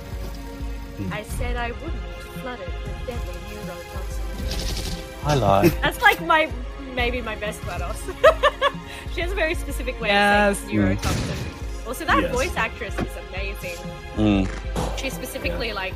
I 1.12 1.22
said 1.22 1.56
I 1.56 1.72
wouldn't 1.72 1.92
flood 2.40 2.60
it 2.60 2.68
with 2.68 3.06
deadly 3.06 3.34
neurotoxin. 3.56 5.26
I 5.26 5.34
like. 5.34 5.80
That's 5.82 6.00
like 6.02 6.20
my 6.22 6.50
maybe 6.94 7.20
my 7.20 7.36
best 7.36 7.60
GLaDOS. 7.62 8.00
she 9.14 9.20
has 9.20 9.30
a 9.30 9.34
very 9.34 9.54
specific 9.54 10.00
way 10.00 10.08
Yes. 10.08 10.60
of 10.62 10.66
saying 10.66 10.78
neurotoxin. 10.78 11.86
Also, 11.86 12.04
that 12.04 12.22
Yes. 12.22 12.32
voice 12.34 12.56
actress 12.56 12.94
is 12.98 13.16
amazing. 13.30 13.76
Mm. 14.16 14.98
She's 14.98 15.12
specifically 15.14 15.72
like 15.72 15.94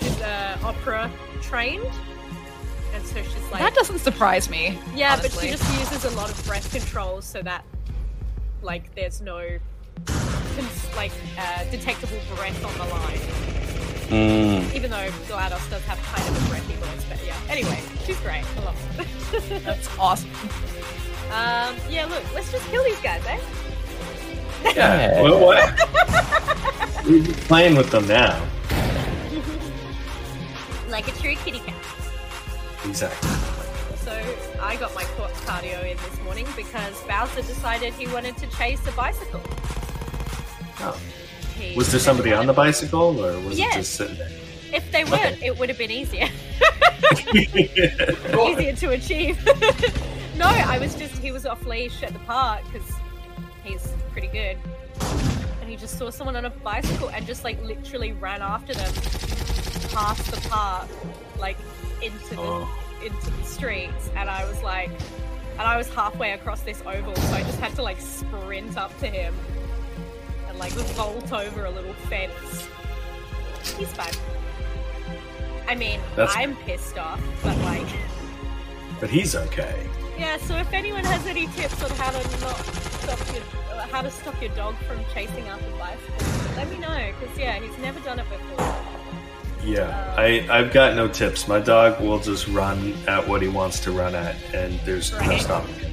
she's 0.00 0.20
uh, 0.20 0.58
opera 0.62 1.10
trained, 1.40 1.86
and 2.94 3.04
so 3.06 3.22
she's 3.22 3.50
like 3.50 3.60
That 3.60 3.74
doesn't 3.74 3.98
surprise 3.98 4.48
me. 4.48 4.78
yeah, 4.94 5.16
but 5.20 5.32
she 5.32 5.50
just 5.50 5.64
uses 5.78 6.04
a 6.04 6.16
lot 6.16 6.30
of 6.30 6.44
breath 6.46 6.70
controls 6.70 7.24
so 7.24 7.42
that 7.42 7.64
like 8.62 8.94
there's 8.94 9.20
no 9.20 9.58
cons- 10.06 10.96
like 10.96 11.12
uh, 11.38 11.64
detectable 11.70 12.18
breath 12.36 12.64
on 12.64 12.72
the 12.78 12.94
line. 12.94 13.18
Mm. 14.08 14.74
Even 14.74 14.90
though 14.90 15.08
GLaDOS 15.28 15.70
does 15.70 15.82
have 15.86 15.98
kind 16.02 16.28
of 16.28 16.46
a 16.46 16.48
breathy 16.50 16.74
voice, 16.74 17.04
but 17.08 17.18
yeah. 17.26 17.36
Anyway, 17.48 17.80
she's 18.04 18.18
great. 18.20 18.44
I 18.58 18.64
love 18.64 18.80
her. 18.96 19.48
That's 19.60 19.98
awesome. 19.98 20.30
um, 21.32 21.74
yeah, 21.90 22.06
look, 22.06 22.22
let's 22.34 22.52
just 22.52 22.66
kill 22.70 22.84
these 22.84 23.00
guys, 23.00 23.24
eh? 23.26 23.40
Yeah. 24.62 24.72
Yeah. 24.76 25.22
What? 25.22 25.40
what? 25.40 27.04
We're 27.06 27.22
playing 27.48 27.76
with 27.76 27.90
them 27.90 28.06
now. 28.06 28.46
Like 30.88 31.08
a 31.08 31.12
true 31.20 31.34
kitty 31.36 31.58
cat. 31.60 31.74
Exactly. 32.84 33.28
So 33.96 34.12
I 34.60 34.76
got 34.76 34.94
my 34.94 35.02
ca- 35.04 35.28
cardio 35.46 35.80
in 35.90 35.96
this 35.96 36.20
morning 36.24 36.46
because 36.56 37.00
Bowser 37.04 37.42
decided 37.42 37.94
he 37.94 38.06
wanted 38.08 38.36
to 38.38 38.46
chase 38.56 38.86
a 38.86 38.92
bicycle. 38.92 39.40
Oh. 40.80 41.00
He 41.58 41.76
Was 41.76 41.90
there 41.90 42.00
somebody 42.00 42.32
on 42.32 42.46
the 42.46 42.52
bicycle, 42.52 43.24
or 43.24 43.38
was 43.40 43.58
Yes. 43.58 43.74
it 43.74 43.78
just 43.78 43.94
sitting 43.94 44.16
there? 44.16 44.30
If 44.72 44.90
they 44.90 45.04
weren't, 45.04 45.36
Okay. 45.36 45.46
it 45.46 45.58
would 45.58 45.68
have 45.68 45.78
been 45.78 45.90
easier. 45.92 46.28
easier 47.34 48.74
to 48.74 48.90
achieve. 48.90 49.38
no, 50.36 50.46
I 50.46 50.78
was 50.78 50.94
just 50.96 51.16
he 51.18 51.30
was 51.30 51.46
off 51.46 51.64
leash 51.64 52.02
at 52.02 52.12
the 52.12 52.18
park 52.20 52.62
because 52.72 52.90
he's 53.62 53.92
pretty 54.10 54.26
good, 54.28 54.56
and 55.60 55.70
he 55.70 55.76
just 55.76 55.96
saw 55.96 56.10
someone 56.10 56.34
on 56.36 56.44
a 56.44 56.50
bicycle 56.50 57.08
and 57.10 57.24
just 57.24 57.44
like 57.44 57.62
literally 57.62 58.12
ran 58.12 58.42
after 58.42 58.74
them 58.74 58.92
past 59.92 60.28
the 60.32 60.48
park, 60.48 60.88
like 61.38 61.56
into 62.04 62.34
the 62.36 62.40
Oh. 62.40 62.68
into 63.04 63.30
the 63.30 63.44
streets, 63.44 64.10
and 64.16 64.28
I 64.30 64.44
was 64.44 64.62
like, 64.62 64.90
and 65.52 65.62
I 65.62 65.76
was 65.76 65.88
halfway 65.92 66.32
across 66.32 66.60
this 66.62 66.82
oval, 66.86 67.14
so 67.14 67.32
I 67.34 67.42
just 67.42 67.58
had 67.60 67.74
to 67.76 67.82
like 67.82 68.00
sprint 68.00 68.76
up 68.76 68.96
to 69.00 69.06
him 69.06 69.34
and 70.48 70.58
like 70.58 70.72
vault 70.72 71.32
over 71.32 71.64
a 71.64 71.70
little 71.70 71.94
fence. 72.08 72.68
He's 73.78 73.92
fine. 73.92 74.12
I 75.68 75.74
mean, 75.74 76.00
That's- 76.16 76.36
I'm 76.36 76.56
pissed 76.56 76.98
off, 76.98 77.20
but 77.42 77.56
like, 77.58 77.86
but 79.00 79.08
he's 79.10 79.34
okay. 79.34 79.86
yeah. 80.18 80.36
So 80.38 80.56
if 80.56 80.72
anyone 80.72 81.04
has 81.04 81.26
any 81.26 81.46
tips 81.48 81.82
on 81.82 81.90
how 81.92 82.10
to 82.10 82.40
not 82.40 82.56
stop 83.02 83.18
your, 83.34 83.42
uh, 83.72 83.86
how 83.86 84.02
to 84.02 84.10
stop 84.10 84.40
your 84.42 84.50
dog 84.54 84.76
from 84.86 84.98
chasing 85.14 85.48
after 85.48 85.70
bicycles, 85.78 86.56
let 86.56 86.68
me 86.70 86.78
know. 86.78 87.12
Because 87.18 87.36
yeah, 87.38 87.58
he's 87.60 87.76
never 87.78 87.98
done 88.00 88.18
it 88.18 88.26
before. 88.28 88.76
Yeah, 89.64 90.14
I, 90.16 90.46
I've 90.50 90.72
got 90.72 90.94
no 90.94 91.08
tips. 91.08 91.48
My 91.48 91.58
dog 91.58 92.00
will 92.00 92.18
just 92.18 92.46
run 92.48 92.94
at 93.08 93.26
what 93.26 93.40
he 93.40 93.48
wants 93.48 93.80
to 93.80 93.92
run 93.92 94.14
at, 94.14 94.36
and 94.52 94.78
there's 94.80 95.10
no 95.12 95.38
stopping 95.38 95.74
him. 95.76 95.92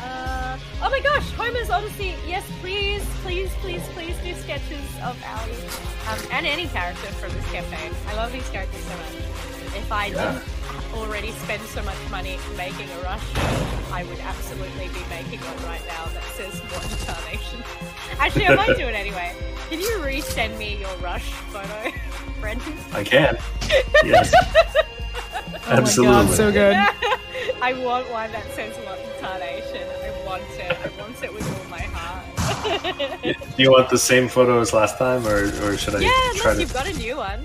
Uh, 0.00 0.58
oh 0.82 0.88
my 0.90 1.00
gosh, 1.00 1.30
Homer's 1.32 1.68
Odyssey. 1.68 2.14
Yes, 2.26 2.46
please, 2.62 3.04
please, 3.22 3.50
please, 3.60 3.82
please 3.92 4.16
do 4.24 4.34
sketches 4.34 4.80
of 5.04 5.22
Allie 5.24 5.52
um, 6.08 6.18
and 6.32 6.46
any 6.46 6.68
character 6.68 7.08
from 7.08 7.32
this 7.34 7.44
campaign. 7.52 7.92
I 8.08 8.14
love 8.14 8.32
these 8.32 8.48
characters 8.48 8.82
so 8.82 8.96
much. 8.96 9.76
If 9.76 9.92
I 9.92 10.06
Yeah. 10.06 10.32
didn't 10.32 10.94
already 10.94 11.32
spend 11.32 11.62
so 11.64 11.82
much 11.82 11.98
money 12.10 12.38
making 12.56 12.88
a 12.90 12.98
rush, 13.02 13.22
I 13.92 14.04
would 14.08 14.18
absolutely 14.20 14.88
be 14.88 15.04
making 15.10 15.40
one 15.40 15.64
right 15.66 15.82
now 15.86 16.06
that 16.14 16.24
says 16.34 16.58
what 16.72 16.82
incarnation. 16.90 17.62
Actually, 18.18 18.46
I 18.46 18.54
might 18.56 18.76
do 18.78 18.86
it 18.88 18.94
anyway. 19.04 19.34
Can 19.68 19.80
you 19.80 19.98
resend 20.00 20.56
me 20.58 20.78
your 20.80 20.96
rush 20.96 21.30
photo, 21.52 21.92
Brendan? 22.40 22.74
I 22.92 23.04
can. 23.04 23.36
Yes, 24.04 24.32
Oh 25.66 25.72
absolutely. 25.74 26.14
my 26.16 26.24
god, 26.24 26.34
so 26.34 26.50
good. 26.52 26.74
I 27.62 27.72
want 27.84 28.10
one 28.10 28.32
that 28.32 28.44
says 28.54 28.76
what 28.78 28.98
incarnation. 28.98 29.86
I 29.86 30.26
want 30.26 30.42
it. 30.58 30.72
I 30.72 31.00
want 31.00 31.22
it 31.22 31.32
with 31.32 31.46
all 31.46 31.68
my 31.70 31.80
heart. 31.80 32.26
Do 33.56 33.62
you 33.62 33.70
want 33.70 33.88
the 33.90 33.98
same 33.98 34.28
photo 34.28 34.60
as 34.60 34.72
last 34.72 34.98
time, 34.98 35.26
or, 35.26 35.44
or 35.64 35.76
should 35.76 35.94
I 35.94 36.00
Yeah, 36.00 36.08
try 36.36 36.52
unless 36.52 36.54
to? 36.56 36.60
you've 36.62 36.72
got 36.72 36.86
a 36.88 36.92
new 36.94 37.16
one. 37.16 37.44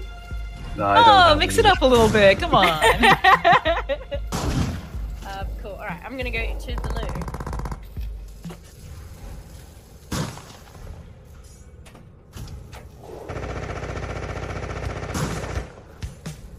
No, 0.78 0.86
I 0.86 0.96
don't 0.96 1.32
Oh, 1.32 1.36
mix 1.40 1.58
any. 1.58 1.68
it 1.68 1.72
up 1.72 1.82
a 1.82 1.86
little 1.86 2.10
bit. 2.10 2.40
Come 2.40 2.56
on. 2.56 2.68
Uh, 5.26 5.46
cool. 5.62 5.72
Alright, 5.74 6.02
I'm 6.06 6.18
gonna 6.18 6.30
go 6.32 6.58
to 6.58 6.66
the 6.76 6.94
loo. 6.96 7.08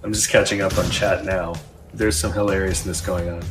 I'm 0.06 0.12
just 0.12 0.30
catching 0.30 0.60
up 0.60 0.78
on 0.78 0.88
chat 0.88 1.24
now. 1.24 1.56
There's 1.92 2.16
some 2.16 2.32
hilariousness 2.32 3.00
going 3.00 3.28
on. 3.28 3.42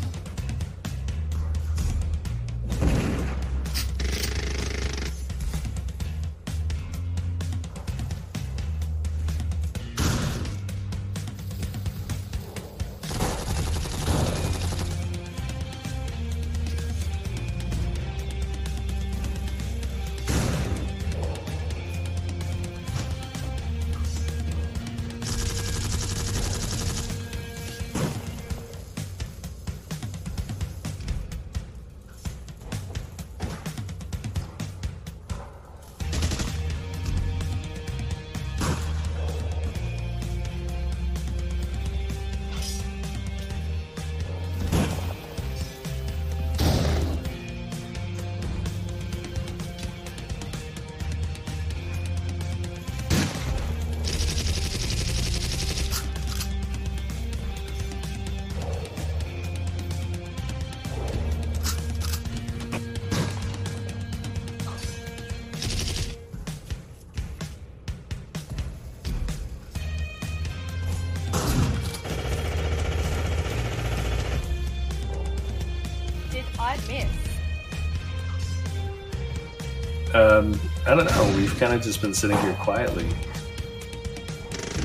We've 81.56 81.61
kind 81.61 81.73
of 81.73 81.82
just 81.82 82.02
been 82.02 82.14
sitting 82.14 82.38
here 82.40 82.53
quietly, 82.56 83.07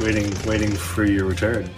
waiting, 0.00 0.32
waiting 0.46 0.70
for 0.70 1.04
your 1.04 1.24
return. 1.24 1.68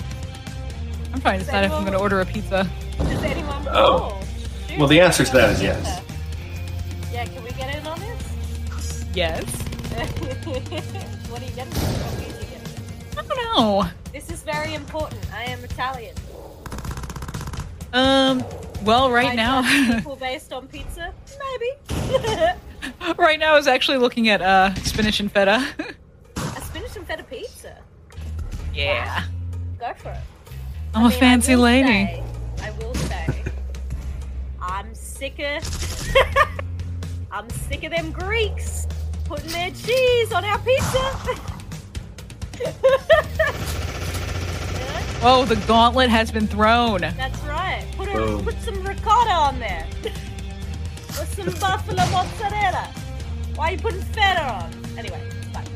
I'm 1.14 1.20
trying 1.22 1.38
to 1.38 1.46
decide 1.46 1.64
if 1.64 1.72
I'm 1.72 1.80
going 1.80 1.94
to 1.94 1.98
order 1.98 2.20
a 2.20 2.26
pizza. 2.26 2.70
Does 2.98 3.22
anyone? 3.22 3.66
Oh. 3.70 4.22
shoot. 4.68 4.78
Well, 4.78 4.88
the 4.88 5.00
answer 5.00 5.24
to 5.24 5.32
that 5.32 5.48
is 5.48 5.62
yes. 5.62 6.02
Yeah, 7.10 7.24
can 7.24 7.42
we 7.42 7.52
get 7.52 7.74
in 7.74 7.86
on 7.86 7.98
this? 8.00 9.06
Yes. 9.14 9.42
what 10.44 10.50
are 10.50 10.56
you 10.56 10.60
getting? 10.68 10.92
What 11.30 11.40
are 11.40 11.46
you 11.46 11.52
getting? 11.54 11.72
I 13.16 13.22
don't 13.22 13.56
know. 13.56 13.84
This 14.12 14.30
is 14.30 14.42
very 14.42 14.74
important. 14.74 15.22
I 15.32 15.44
am 15.44 15.64
Italian. 15.64 16.14
Um. 17.94 18.44
Well, 18.84 19.10
right 19.10 19.30
I 19.30 19.34
now, 19.36 19.62
judge 19.62 19.94
people 19.96 20.16
based 20.16 20.52
on 20.52 20.68
pizza? 20.68 21.14
Maybe. 21.40 22.52
right 23.22 23.38
now, 23.40 23.56
is 23.56 23.66
actually 23.66 23.98
looking 23.98 24.28
at 24.28 24.42
uh 24.42 24.74
spinach 24.74 25.20
and 25.20 25.30
feta. 25.32 25.66
a 26.36 26.60
spinach 26.60 26.96
and 26.96 27.06
feta 27.06 27.24
pizza. 27.24 27.78
yeah. 28.74 29.24
Go 29.78 29.92
for 29.96 30.10
it. 30.10 30.18
I'm 30.94 31.04
I 31.04 31.06
a 31.06 31.08
mean, 31.08 31.16
I 31.16 31.20
fancy 31.20 31.54
will 31.56 31.62
lady. 31.62 31.88
say- 31.88 32.22
I 32.62 32.70
will 32.72 32.94
say, 32.94 33.44
I'm 34.60 34.94
sick 34.94 35.38
of. 35.40 36.14
I'm 37.32 37.48
sick 37.50 37.82
of 37.84 37.92
them 37.92 38.12
Greeks 38.12 38.86
putting 39.24 39.50
their 39.50 39.70
cheese 39.70 40.32
on 40.32 40.44
our 40.44 40.58
pizza. 40.58 41.40
Oh, 45.24 45.44
the 45.44 45.54
gauntlet 45.68 46.10
has 46.10 46.32
been 46.32 46.48
thrown. 46.48 47.00
That's 47.02 47.38
right. 47.44 47.86
Put 47.96 48.08
a, 48.08 48.40
put 48.42 48.58
some 48.60 48.82
ricotta 48.82 49.30
on 49.30 49.60
there. 49.60 49.86
With 50.02 51.32
some 51.36 51.46
buffalo 51.60 52.04
mozzarella. 52.10 52.92
Why 53.54 53.68
are 53.68 53.72
you 53.72 53.78
putting 53.78 54.00
feta 54.00 54.42
on? 54.44 54.70
Anyway, 54.98 55.20
fine. 55.52 55.66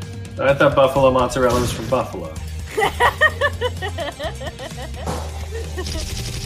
I 0.41 0.55
thought 0.55 0.75
buffalo 0.77 1.11
mozzarella 1.11 1.61
was 1.61 1.73
from 1.73 1.89
Buffalo. 1.89 2.29
you 2.77 2.83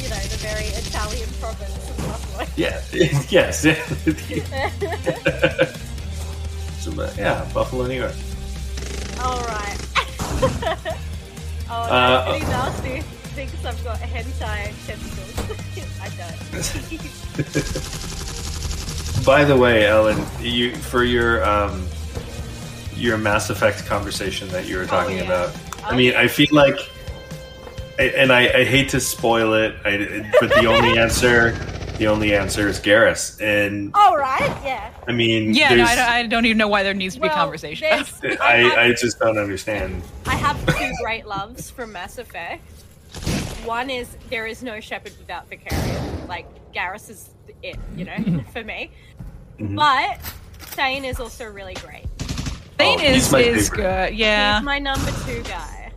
know, 0.09 0.20
the 0.31 0.39
very 0.40 0.66
Italian 0.66 1.28
province 1.40 1.90
of 1.90 1.97
Buffalo. 1.98 2.47
Yeah. 2.57 2.81
yes. 3.31 3.62
So, 6.81 6.90
uh, 7.01 7.12
yeah, 7.16 7.44
Buffalo, 7.52 7.86
New 7.86 8.01
York. 8.01 8.15
All 9.23 9.40
right. 9.44 9.77
oh, 11.69 11.70
Uh, 11.70 12.24
pretty 12.31 12.44
nasty. 12.47 13.02
Thinks 13.35 13.65
I've 13.65 13.85
got 13.85 13.98
hentai 13.98 14.73
tentacles. 14.86 15.39
I 16.01 16.09
don't. 16.16 18.16
By 19.24 19.44
the 19.44 19.56
way, 19.56 19.86
Ellen, 19.86 20.24
you 20.40 20.74
for 20.74 21.05
your 21.05 21.44
um, 21.44 21.86
your 22.94 23.18
Mass 23.18 23.51
Effect 23.51 23.86
conversation 23.86 24.48
that 24.48 24.66
you 24.66 24.76
were 24.76 24.86
talking 24.86 25.18
yeah. 25.18 25.24
about. 25.24 25.56
I 25.84 25.90
Oh, 25.92 25.97
mean, 25.97 26.14
I 26.14 26.28
feel 26.28 26.48
like, 26.52 26.76
I- 27.98 28.12
and 28.16 28.32
I, 28.32 28.42
I 28.60 28.64
hate 28.64 28.90
to 28.90 29.01
spoil 29.01 29.55
it, 29.55 29.74
I, 29.84 30.30
but 30.40 30.51
the 30.51 30.66
only 30.66 30.98
answer, 30.98 31.52
the 31.98 32.06
only 32.06 32.34
answer 32.34 32.68
is 32.68 32.78
Garrus, 32.78 33.40
and 33.40 33.90
All 33.94 34.16
right. 34.16 34.40
Yeah. 34.62 34.90
I 35.09 35.12
mean, 35.12 35.55
Yeah, 35.55 35.74
no, 35.74 35.84
I, 35.84 35.94
don't, 35.94 36.09
I 36.09 36.26
don't 36.26 36.44
even 36.47 36.59
know 36.59 36.68
why 36.68 36.82
there 36.82 36.92
needs 36.94 37.14
to 37.14 37.20
be 37.20 37.28
conversation. 37.28 37.88
I, 37.90 38.05
I, 38.40 38.56
have, 38.59 38.78
I 38.78 38.92
just 38.92 39.18
don't 39.18 39.38
understand. 39.38 40.02
I 40.26 40.34
have 40.36 40.59
two 40.78 40.92
great 41.02 41.26
loves 41.26 41.70
from 41.70 41.92
Mass 41.92 42.18
Effect. 42.18 42.62
One 43.65 43.91
is 43.91 44.16
there 44.31 44.47
is 44.47 44.62
no 44.62 44.81
Shepard 44.81 45.12
without 45.19 45.49
Vakarian. 45.51 46.28
Like 46.28 46.47
Garrus 46.73 47.11
is 47.11 47.31
it, 47.62 47.77
you 47.97 48.05
know, 48.05 48.43
for 48.53 48.65
me. 48.65 48.91
Mhm. 49.59 49.77
But 49.77 50.20
Thane 50.74 51.05
is 51.05 51.20
also 51.20 51.47
really 51.51 51.74
great. 51.74 52.07
Thane 52.78 52.99
Oh, 53.01 53.05
is 53.05 53.31
my 53.31 53.41
is 53.41 53.69
favorite. 53.69 54.09
good. 54.11 54.15
Yeah. 54.19 54.57
He's 54.59 54.65
my 54.65 54.78
number 54.78 55.11
two 55.27 55.43
guy. 55.43 55.93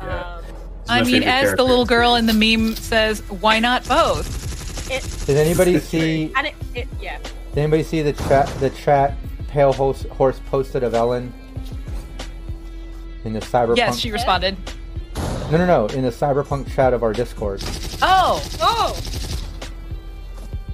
Yeah. 0.00 0.08
Um, 0.38 0.44
I 0.88 1.02
mean, 1.02 1.22
favorite 1.22 1.26
as 1.28 1.54
the 1.56 1.62
little 1.64 1.84
girl 1.86 2.14
in 2.16 2.26
the 2.26 2.32
meme 2.32 2.74
says, 2.76 3.20
why 3.28 3.58
not 3.58 3.86
both? 3.86 4.90
it, 4.90 5.26
Did 5.26 5.36
anybody 5.36 5.78
see? 5.78 6.32
and 6.36 6.46
it, 6.48 6.54
it, 6.74 6.88
yeah. 7.00 7.18
Did 7.50 7.58
anybody 7.58 7.82
see 7.82 8.02
the 8.02 8.12
chat? 8.14 8.46
The 8.60 8.70
chat 8.70 9.14
pale 9.48 9.72
horse, 9.72 10.02
horse 10.10 10.40
posted 10.46 10.82
of 10.82 10.94
Ellen 10.94 11.32
in 13.24 13.32
the 13.34 13.40
cyberpunk. 13.40 13.76
Yes, 13.76 13.98
she 13.98 14.10
responded. 14.10 14.56
No, 15.52 15.58
no, 15.58 15.66
no. 15.66 15.86
In 15.94 16.02
the 16.02 16.08
cyberpunk 16.10 16.72
chat 16.74 16.94
of 16.94 17.02
our 17.02 17.12
Discord. 17.12 17.62
Oh, 18.00 18.42
Oh! 18.60 18.98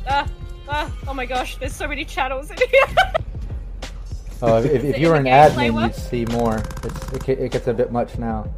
Ah, 0.09 0.27
ah, 0.69 0.97
oh 1.09 1.13
my 1.13 1.27
gosh, 1.27 1.57
there's 1.59 1.75
so 1.75 1.87
many 1.89 2.05
channels 2.05 2.51
in 2.51 2.57
here. 2.57 2.97
Oh, 4.41 4.59
if, 4.59 4.67
if, 4.67 4.85
if 4.85 4.99
you 5.01 5.09
were 5.09 5.17
an 5.17 5.25
admin, 5.25 5.83
you'd 5.83 5.95
see 5.97 6.25
more. 6.27 6.59
It's, 6.85 7.29
it, 7.29 7.29
it 7.41 7.51
gets 7.51 7.67
a 7.67 7.75
bit 7.75 7.91
much 7.91 8.19
now. 8.19 8.49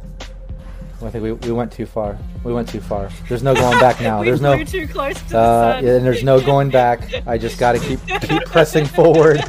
I 1.03 1.09
think 1.09 1.23
we, 1.23 1.31
we 1.31 1.51
went 1.51 1.71
too 1.71 1.87
far. 1.87 2.15
We 2.43 2.53
went 2.53 2.69
too 2.69 2.81
far. 2.81 3.09
There's 3.27 3.41
no 3.41 3.55
going 3.55 3.79
back 3.79 3.99
now. 4.09 4.23
There's 4.23 4.41
no. 4.41 4.63
too 4.63 4.87
close 4.87 5.15
to 5.15 5.29
the 5.29 5.39
Uh, 5.39 5.73
sun. 5.73 5.83
yeah, 5.83 5.95
and 5.95 6.05
there's 6.05 6.23
no 6.23 6.39
going 6.39 6.69
back. 6.69 6.99
I 7.25 7.39
just 7.39 7.57
got 7.57 7.71
to 7.71 7.79
keep 7.79 7.99
keep 8.21 8.45
pressing 8.45 8.85
forward, 8.85 9.37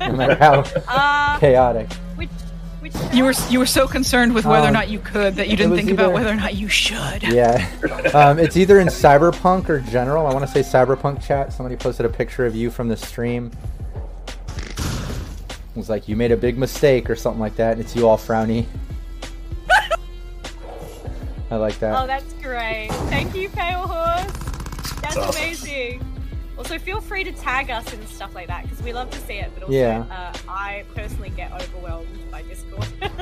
no 0.00 0.12
matter 0.14 0.34
how 0.34 0.64
Uh, 0.88 1.38
chaotic. 1.38 1.88
Which, 2.94 3.02
which 3.02 3.14
you 3.14 3.24
were 3.24 3.34
you 3.50 3.58
were 3.58 3.66
so 3.66 3.86
concerned 3.86 4.34
with 4.34 4.44
whether 4.44 4.64
or 4.64 4.68
Um, 4.68 4.74
not 4.74 4.88
you 4.88 4.98
could 4.98 5.34
that 5.36 5.48
you 5.48 5.56
didn't 5.56 5.72
was 5.72 5.80
think 5.80 5.90
about 5.90 6.12
whether 6.12 6.30
or 6.30 6.34
not 6.36 6.54
you 6.54 6.68
should. 6.68 7.22
Yeah, 7.34 7.68
um, 8.14 8.38
it's 8.38 8.56
either 8.56 8.78
in 8.80 8.88
cyberpunk 8.88 9.68
or 9.68 9.80
general. 9.80 10.26
I 10.26 10.32
want 10.32 10.46
to 10.46 10.50
say 10.50 10.60
cyberpunk 10.60 11.22
chat. 11.22 11.52
Somebody 11.52 11.76
posted 11.76 12.06
a 12.06 12.08
picture 12.08 12.46
of 12.46 12.54
you 12.54 12.70
from 12.70 12.88
the 12.88 12.96
stream. 12.96 13.50
It 14.68 15.78
was 15.78 15.88
like 15.88 16.06
you 16.06 16.14
made 16.14 16.30
a 16.30 16.36
big 16.36 16.56
mistake 16.56 17.10
or 17.10 17.16
something 17.16 17.40
like 17.40 17.56
that, 17.56 17.72
and 17.72 17.80
it's 17.80 17.96
you 17.96 18.08
all 18.08 18.16
frowny. 18.16 18.66
I 21.50 21.56
like 21.56 21.78
that. 21.80 22.00
Oh, 22.00 22.06
that's 22.06 22.32
great. 22.34 22.88
Thank 23.10 23.34
you, 23.34 23.48
Pale 23.48 23.86
Horse. 23.88 24.32
That's 25.00 25.16
awesome. 25.16 25.42
amazing. 25.42 26.13
Also, 26.56 26.78
feel 26.78 27.00
free 27.00 27.24
to 27.24 27.32
tag 27.32 27.70
us 27.70 27.92
and 27.92 28.06
stuff 28.08 28.34
like 28.34 28.46
that 28.46 28.62
because 28.62 28.80
we 28.82 28.92
love 28.92 29.10
to 29.10 29.18
see 29.20 29.34
it. 29.34 29.50
But 29.54 29.64
also, 29.64 29.74
Yeah. 29.74 30.04
uh, 30.10 30.32
I 30.48 30.84
personally 30.94 31.30
get 31.30 31.52
overwhelmed 31.52 32.06
by 32.30 32.42
Discord. 32.42 32.86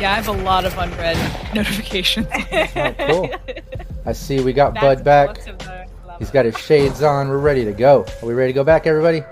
Yeah, 0.00 0.12
I 0.12 0.14
have 0.14 0.28
a 0.28 0.32
lot 0.32 0.64
of 0.64 0.78
unread 0.78 1.18
notifications. 1.54 2.26
Oh, 2.74 2.94
cool. 3.06 3.30
I 4.06 4.12
see 4.14 4.40
we 4.40 4.54
got 4.54 4.72
Back 4.72 4.82
Bud 4.82 4.98
to 4.98 5.04
back. 5.04 5.26
lots 5.28 5.46
of 5.46 5.58
the- 5.58 5.86
love 6.06 6.18
He's 6.18 6.30
it. 6.30 6.32
got 6.32 6.44
his 6.46 6.56
shades 6.58 7.02
on. 7.02 7.28
We're 7.28 7.36
ready 7.36 7.66
to 7.66 7.72
go. 7.72 8.06
Are 8.22 8.26
we 8.26 8.32
ready 8.32 8.50
to 8.50 8.54
go 8.56 8.64
back, 8.64 8.86
everybody? 8.86 9.22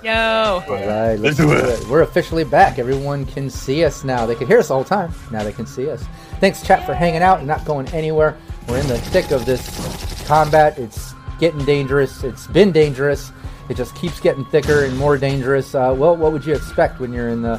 Yo. 0.00 0.12
All 0.12 0.60
right, 0.68 1.16
let's 1.16 1.22
Let's 1.22 1.36
do 1.38 1.46
do 1.48 1.52
it. 1.54 1.88
We're 1.88 2.02
officially 2.02 2.44
back. 2.44 2.78
Everyone 2.78 3.26
can 3.26 3.50
see 3.50 3.84
us 3.84 4.04
now. 4.04 4.26
They 4.26 4.36
could 4.36 4.46
hear 4.46 4.60
us 4.60 4.70
all 4.70 4.84
the 4.84 4.88
time. 4.88 5.12
Now 5.32 5.42
they 5.42 5.50
can 5.52 5.66
see 5.66 5.90
us. 5.90 6.04
Thanks, 6.38 6.62
chat, 6.62 6.86
for 6.86 6.94
hanging 6.94 7.22
out 7.22 7.38
and 7.38 7.48
not 7.48 7.64
going 7.64 7.88
anywhere. 7.88 8.38
We're 8.68 8.78
in 8.78 8.86
the 8.86 8.96
thick 8.98 9.32
of 9.32 9.44
this 9.44 10.24
combat. 10.24 10.78
It's 10.78 11.14
getting 11.40 11.64
dangerous. 11.64 12.22
It's 12.22 12.46
been 12.46 12.70
dangerous. 12.70 13.32
It 13.68 13.76
just 13.76 13.96
keeps 13.96 14.20
getting 14.20 14.44
thicker 14.44 14.84
and 14.84 14.96
more 14.96 15.16
dangerous. 15.16 15.74
Uh, 15.74 15.94
well, 15.96 16.16
what 16.16 16.32
would 16.32 16.44
you 16.44 16.54
expect 16.54 17.00
when 17.00 17.12
you're 17.12 17.30
in 17.30 17.42
the 17.42 17.56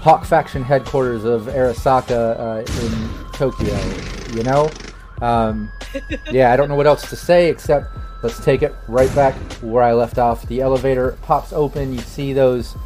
Hawk 0.00 0.24
faction 0.24 0.62
headquarters 0.62 1.24
of 1.24 1.42
Arasaka 1.42 2.38
uh, 2.38 2.84
in 2.84 3.32
Tokyo? 3.32 3.74
You 4.36 4.42
know? 4.42 4.70
Um, 5.22 5.72
yeah, 6.30 6.52
I 6.52 6.56
don't 6.56 6.68
know 6.68 6.74
what 6.76 6.86
else 6.86 7.08
to 7.08 7.16
say 7.16 7.48
except 7.48 7.96
let's 8.22 8.44
take 8.44 8.62
it 8.62 8.74
right 8.88 9.12
back 9.14 9.34
where 9.62 9.82
I 9.82 9.92
left 9.92 10.18
off. 10.18 10.46
The 10.46 10.60
elevator 10.60 11.18
pops 11.22 11.52
open. 11.52 11.92
You 11.92 12.00
see 12.00 12.32
those 12.32 12.76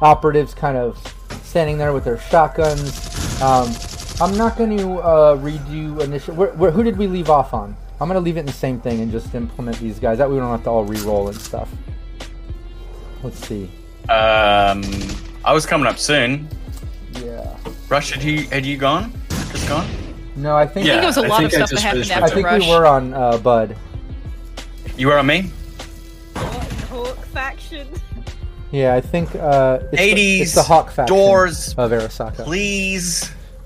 operatives 0.00 0.54
kind 0.54 0.76
of 0.76 0.98
standing 1.42 1.78
there 1.78 1.92
with 1.92 2.04
their 2.04 2.18
shotguns. 2.18 3.42
Um, 3.42 3.72
I'm 4.20 4.36
not 4.36 4.56
going 4.56 4.76
to 4.78 4.98
uh, 4.98 5.36
redo 5.38 6.00
initial. 6.00 6.34
Where, 6.36 6.52
where, 6.52 6.70
who 6.70 6.82
did 6.82 6.96
we 6.96 7.06
leave 7.06 7.28
off 7.28 7.52
on? 7.52 7.76
I'm 8.00 8.08
going 8.08 8.14
to 8.14 8.20
leave 8.20 8.36
it 8.36 8.40
in 8.40 8.46
the 8.46 8.52
same 8.52 8.80
thing 8.80 9.00
and 9.00 9.10
just 9.12 9.34
implement 9.34 9.78
these 9.78 9.98
guys. 9.98 10.18
That 10.18 10.28
way 10.28 10.34
we 10.34 10.40
don't 10.40 10.50
have 10.50 10.64
to 10.64 10.70
all 10.70 10.84
re-roll 10.84 11.28
and 11.28 11.36
stuff. 11.40 11.70
Let's 13.22 13.38
see. 13.46 13.70
Um, 14.08 14.82
I 15.44 15.52
was 15.52 15.64
coming 15.64 15.86
up 15.86 15.98
soon. 15.98 16.48
Yeah. 17.12 17.56
Rush, 17.88 18.10
had 18.10 18.22
you 18.22 18.42
had 18.48 18.66
you 18.66 18.76
gone? 18.76 19.12
Just 19.30 19.68
gone? 19.68 19.88
No, 20.36 20.56
I 20.56 20.66
think 20.66 20.86
Yeah, 20.86 20.98
I 20.98 21.00
think 21.00 21.02
there 21.02 21.06
was 21.06 21.16
a 21.16 21.20
I 21.22 21.26
lot 21.28 21.44
of 21.44 21.46
I 21.46 21.54
stuff 21.54 21.70
that 21.70 21.74
just 21.74 21.82
happened 21.84 22.04
finished 22.04 22.22
I 22.22 22.34
think 22.34 22.46
Rush. 22.46 22.62
we 22.62 22.68
were 22.68 22.86
on 22.86 23.14
uh, 23.14 23.38
Bud. 23.38 23.76
You 24.96 25.06
were 25.06 25.18
on 25.18 25.26
me. 25.26 25.50
Hawk, 26.36 26.70
Hawk 26.90 27.24
faction. 27.26 27.88
Yeah, 28.72 28.94
I 28.94 29.00
think 29.00 29.34
uh, 29.36 29.78
it's, 29.92 30.14
the, 30.14 30.40
it's 30.42 30.54
the 30.54 30.62
Hawk 30.62 30.90
faction 30.90 31.16
doors, 31.16 31.74
of 31.78 31.92
Arasaka. 31.92 32.46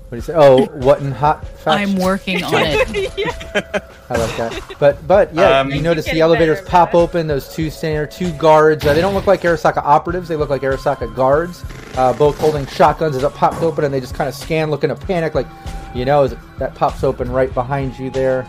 What 0.09 0.15
do 0.15 0.15
you 0.15 0.21
say? 0.21 0.33
Oh, 0.35 0.65
what 0.65 1.01
in 1.01 1.11
Hot 1.11 1.47
faction? 1.47 1.71
I'm 1.71 1.95
working 2.03 2.43
on 2.43 2.51
it. 2.55 3.13
yeah. 3.17 3.79
I 4.09 4.17
like 4.17 4.37
that. 4.37 4.75
But 4.79 5.07
but 5.07 5.33
yeah, 5.35 5.59
Um, 5.59 5.69
you 5.69 5.81
notice 5.83 6.05
the 6.05 6.19
elevators 6.19 6.57
better, 6.57 6.69
pop 6.69 6.89
better. 6.93 6.97
open. 7.03 7.27
Those 7.27 7.53
two 7.53 7.69
standing 7.69 7.95
there, 7.97 8.07
two 8.07 8.31
guards. 8.39 8.83
Uh, 8.83 8.93
they 8.95 9.01
don't 9.01 9.13
look 9.13 9.27
like 9.27 9.41
Arasaka 9.41 9.77
operatives. 9.77 10.27
They 10.27 10.35
look 10.35 10.49
like 10.49 10.63
Arasaka 10.63 11.15
guards. 11.15 11.63
Uh, 11.95 12.11
both 12.13 12.39
holding 12.39 12.65
shotguns 12.65 13.15
as 13.15 13.23
it 13.23 13.33
pops 13.35 13.61
open, 13.61 13.83
and 13.83 13.93
they 13.93 13.99
just 13.99 14.15
kind 14.15 14.27
of 14.27 14.33
scan, 14.33 14.71
looking 14.71 14.89
to 14.89 14.95
panic, 14.95 15.35
like 15.35 15.45
you 15.93 16.05
know, 16.05 16.23
as 16.23 16.31
it, 16.31 16.39
that 16.57 16.73
pops 16.73 17.03
open 17.03 17.31
right 17.31 17.53
behind 17.53 17.97
you 17.99 18.09
there. 18.09 18.47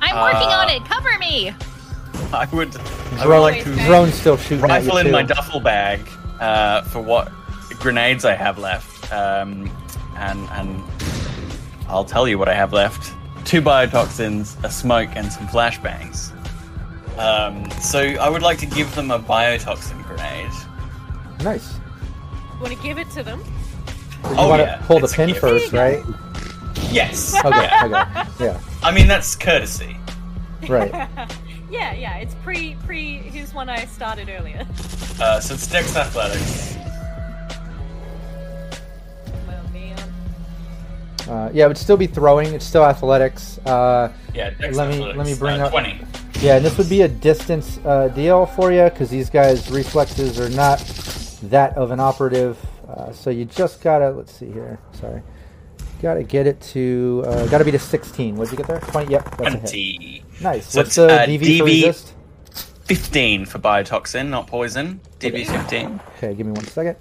I'm 0.00 0.14
working 0.16 0.48
on 0.48 0.68
it. 0.68 0.84
Cover 0.84 1.16
me. 1.18 1.52
I 2.32 2.46
would. 2.52 2.76
I 2.76 2.80
would 3.12 3.22
Drone, 3.22 3.40
like 3.40 3.62
to 3.64 3.74
drone 3.86 4.10
still 4.10 4.36
shooting 4.36 4.64
at 4.64 4.70
rifle 4.70 4.94
you 4.94 4.98
in 4.98 5.06
too. 5.06 5.12
my 5.12 5.22
duffel 5.22 5.60
bag 5.60 6.00
uh, 6.40 6.82
for 6.82 7.00
what 7.00 7.30
grenades 7.78 8.24
I 8.24 8.34
have 8.34 8.58
left, 8.58 8.95
um, 9.12 9.70
and 10.16 10.40
and 10.50 10.82
I'll 11.88 12.04
tell 12.04 12.26
you 12.28 12.38
what 12.38 12.48
I 12.48 12.54
have 12.54 12.72
left: 12.72 13.12
two 13.46 13.60
biotoxins, 13.62 14.62
a 14.64 14.70
smoke, 14.70 15.10
and 15.14 15.32
some 15.32 15.46
flashbangs. 15.48 16.32
Um, 17.18 17.70
so 17.80 18.00
I 18.00 18.28
would 18.28 18.42
like 18.42 18.58
to 18.58 18.66
give 18.66 18.94
them 18.94 19.10
a 19.10 19.18
biotoxin 19.18 20.04
grenade. 20.06 20.50
nice. 21.42 21.74
Want 22.60 22.74
to 22.74 22.82
give 22.82 22.98
it 22.98 23.10
to 23.10 23.22
them? 23.22 23.40
You 24.24 24.30
Oh, 24.38 24.48
want 24.48 24.60
to 24.60 24.66
yeah, 24.66 24.82
pull 24.86 24.98
the 24.98 25.04
it's 25.04 25.12
a 25.12 25.16
pin 25.16 25.34
first, 25.34 25.72
right? 25.72 26.02
Yes. 26.90 27.34
Okay, 27.44 27.50
Yeah. 27.50 27.84
okay, 27.84 28.30
yeah, 28.44 28.60
I 28.82 28.90
mean 28.92 29.06
that's 29.08 29.34
courtesy. 29.36 29.96
right. 30.68 30.90
yeah, 31.70 31.92
yeah. 31.94 32.16
It's 32.16 32.34
pre 32.36 32.76
pre. 32.86 33.18
Here's 33.18 33.52
one 33.54 33.68
I 33.68 33.84
started 33.86 34.28
earlier. 34.30 34.66
Uh, 35.20 35.38
so 35.40 35.54
it's 35.54 35.66
Dex 35.66 35.94
Athletics. 35.96 36.76
Uh, 41.28 41.50
yeah, 41.52 41.64
it 41.64 41.68
would 41.68 41.78
still 41.78 41.96
be 41.96 42.06
throwing. 42.06 42.54
It's 42.54 42.64
still 42.64 42.84
athletics. 42.84 43.58
Uh, 43.66 44.12
Yeah, 44.34 44.50
Let 44.58 44.60
me- 44.60 44.68
Athletics. 44.68 45.16
let 45.16 45.26
me 45.26 45.34
bring 45.34 45.60
uh, 45.60 45.64
up- 45.66 45.70
twenty. 45.72 46.00
Yeah, 46.40 46.56
and 46.56 46.64
this 46.64 46.76
would 46.76 46.90
be 46.90 47.00
a 47.02 47.08
distance 47.08 47.78
uh, 47.86 48.08
deal 48.08 48.44
for 48.44 48.70
you 48.70 48.84
because 48.84 49.08
these 49.08 49.30
guys' 49.30 49.70
reflexes 49.70 50.38
are 50.38 50.50
not 50.50 50.78
that 51.44 51.76
of 51.78 51.90
an 51.92 51.98
operative. 52.00 52.58
Uh, 52.88 53.10
so 53.12 53.30
you 53.30 53.44
just 53.46 53.80
gotta 53.82 54.10
let's 54.10 54.32
see 54.32 54.50
here. 54.52 54.78
Sorry, 54.92 55.22
gotta 56.02 56.22
get 56.22 56.46
it 56.46 56.60
to 56.72 57.24
uh, 57.26 57.46
gotta 57.46 57.64
be 57.64 57.70
to 57.70 57.78
16. 57.78 58.36
What'd 58.36 58.52
you 58.52 58.58
get 58.58 58.66
there? 58.66 58.80
20. 58.80 59.10
Yep, 59.10 59.24
that's 59.24 59.40
a 59.40 59.50
hit. 59.50 59.60
Twenty. 59.60 60.24
Nice. 60.42 60.68
So 60.70 60.80
What's 60.80 60.94
the 60.96 61.06
uh, 61.10 61.26
DV, 61.26 61.38
for 61.58 61.64
DV 61.64 61.64
resist? 61.64 62.12
15 62.84 63.46
for 63.46 63.58
biotoxin, 63.58 64.28
not 64.28 64.46
poison. 64.46 65.00
DV 65.18 65.46
15. 65.46 66.00
Okay, 66.18 66.34
give 66.34 66.46
me 66.46 66.52
one 66.52 66.64
second. 66.66 66.96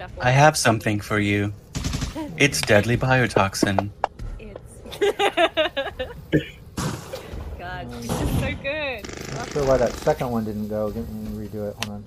Rob's 0.00 0.12
used 0.12 0.24
I 0.24 0.30
have 0.30 0.56
something 0.56 1.00
for 1.00 1.18
you. 1.18 1.52
It's 2.36 2.60
deadly 2.60 2.96
biotoxin. 2.96 3.90
It's. 4.38 4.60
God, 7.58 7.90
this 7.92 8.04
is 8.04 8.40
so 8.40 8.54
good. 8.62 9.34
Not 9.34 9.48
sure 9.50 9.66
why 9.66 9.76
that 9.78 9.92
second 9.92 10.30
one 10.30 10.44
didn't 10.44 10.68
go. 10.68 10.86
Let 10.86 11.08
me 11.08 11.46
redo 11.46 11.70
it. 11.70 11.76
Hold 11.84 11.90
on. 11.90 12.04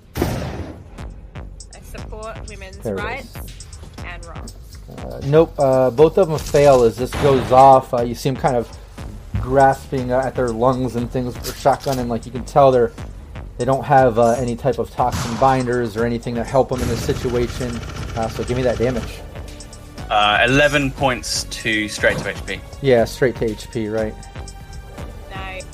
I 1.75 1.79
support 1.81 2.47
women's 2.47 2.77
There 2.79 2.95
rights 2.95 3.35
and 4.05 4.25
wrongs. 4.25 4.53
Uh, 4.97 5.21
nope. 5.25 5.53
Uh, 5.57 5.89
both 5.89 6.17
of 6.17 6.29
them 6.29 6.39
fail 6.39 6.83
as 6.83 6.95
this 6.97 7.11
goes 7.15 7.51
off. 7.51 7.93
Uh, 7.93 8.01
you 8.01 8.15
see 8.15 8.29
them 8.29 8.39
kind 8.39 8.55
of 8.55 8.69
grasping 9.41 10.11
uh, 10.11 10.19
at 10.19 10.35
their 10.35 10.49
lungs 10.49 10.95
and 10.95 11.11
things 11.11 11.35
with 11.35 11.43
their 11.43 11.55
shotgun, 11.55 11.99
and 11.99 12.09
like 12.09 12.25
you 12.25 12.31
can 12.31 12.45
tell 12.45 12.71
they're 12.71 12.91
they 13.57 13.65
don't 13.65 13.83
have 13.83 14.19
uh, 14.19 14.31
any 14.37 14.55
type 14.55 14.79
of 14.79 14.89
toxin 14.91 15.35
binders 15.37 15.97
or 15.97 16.05
anything 16.05 16.35
that 16.35 16.45
help 16.47 16.69
them 16.69 16.81
in 16.81 16.87
this 16.87 17.03
situation. 17.03 17.75
Uh, 18.15 18.27
so 18.29 18.43
give 18.43 18.57
me 18.57 18.63
that 18.63 18.77
damage. 18.77 19.19
Uh, 20.09 20.45
11 20.47 20.91
points 20.91 21.43
to 21.45 21.89
straight 21.89 22.17
to 22.19 22.23
HP. 22.33 22.59
Yeah, 22.81 23.03
straight 23.05 23.35
to 23.37 23.45
HP, 23.47 23.91
right? 23.93 24.15
Nice. 25.29 25.65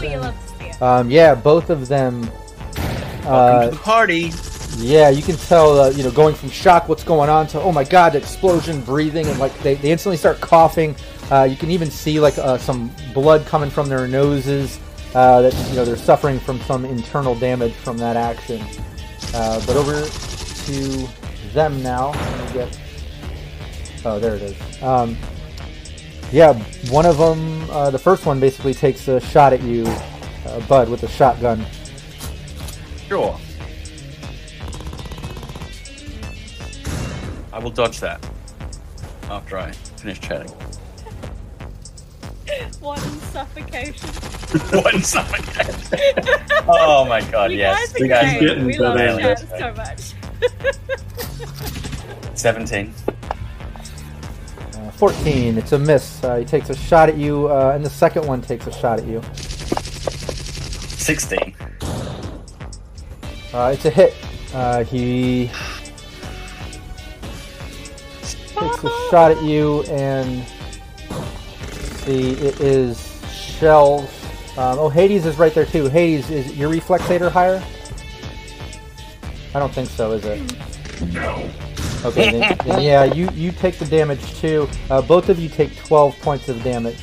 We 0.00 0.08
11. 0.08 0.20
love 0.20 0.34
to 0.34 0.58
see 0.58 0.64
it. 0.66 0.82
Um, 0.82 1.10
yeah, 1.10 1.34
both 1.34 1.68
of 1.70 1.88
them. 1.88 2.22
Welcome 2.22 3.26
Uh, 3.26 3.64
to 3.66 3.70
the 3.72 3.76
party. 3.76 4.32
Yeah, 4.78 5.10
you 5.10 5.22
can 5.22 5.36
tell, 5.36 5.78
uh, 5.80 5.90
you 5.90 6.02
know, 6.02 6.10
going 6.10 6.34
from 6.34 6.48
shock, 6.48 6.88
what's 6.88 7.04
going 7.04 7.28
on, 7.28 7.46
to 7.48 7.60
oh 7.60 7.72
my 7.72 7.84
god, 7.84 8.14
explosion, 8.16 8.80
breathing, 8.80 9.26
and 9.26 9.38
like 9.38 9.56
they, 9.62 9.74
they 9.74 9.92
instantly 9.92 10.16
start 10.16 10.40
coughing. 10.40 10.96
Uh, 11.30 11.42
you 11.42 11.56
can 11.56 11.70
even 11.70 11.90
see 11.90 12.18
like 12.18 12.38
uh, 12.38 12.56
some 12.56 12.90
blood 13.12 13.44
coming 13.46 13.68
from 13.68 13.88
their 13.90 14.08
noses. 14.08 14.78
Uh, 15.14 15.42
that 15.42 15.54
you 15.68 15.76
know 15.76 15.84
they're 15.84 15.96
suffering 15.96 16.40
from 16.40 16.58
some 16.60 16.84
internal 16.84 17.34
damage 17.34 17.74
from 17.74 17.98
that 17.98 18.16
action. 18.16 18.62
Uh, 19.34 19.64
but 19.66 19.76
over 19.76 20.06
to 20.06 21.08
them 21.52 21.82
now. 21.82 22.12
Get. 22.52 22.78
Oh, 24.04 24.18
there 24.18 24.36
it 24.36 24.42
is. 24.42 24.82
Um, 24.82 25.16
yeah, 26.32 26.54
one 26.90 27.04
of 27.04 27.18
them, 27.18 27.70
uh, 27.70 27.90
the 27.90 27.98
first 27.98 28.24
one 28.24 28.40
basically 28.40 28.72
takes 28.72 29.06
a 29.06 29.20
shot 29.20 29.52
at 29.52 29.62
you, 29.62 29.86
uh, 30.46 30.60
Bud, 30.66 30.88
with 30.88 31.02
a 31.02 31.08
shotgun. 31.08 31.64
Sure. 33.06 33.38
I 37.52 37.58
will 37.58 37.70
dodge 37.70 38.00
that 38.00 38.26
after 39.28 39.58
I 39.58 39.72
finish 39.72 40.20
chatting. 40.20 40.50
One 42.80 42.98
suffocation. 43.00 44.08
One 44.82 45.02
suffocation. 45.02 46.24
oh 46.68 47.04
my 47.08 47.20
god, 47.30 47.52
you 47.52 47.58
yes. 47.58 47.92
guys 47.92 48.00
You 48.00 48.06
are 48.06 48.08
guys 48.08 48.38
great. 48.38 48.48
getting 48.48 48.64
We 48.66 48.78
love 48.78 48.98
that. 48.98 49.38
chat 49.38 49.58
so 49.58 49.74
much. 49.74 50.14
17. 52.36 52.92
Uh, 54.74 54.90
14. 54.92 55.58
It's 55.58 55.72
a 55.72 55.78
miss. 55.78 56.22
Uh, 56.24 56.36
he 56.36 56.44
takes 56.44 56.70
a 56.70 56.76
shot 56.76 57.08
at 57.08 57.16
you, 57.16 57.46
uh, 57.48 57.72
and 57.74 57.84
the 57.84 57.90
second 57.90 58.26
one 58.26 58.42
takes 58.42 58.66
a 58.66 58.72
shot 58.72 58.98
at 58.98 59.06
you. 59.06 59.22
16. 59.34 61.54
Uh, 63.54 63.70
it's 63.74 63.84
a 63.84 63.90
hit. 63.90 64.14
Uh, 64.54 64.82
he 64.84 65.50
takes 68.12 68.84
a 68.84 68.90
shot 69.10 69.30
at 69.30 69.42
you, 69.42 69.82
and 69.84 70.44
see, 72.04 72.32
it 72.32 72.60
is 72.60 73.20
shells. 73.32 74.04
Um, 74.58 74.78
oh, 74.78 74.88
Hades 74.88 75.24
is 75.26 75.36
right 75.38 75.52
there 75.54 75.64
too. 75.66 75.88
Hades, 75.88 76.30
is 76.30 76.54
your 76.56 76.68
reflexator 76.68 77.30
higher? 77.30 77.62
I 79.54 79.58
don't 79.58 79.72
think 79.72 79.88
so, 79.90 80.12
is 80.12 80.24
it? 80.24 80.40
No. 81.12 81.48
Okay, 82.04 82.32
then, 82.32 82.58
then 82.66 82.82
yeah, 82.82 83.04
you, 83.04 83.30
you 83.30 83.52
take 83.52 83.78
the 83.78 83.86
damage 83.86 84.34
too. 84.40 84.68
Uh, 84.90 85.00
both 85.02 85.28
of 85.28 85.38
you 85.38 85.48
take 85.48 85.76
12 85.84 86.18
points 86.20 86.48
of 86.48 86.62
damage 86.62 86.98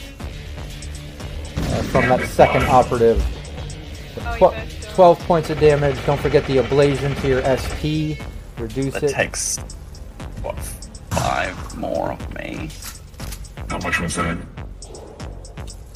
uh, 1.57 1.81
from 1.83 2.09
that 2.09 2.27
second 2.27 2.63
operative. 2.63 3.23
Oh, 4.41 4.51
Tw- 4.51 4.93
12 4.95 5.19
points 5.21 5.49
of 5.49 5.59
damage. 5.59 5.97
Don't 6.05 6.19
forget 6.19 6.45
the 6.45 6.57
ablation 6.57 7.19
to 7.21 7.27
your 7.27 7.41
SP. 7.45 8.19
Reduce 8.59 8.93
That 8.95 9.03
it. 9.03 9.13
takes 9.13 9.57
what 10.41 10.57
five 11.11 11.77
more 11.77 12.11
of 12.11 12.33
me. 12.35 12.69
How 13.69 13.77
much 13.79 13.99
was 13.99 14.15
that? 14.15 14.37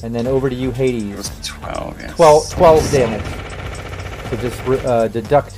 And 0.04 0.14
then 0.14 0.26
over 0.26 0.50
to 0.50 0.54
you, 0.54 0.68
It 0.68 0.76
Hades. 0.76 1.16
was 1.16 1.30
twelve. 1.42 1.98
Yes. 1.98 2.14
12, 2.16 2.50
12 2.50 2.92
damage. 2.92 4.30
So 4.30 4.36
just 4.36 4.84
uh, 4.84 5.08
deduct 5.08 5.56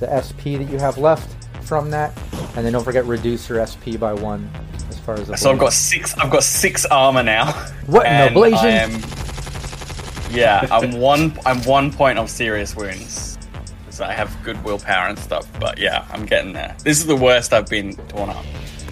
the 0.00 0.06
SP 0.20 0.60
that 0.60 0.68
you 0.70 0.78
have 0.78 0.98
left 0.98 1.26
from 1.64 1.90
that, 1.92 2.12
and 2.56 2.64
then 2.66 2.74
don't 2.74 2.84
forget 2.84 3.06
reduce 3.06 3.48
your 3.48 3.64
SP 3.64 3.96
by 3.98 4.12
one 4.12 4.50
as 4.90 4.98
far 4.98 5.14
as 5.14 5.28
the. 5.28 5.36
So 5.38 5.50
I've 5.50 5.58
got 5.58 5.72
six. 5.72 6.14
I've 6.18 6.30
got 6.30 6.42
six 6.44 6.84
armor 6.84 7.22
now. 7.22 7.52
What 7.86 8.04
an 8.04 8.28
and 8.28 8.36
ablation. 8.36 8.58
I 8.58 8.68
am- 8.68 10.34
yeah, 10.34 10.66
I'm 10.70 10.98
one. 11.00 11.38
I'm 11.46 11.62
one 11.62 11.90
point 11.90 12.18
of 12.18 12.28
serious 12.28 12.76
wounds. 12.76 13.38
So 13.88 14.04
I 14.04 14.12
have 14.12 14.30
good 14.44 14.62
willpower 14.62 15.08
and 15.08 15.18
stuff. 15.18 15.46
But 15.58 15.78
yeah, 15.78 16.04
I'm 16.12 16.26
getting 16.26 16.52
there. 16.52 16.76
This 16.84 16.98
is 16.98 17.06
the 17.06 17.16
worst 17.16 17.54
I've 17.54 17.68
been 17.68 17.96
torn 18.08 18.28
up 18.28 18.44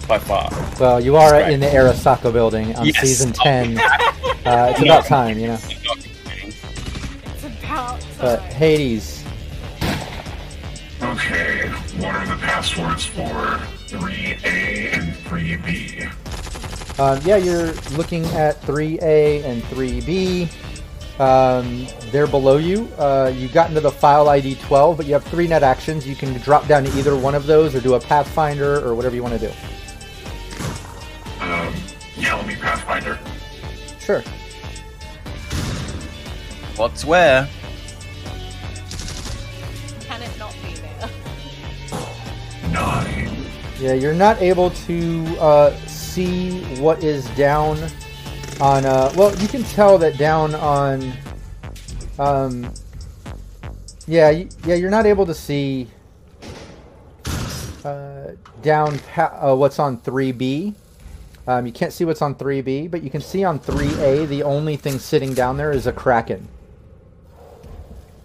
by 0.07 0.19
far. 0.19 0.49
Well, 0.79 0.99
you 1.01 1.15
are 1.17 1.31
Right. 1.31 1.51
in 1.51 1.59
the 1.59 1.67
Arasaka 1.67 2.31
building 2.31 2.75
on 2.75 2.85
Yes. 2.85 2.99
season 2.99 3.33
Oh, 3.39 3.43
10. 3.43 3.77
Uh, 3.79 4.67
it's 4.71 4.81
about 4.81 5.05
time, 5.05 5.39
you 5.39 5.47
know. 5.47 5.53
I'm 5.63 5.83
not 5.83 5.97
complaining. 6.03 6.53
It's 7.33 7.43
about 7.43 7.99
time. 7.99 8.09
But. 8.19 8.39
Hades, 8.53 9.23
Okay, 11.01 11.67
what 11.97 12.15
are 12.15 12.25
the 12.25 12.35
passwords 12.41 13.05
for 13.05 13.59
3A 13.87 14.93
and 14.93 15.13
3B? 15.25 16.09
um, 16.99 17.19
yeah, 17.25 17.35
you're 17.35 17.73
looking 17.97 18.25
at 18.27 18.59
3A 18.61 19.43
and 19.43 19.61
3B. 19.63 20.49
Um, 21.19 21.87
they're 22.11 22.27
below 22.27 22.57
you. 22.57 22.87
Uh, 22.97 23.31
you 23.35 23.47
got 23.49 23.69
into 23.69 23.81
the 23.81 23.91
file 23.91 24.29
ID 24.29 24.55
12, 24.55 24.97
but 24.97 25.05
you 25.05 25.13
have 25.13 25.23
three 25.25 25.47
net 25.47 25.63
actions. 25.63 26.07
You 26.07 26.15
can 26.15 26.33
drop 26.39 26.67
down 26.67 26.83
to 26.85 26.97
either 26.97 27.15
one 27.15 27.35
of 27.35 27.45
those 27.45 27.75
or 27.75 27.81
do 27.81 27.93
a 27.95 27.99
Pathfinder 27.99 28.85
or 28.85 28.95
whatever 28.95 29.15
you 29.15 29.23
want 29.23 29.39
to 29.39 29.47
do. 29.47 29.53
Sure. 34.05 34.21
What's 36.75 37.03
where? 37.03 37.49
Can 40.01 40.21
it 40.21 40.37
not 40.37 40.53
be 40.61 40.75
there? 40.75 41.09
Nine. 42.69 43.35
Yeah, 43.79 43.93
you're 43.93 44.13
not 44.13 44.39
able 44.43 44.69
to 44.69 45.25
uh, 45.39 45.75
see 45.87 46.61
what 46.79 47.03
is 47.03 47.27
down 47.31 47.79
on. 48.61 48.85
Uh, 48.85 49.11
well, 49.15 49.35
you 49.37 49.47
can 49.47 49.63
tell 49.63 49.97
that 49.97 50.19
down 50.19 50.53
on. 50.53 51.11
Um, 52.19 52.71
yeah, 54.05 54.29
yeah, 54.65 54.75
you're 54.75 54.91
not 54.91 55.07
able 55.07 55.25
to 55.25 55.33
see 55.33 55.87
uh, 57.83 58.33
down 58.61 58.99
pa- 58.99 59.35
uh, 59.41 59.55
what's 59.55 59.79
on 59.79 59.97
3B. 59.97 60.75
Um, 61.47 61.65
you 61.67 61.71
can't 61.71 61.93
see 61.93 62.05
what's 62.05 62.21
on 62.21 62.35
3B, 62.35 62.89
but 62.89 63.03
you 63.03 63.09
can 63.09 63.21
see 63.21 63.43
on 63.43 63.59
3A 63.59 64.27
the 64.27 64.41
only 64.43 64.75
thing 64.77 64.97
sitting 64.97 65.33
down 65.33 65.57
there 65.57 65.71
is 65.71 65.85
a 65.85 65.91
kraken. 65.91 66.47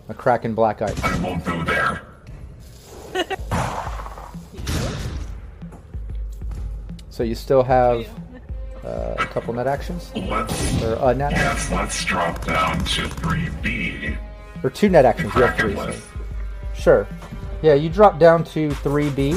A 0.09 0.15
kraken 0.15 0.55
black 0.55 0.81
ice. 0.83 0.99
I 1.05 1.19
won't 1.21 1.45
go 1.45 1.63
there. 1.65 2.03
So 7.11 7.25
you 7.25 7.35
still 7.35 7.63
have 7.63 8.09
uh, 8.83 9.15
a 9.19 9.27
couple 9.27 9.53
net 9.53 9.67
actions, 9.67 10.11
Let's, 10.17 10.83
or 10.83 10.95
a 11.03 11.15
net, 11.15 11.33
yes, 11.33 11.71
let's 11.71 12.03
drop 12.03 12.43
down 12.47 12.79
to 12.79 13.03
3B. 13.09 14.17
or 14.63 14.71
two 14.71 14.89
net 14.89 15.05
actions. 15.05 15.35
You 15.35 15.43
have 15.43 15.59
three. 15.59 15.77
Sure. 16.75 17.07
Yeah, 17.61 17.75
you 17.75 17.91
drop 17.91 18.19
down 18.19 18.43
to 18.45 18.71
3B. 18.71 19.35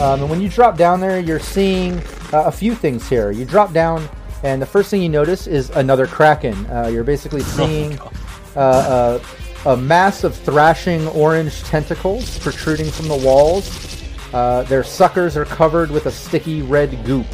Um, 0.00 0.20
and 0.20 0.30
when 0.30 0.40
you 0.40 0.48
drop 0.48 0.76
down 0.76 1.00
there, 1.00 1.20
you're 1.20 1.40
seeing 1.40 1.98
uh, 2.32 2.44
a 2.46 2.52
few 2.52 2.74
things 2.74 3.08
here. 3.08 3.30
You 3.30 3.44
drop 3.44 3.72
down, 3.72 4.08
and 4.42 4.60
the 4.60 4.66
first 4.66 4.90
thing 4.90 5.02
you 5.02 5.08
notice 5.08 5.46
is 5.46 5.70
another 5.70 6.06
Kraken. 6.06 6.54
Uh, 6.70 6.88
you're 6.88 7.04
basically 7.04 7.42
seeing 7.42 7.98
uh, 8.56 9.20
a, 9.64 9.70
a 9.70 9.76
mass 9.76 10.24
of 10.24 10.34
thrashing 10.34 11.06
orange 11.08 11.62
tentacles 11.64 12.38
protruding 12.38 12.90
from 12.90 13.08
the 13.08 13.16
walls. 13.16 14.02
Uh, 14.32 14.62
their 14.64 14.84
suckers 14.84 15.36
are 15.36 15.44
covered 15.44 15.90
with 15.90 16.06
a 16.06 16.10
sticky 16.10 16.62
red 16.62 17.04
goop. 17.04 17.26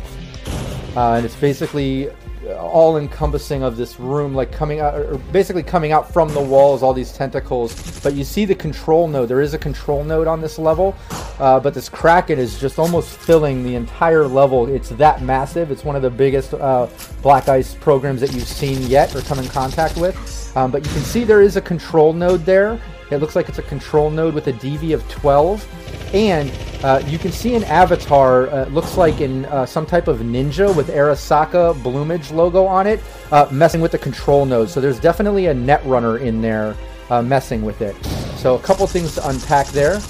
Uh, 0.96 1.12
and 1.14 1.26
it's 1.26 1.36
basically 1.36 2.10
all 2.54 2.96
encompassing 2.96 3.62
of 3.62 3.76
this 3.76 3.98
room, 3.98 4.34
like 4.34 4.52
coming 4.52 4.80
out, 4.80 4.94
or 4.94 5.18
basically 5.32 5.62
coming 5.62 5.92
out 5.92 6.12
from 6.12 6.32
the 6.32 6.40
walls, 6.40 6.82
all 6.82 6.92
these 6.92 7.12
tentacles. 7.12 8.00
But 8.00 8.14
you 8.14 8.24
see 8.24 8.44
the 8.44 8.54
control 8.54 9.08
node. 9.08 9.28
There 9.28 9.40
is 9.40 9.54
a 9.54 9.58
control 9.58 10.04
node 10.04 10.26
on 10.26 10.40
this 10.40 10.58
level, 10.58 10.94
uh, 11.38 11.60
but 11.60 11.74
this 11.74 11.88
Kraken 11.88 12.38
is 12.38 12.58
just 12.58 12.78
almost 12.78 13.16
filling 13.16 13.62
the 13.62 13.74
entire 13.74 14.26
level. 14.26 14.66
It's 14.66 14.90
that 14.90 15.22
massive. 15.22 15.70
It's 15.70 15.84
one 15.84 15.96
of 15.96 16.02
the 16.02 16.10
biggest 16.10 16.54
uh, 16.54 16.88
Black 17.22 17.48
Ice 17.48 17.74
programs 17.74 18.20
that 18.20 18.32
you've 18.32 18.48
seen 18.48 18.82
yet 18.82 19.14
or 19.14 19.22
come 19.22 19.38
in 19.38 19.48
contact 19.48 19.96
with. 19.96 20.16
Um, 20.56 20.70
but 20.70 20.84
you 20.84 20.90
can 20.92 21.02
see 21.02 21.24
there 21.24 21.42
is 21.42 21.56
a 21.56 21.60
control 21.60 22.12
node 22.12 22.44
there. 22.44 22.80
It 23.10 23.18
looks 23.18 23.36
like 23.36 23.48
it's 23.48 23.58
a 23.58 23.62
control 23.62 24.10
node 24.10 24.34
with 24.34 24.48
a 24.48 24.52
DV 24.52 24.94
of 24.94 25.08
12. 25.08 26.14
And 26.14 26.52
uh, 26.84 27.02
you 27.06 27.18
can 27.18 27.32
see 27.32 27.54
an 27.54 27.64
avatar, 27.64 28.48
uh, 28.48 28.66
looks 28.66 28.96
like 28.96 29.20
in 29.20 29.44
uh, 29.46 29.66
some 29.66 29.86
type 29.86 30.08
of 30.08 30.18
ninja 30.18 30.74
with 30.74 30.88
Arasaka 30.88 31.80
Bloomage 31.82 32.30
logo 32.30 32.64
on 32.64 32.86
it, 32.86 33.00
uh, 33.32 33.48
messing 33.50 33.80
with 33.80 33.92
the 33.92 33.98
control 33.98 34.44
node. 34.44 34.70
So 34.70 34.80
there's 34.80 35.00
definitely 35.00 35.46
a 35.46 35.54
net 35.54 35.84
runner 35.84 36.18
in 36.18 36.40
there 36.40 36.76
uh, 37.10 37.22
messing 37.22 37.62
with 37.62 37.80
it. 37.80 37.96
So 38.36 38.54
a 38.54 38.60
couple 38.60 38.86
things 38.86 39.14
to 39.14 39.28
unpack 39.28 39.68
there. 39.68 40.00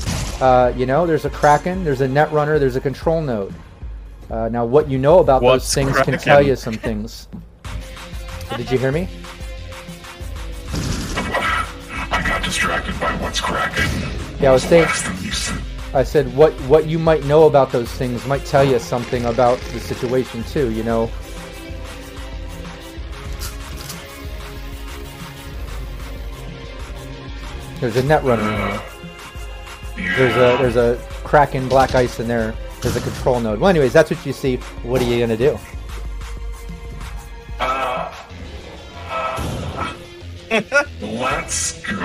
Uh, 0.40 0.72
you 0.76 0.86
know, 0.86 1.06
there's 1.06 1.24
a 1.24 1.30
Kraken, 1.30 1.84
there's 1.84 2.02
a 2.02 2.08
net 2.08 2.30
runner, 2.32 2.58
there's 2.58 2.76
a 2.76 2.80
control 2.80 3.22
node. 3.22 3.54
Uh, 4.30 4.48
now, 4.48 4.64
what 4.64 4.88
you 4.90 4.98
know 4.98 5.20
about 5.20 5.40
What's 5.40 5.72
those 5.72 5.74
things 5.74 5.98
can 6.00 6.18
tell 6.18 6.42
you 6.42 6.56
some 6.56 6.74
things. 6.74 7.28
Did 8.56 8.70
you 8.70 8.78
hear 8.78 8.92
me? 8.92 9.08
Distracted 12.66 13.00
by 13.00 13.14
what's 13.22 13.40
cracking. 13.40 13.84
Yeah, 14.40 14.50
I 14.50 14.52
was 14.52 14.64
saying. 14.64 14.84
Last 14.84 15.04
thing 15.04 15.24
you 15.24 15.30
said. 15.32 15.62
I 15.94 16.02
said 16.02 16.36
what 16.36 16.52
what 16.62 16.86
you 16.86 16.98
might 16.98 17.24
know 17.24 17.46
about 17.46 17.70
those 17.70 17.90
things 17.90 18.26
might 18.26 18.44
tell 18.44 18.64
you 18.64 18.78
something 18.78 19.24
about 19.26 19.58
the 19.72 19.80
situation 19.80 20.42
too. 20.44 20.70
You 20.72 20.82
know. 20.82 21.10
There's 27.80 27.96
a 27.96 28.02
net 28.02 28.24
runner 28.24 28.42
in 28.42 28.48
there. 28.48 28.80
Uh, 28.80 30.16
there's 30.16 30.36
a 30.36 30.62
there's 30.62 30.76
a 30.76 31.00
Kraken 31.24 31.68
black 31.68 31.94
ice 31.94 32.18
in 32.18 32.26
there. 32.26 32.54
There's 32.82 32.96
a 32.96 33.00
control 33.00 33.40
node. 33.40 33.60
Well, 33.60 33.70
anyways, 33.70 33.92
that's 33.92 34.10
what 34.10 34.24
you 34.26 34.32
see. 34.32 34.56
What 34.82 35.00
are 35.00 35.04
you 35.04 35.20
gonna 35.20 35.36
do? 35.36 35.58
Uh, 37.60 38.12
Let's 41.00 41.82
go. 41.86 41.96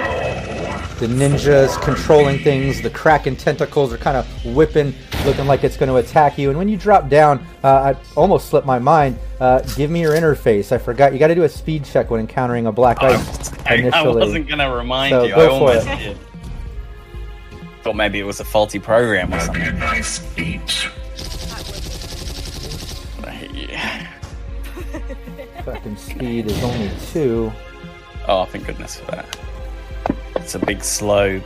The 0.99 1.07
ninjas 1.07 1.79
controlling 1.81 2.39
things. 2.39 2.81
The 2.81 2.89
Kraken 2.89 3.35
tentacles 3.35 3.91
are 3.93 3.97
kind 3.97 4.17
of 4.17 4.45
whipping, 4.45 4.93
looking 5.25 5.47
like 5.47 5.63
it's 5.63 5.77
going 5.77 5.89
to 5.89 5.95
attack 5.97 6.37
you. 6.37 6.49
And 6.49 6.57
when 6.57 6.67
you 6.69 6.77
drop 6.77 7.09
down, 7.09 7.45
uh, 7.63 7.93
I 7.95 7.95
almost 8.15 8.49
slipped 8.49 8.67
my 8.67 8.79
mind. 8.79 9.17
Uh, 9.39 9.61
give 9.75 9.89
me 9.89 10.01
your 10.01 10.13
interface. 10.15 10.71
I 10.71 10.77
forgot. 10.77 11.13
You 11.13 11.19
got 11.19 11.27
to 11.27 11.35
do 11.35 11.43
a 11.43 11.49
speed 11.49 11.85
check 11.85 12.09
when 12.11 12.19
encountering 12.19 12.67
a 12.67 12.71
black 12.71 13.01
ice 13.01 13.51
I, 13.65 13.89
I 13.93 14.07
wasn't 14.07 14.47
gonna 14.47 14.73
remind 14.75 15.11
So 15.11 15.23
you. 15.23 15.35
go 15.35 15.41
I 15.41 15.45
for 15.47 15.51
almost 15.53 15.87
it. 15.87 15.97
did. 15.97 16.17
Thought 17.83 17.95
maybe 17.95 18.19
it 18.19 18.23
was 18.25 18.39
a 18.39 18.45
faulty 18.45 18.79
program 18.79 19.33
or 19.33 19.37
That'd 19.37 19.53
be 19.53 19.61
a 19.61 19.65
something. 19.65 19.79
nice 19.79 20.37
eight. 20.37 20.87
I. 23.23 24.07
Fucking 25.65 25.95
speed 25.97 26.47
is 26.47 26.63
only 26.63 26.91
two. 27.11 27.51
Oh, 28.27 28.45
thank 28.45 28.65
goodness 28.65 28.97
for 28.99 29.11
that. 29.11 29.37
It's 30.35 30.55
a 30.55 30.59
big 30.59 30.83
slow 30.83 31.41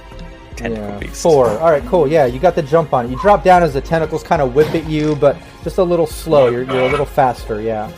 tentacle 0.55 0.85
Yeah, 0.87 0.99
beast. 0.99 1.21
four. 1.21 1.49
All 1.59 1.71
right, 1.71 1.83
cool. 1.85 2.07
Yeah, 2.07 2.25
you 2.25 2.39
got 2.39 2.55
the 2.55 2.61
jump 2.63 2.93
on 2.93 3.05
it. 3.05 3.11
You 3.11 3.19
drop 3.19 3.43
down 3.43 3.63
as 3.63 3.73
the 3.73 3.81
tentacles 3.81 4.23
kind 4.23 4.41
of 4.41 4.55
whip 4.55 4.73
at 4.75 4.85
you, 4.89 5.15
but 5.15 5.37
just 5.63 5.77
a 5.77 5.83
little 5.83 6.07
slow. 6.07 6.49
You're, 6.49 6.63
you're 6.63 6.83
a 6.85 6.89
little 6.89 7.05
faster, 7.05 7.61
yeah. 7.61 7.91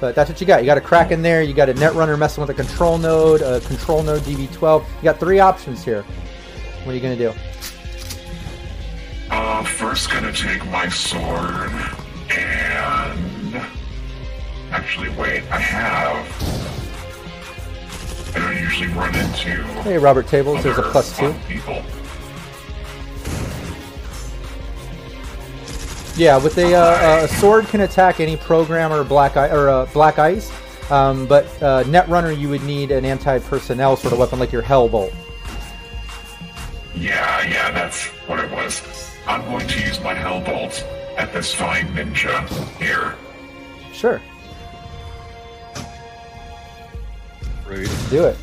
But 0.00 0.14
that's 0.14 0.30
what 0.30 0.40
you 0.40 0.46
got. 0.46 0.60
You 0.62 0.66
got 0.66 0.78
a 0.78 0.80
Kraken 0.80 1.20
there. 1.20 1.42
You 1.42 1.52
got 1.52 1.68
a 1.68 1.74
net 1.74 1.92
runner 1.94 2.16
messing 2.16 2.40
with 2.40 2.48
a 2.50 2.54
control 2.54 2.96
node, 2.96 3.42
a 3.42 3.60
control 3.60 4.02
node 4.02 4.22
DV12. 4.22 4.80
You 4.82 5.02
got 5.02 5.20
three 5.20 5.40
options 5.40 5.84
here. 5.84 6.02
What 6.84 6.92
are 6.92 6.94
you 6.94 7.00
gonna 7.02 7.16
do? 7.16 7.34
Uh, 9.30 9.62
first 9.62 10.10
gonna 10.10 10.32
take 10.32 10.64
my 10.70 10.88
sword 10.88 11.70
and 12.30 13.62
actually 14.72 15.10
wait, 15.10 15.42
I 15.52 15.58
have. 15.58 16.26
I 18.36 18.58
usually 18.60 18.88
run 18.88 19.14
into. 19.14 19.62
Hey, 19.82 19.98
Robert 19.98 20.26
Tables. 20.26 20.62
There's 20.62 20.78
a 20.78 20.82
plus 20.82 21.16
two. 21.16 21.34
People. 21.48 21.82
Yeah, 26.16 26.36
with 26.36 26.58
a, 26.58 26.74
uh, 26.74 27.24
a 27.24 27.28
sword 27.28 27.66
can 27.68 27.80
attack 27.82 28.20
any 28.20 28.36
program 28.36 28.92
or 28.92 29.04
black 29.04 29.36
i- 29.36 29.48
or 29.48 29.68
uh, 29.70 29.86
black 29.86 30.18
ice. 30.18 30.50
Um, 30.90 31.26
but 31.26 31.46
uh, 31.62 31.84
Netrunner, 31.84 32.36
you 32.36 32.48
would 32.48 32.62
need 32.64 32.90
an 32.90 33.04
anti-personnel 33.04 33.96
sort 33.96 34.12
of 34.12 34.18
weapon 34.18 34.38
like 34.38 34.50
your 34.52 34.62
Hellbolt. 34.62 35.14
Yeah, 36.94 37.42
yeah, 37.48 37.70
that's 37.70 38.06
what 38.26 38.40
it 38.40 38.50
was. 38.50 38.82
I'm 39.26 39.42
going 39.44 39.66
to 39.68 39.80
use 39.80 40.00
my 40.00 40.14
Hellbolt 40.14 40.82
at 41.16 41.32
this 41.32 41.54
fine 41.54 41.86
ninja 41.94 42.46
here. 42.78 43.14
Sure, 43.92 44.20
Rude. 47.70 47.88
do 48.10 48.24
it. 48.24 48.36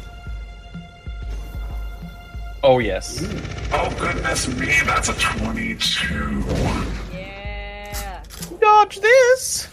Oh 2.63 2.79
yes. 2.79 3.27
Oh, 3.73 3.93
goodness 3.99 4.47
me, 4.57 4.73
that's 4.85 5.09
a 5.09 5.13
22. 5.13 6.43
Yeah. 7.11 8.23
Dodge 8.61 9.01
this. 9.01 9.67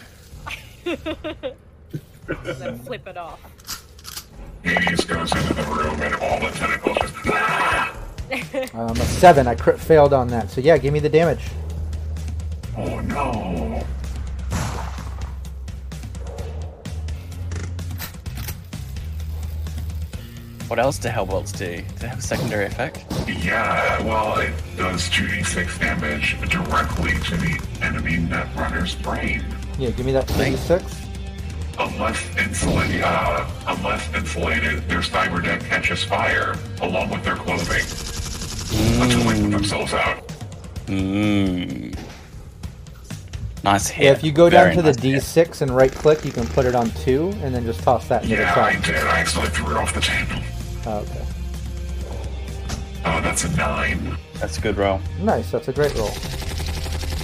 then 0.83 2.79
flip 2.79 3.07
it 3.07 3.15
off. 3.15 3.39
Hades 4.61 5.05
goes 5.05 5.33
into 5.33 5.53
the 5.53 5.63
room 5.63 6.01
and 6.01 6.15
all 6.15 6.39
the 6.41 6.51
tentacles 6.51 6.97
just. 6.97 7.15
Ah! 7.27 7.97
Um, 8.73 8.97
a 8.97 9.05
seven. 9.05 9.47
I 9.47 9.55
crit 9.55 9.79
failed 9.79 10.11
on 10.11 10.27
that. 10.29 10.49
So 10.49 10.59
yeah, 10.59 10.77
give 10.77 10.91
me 10.91 10.99
the 10.99 11.09
damage. 11.09 11.47
Oh 12.75 12.99
no. 12.99 13.85
What 20.67 20.79
else 20.79 20.97
do 20.97 21.09
Hellbolts 21.09 21.55
do? 21.55 21.77
Do 21.77 21.83
they 21.99 22.07
have 22.07 22.19
a 22.19 22.21
secondary 22.21 22.65
effect? 22.65 23.05
Yeah, 23.27 24.01
well, 24.03 24.39
it 24.39 24.51
does 24.77 25.07
2d6 25.09 25.79
damage 25.79 26.39
directly 26.49 27.11
to 27.25 27.37
the 27.37 27.61
enemy 27.83 28.17
netrunner's 28.17 28.95
brain. 28.95 29.43
Yeah, 29.77 29.91
give 29.91 30.05
me 30.05 30.11
that 30.13 30.27
thirty-six. 30.27 31.01
Unless 31.77 32.37
insulated, 32.37 33.01
uh, 33.03 33.45
unless 33.67 34.11
insulated, 34.15 34.87
their 34.89 34.99
cyber 35.01 35.43
deck 35.43 35.61
catches 35.65 36.03
fire 36.03 36.55
along 36.81 37.09
with 37.09 37.23
their 37.23 37.35
clothing 37.35 37.83
until 39.01 39.19
they 39.29 39.41
put 39.41 39.51
themselves 39.51 39.93
out. 39.93 40.25
Mmm. 40.87 41.95
Nice 43.63 43.87
hit. 43.87 44.05
Yeah, 44.05 44.11
if 44.11 44.23
you 44.23 44.31
go 44.31 44.49
down 44.49 44.73
to 44.75 44.81
the 44.81 44.93
nice 44.93 45.01
hit. 45.33 45.47
D6 45.49 45.61
and 45.63 45.75
right-click, 45.75 46.23
you 46.23 46.31
can 46.31 46.45
put 46.47 46.65
it 46.65 46.75
on 46.75 46.89
two, 46.91 47.29
and 47.41 47.53
then 47.53 47.65
just 47.65 47.81
toss 47.81 48.07
that 48.07 48.23
into 48.23 48.35
Yeah, 48.35 48.53
the 48.55 48.61
I 48.61 48.73
top. 48.75 48.83
did. 48.85 48.95
I 48.95 49.19
actually 49.19 49.47
threw 49.49 49.71
it 49.71 49.77
off 49.77 49.93
the 49.93 50.01
table. 50.01 50.41
Oh, 50.85 50.99
okay. 50.99 51.25
Oh, 53.05 53.21
that's 53.21 53.43
a 53.43 53.55
nine. 53.55 54.17
That's 54.35 54.57
a 54.57 54.61
good 54.61 54.77
roll. 54.77 54.99
Nice. 55.19 55.51
That's 55.51 55.67
a 55.67 55.73
great 55.73 55.93
roll. 55.95 56.11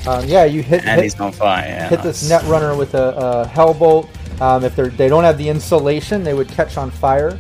Um, 0.08 0.28
yeah, 0.28 0.46
you 0.46 0.64
hit 0.64 0.82
And 0.82 0.96
hit, 0.96 1.04
he's 1.04 1.20
on 1.20 1.32
fire. 1.32 1.68
Yeah, 1.68 1.90
hit 1.90 2.02
this 2.02 2.28
net 2.28 2.44
runner 2.46 2.76
with 2.76 2.96
a, 2.96 3.16
a 3.16 3.46
hellbolt. 3.48 4.10
Um, 4.42 4.64
if 4.64 4.76
they're 4.76 4.90
they 4.90 5.08
don't 5.08 5.24
have 5.24 5.38
the 5.38 5.48
insulation, 5.48 6.24
they 6.24 6.34
would 6.34 6.48
catch 6.48 6.78
on 6.78 6.90
fire. 6.90 7.40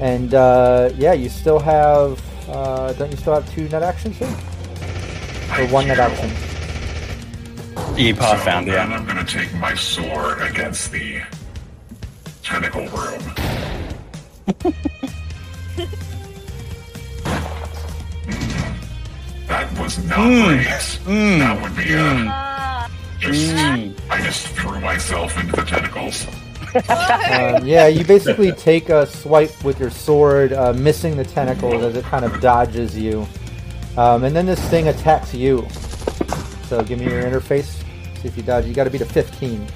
And 0.00 0.34
uh, 0.34 0.90
yeah, 0.96 1.14
you 1.14 1.30
still 1.30 1.58
have 1.58 2.20
uh, 2.48 2.92
don't 2.94 3.10
you 3.10 3.16
still 3.16 3.34
have 3.34 3.50
two 3.54 3.68
net 3.70 3.82
actions 3.82 4.18
here? 4.18 4.28
Or 5.58 5.66
one 5.68 5.88
net 5.88 5.98
action? 5.98 6.28
You 7.96 8.14
so 8.14 8.36
found, 8.36 8.68
then 8.68 8.90
yeah. 8.90 8.96
I'm 8.96 9.06
gonna 9.06 9.24
take 9.24 9.52
my 9.54 9.74
sword 9.74 10.42
against 10.42 10.92
the 10.92 11.22
tentacle 12.42 12.86
room. 12.88 13.22
that 19.52 19.78
was 19.78 20.02
not 20.06 20.16
great. 20.16 20.64
That 21.38 21.62
would 21.62 21.76
be 21.76 21.92
a 21.92 22.26
Ah. 22.28 22.90
just. 23.20 23.54
Mm. 23.54 23.94
I 24.10 24.22
just 24.22 24.46
threw 24.48 24.80
myself 24.80 25.38
into 25.38 25.54
the 25.56 25.62
tentacles. 25.62 26.26
Um, 26.74 27.66
yeah, 27.66 27.86
you 27.86 28.02
basically 28.02 28.50
take 28.52 28.88
a 28.88 29.04
swipe 29.06 29.62
with 29.62 29.78
your 29.78 29.90
sword, 29.90 30.54
uh, 30.54 30.72
missing 30.72 31.18
the 31.18 31.24
tentacles 31.24 31.82
as 31.82 31.96
it 31.96 32.04
kind 32.06 32.24
of 32.24 32.40
dodges 32.40 32.96
you. 32.98 33.26
Um, 33.98 34.24
and 34.24 34.34
then 34.34 34.46
this 34.46 34.58
thing 34.70 34.88
attacks 34.88 35.34
you. 35.34 35.68
So 36.68 36.82
give 36.82 36.98
me 36.98 37.04
your 37.10 37.22
interface. 37.24 37.82
See 38.22 38.28
if 38.28 38.38
you 38.38 38.42
dodge. 38.42 38.64
You 38.64 38.72
got 38.72 38.84
to 38.84 38.90
beat 38.90 39.02
a 39.02 39.04
15. 39.04 39.66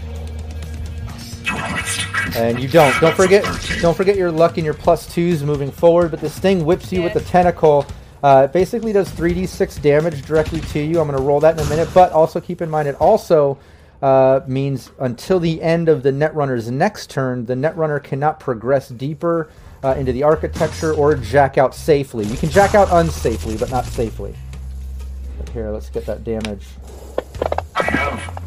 And 2.34 2.58
you 2.60 2.66
don't. 2.68 2.98
Don't 2.98 3.14
forget. 3.14 3.44
Don't 3.82 3.94
forget 3.96 4.16
your 4.16 4.30
luck 4.32 4.56
and 4.56 4.64
your 4.64 4.74
plus 4.74 5.06
twos 5.06 5.42
moving 5.42 5.70
forward. 5.70 6.10
But 6.10 6.20
this 6.22 6.38
thing 6.38 6.64
whips 6.64 6.90
you 6.92 7.02
with 7.02 7.12
the 7.12 7.20
tentacle. 7.20 7.84
Uh, 8.22 8.42
it 8.44 8.52
basically 8.52 8.92
does 8.92 9.10
3d6 9.10 9.80
damage 9.82 10.22
directly 10.26 10.60
to 10.60 10.80
you. 10.80 11.00
I'm 11.00 11.06
going 11.06 11.18
to 11.18 11.24
roll 11.24 11.40
that 11.40 11.58
in 11.58 11.64
a 11.64 11.68
minute. 11.68 11.88
But 11.94 12.12
also 12.12 12.40
keep 12.40 12.62
in 12.62 12.70
mind, 12.70 12.88
it 12.88 12.94
also 12.96 13.58
uh, 14.02 14.40
means 14.46 14.90
until 14.98 15.38
the 15.38 15.62
end 15.62 15.88
of 15.88 16.02
the 16.02 16.10
Netrunner's 16.10 16.70
next 16.70 17.10
turn, 17.10 17.46
the 17.46 17.54
Netrunner 17.54 18.02
cannot 18.02 18.40
progress 18.40 18.88
deeper 18.88 19.50
uh, 19.84 19.94
into 19.98 20.12
the 20.12 20.22
architecture 20.22 20.92
or 20.94 21.14
jack 21.14 21.58
out 21.58 21.74
safely. 21.74 22.24
You 22.26 22.36
can 22.36 22.50
jack 22.50 22.74
out 22.74 22.88
unsafely, 22.88 23.58
but 23.58 23.70
not 23.70 23.84
safely. 23.84 24.34
But 25.38 25.48
here, 25.50 25.70
let's 25.70 25.90
get 25.90 26.06
that 26.06 26.24
damage. 26.24 26.66
I 27.74 27.82
have 27.82 28.42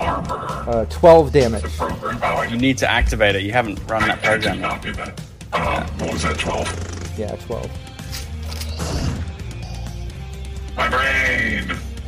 armor. 0.00 0.64
Uh, 0.68 0.84
12 0.86 1.32
damage. 1.32 1.62
Program. 1.76 2.18
I 2.22 2.46
You 2.46 2.58
need 2.58 2.78
to 2.78 2.90
activate 2.90 3.36
it. 3.36 3.42
You 3.42 3.52
haven't 3.52 3.78
run 3.88 4.02
that 4.08 4.22
program. 4.22 4.60
yet. 4.60 4.62
not 4.62 4.82
do 4.82 4.92
that. 4.94 5.20
Um, 5.52 5.84
what 5.98 6.12
was 6.12 6.22
that? 6.22 6.38
Twelve. 6.38 7.18
Yeah, 7.18 7.34
12. 7.36 7.70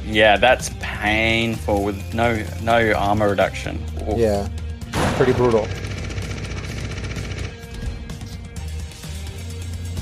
Yeah, 0.09 0.39
that's 0.39 0.71
painful 0.81 1.85
with 1.85 2.15
no 2.15 2.43
no 2.63 2.93
armor 2.93 3.29
reduction. 3.29 3.79
Yeah, 4.17 4.49
pretty 5.17 5.35
brutal. 5.35 5.69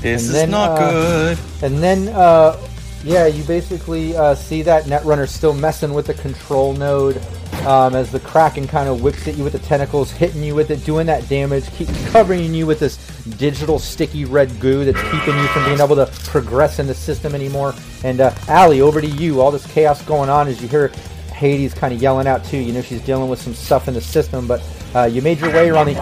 This 0.01 0.21
And 0.21 0.29
is 0.29 0.31
then, 0.31 0.51
not 0.51 0.79
uh, 0.79 0.91
good. 0.91 1.39
And 1.63 1.83
then, 1.83 2.07
uh, 2.09 2.55
yeah, 3.03 3.25
you 3.25 3.43
basically 3.43 4.15
uh, 4.15 4.35
see 4.35 4.61
that 4.61 4.85
Netrunner 4.85 5.27
still 5.27 5.53
messing 5.53 5.93
with 5.93 6.05
the 6.05 6.13
control 6.13 6.73
node 6.73 7.21
um, 7.65 7.95
as 7.95 8.11
the 8.11 8.19
Kraken 8.19 8.67
kind 8.67 8.87
of 8.87 9.01
whips 9.01 9.27
at 9.27 9.35
you 9.37 9.43
with 9.43 9.53
the 9.53 9.59
tentacles, 9.59 10.11
hitting 10.11 10.43
you 10.43 10.55
with 10.55 10.71
it, 10.71 10.83
doing 10.85 11.05
that 11.07 11.27
damage, 11.27 11.69
keep 11.71 11.87
covering 12.11 12.53
you 12.53 12.65
with 12.65 12.79
this 12.79 12.97
digital 13.37 13.79
sticky 13.79 14.25
red 14.25 14.59
goo 14.59 14.85
that's 14.85 15.01
keeping 15.11 15.37
you 15.37 15.47
from 15.47 15.65
being 15.65 15.79
able 15.79 15.95
to 15.95 16.05
progress 16.29 16.79
in 16.79 16.87
the 16.87 16.93
system 16.93 17.35
anymore. 17.35 17.73
And 18.03 18.21
uh, 18.21 18.33
Allie, 18.47 18.81
over 18.81 19.01
to 19.01 19.07
you. 19.07 19.41
All 19.41 19.51
this 19.51 19.65
chaos 19.67 20.01
going 20.03 20.29
on 20.29 20.47
as 20.47 20.61
you 20.61 20.67
hear 20.67 20.89
Hades 21.33 21.73
kind 21.73 21.93
of 21.93 22.01
yelling 22.01 22.27
out 22.27 22.43
too. 22.45 22.57
You 22.57 22.73
know 22.73 22.81
she's 22.81 23.01
dealing 23.01 23.29
with 23.29 23.41
some 23.41 23.53
stuff 23.53 23.87
in 23.87 23.93
the 23.93 24.01
system, 24.01 24.47
but 24.47 24.63
uh, 24.95 25.03
you 25.03 25.21
made 25.21 25.39
your 25.39 25.51
way 25.51 25.69
around 25.69 25.87
the. 25.87 25.97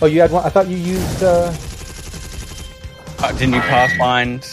Oh, 0.00 0.06
you 0.06 0.20
had 0.20 0.30
one. 0.30 0.44
I 0.44 0.48
thought 0.48 0.68
you 0.68 0.76
used. 0.76 1.22
Uh... 1.22 1.52
Uh, 3.20 3.32
didn't 3.32 3.54
you 3.54 3.60
pass 3.60 3.96
find 3.96 4.46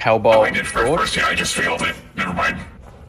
Oh, 0.00 0.04
Hellbolt? 0.04 0.46
I 0.46 0.50
did 0.50 0.66
first 0.66 0.86
Sword? 0.86 1.00
first. 1.00 1.16
Yeah, 1.16 1.26
I 1.26 1.34
just 1.34 1.54
failed 1.54 1.82
it. 1.82 1.94
Never 2.16 2.32
mind. 2.32 2.58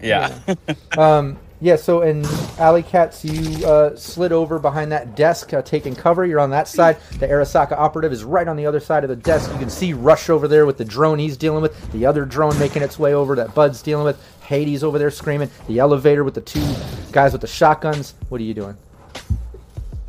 Yeah. 0.01 0.37
Um, 0.97 1.37
yeah, 1.63 1.75
so 1.75 2.01
in 2.01 2.25
Alley 2.57 2.81
Cats, 2.81 3.23
you 3.23 3.65
uh, 3.65 3.95
slid 3.95 4.31
over 4.31 4.57
behind 4.57 4.91
that 4.91 5.15
desk, 5.15 5.53
uh, 5.53 5.61
taking 5.61 5.95
cover. 5.95 6.25
You're 6.25 6.39
on 6.39 6.49
that 6.49 6.67
side. 6.67 6.97
The 7.19 7.27
Arasaka 7.27 7.73
operative 7.73 8.11
is 8.11 8.23
right 8.23 8.47
on 8.47 8.55
the 8.55 8.65
other 8.65 8.79
side 8.79 9.03
of 9.03 9.11
the 9.11 9.15
desk. 9.15 9.51
You 9.53 9.59
can 9.59 9.69
see 9.69 9.93
Rush 9.93 10.31
over 10.31 10.47
there 10.47 10.65
with 10.65 10.79
the 10.79 10.85
drone 10.85 11.19
he's 11.19 11.37
dealing 11.37 11.61
with, 11.61 11.91
the 11.91 12.03
other 12.07 12.25
drone 12.25 12.57
making 12.57 12.81
its 12.81 12.97
way 12.97 13.13
over 13.13 13.35
that 13.35 13.53
Bud's 13.53 13.83
dealing 13.83 14.05
with, 14.05 14.19
Hades 14.41 14.83
over 14.83 14.97
there 14.97 15.11
screaming, 15.11 15.51
the 15.67 15.77
elevator 15.77 16.23
with 16.23 16.33
the 16.33 16.41
two 16.41 16.65
guys 17.11 17.31
with 17.31 17.41
the 17.41 17.47
shotguns. 17.47 18.15
What 18.29 18.41
are 18.41 18.43
you 18.43 18.55
doing? 18.55 18.75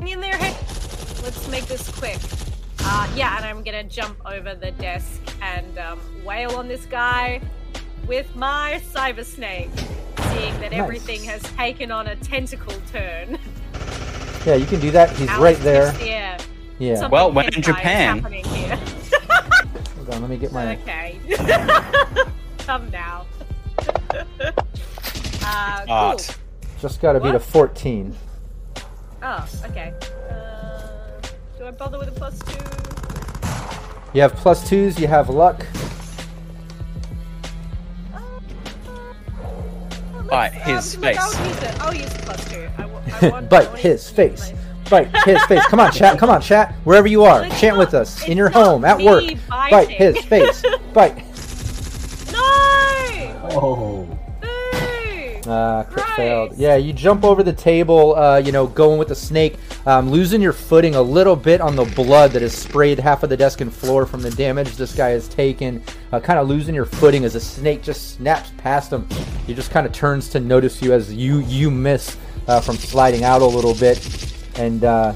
in 0.07 0.19
there. 0.19 0.37
Hey, 0.37 0.53
let's 1.23 1.47
make 1.49 1.65
this 1.65 1.87
quick. 1.97 2.17
Uh, 2.79 3.09
yeah, 3.15 3.37
and 3.37 3.45
I'm 3.45 3.63
gonna 3.63 3.83
jump 3.83 4.17
over 4.25 4.55
the 4.55 4.71
desk 4.71 5.21
and 5.41 5.77
um, 5.77 5.99
wail 6.25 6.55
on 6.57 6.67
this 6.67 6.85
guy 6.87 7.41
with 8.07 8.35
my 8.35 8.81
cyber 8.93 9.23
snake, 9.25 9.69
seeing 10.31 10.53
that 10.59 10.71
Nice. 10.71 10.79
everything 10.81 11.23
has 11.23 11.41
taken 11.41 11.91
on 11.91 12.07
a 12.07 12.15
tentacle 12.17 12.75
turn. 12.91 13.37
Yeah, 14.45 14.55
you 14.55 14.65
can 14.65 14.79
do 14.79 14.91
that. 14.91 15.09
He's 15.15 15.31
right 15.35 15.57
there. 15.59 15.93
Yeah. 16.03 16.37
Yeah. 16.79 16.95
Something 16.95 17.11
Well, 17.11 17.31
when 17.31 17.53
in 17.53 17.61
Japan- 17.61 18.19
happening. 18.19 18.45
Hold 19.95 20.09
on, 20.09 20.21
let 20.21 20.29
me 20.29 20.37
get 20.37 20.51
my. 20.51 20.75
Okay. 20.77 21.19
Come 22.59 22.89
now. 22.91 23.25
uh, 25.45 25.85
cool. 26.17 26.19
Just 26.81 27.01
got 27.01 27.13
to 27.13 27.19
beat 27.21 27.35
a 27.35 27.39
14. 27.39 28.13
Oh, 29.21 29.47
okay. 29.65 29.93
Uh, 30.29 31.21
do 31.57 31.65
I 31.65 31.71
bother 31.71 31.97
with 31.97 32.09
a 32.09 32.11
plus 32.11 32.37
two? 32.39 32.59
You 34.13 34.21
have 34.21 34.33
plus 34.35 34.67
twos, 34.67 34.99
you 34.99 35.07
have 35.07 35.29
luck. 35.29 35.65
Bite 40.33 40.55
Um, 40.55 40.75
his 40.75 40.97
look, 40.97 41.15
I'll 41.17 41.31
face. 41.31 41.47
use 41.47 41.63
it. 41.63 41.79
I'll 41.81 41.93
use 41.95 42.13
plus 42.15 42.51
two. 42.51 42.67
I, 42.77 42.85
wa- 42.85 43.01
I 43.21 43.29
want, 43.29 43.45
I 43.45 43.47
Bite 43.47 43.67
want 43.69 43.79
his 43.79 44.09
it- 44.09 44.13
face. 44.15 44.53
Bite 44.89 45.15
his 45.25 45.43
face. 45.47 45.65
Come 45.67 45.79
on, 45.79 45.91
chat. 45.91 46.17
Come 46.17 46.29
on, 46.29 46.41
chat. 46.41 46.73
Wherever 46.83 47.07
you 47.07 47.23
are, 47.23 47.45
It's 47.45 47.59
chant 47.59 47.77
not- 47.77 47.85
with 47.85 47.93
us. 47.93 48.27
In 48.27 48.37
your 48.37 48.49
home, 48.49 48.83
at 48.83 48.97
me 48.97 49.05
work. 49.05 49.23
Bite 49.47 49.89
his 49.89 50.17
face. 50.25 50.63
Bite. 50.93 51.17
No! 52.31 52.39
Oh. 53.61 54.12
Uh, 55.53 55.83
crit 55.83 56.05
Right. 56.07 56.15
failed. 56.15 56.53
Yeah, 56.57 56.75
you 56.77 56.93
jump 56.93 57.23
over 57.23 57.43
the 57.43 57.53
table, 57.53 58.15
uh, 58.15 58.37
you 58.37 58.51
know, 58.51 58.65
going 58.67 58.97
with 58.97 59.07
the 59.09 59.15
snake, 59.15 59.55
um, 59.85 60.09
losing 60.09 60.41
your 60.41 60.53
footing 60.53 60.95
a 60.95 61.01
little 61.01 61.35
bit 61.35 61.61
on 61.61 61.75
the 61.75 61.85
blood 61.85 62.31
that 62.31 62.41
has 62.41 62.53
sprayed 62.53 62.99
half 62.99 63.21
of 63.23 63.29
the 63.29 63.37
desk 63.37 63.61
and 63.61 63.71
floor 63.71 64.05
from 64.05 64.21
the 64.21 64.31
damage 64.31 64.75
this 64.75 64.95
guy 64.95 65.09
has 65.09 65.27
taken. 65.27 65.81
Uh, 66.11 66.19
kind 66.19 66.39
of 66.39 66.47
losing 66.47 66.73
your 66.73 66.85
footing 66.85 67.23
as 67.25 67.33
the 67.33 67.39
snake 67.39 67.83
just 67.83 68.15
snaps 68.15 68.51
past 68.57 68.91
him. 68.91 69.07
He 69.45 69.53
just 69.53 69.69
kind 69.71 69.85
of 69.85 69.91
turns 69.93 70.27
to 70.29 70.39
notice 70.39 70.81
you 70.81 70.91
as 70.93 71.13
you 71.13 71.39
you 71.41 71.69
miss 71.69 72.17
uh, 72.47 72.59
from 72.59 72.75
sliding 72.75 73.23
out 73.23 73.41
a 73.41 73.45
little 73.45 73.75
bit, 73.75 73.99
and 74.55 74.83
uh, 74.83 75.13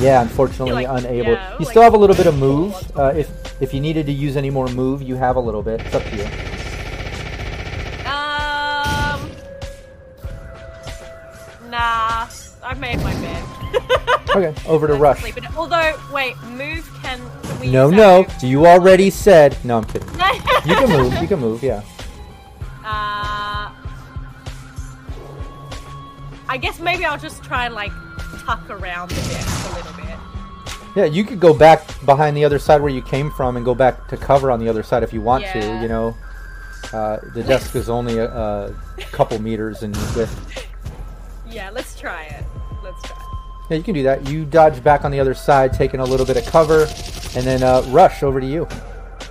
yeah, 0.00 0.20
unfortunately 0.22 0.84
like, 0.84 0.86
unable. 0.90 1.32
yeah, 1.32 1.52
you 1.52 1.64
like- 1.64 1.68
still 1.70 1.82
have 1.82 1.94
a 1.94 1.98
little 1.98 2.16
bit 2.16 2.26
of 2.26 2.36
move. 2.38 2.74
Uh, 2.96 3.12
if 3.16 3.28
if 3.62 3.72
you 3.74 3.80
needed 3.80 4.06
to 4.06 4.12
use 4.12 4.36
any 4.36 4.50
more 4.50 4.68
move, 4.68 5.02
you 5.02 5.16
have 5.16 5.36
a 5.36 5.40
little 5.40 5.62
bit. 5.62 5.80
It's 5.80 5.94
up 5.94 6.04
to 6.04 6.16
you. 6.16 6.28
Nah, 11.68 12.26
I've 12.64 12.80
made 12.80 12.98
my 12.98 13.12
bed. 13.14 13.44
Okay, 14.36 14.54
over 14.68 14.86
to 14.86 14.92
rush. 14.94 15.20
sleep. 15.20 15.38
Although, 15.56 15.98
wait, 16.12 16.36
move 16.42 16.86
can. 17.02 17.18
can 17.42 17.60
we 17.60 17.70
No, 17.70 17.88
no. 17.88 18.26
You 18.42 18.66
already 18.66 19.08
said. 19.08 19.56
No, 19.64 19.78
I'm 19.78 19.84
kidding. 19.84 20.08
You 20.66 20.74
can 20.74 20.90
move. 20.90 21.14
You 21.14 21.26
can 21.26 21.40
move. 21.40 21.62
Yeah. 21.62 21.82
Uh, 22.84 23.72
I 26.46 26.58
guess 26.60 26.78
maybe 26.78 27.06
I'll 27.06 27.18
just 27.18 27.42
try 27.42 27.64
and 27.66 27.74
like 27.74 27.90
tuck 28.44 28.68
around 28.68 29.10
the 29.10 29.14
desk 29.14 29.70
a 29.72 29.76
little 29.76 29.92
bit. 29.94 30.16
Yeah. 30.94 31.04
You 31.06 31.24
could 31.24 31.40
go 31.40 31.54
back 31.54 31.86
behind 32.04 32.36
the 32.36 32.44
other 32.44 32.58
side 32.58 32.82
where 32.82 32.92
you 32.92 33.00
came 33.02 33.30
from 33.30 33.56
and 33.56 33.64
go 33.64 33.74
back 33.74 34.08
to 34.08 34.16
cover 34.18 34.50
on 34.50 34.60
the 34.60 34.68
other 34.68 34.82
side 34.82 35.02
if 35.02 35.12
you 35.14 35.22
want 35.22 35.44
to. 35.46 35.58
You 35.80 35.88
know, 35.88 36.16
uh, 36.92 37.18
the 37.34 37.42
desk 37.42 37.74
is 37.76 37.88
only 37.88 38.18
a, 38.18 38.26
a 38.30 38.74
couple 39.10 39.40
meters 39.40 39.82
in 39.82 39.92
width. 40.14 40.67
Yeah, 41.50 41.70
let's 41.70 41.98
try 41.98 42.24
it. 42.24 42.44
Let's 42.82 43.02
try. 43.02 43.16
it. 43.16 43.24
Yeah, 43.70 43.76
you 43.76 43.82
can 43.82 43.94
do 43.94 44.02
that. 44.04 44.28
You 44.28 44.44
dodge 44.44 44.82
back 44.82 45.04
on 45.04 45.10
the 45.10 45.20
other 45.20 45.34
side, 45.34 45.72
taking 45.72 46.00
a 46.00 46.04
little 46.04 46.24
bit 46.26 46.36
of 46.36 46.46
cover, 46.46 46.82
and 46.82 47.44
then 47.46 47.62
uh, 47.62 47.82
rush 47.88 48.22
over 48.22 48.40
to 48.40 48.46
you. 48.46 48.66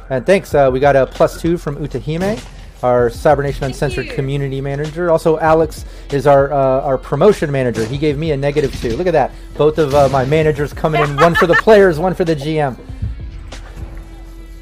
And 0.10 0.26
thanks. 0.26 0.54
Uh, 0.54 0.70
we 0.72 0.80
got 0.80 0.96
a 0.96 1.06
plus 1.08 1.42
two 1.42 1.58
from 1.58 1.76
Utahime, 1.78 2.40
our 2.84 3.10
Cybernation 3.10 3.64
Uncensored 3.66 4.10
community 4.12 4.62
manager. 4.62 5.12
Also, 5.12 5.38
Alex 5.40 5.86
is 6.12 6.28
our 6.28 6.52
uh, 6.54 6.82
our 6.82 6.98
promotion 6.98 7.52
manager. 7.52 7.84
He 7.86 7.98
gave 7.98 8.18
me 8.18 8.32
a 8.32 8.38
negative 8.38 8.74
two. 8.80 8.96
Look 8.96 9.08
at 9.08 9.14
that. 9.14 9.32
Both 9.58 9.78
of 9.80 9.94
uh, 9.94 10.08
my 10.10 10.24
managers 10.26 10.72
coming 10.74 11.02
in. 11.02 11.18
One 11.18 11.36
for 11.36 11.48
the 11.48 11.56
players, 11.62 12.00
one 12.00 12.14
for 12.14 12.24
the 12.26 12.36
GM. 12.36 12.78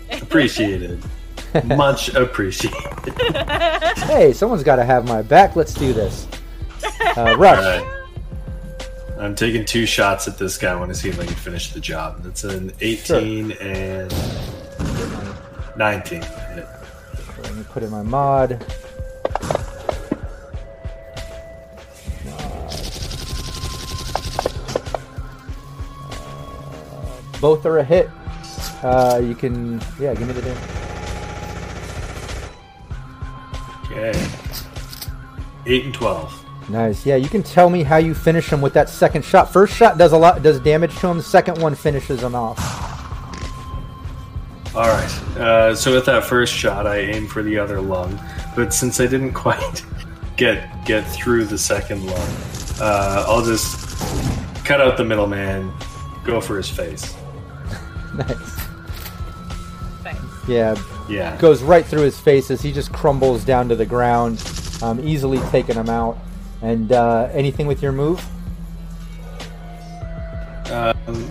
Appreciated. 0.22 1.03
Much 1.64 2.10
appreciated. 2.15 3.14
Hey, 3.98 4.34
someone's 4.34 4.64
got 4.64 4.76
to 4.76 4.84
have 4.84 5.07
my 5.07 5.22
back. 5.22 5.56
Let's 5.56 5.73
do 5.73 5.94
this. 5.94 6.27
Uh, 7.18 7.36
rush. 7.38 7.84
I'm 9.18 9.36
taking 9.36 9.64
two 9.64 9.86
shots 9.86 10.28
at 10.28 10.38
this 10.38 10.58
guy. 10.58 10.74
I 10.74 10.76
want 10.76 10.90
to 10.90 10.96
see 10.96 11.08
if 11.08 11.20
I 11.20 11.26
can 11.26 11.36
finish 11.36 11.72
the 11.72 11.80
job. 11.80 12.22
That's 12.24 12.44
an 12.44 12.74
18 12.82 13.54
and 13.54 14.14
19. 15.78 16.22
Hit. 16.22 16.68
Let 17.42 17.56
me 17.56 17.64
put 17.64 17.84
in 17.84 17.92
my 17.92 18.04
mod. 18.04 18.66
Uh, 26.12 27.22
both 27.40 27.66
are 27.66 27.78
a 27.80 27.84
hit. 27.84 28.10
Uh, 28.84 29.22
you 29.24 29.36
can, 29.36 29.82
yeah, 30.00 30.14
give 30.14 30.28
me 30.28 30.34
the 30.34 30.42
damage. 30.42 30.70
Okay. 33.86 34.30
8 35.66 35.86
and 35.86 35.94
12. 35.94 36.45
Nice. 36.70 37.06
Yeah, 37.06 37.16
you 37.16 37.30
can 37.30 37.44
tell 37.44 37.70
me 37.70 37.84
how 37.84 37.98
you 37.98 38.14
finish 38.16 38.50
him 38.52 38.62
with 38.62 38.74
that 38.74 38.90
second 38.90 39.24
shot. 39.24 39.52
First 39.54 39.76
shot 39.76 39.98
does 39.98 40.14
a 40.14 40.18
lot, 40.18 40.42
does 40.42 40.60
damage 40.60 40.98
to 41.00 41.08
him. 41.08 41.18
The 41.18 41.24
second 41.24 41.62
one 41.62 41.76
finishes 41.76 42.24
him 42.24 42.34
off. 42.36 42.58
All 44.76 44.88
right. 44.88 45.20
Uh, 45.38 45.76
so 45.76 45.94
with 45.94 46.06
that 46.06 46.24
first 46.26 46.54
shot, 46.54 46.86
I 46.88 46.98
aim 46.98 47.28
for 47.28 47.44
the 47.44 47.58
other 47.58 47.80
lung, 47.80 48.20
but 48.56 48.74
since 48.74 49.00
I 49.00 49.08
didn't 49.08 49.34
quite 49.34 49.86
get 50.38 50.86
get 50.86 51.02
through 51.02 51.46
the 51.46 51.58
second 51.58 52.06
lung, 52.06 52.30
uh, 52.82 53.26
I'll 53.28 53.46
just 53.46 53.86
cut 54.66 54.82
out 54.82 54.98
the 54.98 55.06
middleman, 55.06 55.72
go 56.26 56.42
for 56.42 56.58
his 56.58 56.70
face. 56.70 57.16
nice. 58.16 58.28
Thanks. 60.04 60.22
Yeah, 60.48 60.76
Yeah. 61.08 61.38
goes 61.38 61.62
right 61.62 61.86
through 61.86 62.02
his 62.02 62.20
face 62.20 62.50
as 62.52 62.62
he 62.62 62.74
just 62.74 62.92
crumbles 62.92 63.46
down 63.46 63.70
to 63.70 63.76
the 63.76 63.86
ground, 63.86 64.42
um, 64.82 65.00
easily 65.08 65.38
taking 65.52 65.76
him 65.76 65.90
out. 65.90 66.18
And 66.66 66.92
uh, 66.92 67.30
anything 67.32 67.68
with 67.68 67.84
your 67.84 67.92
move? 67.92 68.26
Um, 70.72 71.30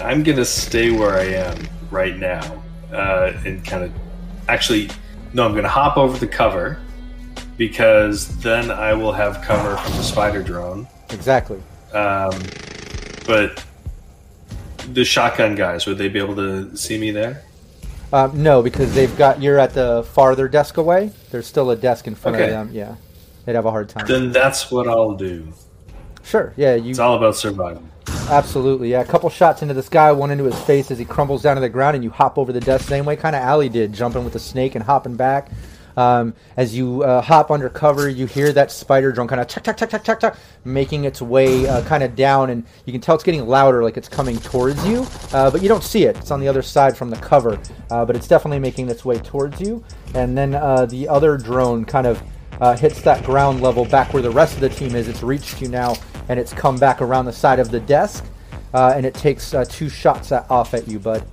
I'm 0.00 0.22
gonna 0.22 0.46
stay 0.46 0.90
where 0.90 1.14
I 1.18 1.24
am 1.24 1.68
right 1.90 2.16
now, 2.16 2.62
uh, 2.90 3.34
and 3.44 3.62
kind 3.62 3.84
of 3.84 3.92
actually, 4.48 4.88
no, 5.34 5.44
I'm 5.44 5.54
gonna 5.54 5.68
hop 5.68 5.98
over 5.98 6.16
the 6.16 6.26
cover 6.26 6.80
because 7.58 8.34
then 8.38 8.70
I 8.70 8.94
will 8.94 9.12
have 9.12 9.42
cover 9.42 9.76
from 9.76 9.92
the 9.98 10.02
spider 10.02 10.42
drone. 10.42 10.88
Exactly. 11.10 11.62
Um, 11.92 12.32
but 13.26 13.62
the 14.94 15.04
shotgun 15.04 15.54
guys, 15.54 15.84
would 15.84 15.98
they 15.98 16.08
be 16.08 16.18
able 16.18 16.36
to 16.36 16.74
see 16.78 16.96
me 16.98 17.10
there? 17.10 17.42
Um, 18.10 18.42
no, 18.42 18.62
because 18.62 18.94
they've 18.94 19.14
got 19.18 19.42
you're 19.42 19.58
at 19.58 19.74
the 19.74 20.02
farther 20.14 20.48
desk 20.48 20.78
away. 20.78 21.12
There's 21.30 21.46
still 21.46 21.70
a 21.70 21.76
desk 21.76 22.06
in 22.06 22.14
front 22.14 22.36
Okay. 22.36 22.44
of 22.46 22.50
them. 22.50 22.70
Yeah, 22.72 22.94
they'd 23.44 23.54
have 23.54 23.66
a 23.66 23.70
hard 23.70 23.88
time. 23.88 24.06
Then 24.06 24.32
that's 24.32 24.70
what 24.70 24.88
I'll 24.88 25.14
do. 25.14 25.52
sure. 26.22 26.52
Yeah, 26.56 26.74
you 26.74 26.90
It's 26.90 26.98
all 26.98 27.16
about 27.16 27.36
survival. 27.36 27.82
absolutely. 28.30 28.90
Yeah, 28.90 29.00
a 29.00 29.04
couple 29.04 29.28
shots 29.30 29.62
into 29.62 29.74
this 29.74 29.88
guy, 29.88 30.12
one 30.12 30.30
into 30.30 30.44
his 30.44 30.58
face 30.62 30.90
as 30.90 30.98
he 30.98 31.04
crumbles 31.04 31.42
down 31.42 31.56
to 31.56 31.60
the 31.60 31.68
ground, 31.68 31.94
and 31.96 32.04
you 32.04 32.10
hop 32.10 32.38
over 32.38 32.52
the 32.52 32.60
desk 32.60 32.88
same 32.88 33.04
way, 33.04 33.16
kind 33.16 33.36
of 33.36 33.42
Allie 33.42 33.68
did, 33.68 33.92
jumping 33.92 34.24
with 34.24 34.32
the 34.32 34.38
snake 34.38 34.74
and 34.74 34.84
hopping 34.84 35.16
back. 35.16 35.50
Um, 35.94 36.32
as 36.56 36.74
you 36.74 37.02
uh, 37.02 37.20
hop 37.20 37.50
under 37.50 37.68
cover, 37.68 38.08
you 38.08 38.24
hear 38.24 38.50
that 38.54 38.70
spider 38.72 39.12
drone 39.12 39.28
kind 39.28 39.42
of 39.42 39.46
tuck 39.46 39.62
tuck 39.62 39.76
tuck 39.76 39.90
tuck 39.90 40.02
tuck 40.02 40.20
tuck, 40.20 40.38
making 40.64 41.04
its 41.04 41.20
way 41.20 41.68
uh, 41.68 41.82
kind 41.84 42.02
of 42.02 42.16
down, 42.16 42.48
and 42.48 42.64
you 42.86 42.92
can 42.92 43.02
tell 43.02 43.14
it's 43.14 43.22
getting 43.24 43.46
louder, 43.46 43.82
like 43.82 43.98
it's 43.98 44.08
coming 44.08 44.38
towards 44.38 44.82
you. 44.86 45.06
Uh, 45.34 45.50
but 45.50 45.60
you 45.60 45.68
don't 45.68 45.84
see 45.84 46.04
it; 46.04 46.16
it's 46.16 46.30
on 46.30 46.40
the 46.40 46.48
other 46.48 46.62
side 46.62 46.96
from 46.96 47.10
the 47.10 47.16
cover. 47.16 47.58
Uh, 47.90 48.06
but 48.06 48.16
it's 48.16 48.26
definitely 48.26 48.58
making 48.58 48.88
its 48.88 49.04
way 49.04 49.18
towards 49.18 49.60
you. 49.60 49.84
And 50.14 50.36
then 50.38 50.54
uh, 50.54 50.86
the 50.86 51.08
other 51.08 51.36
drone 51.36 51.84
kind 51.84 52.06
of 52.06 52.22
uh, 52.62 52.76
hits 52.76 53.02
that 53.02 53.24
ground 53.24 53.60
level 53.60 53.84
back 53.84 54.14
where 54.14 54.22
the 54.22 54.30
rest 54.30 54.54
of 54.54 54.60
the 54.60 54.68
team 54.68 54.94
is. 54.94 55.08
It's 55.08 55.22
reached 55.22 55.60
you 55.60 55.68
now, 55.68 55.96
and 56.28 56.38
it's 56.38 56.52
come 56.52 56.78
back 56.78 57.02
around 57.02 57.24
the 57.24 57.32
side 57.32 57.58
of 57.58 57.72
the 57.72 57.80
desk, 57.80 58.24
uh, 58.72 58.94
and 58.94 59.04
it 59.04 59.14
takes 59.14 59.52
uh, 59.52 59.64
two 59.68 59.88
shots 59.88 60.30
at, 60.30 60.48
off 60.48 60.72
at 60.72 60.86
you, 60.86 61.00
bud. 61.00 61.26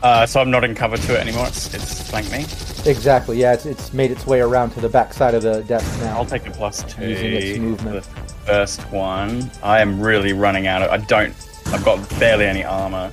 Uh, 0.00 0.24
so 0.24 0.40
I'm 0.40 0.50
not 0.50 0.62
in 0.62 0.76
cover 0.76 0.96
to 0.96 1.14
it 1.14 1.20
anymore. 1.20 1.48
It's, 1.48 1.74
it's 1.74 2.08
flanked 2.08 2.30
me. 2.30 2.42
Exactly. 2.88 3.38
Yeah, 3.38 3.54
it's, 3.54 3.66
it's 3.66 3.92
made 3.92 4.12
its 4.12 4.28
way 4.28 4.40
around 4.40 4.70
to 4.70 4.80
the 4.80 4.88
back 4.88 5.12
side 5.12 5.34
of 5.34 5.42
the 5.42 5.62
desk 5.64 6.00
now. 6.00 6.18
I'll 6.18 6.24
take 6.24 6.46
a 6.46 6.52
plus 6.52 6.84
two. 6.84 7.08
Using 7.08 7.32
its 7.32 7.58
movement. 7.58 8.04
The 8.04 8.34
first 8.46 8.82
one. 8.92 9.50
I 9.60 9.80
am 9.80 10.00
really 10.00 10.34
running 10.34 10.68
out 10.68 10.82
of. 10.82 10.90
I 10.92 10.98
don't. 10.98 11.34
I've 11.66 11.84
got 11.84 12.08
barely 12.20 12.44
any 12.44 12.62
armor. 12.62 13.10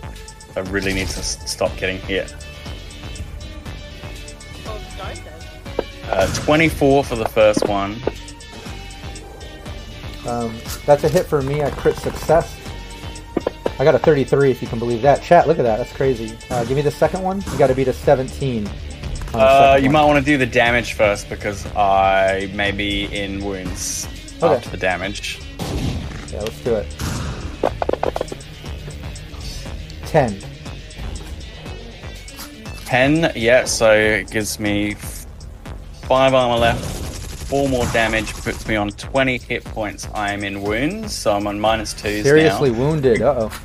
I 0.55 0.59
really 0.59 0.93
need 0.93 1.07
to 1.07 1.23
stop 1.23 1.75
getting 1.77 1.97
hit. 1.97 2.35
Uh, 6.09 6.27
24 6.43 7.03
for 7.03 7.15
the 7.15 7.27
first 7.29 7.67
one. 7.67 7.93
Um, 10.27 10.55
that's 10.85 11.03
a 11.03 11.09
hit 11.09 11.25
for 11.25 11.41
me. 11.41 11.63
I 11.63 11.69
crit 11.71 11.95
success. 11.97 12.59
I 13.79 13.83
got 13.83 13.95
a 13.95 13.99
33, 13.99 14.51
if 14.51 14.61
you 14.61 14.67
can 14.67 14.79
believe 14.79 15.01
that. 15.01 15.21
Chat, 15.23 15.47
look 15.47 15.59
at 15.59 15.63
that. 15.63 15.77
That's 15.77 15.91
crazy. 15.93 16.37
Uh, 16.49 16.63
give 16.65 16.75
me 16.77 16.83
the 16.83 16.91
second 16.91 17.23
one. 17.23 17.41
You 17.51 17.57
got 17.57 17.67
to 17.67 17.75
beat 17.75 17.87
a 17.87 17.93
17. 17.93 18.69
Uh, 19.33 19.77
you 19.79 19.85
one. 19.85 19.93
might 19.93 20.05
want 20.05 20.19
to 20.19 20.23
do 20.25 20.37
the 20.37 20.45
damage 20.45 20.93
first 20.93 21.27
because 21.29 21.65
I 21.75 22.51
may 22.53 22.71
be 22.71 23.05
in 23.05 23.43
wounds 23.43 24.07
Okay. 24.41 24.55
after 24.55 24.69
the 24.69 24.77
damage. 24.77 25.39
Yeah, 26.31 26.41
let's 26.41 26.59
do 26.63 26.75
it. 26.75 26.87
10. 30.05 30.39
10, 32.85 33.31
yeah, 33.35 33.65
so 33.65 33.91
it 33.91 34.29
gives 34.29 34.59
me 34.59 34.93
5 36.13 36.35
armor 36.35 36.57
left, 36.57 36.85
4 37.49 37.67
more 37.69 37.87
damage, 37.87 38.35
puts 38.35 38.67
me 38.67 38.75
on 38.75 38.91
20 38.91 39.39
hit 39.39 39.63
points. 39.65 40.07
I'm 40.13 40.43
in 40.43 40.61
wounds, 40.61 41.11
so 41.11 41.35
I'm 41.35 41.47
on 41.47 41.59
minus 41.59 41.95
2s 41.95 42.21
Seriously 42.21 42.69
now. 42.69 42.77
wounded. 42.77 43.21
Uh 43.23 43.49
oh. 43.49 43.61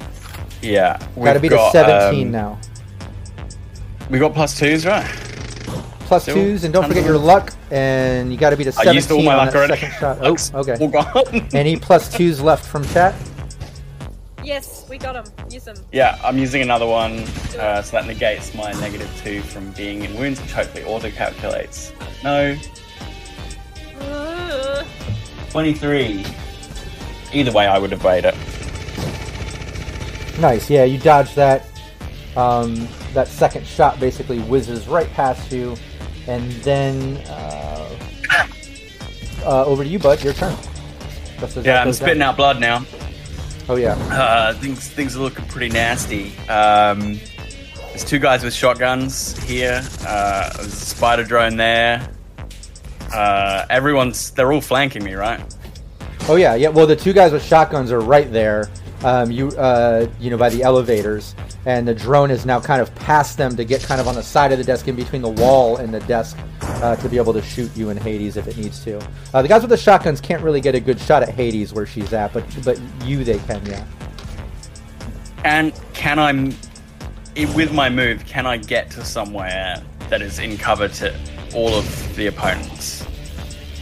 Yeah. 0.63 0.97
Got 0.97 1.35
to 1.35 1.41
we've 1.41 1.43
beat 1.43 1.53
a 1.53 1.57
got, 1.57 1.73
17 1.73 2.27
um, 2.29 2.33
now. 2.33 2.59
We 4.09 4.19
got 4.19 4.33
plus 4.33 4.59
2s, 4.59 4.87
right? 4.89 5.05
Plus 6.07 6.23
still 6.23 6.37
twos, 6.37 6.65
and 6.65 6.73
don't 6.73 6.89
forget 6.89 7.05
your 7.05 7.19
luck, 7.19 7.53
and 7.71 8.33
you 8.33 8.39
got 8.39 8.49
to 8.49 8.57
be 8.57 8.65
a 8.65 8.69
I 8.69 8.71
17 8.71 8.95
used 8.95 9.11
all 9.11 9.23
my 9.23 9.33
on 9.33 9.39
luck 9.45 9.53
that 9.53 9.57
already. 9.59 9.75
second 9.75 9.99
shot. 9.99 10.19
Oh, 10.55 10.61
okay. 10.61 10.77
all 10.81 10.89
gone. 10.89 11.49
Any 11.53 11.77
plus 11.77 12.11
twos 12.11 12.41
left 12.41 12.65
from 12.65 12.83
chat? 12.89 13.15
Yes, 14.49 14.87
we 14.89 14.97
got 14.97 15.15
him. 15.15 15.31
Use 15.51 15.67
him. 15.67 15.77
yeah, 15.93 16.19
I'm 16.25 16.39
using 16.39 16.63
another 16.63 16.87
one, 16.87 17.19
uh, 17.59 17.83
so 17.83 17.99
that 17.99 18.07
negates 18.07 18.55
my 18.55 18.73
negative 18.81 19.11
2 19.23 19.43
from 19.43 19.73
being 19.73 20.05
in 20.05 20.19
wounds, 20.19 20.41
which 20.41 20.53
hopefully 20.53 20.85
auto 20.85 21.11
calculates. 21.11 21.93
No. 22.25 22.57
23. 25.51 26.25
Either 27.35 27.53
way, 27.53 27.67
I 27.67 27.77
would 27.79 27.93
have 27.93 28.03
made 28.03 28.25
it. 28.25 28.35
Nice. 30.41 30.71
Yeah, 30.71 30.85
you 30.85 30.97
dodge 30.99 31.35
that. 31.35 31.67
Um, 32.35 32.89
that 33.13 33.29
second 33.29 33.67
shot 33.67 34.01
basically 34.01 34.39
whizzes 34.39 34.89
right 34.89 35.11
past 35.13 35.53
you, 35.53 35.77
and 36.27 36.51
then 36.63 37.19
uh, 37.29 37.97
uh, 39.45 39.65
over 39.67 39.85
to 39.85 39.91
you, 39.91 39.99
bud. 39.99 40.25
Your 40.25 40.33
turn. 40.33 40.57
Just 41.39 41.59
as 41.59 41.65
that 41.65 41.67
Yeah, 41.67 41.81
I'm 41.83 41.89
goes 41.89 41.99
down. 41.99 42.07
spitting 42.07 42.23
out 42.23 42.39
blood 42.39 42.61
now. 42.61 42.87
Oh 43.69 43.77
yeah. 43.77 43.93
Uh, 44.11 44.55
things 44.55 44.89
things 44.89 45.17
are 45.17 45.21
looking 45.21 45.45
pretty 45.47 45.69
nasty. 45.69 46.37
Um, 46.49 47.21
there's 47.89 48.05
two 48.05 48.19
guys 48.19 48.43
with 48.43 48.55
shotguns 48.55 49.37
here. 49.43 49.83
Uh, 50.07 50.51
there's 50.57 50.69
a 50.69 50.71
spider 50.71 51.25
drone 51.25 51.57
there. 51.57 52.09
Uh, 53.13 53.67
everyone's 53.69 54.31
they're 54.31 54.53
all 54.53 54.61
flanking 54.61 55.05
me, 55.05 55.15
right? 55.15 55.41
Oh 56.29 56.37
yeah, 56.37 56.55
yeah. 56.55 56.69
Well, 56.69 56.87
the 56.87 56.97
two 56.97 57.13
guys 57.13 57.33
with 57.33 57.45
shotguns 57.45 57.93
are 57.93 58.01
right 58.01 58.31
there. 58.33 58.71
Um, 59.05 59.31
you, 59.31 59.49
uh, 59.51 60.09
you 60.19 60.31
know, 60.31 60.37
by 60.37 60.49
the 60.49 60.63
elevators, 60.63 61.35
and 61.69 61.87
the 61.87 61.95
drone 61.95 62.31
is 62.31 62.47
now 62.47 62.59
kind 62.59 62.81
of 62.81 62.93
past 62.95 63.37
them 63.37 63.55
to 63.55 63.63
get 63.63 63.83
kind 63.83 64.01
of 64.01 64.09
on 64.09 64.15
the 64.15 64.23
side 64.23 64.53
of 64.53 64.59
the 64.59 64.65
desk, 64.65 64.89
in 64.89 64.97
between 64.97 65.21
the 65.21 65.29
wall 65.29 65.77
and 65.77 65.93
the 65.93 66.01
desk, 66.01 66.39
uh, 66.63 66.97
to 66.97 67.11
be 67.11 67.19
able 67.19 67.35
to 67.35 67.43
shoot 67.43 67.71
you 67.77 67.91
in 67.91 67.97
Hades 67.99 68.39
if 68.39 68.49
it 68.49 68.57
needs 68.57 68.83
to. 68.85 68.99
Uh, 69.35 69.43
the 69.43 69.49
guys 69.49 69.61
with 69.61 69.69
the 69.69 69.77
shotguns 69.77 70.19
can't 70.19 70.43
really 70.43 70.63
get 70.63 70.75
a 70.75 70.81
good 70.81 70.99
shot 70.99 71.23
at 71.23 71.29
Hades 71.29 71.75
where 71.75 71.85
she's 71.85 72.15
at, 72.15 72.33
but 72.33 72.43
but 72.65 72.81
you 73.05 73.23
they 73.23 73.39
can, 73.41 73.65
yeah. 73.67 73.85
And 75.45 75.79
can 75.93 76.19
I, 76.19 76.33
with 77.55 77.75
my 77.75 77.91
move, 77.91 78.25
can 78.25 78.47
I 78.47 78.57
get 78.57 78.91
to 78.93 79.05
somewhere 79.05 79.83
that 80.09 80.23
is 80.23 80.39
in 80.39 80.57
cover 80.57 80.89
to 80.89 81.15
all 81.55 81.75
of 81.75 82.17
the 82.17 82.29
opponents? 82.29 83.07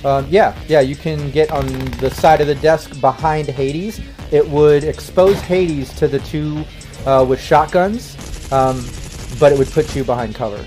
Um, 0.04 0.26
yeah, 0.28 0.58
yeah, 0.66 0.80
you 0.80 0.96
can 0.96 1.30
get 1.30 1.52
on 1.52 1.66
the 2.00 2.10
side 2.10 2.40
of 2.40 2.48
the 2.48 2.56
desk 2.56 3.00
behind 3.00 3.46
Hades. 3.46 4.00
It 4.32 4.46
would 4.48 4.82
expose 4.82 5.40
Hades 5.40 5.94
to 6.00 6.08
the 6.08 6.18
two 6.18 6.64
uh, 7.06 7.24
with 7.28 7.40
shotguns, 7.40 8.16
um, 8.52 8.84
but 9.38 9.52
it 9.52 9.58
would 9.58 9.70
put 9.70 9.94
you 9.96 10.04
behind 10.04 10.34
cover 10.34 10.62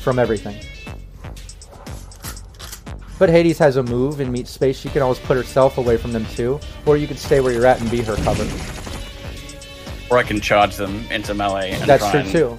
from 0.00 0.18
everything. 0.18 0.56
But 3.18 3.30
Hades 3.30 3.58
has 3.58 3.76
a 3.76 3.82
move 3.82 4.20
in 4.20 4.32
meat 4.32 4.48
space. 4.48 4.78
She 4.78 4.88
can 4.88 5.00
always 5.02 5.20
put 5.20 5.36
herself 5.36 5.78
away 5.78 5.96
from 5.96 6.12
them 6.12 6.26
too, 6.34 6.58
or 6.84 6.96
you 6.96 7.06
could 7.06 7.18
stay 7.18 7.40
where 7.40 7.52
you're 7.52 7.66
at 7.66 7.80
and 7.80 7.90
be 7.90 8.02
her 8.02 8.16
cover. 8.16 8.44
Or 10.10 10.18
I 10.18 10.22
can 10.24 10.40
charge 10.40 10.76
them 10.76 11.04
into 11.10 11.32
melee. 11.32 11.70
And 11.72 11.88
That's 11.88 12.08
true 12.10 12.20
and- 12.20 12.30
too. 12.30 12.58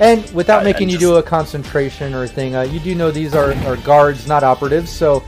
And 0.00 0.28
without 0.34 0.62
Uh, 0.62 0.64
making 0.64 0.84
and 0.84 0.92
you 0.92 0.98
just- 0.98 1.08
do 1.10 1.16
a 1.16 1.22
concentration 1.22 2.14
or 2.14 2.26
thing, 2.26 2.56
uh, 2.56 2.62
you 2.62 2.80
do 2.80 2.94
know 2.94 3.10
these 3.10 3.34
are, 3.34 3.52
are 3.66 3.76
guards, 3.76 4.26
not 4.26 4.42
operatives. 4.42 4.90
So 4.90 5.22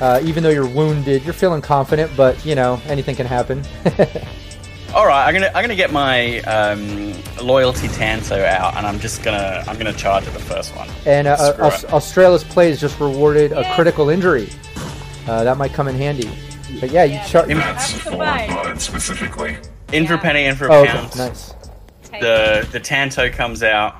uh, 0.00 0.20
even 0.24 0.42
though 0.42 0.48
you're 0.50 0.66
wounded, 0.66 1.22
you're 1.24 1.34
feeling 1.34 1.60
confident. 1.62 2.10
But 2.16 2.44
you 2.44 2.54
know 2.54 2.80
anything 2.88 3.14
can 3.16 3.26
happen. 3.26 3.62
All 4.96 5.06
right, 5.06 5.26
I'm 5.28 5.34
gonna 5.34 5.50
I'm 5.54 5.62
gonna 5.62 5.76
get 5.76 5.92
my 5.92 6.38
um, 6.40 7.12
loyalty 7.42 7.86
Tanto 7.88 8.42
out, 8.42 8.76
and 8.78 8.86
I'm 8.86 8.98
just 8.98 9.22
gonna 9.22 9.62
I'm 9.68 9.76
gonna 9.76 9.92
charge 9.92 10.26
at 10.26 10.32
the 10.32 10.38
first 10.40 10.74
one. 10.74 10.88
and 11.04 11.28
uh, 11.28 11.36
Screw 11.52 11.64
Aus- 11.66 11.84
it. 11.84 11.92
Australis 11.92 12.42
plays 12.44 12.80
just 12.80 12.98
rewarded 12.98 13.52
a 13.52 13.74
critical 13.74 14.08
injury. 14.08 14.48
Uh, 15.28 15.44
that 15.44 15.58
might 15.58 15.74
come 15.74 15.86
in 15.88 15.96
handy. 15.96 16.30
But 16.80 16.90
yeah, 16.92 17.04
you 17.04 17.20
charge. 17.28 17.50
Im- 17.50 17.58
That's 17.58 17.92
for 17.92 18.08
Combined. 18.10 18.52
blood 18.52 18.80
specifically. 18.80 19.58
In 19.92 20.06
for 20.06 20.14
Yeah. 20.14 20.20
penny, 20.20 20.44
in 20.46 20.56
for 20.56 20.72
Oh, 20.72 20.78
a 20.78 20.82
okay, 20.84 20.92
pound. 20.92 21.16
nice. 21.18 21.54
Take 22.04 22.22
The 22.22 22.66
the 22.72 22.80
Tanto 22.80 23.28
comes 23.30 23.62
out, 23.62 23.96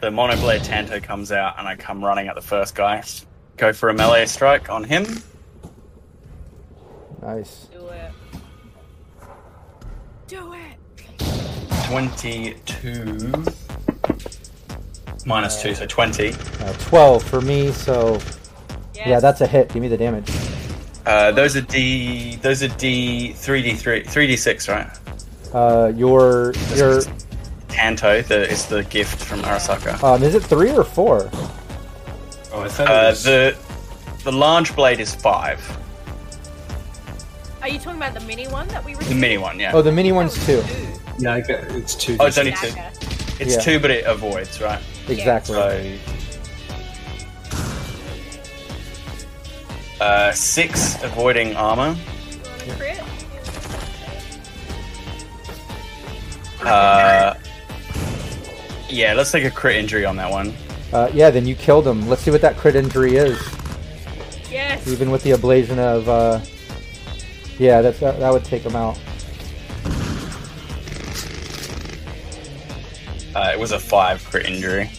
the 0.00 0.10
monoblade 0.10 0.62
Tanto 0.62 1.00
comes 1.00 1.32
out, 1.32 1.58
and 1.58 1.66
I 1.66 1.74
come 1.74 2.04
running 2.04 2.28
at 2.28 2.36
the 2.36 2.40
first 2.40 2.76
guy. 2.76 3.02
Go 3.56 3.72
for 3.72 3.88
a 3.88 3.94
melee 3.94 4.26
strike 4.26 4.70
on 4.70 4.84
him. 4.84 5.06
Nice. 7.20 7.66
Do 7.72 7.88
it. 7.88 8.12
Do 10.28 10.54
it. 10.54 10.60
22 11.86 13.32
minus 15.26 15.60
2, 15.62 15.74
so 15.74 15.86
20. 15.86 16.28
Uh, 16.32 16.72
Twelve 16.80 17.22
for 17.22 17.40
me. 17.40 17.70
So 17.72 18.14
Yes. 18.94 19.06
yeah, 19.08 19.20
that's 19.20 19.40
a 19.40 19.46
hit. 19.46 19.72
Give 19.72 19.82
me 19.82 19.88
the 19.88 19.96
damage. 19.96 20.30
Uh, 21.06 21.32
those 21.32 21.56
are 21.56 21.60
D. 21.62 22.36
Those 22.36 22.62
are 22.62 22.68
D. 22.68 23.32
3D3. 23.36 24.06
3D6, 24.06 24.68
right? 24.72 24.88
Uh, 25.54 25.92
your 25.94 26.52
your 26.74 27.02
Tanto 27.68 28.22
the, 28.22 28.48
is 28.50 28.66
the 28.66 28.84
gift 28.84 29.22
from 29.22 29.40
Arasaka. 29.42 30.02
um, 30.02 30.22
is 30.22 30.34
it 30.34 30.42
three 30.44 30.70
or 30.72 30.84
four? 30.84 31.28
Oh, 32.52 32.60
I 32.62 32.68
thought 32.68 32.86
it 32.86 32.90
Uh, 32.90 33.10
was. 33.10 33.22
the 33.24 33.56
the 34.24 34.32
large 34.32 34.74
blade 34.74 35.00
is 35.00 35.14
five. 35.14 35.60
Are 37.64 37.68
you 37.68 37.78
talking 37.78 37.96
about 37.96 38.12
the 38.12 38.20
mini 38.26 38.46
one 38.46 38.68
that 38.68 38.84
we 38.84 38.92
The 38.92 39.14
mini 39.14 39.38
one, 39.38 39.58
yeah. 39.58 39.72
Oh, 39.72 39.80
the 39.80 39.90
mini 39.90 40.12
one's 40.12 40.34
two. 40.44 40.62
yeah, 41.18 41.32
I 41.32 41.42
it's 41.48 41.94
two. 41.94 42.14
Oh, 42.20 42.26
it's 42.26 42.36
only 42.36 42.52
two. 42.52 42.70
It's 43.40 43.54
Yeah. 43.54 43.60
two, 43.60 43.80
but 43.80 43.90
it 43.90 44.04
avoids, 44.04 44.60
right? 44.60 44.82
Exactly. 45.08 45.98
So. 49.98 50.04
Uh, 50.04 50.32
six 50.32 51.02
avoiding 51.02 51.56
armor. 51.56 51.96
You 51.96 52.42
want 52.42 52.68
a 52.68 52.74
crit? 52.74 53.02
Uh, 56.66 57.34
yeah, 58.90 59.14
let's 59.14 59.32
take 59.32 59.44
a 59.46 59.50
crit 59.50 59.76
injury 59.76 60.04
on 60.04 60.16
that 60.16 60.30
one. 60.30 60.52
Uh, 60.92 61.08
yeah, 61.14 61.30
then 61.30 61.46
you 61.46 61.54
killed 61.54 61.86
him. 61.86 62.10
Let's 62.10 62.20
see 62.20 62.30
what 62.30 62.42
that 62.42 62.58
crit 62.58 62.76
injury 62.76 63.16
is. 63.16 63.40
Yes. 64.50 64.86
Even 64.86 65.10
with 65.10 65.22
the 65.22 65.30
ablation 65.30 65.78
of, 65.78 66.10
uh, 66.10 66.40
yeah, 67.58 67.80
that's, 67.80 68.00
that, 68.00 68.18
that 68.18 68.32
would 68.32 68.44
take 68.44 68.62
him 68.62 68.76
out. 68.76 68.98
Uh, 73.34 73.50
it 73.52 73.58
was 73.58 73.72
a 73.72 73.78
five 73.78 74.24
crit 74.24 74.46
injury. 74.46 74.90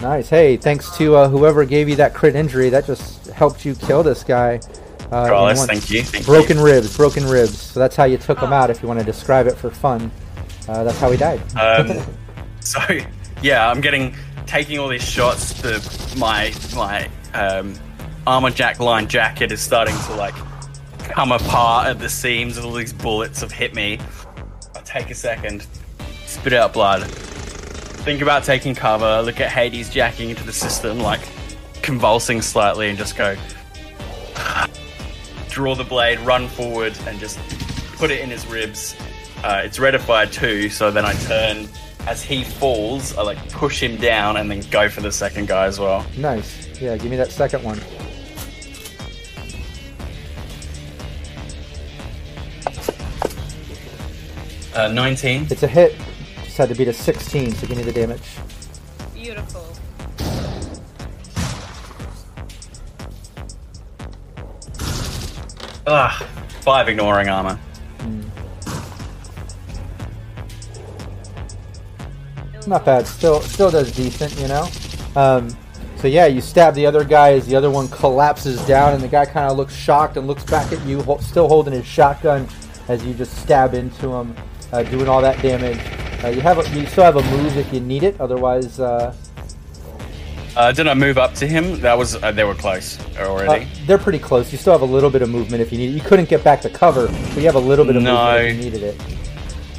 Nice. 0.00 0.28
Hey, 0.28 0.56
thanks 0.56 0.96
to 0.98 1.16
uh, 1.16 1.28
whoever 1.28 1.64
gave 1.64 1.88
you 1.88 1.96
that 1.96 2.14
crit 2.14 2.34
injury, 2.34 2.68
that 2.68 2.84
just 2.84 3.28
helped 3.28 3.64
you 3.64 3.74
kill 3.74 4.02
this 4.02 4.22
guy. 4.22 4.60
Uh, 5.06 5.28
Carlos, 5.28 5.66
thank 5.66 5.90
you. 5.90 6.02
Thank 6.02 6.26
Broken 6.26 6.58
you. 6.58 6.64
ribs, 6.64 6.96
broken 6.96 7.24
ribs. 7.24 7.58
So 7.58 7.80
that's 7.80 7.96
how 7.96 8.04
you 8.04 8.18
took 8.18 8.38
him 8.38 8.52
out. 8.52 8.70
If 8.70 8.82
you 8.82 8.88
want 8.88 9.00
to 9.00 9.06
describe 9.06 9.46
it 9.46 9.54
for 9.56 9.70
fun, 9.70 10.10
uh, 10.68 10.84
that's 10.84 10.98
how 10.98 11.10
he 11.10 11.16
died. 11.16 11.40
Um, 11.56 12.04
so 12.60 12.80
yeah, 13.42 13.70
I'm 13.70 13.80
getting 13.80 14.14
taking 14.46 14.78
all 14.78 14.88
these 14.88 15.08
shots. 15.08 15.52
The 15.62 16.16
my 16.18 16.52
my 16.74 17.08
um, 17.32 17.74
armor 18.26 18.50
jack 18.50 18.80
line 18.80 19.06
jacket 19.06 19.52
is 19.52 19.60
starting 19.60 19.96
to 20.06 20.14
like 20.16 20.34
come 21.04 21.32
apart 21.32 21.86
at 21.86 21.98
the 21.98 22.08
seams. 22.08 22.56
Of 22.56 22.64
all 22.64 22.72
these 22.72 22.92
bullets 22.92 23.40
have 23.40 23.52
hit 23.52 23.74
me. 23.74 23.98
I 24.74 24.80
take 24.80 25.10
a 25.10 25.14
second, 25.14 25.66
spit 26.26 26.52
out 26.52 26.72
blood. 26.72 27.04
Think 27.04 28.20
about 28.20 28.44
taking 28.44 28.74
cover. 28.74 29.22
Look 29.22 29.40
at 29.40 29.50
Hades 29.50 29.88
jacking 29.88 30.30
into 30.30 30.44
the 30.44 30.52
system, 30.52 30.98
like 30.98 31.20
convulsing 31.82 32.42
slightly, 32.42 32.88
and 32.88 32.98
just 32.98 33.16
go. 33.16 33.36
Draw 35.48 35.74
the 35.76 35.84
blade, 35.84 36.18
run 36.20 36.48
forward, 36.48 36.98
and 37.06 37.18
just 37.20 37.38
put 37.96 38.10
it 38.10 38.20
in 38.20 38.28
his 38.30 38.46
ribs. 38.46 38.96
Uh, 39.44 39.62
it's 39.64 39.78
ratified 39.78 40.32
too, 40.32 40.68
so 40.68 40.90
then 40.90 41.04
I 41.04 41.12
turn 41.14 41.68
as 42.06 42.22
he 42.22 42.44
falls. 42.44 43.16
I 43.16 43.22
like 43.22 43.38
push 43.50 43.82
him 43.82 43.96
down 43.96 44.36
and 44.36 44.50
then 44.50 44.62
go 44.70 44.88
for 44.88 45.00
the 45.00 45.12
second 45.12 45.48
guy 45.48 45.66
as 45.66 45.78
well. 45.78 46.04
nice. 46.16 46.80
Yeah, 46.80 46.96
give 46.96 47.10
me 47.10 47.16
that 47.16 47.30
second 47.30 47.62
one. 47.62 47.80
Uh, 54.74 54.88
19. 54.88 55.46
It's 55.50 55.62
a 55.62 55.68
hit. 55.68 55.94
Just 56.42 56.56
had 56.56 56.68
to 56.68 56.74
beat 56.74 56.88
a 56.88 56.92
16, 56.92 57.52
so 57.52 57.66
give 57.66 57.76
me 57.76 57.84
the 57.84 57.92
damage. 57.92 58.22
Beautiful. 59.14 59.64
Ah, 65.86 66.26
five 66.62 66.88
ignoring 66.88 67.28
armor. 67.28 67.58
Not 72.66 72.84
bad. 72.84 73.06
Still, 73.06 73.40
still 73.42 73.70
does 73.70 73.92
decent, 73.92 74.36
you 74.38 74.48
know. 74.48 74.68
Um, 75.14 75.54
so 75.98 76.08
yeah, 76.08 76.26
you 76.26 76.40
stab 76.40 76.74
the 76.74 76.86
other 76.86 77.04
guy 77.04 77.34
as 77.34 77.46
the 77.46 77.54
other 77.54 77.70
one 77.70 77.88
collapses 77.88 78.64
down, 78.66 78.94
and 78.94 79.02
the 79.02 79.08
guy 79.08 79.26
kind 79.26 79.50
of 79.50 79.56
looks 79.56 79.74
shocked 79.74 80.16
and 80.16 80.26
looks 80.26 80.44
back 80.44 80.72
at 80.72 80.84
you, 80.86 81.02
hol- 81.02 81.18
still 81.20 81.46
holding 81.48 81.74
his 81.74 81.86
shotgun, 81.86 82.48
as 82.88 83.04
you 83.04 83.14
just 83.14 83.36
stab 83.36 83.74
into 83.74 84.12
him, 84.12 84.34
uh, 84.74 84.82
doing 84.84 85.08
all 85.08 85.22
that 85.22 85.40
damage. 85.40 85.78
Uh, 86.24 86.28
you 86.28 86.40
have, 86.40 86.58
a, 86.58 86.78
you 86.78 86.86
still 86.86 87.04
have 87.04 87.16
a 87.16 87.22
move 87.36 87.56
if 87.56 87.72
you 87.72 87.80
need 87.80 88.02
it. 88.02 88.20
Otherwise, 88.20 88.80
uh, 88.80 89.14
Uh, 90.56 90.70
did 90.72 90.86
I 90.86 90.94
move 90.94 91.18
up 91.18 91.34
to 91.34 91.46
him? 91.46 91.80
That 91.80 91.98
was 91.98 92.14
uh, 92.22 92.30
they 92.32 92.44
were 92.44 92.54
close 92.54 92.98
uh, 93.18 93.26
already. 93.28 93.66
they're 93.86 93.98
pretty 93.98 94.20
close. 94.20 94.52
You 94.52 94.58
still 94.58 94.72
have 94.72 94.82
a 94.82 94.92
little 94.96 95.10
bit 95.10 95.20
of 95.22 95.28
movement 95.28 95.60
if 95.62 95.72
you 95.72 95.78
need 95.78 95.90
it. 95.90 95.94
You 95.94 96.00
couldn't 96.00 96.28
get 96.28 96.44
back 96.44 96.60
to 96.62 96.70
cover, 96.70 97.08
but 97.08 97.36
you 97.38 97.46
have 97.46 97.56
a 97.56 97.66
little 97.70 97.84
bit 97.84 97.96
of 97.96 98.02
No. 98.02 98.14
movement 98.14 98.46
if 98.48 98.56
you 98.56 98.62
needed 98.70 98.82
it. 98.82 99.00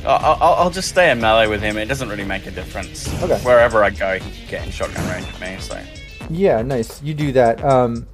I'll, 0.06 0.54
I'll 0.62 0.70
just 0.70 0.90
stay 0.90 1.10
in 1.10 1.20
melee 1.20 1.48
with 1.48 1.62
him. 1.64 1.78
It 1.78 1.86
doesn't 1.88 2.10
really 2.10 2.26
make 2.26 2.46
a 2.46 2.52
difference. 2.52 3.08
Okay. 3.24 3.40
Wherever 3.40 3.84
I 3.84 3.90
go, 3.90 4.20
he 4.20 4.30
can 4.32 4.48
get 4.50 4.66
in 4.66 4.72
shotgun 4.72 5.08
range 5.10 5.28
of 5.28 5.40
me. 5.42 5.58
So 5.60 5.80
Yeah, 6.30 6.62
nice. 6.62 7.02
You 7.02 7.14
do 7.16 7.32
that. 7.32 7.64
Um, 7.64 8.06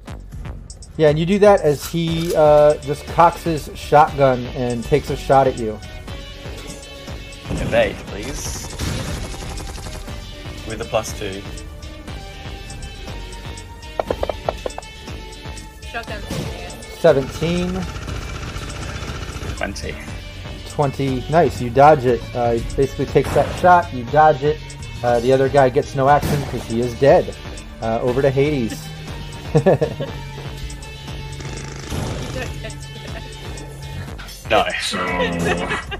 Yeah, 0.96 1.08
and 1.10 1.18
you 1.18 1.26
do 1.26 1.38
that 1.40 1.60
as 1.62 1.84
he 1.84 2.32
uh, 2.36 2.74
just 2.76 3.04
cocks 3.08 3.42
his 3.42 3.70
shotgun 3.74 4.46
and 4.56 4.84
takes 4.84 5.10
a 5.10 5.16
shot 5.16 5.46
at 5.46 5.58
you. 5.58 5.78
Evade, 7.50 7.96
please. 8.06 8.68
With 10.68 10.80
a 10.80 10.84
plus 10.84 11.18
two. 11.18 11.42
Shotgun. 15.82 16.22
17, 17.00 17.72
20. 19.56 19.94
20. 20.68 21.24
Nice, 21.30 21.60
you 21.60 21.68
dodge 21.68 22.04
it. 22.04 22.20
Uh, 22.34 22.52
he 22.52 22.76
basically 22.76 23.06
takes 23.06 23.32
that 23.34 23.58
shot, 23.58 23.92
you 23.92 24.04
dodge 24.04 24.42
it. 24.42 24.58
Uh, 25.02 25.18
the 25.20 25.32
other 25.32 25.48
guy 25.48 25.68
gets 25.68 25.94
no 25.94 26.08
action 26.08 26.40
because 26.44 26.62
he 26.66 26.80
is 26.80 26.98
dead. 27.00 27.34
Uh, 27.80 28.00
over 28.00 28.22
to 28.22 28.30
Hades. 28.30 28.88
No. 34.52 34.66
So, 34.82 34.98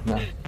No. 0.04 0.20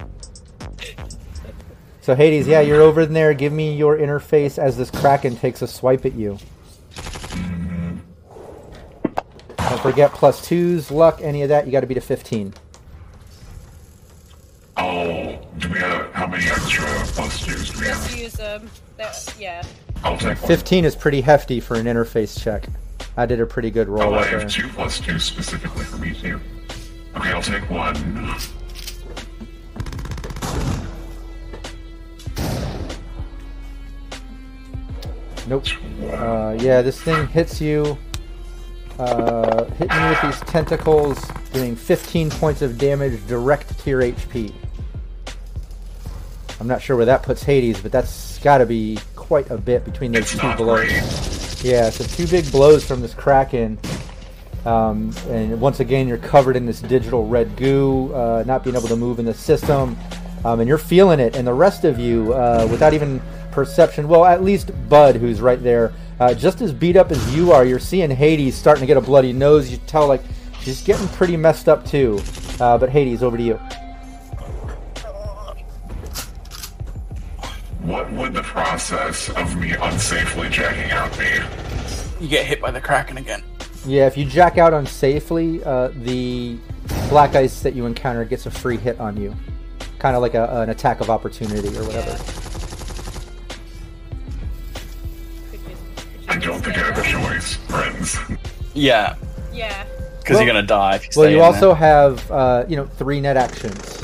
So 2.05 2.13
Hades, 2.13 2.45
yeah, 2.47 2.61
you're 2.61 2.83
over 2.83 3.01
in 3.01 3.13
there. 3.13 3.33
Give 3.33 3.51
me 3.51 3.75
your 3.75 3.97
interface 3.97 4.59
as 4.59 4.77
this 4.77 4.91
Kraken 4.91 5.35
takes 5.37 5.63
a 5.63 5.67
swipe 5.67 6.05
at 6.05 6.13
you. 6.13 6.37
Don't 9.57 9.81
forget 9.81 10.11
plus 10.13 10.47
twos, 10.47 10.91
luck, 10.91 11.19
any 11.23 11.41
of 11.41 11.49
that. 11.49 11.65
You 11.65 11.71
got 11.71 11.79
to 11.79 11.87
beat 11.87 11.97
a 11.97 12.01
15. 12.01 12.53
oh, 14.77 15.39
do 15.57 15.67
we 15.69 15.79
have 15.79 16.13
how 16.13 16.27
many 16.27 16.45
extra 16.45 16.85
plus 17.07 17.43
twos 17.43 17.71
do 17.71 17.79
we 17.79 17.85
Just 17.85 18.07
have? 18.11 18.19
use 18.19 18.39
um. 18.39 18.69
that- 18.97 19.33
Yeah. 19.39 19.63
I'll 20.03 20.15
take 20.15 20.39
one. 20.39 20.47
15 20.47 20.85
is 20.85 20.95
pretty 20.95 21.21
hefty 21.21 21.59
for 21.59 21.73
an 21.73 21.87
interface 21.87 22.39
check. 22.39 22.67
I 23.17 23.25
did 23.25 23.39
a 23.41 23.47
pretty 23.47 23.71
good 23.71 23.89
roll 23.89 24.13
Oh, 24.13 24.19
I 24.19 24.25
have 24.25 24.41
there. 24.41 24.47
two 24.49 24.67
plus 24.67 24.99
two 24.99 25.17
specifically 25.17 25.83
for 25.85 25.97
me 25.97 26.13
too. 26.13 26.39
Okay, 27.15 27.29
I'll 27.31 27.41
take 27.41 27.67
one. 27.67 27.95
Nope. 35.47 35.65
Uh, 36.11 36.57
yeah, 36.59 36.81
this 36.81 36.99
thing 37.01 37.27
hits 37.27 37.61
you. 37.61 37.97
Uh, 38.97 39.65
hitting 39.75 40.01
you 40.01 40.09
with 40.09 40.21
these 40.21 40.39
tentacles, 40.49 41.19
doing 41.51 41.75
15 41.75 42.29
points 42.31 42.61
of 42.61 42.77
damage 42.77 43.25
direct 43.27 43.77
to 43.79 43.89
your 43.89 44.01
HP. 44.01 44.53
I'm 46.59 46.67
not 46.67 46.81
sure 46.81 46.95
where 46.95 47.05
that 47.05 47.21
puts 47.21 47.43
Hades, 47.43 47.81
but 47.81 47.91
that's 47.91 48.39
got 48.39 48.59
to 48.59 48.65
be 48.65 48.97
quite 49.15 49.49
a 49.51 49.57
bit 49.57 49.83
between 49.83 50.13
those 50.13 50.23
It's 50.33 50.41
two 50.41 50.55
blows. 50.55 50.87
great. 50.87 51.63
Yeah, 51.63 51.89
so 51.89 52.05
two 52.05 52.27
big 52.27 52.49
blows 52.51 52.85
from 52.85 53.01
this 53.01 53.13
Kraken. 53.13 53.77
Um, 54.65 55.13
and 55.27 55.59
once 55.59 55.79
again, 55.81 56.07
you're 56.07 56.17
covered 56.17 56.55
in 56.55 56.65
this 56.65 56.79
digital 56.81 57.27
red 57.27 57.55
goo, 57.57 58.13
uh, 58.13 58.43
not 58.47 58.63
being 58.63 58.75
able 58.75 58.87
to 58.87 58.95
move 58.95 59.19
in 59.19 59.25
the 59.25 59.33
system. 59.33 59.97
Um, 60.45 60.59
and 60.61 60.69
you're 60.69 60.77
feeling 60.77 61.19
it. 61.19 61.35
And 61.35 61.45
the 61.45 61.53
rest 61.53 61.83
of 61.83 61.99
you, 61.99 62.33
uh, 62.33 62.67
without 62.71 62.93
even 62.93 63.21
perception, 63.55 64.07
well, 64.07 64.25
at 64.25 64.43
least 64.43 64.71
Bud, 64.89 65.15
who's 65.15 65.41
right 65.41 65.61
there, 65.63 65.93
uh, 66.19 66.33
just 66.33 66.61
as 66.61 66.71
beat 66.71 66.95
up 66.95 67.11
as 67.11 67.35
you 67.35 67.51
are, 67.51 67.65
you're 67.65 67.79
seeing 67.79 68.11
Hades 68.11 68.55
starting 68.55 68.81
to 68.81 68.85
get 68.85 68.97
a 68.97 69.01
bloody 69.01 69.33
nose. 69.33 69.71
You 69.71 69.77
tell, 69.87 70.07
like, 70.07 70.21
she's 70.59 70.83
getting 70.83 71.07
pretty 71.07 71.37
messed 71.37 71.67
up, 71.67 71.85
too. 71.85 72.21
Uh, 72.59 72.77
but 72.77 72.89
Hades, 72.89 73.23
over 73.23 73.37
to 73.37 73.43
you. 73.43 73.59
What 77.81 78.11
would 78.13 78.33
the 78.33 78.43
process 78.43 79.29
of 79.29 79.55
me 79.57 79.71
unsafely 79.71 80.51
jacking 80.51 80.91
out 80.91 81.17
be? 81.17 82.23
You 82.23 82.29
get 82.29 82.45
hit 82.45 82.61
by 82.61 82.71
the 82.71 82.81
Kraken 82.81 83.17
again. 83.17 83.43
Yeah, 83.85 84.07
if 84.07 84.17
you 84.17 84.25
jack 84.25 84.57
out 84.57 84.73
unsafely, 84.73 85.65
uh, 85.65 85.89
the 86.03 86.57
black 87.09 87.35
ice 87.35 87.61
that 87.61 87.75
you 87.75 87.85
encounter 87.85 88.25
gets 88.25 88.47
a 88.47 88.51
free 88.51 88.77
hit 88.77 88.99
on 88.99 89.15
you. 89.17 89.35
Kind 89.99 90.15
of 90.15 90.21
like 90.21 90.33
a, 90.33 90.61
an 90.61 90.69
attack 90.71 91.01
of 91.01 91.09
opportunity 91.09 91.69
or 91.77 91.83
whatever. 91.83 92.15
Could 92.15 92.44
I 96.35 96.37
don't 96.37 96.61
think 96.61 96.77
I 96.77 96.81
have 96.91 96.97
a 96.97 97.01
choice, 97.01 97.53
friends. 97.69 98.17
Yeah, 98.73 99.15
Yeah. 99.53 99.85
because 100.19 100.35
Well- 100.35 100.43
you're 100.43 100.53
gonna 100.53 100.67
die 100.67 100.95
if 100.95 101.05
you 101.05 101.11
stay 101.13 101.21
Well, 101.21 101.29
you 101.29 101.37
in 101.37 101.43
also 101.43 101.67
there. 101.67 101.75
have, 101.75 102.29
uh, 102.31 102.63
you 102.67 102.75
know, 102.75 102.89
three 102.97 103.21
net 103.21 103.37
actions. 103.37 104.01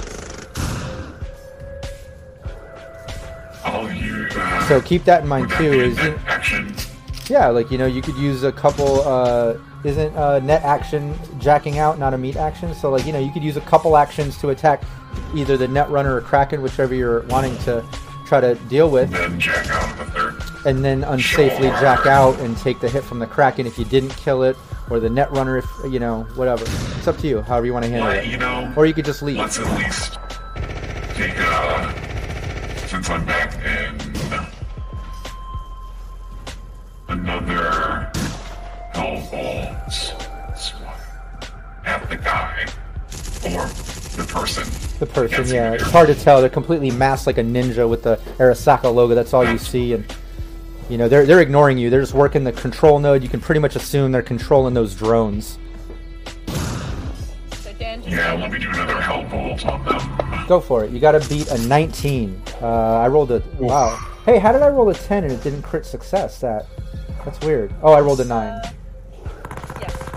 I'll 3.65 3.91
use. 3.91 4.33
Uh, 4.33 4.67
So 4.69 4.79
keep 4.79 5.03
that 5.03 5.23
in 5.23 5.27
mind 5.27 5.47
would 5.47 5.51
that 5.51 5.57
too. 5.57 5.71
be 5.71 5.79
a 5.81 5.83
Is 5.87 5.97
net 5.97 6.05
you, 6.05 6.19
action? 6.29 6.73
yeah, 7.27 7.47
like 7.47 7.69
you 7.69 7.77
know, 7.77 7.85
you 7.85 8.01
could 8.01 8.15
use 8.15 8.43
a 8.43 8.51
couple. 8.53 9.01
Uh, 9.05 9.55
isn't 9.83 10.15
uh, 10.15 10.39
net 10.39 10.63
action 10.63 11.13
jacking 11.37 11.79
out 11.79 11.99
not 11.99 12.13
a 12.13 12.17
meat 12.17 12.37
action? 12.37 12.73
So 12.73 12.89
like 12.91 13.05
you 13.05 13.11
know, 13.11 13.19
you 13.19 13.31
could 13.33 13.43
use 13.43 13.57
a 13.57 13.61
couple 13.61 13.97
actions 13.97 14.37
to 14.37 14.51
attack 14.51 14.83
either 15.35 15.57
the 15.57 15.67
net 15.67 15.89
runner 15.89 16.15
or 16.15 16.21
kraken, 16.21 16.61
whichever 16.61 16.95
you're 16.95 17.23
wanting 17.23 17.57
to 17.65 17.83
try 18.31 18.39
to 18.39 18.55
deal 18.69 18.89
with. 18.89 19.11
Then 19.11 19.37
jack 19.41 19.67
out 19.69 19.97
the 19.97 20.05
third. 20.05 20.35
and 20.65 20.85
then 20.85 21.01
unsafely 21.01 21.57
Sure. 21.69 21.79
jack 21.81 22.05
out 22.05 22.39
and 22.39 22.55
take 22.57 22.79
the 22.79 22.87
hit 22.87 23.03
from 23.03 23.19
the 23.19 23.27
kraken 23.27 23.67
if 23.67 23.77
you 23.77 23.83
didn't 23.83 24.15
kill 24.15 24.43
it, 24.43 24.55
or 24.89 25.01
the 25.01 25.09
net 25.09 25.29
runner 25.33 25.57
if 25.57 25.65
you 25.89 25.99
know 25.99 26.21
whatever. 26.35 26.63
It's 26.97 27.07
up 27.09 27.17
to 27.17 27.27
you, 27.27 27.41
however 27.41 27.65
you 27.65 27.73
want 27.73 27.83
to 27.83 27.91
handle 27.91 28.07
Well, 28.07 28.17
it. 28.19 28.27
you 28.27 28.37
know, 28.37 28.71
Or 28.77 28.85
you 28.85 28.93
could 28.93 29.03
just 29.03 29.21
leave. 29.21 29.35
let's 29.37 29.59
at 29.59 29.65
least 29.77 30.17
take 31.15 31.33
uh 31.39 31.91
since 32.87 33.09
I'm 33.09 33.25
back 33.25 33.53
in 33.65 33.97
another 37.09 38.09
Hellbolt 38.93 39.91
swat 40.57 41.51
at 41.85 42.09
the 42.09 42.15
guy 42.15 42.65
or 43.53 43.67
the 44.15 44.23
person. 44.25 44.63
The 44.99 45.05
person, 45.05 45.47
yeah, 45.47 45.69
the 45.71 45.75
it's 45.75 45.83
hard 45.91 46.07
to 46.07 46.15
tell. 46.15 46.41
They're 46.41 46.49
completely 46.49 46.91
masked 46.91 47.27
like 47.27 47.37
a 47.37 47.43
ninja 47.43 47.89
with 47.89 48.03
the 48.03 48.17
Arasaka 48.37 48.93
logo. 48.93 49.15
That's 49.15 49.33
all 49.33 49.49
you 49.49 49.57
see, 49.57 49.93
and 49.93 50.15
you 50.89 50.97
know 50.97 51.07
they're 51.07 51.25
they're 51.25 51.41
ignoring 51.41 51.77
you. 51.77 51.89
They're 51.89 52.01
just 52.01 52.13
working 52.13 52.43
the 52.43 52.51
control 52.51 52.99
node. 52.99 53.23
You 53.23 53.29
can 53.29 53.39
pretty 53.39 53.59
much 53.59 53.75
assume 53.75 54.11
they're 54.11 54.21
controlling 54.21 54.73
those 54.73 54.93
drones. 54.95 55.57
So 57.53 57.73
Dan 57.79 58.03
Yeah, 58.03 58.33
let 58.33 58.51
me 58.51 58.59
do 58.59 58.69
another 58.69 58.95
Hellbolt 58.95 59.65
on 59.65 59.85
them. 59.85 60.47
Go 60.47 60.59
for 60.59 60.83
it. 60.83 60.91
You 60.91 60.99
got 60.99 61.13
to 61.13 61.29
beat 61.29 61.49
a 61.49 61.57
19. 61.67 62.41
Uh, 62.61 62.67
I 62.67 63.07
rolled 63.07 63.31
a 63.31 63.41
wow. 63.57 63.95
Hey, 64.25 64.37
how 64.37 64.51
did 64.51 64.61
I 64.61 64.67
roll 64.67 64.89
a 64.89 64.93
10 64.93 65.23
and 65.23 65.33
it 65.33 65.41
didn't 65.41 65.63
crit 65.63 65.85
success? 65.85 66.39
That 66.41 66.67
that's 67.25 67.39
weird. 67.41 67.73
Oh, 67.81 67.93
I 67.93 68.01
rolled 68.01 68.19
a 68.19 68.25
nine. 68.25 68.61
yes. 69.79 70.10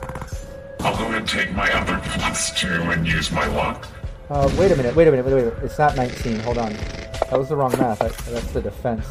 I'll 0.85 0.97
go 0.97 1.07
and 1.17 1.27
take 1.27 1.51
my 1.53 1.73
other 1.73 1.99
plus 2.19 2.59
two 2.61 2.69
and 2.69 3.07
use 3.07 3.31
my 3.33 3.47
luck. 3.47 3.87
Uh, 4.29 4.51
wait 4.59 4.71
a 4.71 4.77
minute, 4.77 4.95
wait 4.95 5.09
a 5.09 5.11
minute, 5.11 5.25
wait 5.25 5.33
a 5.33 5.37
minute. 5.37 5.55
It's 5.63 5.79
not 5.79 5.97
19. 5.97 6.41
Hold 6.41 6.59
on. 6.59 6.73
That 6.75 7.39
was 7.39 7.49
the 7.49 7.57
wrong 7.57 7.73
math. 7.79 7.99
That, 8.01 8.13
that's 8.17 8.53
the 8.53 8.61
defense. 8.63 9.07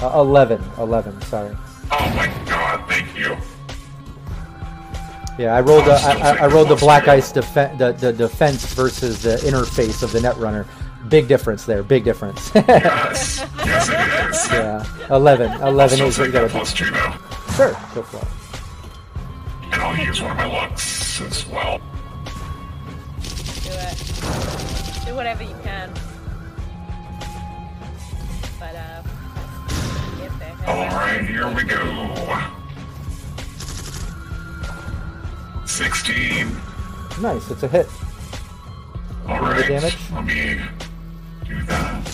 Uh, 0.00 0.10
11. 0.16 0.62
11, 0.78 1.20
sorry. 1.22 1.56
Oh 1.90 2.12
my 2.16 2.26
god, 2.48 2.88
thank 2.88 3.16
you. 3.16 3.36
Yeah, 5.38 5.54
I 5.56 5.60
rolled 5.60 5.84
the, 5.86 5.92
I, 5.92 6.36
I, 6.44 6.46
rolled 6.48 6.68
the 6.68 6.76
black 6.76 7.04
two. 7.04 7.12
ice 7.12 7.32
defense 7.32 7.78
the, 7.78 7.92
the 7.92 8.12
defense 8.12 8.72
versus 8.74 9.22
the 9.22 9.36
interface 9.36 10.02
of 10.02 10.12
the 10.12 10.18
netrunner. 10.18 10.66
Big 11.08 11.26
difference 11.28 11.64
there, 11.64 11.82
big 11.82 12.04
difference. 12.04 12.50
Yes, 12.54 13.44
yes 13.64 13.88
it 13.88 14.30
is. 14.30 14.52
yeah, 14.52 14.84
11. 15.14 15.52
11 15.62 16.00
I'll 16.00 16.08
is 16.08 16.18
what 16.18 16.26
you 16.26 16.32
gotta 16.32 16.48
plus 16.48 16.72
two 16.72 16.90
though. 16.90 17.14
do. 17.48 17.54
Sure, 17.54 17.72
go 17.94 18.02
for 18.02 18.18
it. 18.18 18.41
And 19.72 19.82
I'll 19.82 19.96
use 19.96 20.20
one 20.20 20.30
of 20.32 20.36
my 20.36 20.46
lucks 20.46 21.20
as 21.20 21.46
well. 21.48 21.78
Do 23.62 23.70
it. 23.70 23.96
Do 25.06 25.14
whatever 25.14 25.42
you 25.42 25.56
can. 25.62 25.92
But 28.60 28.76
uh. 28.76 29.02
Alright, 30.68 31.24
here 31.24 31.52
we 31.52 31.64
go. 31.64 31.82
16. 35.66 36.56
Nice, 37.20 37.50
it's 37.50 37.62
a 37.62 37.68
hit. 37.68 37.88
Alright, 39.28 39.66
damage? 39.66 39.96
let 40.12 40.24
me 40.24 40.60
do 41.46 41.62
that. 41.64 42.08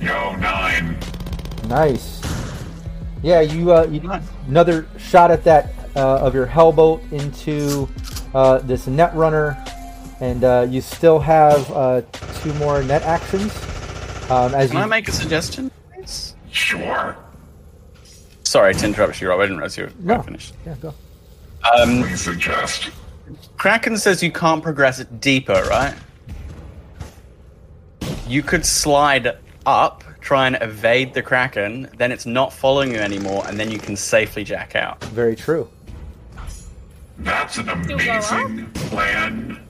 Yo, 0.00 0.36
9. 0.36 0.96
Nice. 1.68 2.20
Yeah, 3.22 3.40
you 3.40 3.72
uh, 3.72 3.84
you 3.90 4.00
Nice. 4.00 4.22
another 4.46 4.86
shot 4.98 5.30
at 5.30 5.42
that 5.44 5.72
uh, 5.96 6.18
of 6.18 6.34
your 6.34 6.46
hellbolt 6.46 7.00
into 7.12 7.88
uh, 8.34 8.58
this 8.58 8.86
net 8.86 9.14
runner, 9.14 9.56
and 10.20 10.44
uh, 10.44 10.66
you 10.68 10.80
still 10.80 11.18
have 11.18 11.70
uh, 11.72 12.02
two 12.42 12.52
more 12.54 12.82
net 12.82 13.02
actions. 13.02 13.52
Um, 14.30 14.54
as 14.54 14.70
Can 14.70 14.78
you 14.78 14.84
I 14.84 14.86
make 14.86 15.08
a 15.08 15.12
suggestion? 15.12 15.70
please? 15.94 16.34
Sure. 16.50 17.16
Sorry 18.44 18.74
to 18.74 18.86
interrupt 18.86 19.20
you, 19.20 19.28
Rob. 19.28 19.40
I 19.40 19.44
didn't 19.44 19.56
realize 19.58 19.76
you 19.76 19.84
were 19.84 19.92
No. 20.00 20.22
finished. 20.22 20.54
yeah, 20.64 20.74
go. 20.80 20.94
Um, 21.78 22.02
Please 22.02 22.20
suggest. 22.20 22.90
Kraken 23.56 23.96
says 23.98 24.22
you 24.22 24.30
can't 24.30 24.62
progress 24.62 25.00
it 25.00 25.20
deeper, 25.20 25.64
right? 25.68 25.94
You 28.28 28.42
could 28.42 28.64
slide 28.64 29.36
up, 29.64 30.04
try 30.26 30.48
and 30.48 30.58
evade 30.60 31.14
the 31.14 31.22
kraken, 31.22 31.88
then 31.98 32.10
it's 32.10 32.26
not 32.26 32.52
following 32.52 32.90
you 32.90 32.98
anymore, 32.98 33.44
and 33.46 33.60
then 33.60 33.70
you 33.70 33.78
can 33.78 33.94
safely 33.94 34.42
jack 34.42 34.74
out. 34.74 35.02
Very 35.04 35.36
true. 35.36 35.68
That's 37.18 37.58
an 37.58 37.64
Still 37.84 37.96
go 37.98 38.10
up? 38.10 38.32
amazing 38.40 38.66
plan. 38.72 39.60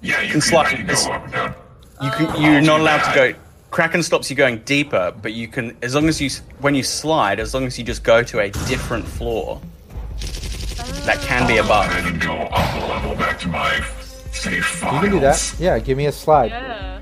Yeah, 0.00 0.14
you 0.22 0.32
can 0.32 0.32
can, 0.32 0.40
slot- 0.40 0.66
I 0.66 0.70
can 0.74 0.86
go 0.86 0.92
it's- 0.92 1.06
up 1.06 1.22
and 1.24 1.32
down. 1.32 1.54
You 2.02 2.10
can, 2.10 2.26
Oh. 2.28 2.40
you're 2.40 2.60
not 2.62 2.76
too 2.78 2.82
allowed 2.82 3.02
to 3.10 3.14
go. 3.14 3.34
Kraken 3.70 4.02
stops 4.02 4.30
you 4.30 4.36
going 4.36 4.58
deeper, 4.60 5.12
but 5.20 5.34
you 5.34 5.48
can, 5.48 5.76
as 5.82 5.94
long 5.94 6.08
as 6.08 6.18
you, 6.20 6.30
when 6.60 6.74
you 6.74 6.82
slide, 6.82 7.38
as 7.38 7.52
long 7.52 7.64
as 7.64 7.78
you 7.78 7.84
just 7.84 8.02
go 8.02 8.22
to 8.22 8.40
a 8.40 8.48
different 8.72 9.06
floor, 9.06 9.60
that 11.04 11.20
can 11.20 11.46
be 11.46 11.58
I'll 11.58 11.66
go 11.66 11.74
above. 11.74 12.20
go 12.20 12.32
up 12.32 12.82
a 12.82 12.86
level 12.88 13.14
back 13.16 13.38
to 13.40 13.48
my 13.48 13.80
safe 14.32 14.64
files. 14.64 14.94
You 14.94 15.00
can 15.00 15.10
do 15.10 15.20
that. 15.20 15.54
Yeah, 15.58 15.78
give 15.78 15.96
me 15.98 16.06
a 16.06 16.12
slide. 16.12 16.50
Yeah. 16.52 16.95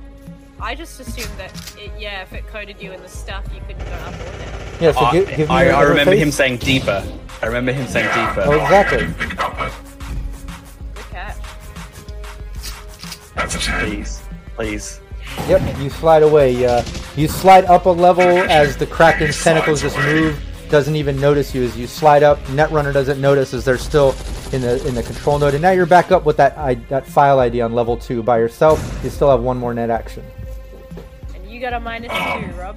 I 0.65 0.74
just 0.74 0.99
assumed 0.99 1.39
that, 1.39 1.53
it, 1.78 1.93
yeah, 1.99 2.23
if 2.23 2.32
it 2.32 2.47
coded 2.47 2.81
you 2.81 2.93
in 2.93 3.03
the 3.03 3.09
stuff, 3.09 3.45
you 3.55 3.61
couldn't 3.66 3.85
go 3.85 3.93
up 3.93 4.15
or 4.15 4.39
down. 4.39 4.62
Yeah, 4.81 4.93
so 4.93 5.01
I, 5.01 5.12
give, 5.12 5.28
give 5.28 5.49
me 5.51 5.55
I, 5.55 5.69
I 5.69 5.82
remember 5.82 6.12
interface. 6.12 6.19
him 6.19 6.31
saying 6.31 6.57
deeper. 6.57 7.05
I 7.43 7.47
remember 7.47 7.73
him 7.73 7.86
saying 7.86 8.07
Yeah, 8.07 8.35
deeper. 8.35 8.49
Oh, 8.49 8.53
exactly. 8.53 8.97
I 8.97 9.01
didn't 9.01 9.15
think 9.16 9.32
about 9.35 9.59
that. 9.59 9.74
Good 10.95 11.05
catch. 11.11 11.36
That's 13.35 13.55
a 13.57 13.59
10. 13.59 13.81
Please, 13.91 14.23
please. 14.57 15.01
Yep, 15.49 15.81
you 15.81 15.91
slide 15.91 16.23
away. 16.23 16.65
Uh, 16.65 16.82
you 17.15 17.28
slide 17.28 17.66
up 17.66 17.85
a 17.85 17.91
level 17.91 18.23
as 18.23 18.78
the 18.78 18.86
Kraken's 18.86 19.45
tentacles 19.45 19.82
just 19.82 19.99
move. 19.99 20.43
Doesn't 20.70 20.97
even 20.97 21.20
notice 21.20 21.55
you 21.55 21.62
as 21.65 21.77
you 21.77 21.86
slide 21.86 22.23
up. 22.23 22.39
Netrunner 22.45 22.95
doesn't 22.95 23.20
notice 23.20 23.53
as 23.53 23.66
they're 23.66 23.77
still 23.77 24.15
in 24.53 24.62
the 24.62 24.82
in 24.89 24.95
the 24.95 25.03
control 25.03 25.39
node, 25.39 25.53
and 25.53 25.61
now 25.61 25.73
you're 25.73 25.85
back 25.85 26.11
up 26.11 26.24
with 26.24 26.39
that 26.39 26.57
I, 26.57 26.74
that 26.89 27.07
file 27.07 27.41
ID 27.41 27.61
on 27.61 27.74
level 27.74 27.99
two 27.99 28.23
by 28.23 28.39
yourself. 28.39 28.81
You 29.05 29.11
still 29.11 29.31
have 29.31 29.43
one 29.43 29.59
more 29.59 29.74
net 29.74 29.91
action. 29.91 30.24
And 31.65 31.70
you 31.70 31.70
got 31.70 31.77
a 31.77 31.81
minus 31.81 32.12
two, 32.12 32.61
Rob. 32.61 32.77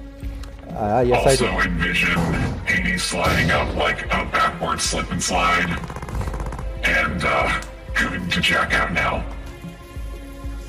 Uh, 0.70 1.04
yes, 1.06 1.26
I 1.26 1.30
also 1.30 1.46
do. 1.46 1.68
envision 1.68 2.14
Hades 2.64 3.02
sliding 3.02 3.50
up 3.50 3.74
like 3.76 4.06
a 4.06 4.24
backward 4.30 4.80
slip 4.80 5.10
and 5.10 5.22
slide. 5.22 5.68
And, 6.84 7.22
uh, 7.24 7.62
going 7.94 8.28
to 8.28 8.40
jack 8.40 8.72
out 8.72 8.92
now. 8.92 9.24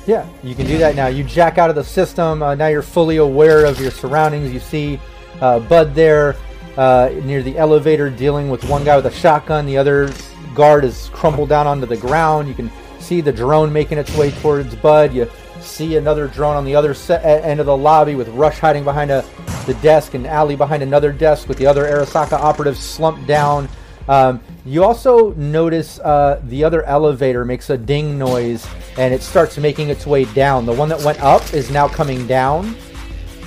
Yeah, 0.06 0.28
you 0.42 0.54
can 0.54 0.66
do 0.66 0.76
that 0.78 0.96
now. 0.96 1.06
You 1.06 1.24
jack 1.24 1.56
out 1.56 1.70
of 1.70 1.76
the 1.76 1.84
system. 1.84 2.42
Uh, 2.42 2.54
now 2.54 2.66
you're 2.66 2.82
fully 2.82 3.18
aware 3.18 3.64
of 3.64 3.80
your 3.80 3.90
surroundings. 3.90 4.52
You 4.52 4.60
see 4.60 5.00
uh, 5.40 5.60
Bud 5.60 5.94
there 5.94 6.36
uh, 6.76 7.10
near 7.22 7.42
the 7.42 7.56
elevator 7.56 8.10
dealing 8.10 8.50
with 8.50 8.64
one 8.64 8.84
guy 8.84 8.96
with 8.96 9.06
a 9.06 9.12
shotgun. 9.12 9.66
The 9.66 9.78
other 9.78 10.12
guard 10.54 10.84
is 10.84 11.10
crumpled 11.12 11.48
down 11.48 11.66
onto 11.66 11.86
the 11.86 11.96
ground. 11.96 12.48
You 12.48 12.54
can 12.54 12.70
see 12.98 13.20
the 13.20 13.32
drone 13.32 13.72
making 13.72 13.98
its 13.98 14.14
way 14.16 14.30
towards 14.30 14.74
Bud. 14.74 15.14
You 15.14 15.30
see 15.62 15.96
another 15.96 16.28
drone 16.28 16.56
on 16.56 16.64
the 16.64 16.74
other 16.74 16.94
se- 16.94 17.22
end 17.22 17.60
of 17.60 17.66
the 17.66 17.76
lobby 17.76 18.14
with 18.14 18.28
Rush 18.28 18.58
hiding 18.58 18.84
behind 18.84 19.10
a, 19.10 19.24
the 19.66 19.74
desk 19.74 20.14
and 20.14 20.26
Allie 20.26 20.56
behind 20.56 20.82
another 20.82 21.12
desk 21.12 21.48
with 21.48 21.58
the 21.58 21.66
other 21.66 21.84
Arasaka 21.84 22.32
operatives 22.32 22.80
slumped 22.80 23.26
down. 23.26 23.68
Um, 24.08 24.40
you 24.64 24.82
also 24.82 25.32
notice 25.34 25.98
uh, 26.00 26.40
the 26.44 26.64
other 26.64 26.82
elevator 26.84 27.44
makes 27.44 27.70
a 27.70 27.78
ding 27.78 28.18
noise 28.18 28.66
and 28.98 29.14
it 29.14 29.22
starts 29.22 29.56
making 29.58 29.88
its 29.88 30.06
way 30.06 30.24
down. 30.26 30.66
The 30.66 30.72
one 30.72 30.88
that 30.88 31.00
went 31.02 31.20
up 31.22 31.54
is 31.54 31.70
now 31.70 31.88
coming 31.88 32.26
down 32.26 32.76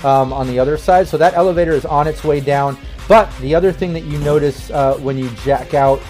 um, 0.04 0.32
on 0.32 0.48
the 0.48 0.60
other 0.60 0.78
side. 0.78 1.08
So 1.08 1.18
that 1.18 1.34
elevator 1.34 1.74
is 1.74 1.86
on 1.86 2.08
its 2.08 2.24
way 2.24 2.40
down. 2.40 2.78
But 3.08 3.36
the 3.40 3.54
other 3.54 3.72
thing 3.72 3.92
that 3.94 4.04
you 4.06 4.18
notice 4.20 4.70
uh, 4.72 4.96
when 5.00 5.18
you 5.18 5.30
jack 5.44 5.74
out 5.74 6.02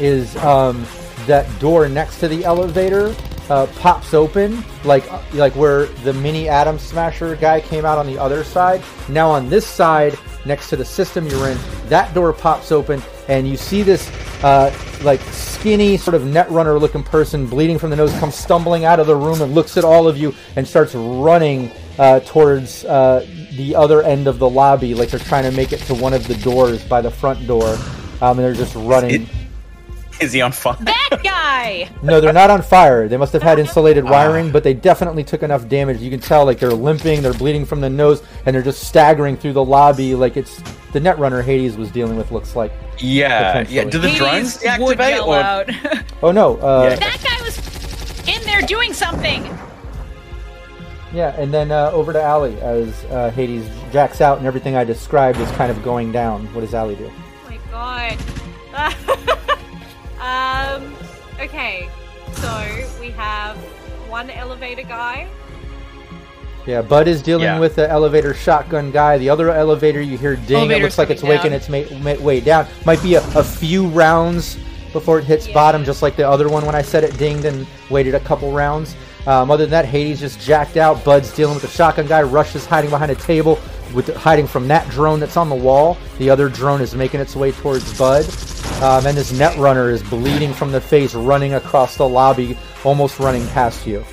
is 0.00 0.36
um, 0.38 0.84
that 1.26 1.46
door 1.60 1.88
next 1.88 2.18
to 2.20 2.28
the 2.28 2.44
elevator 2.44 3.14
uh, 3.52 3.66
pops 3.78 4.14
open, 4.14 4.64
like 4.82 5.04
like 5.34 5.54
where 5.54 5.84
the 6.06 6.12
mini 6.14 6.48
Adam 6.48 6.78
Smasher 6.78 7.36
guy 7.36 7.60
came 7.60 7.84
out 7.84 7.98
on 7.98 8.06
the 8.06 8.16
other 8.18 8.42
side. 8.44 8.80
Now 9.10 9.30
on 9.30 9.50
this 9.50 9.66
side, 9.66 10.18
next 10.46 10.70
to 10.70 10.76
the 10.76 10.86
system 10.86 11.26
you're 11.26 11.48
in, 11.48 11.58
that 11.88 12.14
door 12.14 12.32
pops 12.32 12.72
open, 12.72 13.02
and 13.28 13.46
you 13.46 13.58
see 13.58 13.82
this 13.82 14.10
uh, 14.42 14.74
like 15.02 15.20
skinny 15.20 15.98
sort 15.98 16.14
of 16.14 16.22
netrunner 16.22 16.80
looking 16.80 17.02
person 17.02 17.46
bleeding 17.46 17.78
from 17.78 17.90
the 17.90 17.96
nose 17.96 18.12
come 18.18 18.30
stumbling 18.30 18.86
out 18.86 18.98
of 18.98 19.06
the 19.06 19.14
room 19.14 19.42
and 19.42 19.54
looks 19.54 19.76
at 19.76 19.84
all 19.84 20.08
of 20.08 20.16
you 20.16 20.34
and 20.56 20.66
starts 20.66 20.94
running 20.94 21.70
uh, 21.98 22.20
towards 22.20 22.86
uh, 22.86 23.20
the 23.58 23.76
other 23.76 24.02
end 24.02 24.26
of 24.26 24.38
the 24.38 24.48
lobby, 24.48 24.94
like 24.94 25.10
they're 25.10 25.20
trying 25.20 25.44
to 25.44 25.54
make 25.54 25.74
it 25.74 25.80
to 25.80 25.94
one 25.94 26.14
of 26.14 26.26
the 26.26 26.36
doors 26.36 26.82
by 26.84 27.02
the 27.02 27.10
front 27.10 27.46
door, 27.46 27.68
um, 28.22 28.38
and 28.38 28.38
they're 28.38 28.54
just 28.54 28.74
running. 28.76 29.24
It- 29.24 29.41
Is 30.26 30.32
he 30.32 30.40
on 30.40 30.52
fire? 30.52 30.76
That 30.80 31.20
guy! 31.22 31.90
No, 32.02 32.20
they're 32.20 32.32
not 32.32 32.50
on 32.50 32.62
fire. 32.62 33.08
They 33.08 33.16
must 33.16 33.32
have 33.32 33.42
had 33.42 33.58
insulated 33.58 34.04
wiring, 34.04 34.50
but 34.52 34.62
they 34.64 34.74
definitely 34.74 35.24
took 35.24 35.42
enough 35.42 35.68
damage. 35.68 36.00
You 36.00 36.10
can 36.10 36.20
tell, 36.20 36.44
like 36.44 36.58
they're 36.58 36.72
limping, 36.72 37.22
they're 37.22 37.32
bleeding 37.34 37.64
from 37.64 37.80
the 37.80 37.90
nose, 37.90 38.22
and 38.46 38.54
they're 38.54 38.62
just 38.62 38.86
staggering 38.86 39.36
through 39.36 39.52
the 39.54 39.64
lobby, 39.64 40.14
like 40.14 40.36
it's 40.36 40.62
the 40.92 41.00
Netrunner 41.00 41.42
Hades 41.42 41.76
was 41.76 41.90
dealing 41.90 42.16
with. 42.16 42.30
Looks 42.30 42.54
like. 42.56 42.72
Yeah, 42.98 43.66
yeah. 43.68 43.84
Do 43.84 43.98
the 43.98 44.08
Hades 44.08 44.58
drones 44.60 44.78
would 44.80 44.98
deactivate? 44.98 45.26
Or... 45.26 45.36
out. 45.36 45.70
Oh 46.22 46.30
no, 46.30 46.56
uh, 46.58 46.88
Yeah. 46.90 46.96
that 46.96 47.18
guy 47.22 47.42
was 47.44 47.58
in 48.28 48.42
there 48.44 48.62
doing 48.62 48.92
something. 48.92 49.42
yeah, 51.12 51.34
and 51.36 51.52
then 51.52 51.72
uh, 51.72 51.90
over 51.92 52.12
to 52.12 52.22
Allie 52.22 52.58
as 52.60 53.04
uh, 53.06 53.30
Hades 53.30 53.68
jacks 53.92 54.20
out, 54.20 54.38
and 54.38 54.46
everything 54.46 54.76
I 54.76 54.84
described 54.84 55.38
is 55.40 55.50
kind 55.52 55.70
of 55.70 55.82
going 55.82 56.12
down. 56.12 56.46
What 56.54 56.60
does 56.60 56.74
Allie 56.74 56.96
do? 56.96 57.10
Oh 57.10 57.48
my 57.48 57.58
god. 57.70 58.18
um, 60.22 60.94
okay, 61.40 61.88
so 62.34 62.84
we 63.00 63.10
have 63.10 63.56
one 64.08 64.30
elevator 64.30 64.82
guy. 64.82 65.28
Yeah, 66.66 66.80
Bud 66.80 67.08
is 67.08 67.22
dealing 67.22 67.44
Yeah. 67.44 67.58
with 67.58 67.74
the 67.74 67.90
elevator 67.90 68.34
shotgun 68.34 68.92
guy. 68.92 69.18
The 69.18 69.28
other 69.28 69.50
elevator, 69.50 70.00
you 70.00 70.16
hear 70.16 70.36
ding. 70.36 70.70
It 70.70 70.80
looks 70.80 70.96
like 70.96 71.10
it's 71.10 71.22
waking 71.22 71.50
down. 71.50 71.60
its 71.60 71.68
ma- 71.68 71.98
ma- 71.98 72.22
way 72.22 72.38
down. 72.40 72.68
Might 72.86 73.02
be 73.02 73.16
a, 73.16 73.20
a 73.36 73.42
few 73.42 73.88
rounds 73.88 74.58
before 74.92 75.18
it 75.18 75.24
hits 75.24 75.48
Yeah. 75.48 75.54
bottom, 75.54 75.84
just 75.84 76.02
like 76.02 76.14
the 76.14 76.28
other 76.28 76.48
one 76.48 76.64
when 76.64 76.76
I 76.76 76.82
said 76.82 77.02
it 77.02 77.18
dinged 77.18 77.46
and 77.46 77.66
waited 77.90 78.14
a 78.14 78.20
couple 78.20 78.52
rounds. 78.52 78.94
Um, 79.26 79.50
other 79.50 79.64
than 79.64 79.70
that, 79.72 79.86
Hades 79.86 80.20
just 80.20 80.40
jacked 80.40 80.76
out. 80.76 81.02
Bud's 81.04 81.34
dealing 81.34 81.54
with 81.54 81.62
the 81.62 81.68
shotgun 81.68 82.06
guy. 82.06 82.22
Rush 82.22 82.54
is 82.54 82.64
hiding 82.64 82.90
behind 82.90 83.10
a 83.10 83.16
table, 83.16 83.58
with 83.92 84.14
hiding 84.16 84.46
from 84.46 84.68
that 84.68 84.88
drone 84.90 85.20
that's 85.20 85.36
on 85.36 85.48
the 85.48 85.54
wall. 85.54 85.96
The 86.18 86.30
other 86.30 86.48
drone 86.48 86.80
is 86.80 86.94
making 86.94 87.20
its 87.20 87.36
way 87.36 87.52
towards 87.52 87.96
Bud, 87.98 88.24
um, 88.82 89.06
and 89.06 89.16
this 89.16 89.32
net 89.32 89.56
runner 89.58 89.90
is 89.90 90.02
bleeding 90.02 90.52
from 90.52 90.72
the 90.72 90.80
face, 90.80 91.14
running 91.14 91.54
across 91.54 91.96
the 91.96 92.08
lobby, 92.08 92.56
almost 92.84 93.18
running 93.18 93.46
past 93.48 93.86
you. 93.86 94.04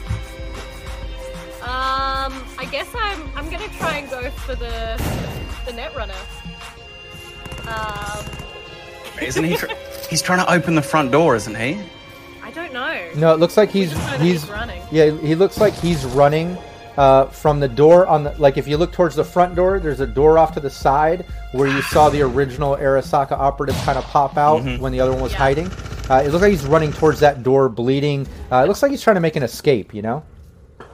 Um, 1.61 2.33
I 2.57 2.67
guess 2.71 2.89
I'm 2.95 3.29
I'm 3.35 3.49
gonna 3.49 3.67
try 3.69 3.97
and 3.97 4.09
go 4.09 4.29
for 4.31 4.55
the 4.55 5.01
the 5.65 5.73
net 5.73 5.95
runner. 5.95 6.13
Um, 7.67 8.25
Isn't 9.21 9.43
he? 9.43 9.55
Tr- 9.55 9.67
he's 10.09 10.21
trying 10.21 10.39
to 10.39 10.51
open 10.51 10.75
the 10.75 10.81
front 10.81 11.11
door, 11.11 11.35
isn't 11.35 11.55
he? 11.55 11.79
I 12.41 12.51
don't 12.51 12.73
know. 12.73 13.11
No, 13.15 13.33
it 13.33 13.39
looks 13.39 13.57
like 13.57 13.69
he's 13.69 13.91
just 13.91 14.01
know 14.01 14.17
that 14.17 14.21
he's 14.21 14.41
he's 14.41 14.49
running. 14.49 14.81
Yeah, 14.91 15.11
he 15.11 15.35
looks 15.35 15.59
like 15.59 15.73
he's 15.75 16.03
running 16.05 16.57
uh, 16.99 17.25
from 17.27 17.61
the 17.61 17.67
door 17.67 18.05
on 18.07 18.25
the 18.25 18.31
like 18.39 18.57
if 18.57 18.67
you 18.67 18.75
look 18.75 18.91
towards 18.91 19.15
the 19.15 19.23
front 19.23 19.55
door, 19.55 19.79
there's 19.79 20.01
a 20.01 20.05
door 20.07 20.37
off 20.37 20.53
to 20.53 20.59
the 20.59 20.69
side 20.69 21.25
where 21.53 21.67
you 21.67 21.81
saw 21.83 22.09
the 22.09 22.21
original 22.21 22.75
Arasaka 22.75 23.31
operative 23.31 23.75
kind 23.85 23.97
of 23.97 24.03
pop 24.03 24.37
out 24.37 24.61
when 24.79 24.91
the 24.91 24.99
other 24.99 25.13
one 25.13 25.21
was 25.21 25.31
Yeah. 25.31 25.37
hiding. 25.37 25.71
Uh, 26.09 26.15
it 26.25 26.29
looks 26.31 26.41
like 26.41 26.51
he's 26.51 26.65
running 26.65 26.91
towards 26.91 27.19
that 27.21 27.41
door, 27.41 27.69
bleeding. 27.69 28.27
Uh, 28.51 28.57
it 28.63 28.67
looks 28.67 28.81
like 28.81 28.91
he's 28.91 29.01
trying 29.01 29.15
to 29.15 29.21
make 29.21 29.37
an 29.37 29.43
escape. 29.43 29.93
You 29.93 30.01
know? 30.01 30.23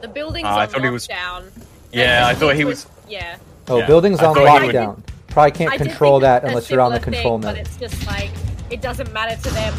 The 0.02 0.08
building's 0.08 0.46
Ah, 0.48 0.58
I 0.60 0.62
on 0.64 0.70
thought 0.70 0.84
he 0.84 0.90
was- 0.90 1.08
lockdown. 1.08 1.44
Yeah, 1.92 2.28
I 2.28 2.36
thought 2.36 2.54
he 2.56 2.62
it 2.62 2.66
was. 2.66 2.86
Yeah. 3.10 3.38
Oh, 3.68 3.80
Yeah. 3.80 3.88
buildings 3.88 4.20
I 4.20 4.26
on 4.28 4.36
thought 4.36 4.62
he 4.62 4.68
would- 4.78 5.04
Probably 5.30 5.52
can't 5.52 5.72
I 5.74 5.78
control 5.78 6.20
that 6.20 6.44
unless 6.44 6.70
you're 6.70 6.80
on 6.82 6.92
the 6.92 7.00
similar 7.00 7.14
control 7.18 7.40
thing, 7.40 7.48
node. 7.48 7.56
But 7.56 7.62
it's 7.66 7.78
just 7.78 8.06
like 8.08 8.30
it 8.70 8.82
doesn't 8.82 9.12
matter 9.12 9.36
to 9.42 9.50
them 9.54 9.74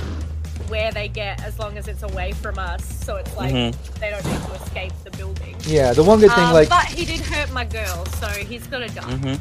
where 0.69 0.91
they 0.93 1.09
get 1.09 1.43
as 1.45 1.59
long 1.59 1.77
as 1.79 1.89
it's 1.89 2.03
away 2.03 2.33
from 2.33 2.59
us. 2.59 2.85
So 3.05 3.17
it's 3.17 3.35
like 3.37 3.53
Mhm. 3.55 3.75
they 4.01 4.11
don't 4.11 4.25
need 4.25 4.43
to 4.47 4.53
escape 4.65 4.93
the 5.05 5.11
building. 5.13 5.57
Yeah, 5.63 5.93
the 5.93 6.03
one 6.05 6.21
good 6.21 6.33
thing, 6.33 6.45
Um, 6.45 6.53
like 6.53 6.69
but 6.69 6.85
he 6.87 7.05
did 7.05 7.21
hurt 7.21 7.51
my 7.53 7.65
girl, 7.65 8.05
so 8.21 8.29
he's 8.29 8.67
got 8.67 8.79
to 8.81 8.89
die. 8.89 9.03
hmm 9.03 9.35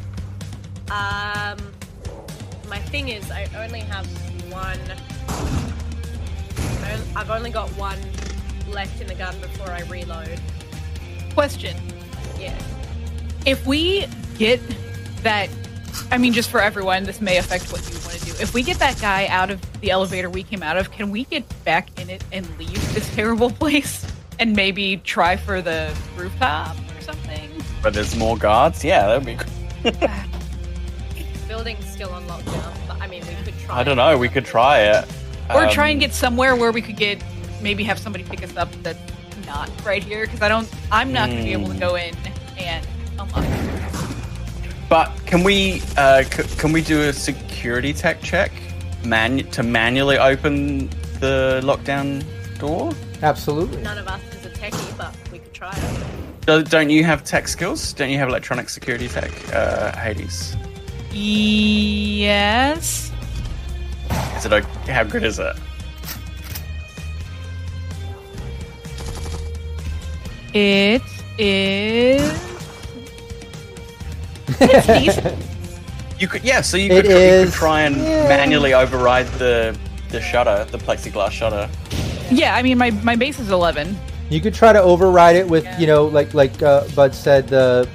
Um, 0.91 1.57
my 2.69 2.79
thing 2.91 3.09
is, 3.09 3.29
I 3.31 3.47
only 3.57 3.79
have 3.81 4.05
one. 4.51 4.79
I 6.83 6.93
on- 6.93 7.07
I've 7.15 7.29
only 7.31 7.49
got 7.49 7.69
one 7.77 7.97
left 8.69 9.01
in 9.01 9.07
the 9.07 9.15
gun 9.15 9.35
before 9.39 9.71
I 9.71 9.81
reload. 9.89 10.39
Question. 11.33 11.75
Yeah. 12.39 12.53
If 13.45 13.65
we 13.65 14.07
get 14.37 14.59
that, 15.23 15.49
I 16.11 16.17
mean, 16.17 16.33
just 16.33 16.49
for 16.49 16.59
everyone, 16.61 17.03
this 17.03 17.19
may 17.21 17.37
affect 17.37 17.71
what 17.71 17.81
you 17.89 17.97
want 17.99 18.13
to 18.19 18.25
do. 18.25 18.31
If 18.41 18.53
we 18.53 18.63
get 18.63 18.77
that 18.79 18.99
guy 19.01 19.27
out 19.27 19.49
of 19.51 19.59
the 19.81 19.91
elevator 19.91 20.29
we 20.29 20.43
came 20.43 20.61
out 20.63 20.77
of, 20.77 20.91
can 20.91 21.11
we 21.11 21.23
get 21.25 21.43
back 21.65 21.99
in 21.99 22.09
it 22.09 22.23
and 22.31 22.47
leave 22.57 22.93
this 22.93 23.13
terrible 23.15 23.49
place 23.51 24.05
and 24.39 24.55
maybe 24.55 24.97
try 24.97 25.35
for 25.37 25.61
the 25.61 25.95
rooftop 26.15 26.75
or 26.97 27.01
something? 27.01 27.49
But 27.81 27.93
there's 27.93 28.15
more 28.15 28.37
guards. 28.37 28.83
Yeah, 28.83 29.07
that'd 29.07 29.25
be. 29.25 29.35
Cool. 29.35 30.09
Building's 31.47 31.85
still 31.89 32.09
on 32.11 32.23
lockdown, 32.25 32.73
but 32.87 33.01
I 33.01 33.07
mean, 33.07 33.23
we 33.27 33.33
could 33.43 33.57
try. 33.59 33.79
I 33.79 33.83
don't 33.83 33.97
know. 33.97 34.17
We 34.17 34.29
could 34.29 34.45
try 34.45 34.79
it. 34.81 35.05
Or 35.53 35.63
Um, 35.65 35.69
try 35.69 35.89
and 35.89 35.99
get 35.99 36.13
somewhere 36.13 36.55
where 36.55 36.71
we 36.71 36.81
could 36.81 36.97
get, 36.97 37.23
maybe 37.61 37.83
have 37.83 37.99
somebody 37.99 38.23
pick 38.23 38.43
us 38.43 38.55
up 38.57 38.69
that's 38.81 38.99
not 39.45 39.69
right 39.85 40.03
here 40.03 40.25
because 40.25 40.41
I 40.41 40.49
don't, 40.49 40.67
I'm 40.91 41.13
not 41.13 41.27
going 41.29 41.39
to 41.39 41.43
be 41.45 41.53
able 41.53 41.67
to 41.67 41.73
Hmm. 41.73 41.79
go 41.79 41.95
in 41.95 42.15
and 42.57 42.85
unlock 43.19 43.43
it. 43.45 43.94
But 44.89 45.11
can 45.25 45.43
we 45.43 45.81
uh, 45.97 46.23
c- 46.23 46.43
can 46.57 46.71
we 46.71 46.81
do 46.81 47.01
a 47.03 47.13
security 47.13 47.93
tech 47.93 48.21
check 48.21 48.51
man 49.05 49.37
to 49.51 49.63
manually 49.63 50.17
open 50.17 50.89
the 51.19 51.61
lockdown 51.63 52.23
door? 52.59 52.91
Absolutely. 53.21 53.81
None 53.81 53.97
of 53.97 54.07
us 54.07 54.21
is 54.35 54.45
a 54.45 54.49
techie, 54.49 54.97
but 54.97 55.15
we 55.31 55.39
could 55.39 55.53
try 55.53 55.71
it. 55.75 56.05
Do- 56.45 56.63
Don't 56.63 56.89
you 56.89 57.03
have 57.03 57.23
tech 57.23 57.47
skills? 57.47 57.93
Don't 57.93 58.09
you 58.09 58.17
have 58.19 58.29
electronic 58.29 58.69
security 58.69 59.07
tech, 59.07 59.31
uh, 59.53 59.95
Hades? 59.97 60.55
Yes. 61.11 63.11
Is 64.37 64.45
it 64.45 64.53
okay? 64.53 64.91
How 64.91 65.03
good 65.03 65.23
is 65.23 65.39
it? 65.39 65.55
It 70.53 71.01
is. 71.37 72.54
It's 74.47 74.87
decent. 74.87 75.43
You 76.19 76.27
could, 76.27 76.43
yeah. 76.43 76.61
So 76.61 76.77
you 76.77 76.91
It 76.91 77.01
could, 77.03 77.11
you 77.11 77.17
is- 77.17 77.49
could 77.49 77.57
try 77.59 77.81
and 77.81 77.97
yeah. 77.97 78.27
manually 78.27 78.73
override 78.73 79.27
the 79.39 79.77
the 80.09 80.21
shutter, 80.21 80.65
the 80.71 80.77
plexiglass 80.77 81.31
shutter. 81.31 81.69
yeah, 82.31 82.55
I 82.55 82.61
mean, 82.61 82.77
my, 82.77 82.91
my 82.91 83.15
base 83.17 83.39
is 83.39 83.49
11. 83.51 83.97
You 84.29 84.39
could 84.39 84.53
try 84.53 84.71
to 84.71 84.81
override 84.81 85.35
it 85.35 85.45
with, 85.47 85.67
you 85.79 85.87
know, 85.87 86.05
like 86.05 86.33
like 86.33 86.61
uh, 86.63 86.87
Bud 86.95 87.13
said, 87.13 87.47
the, 87.49 87.87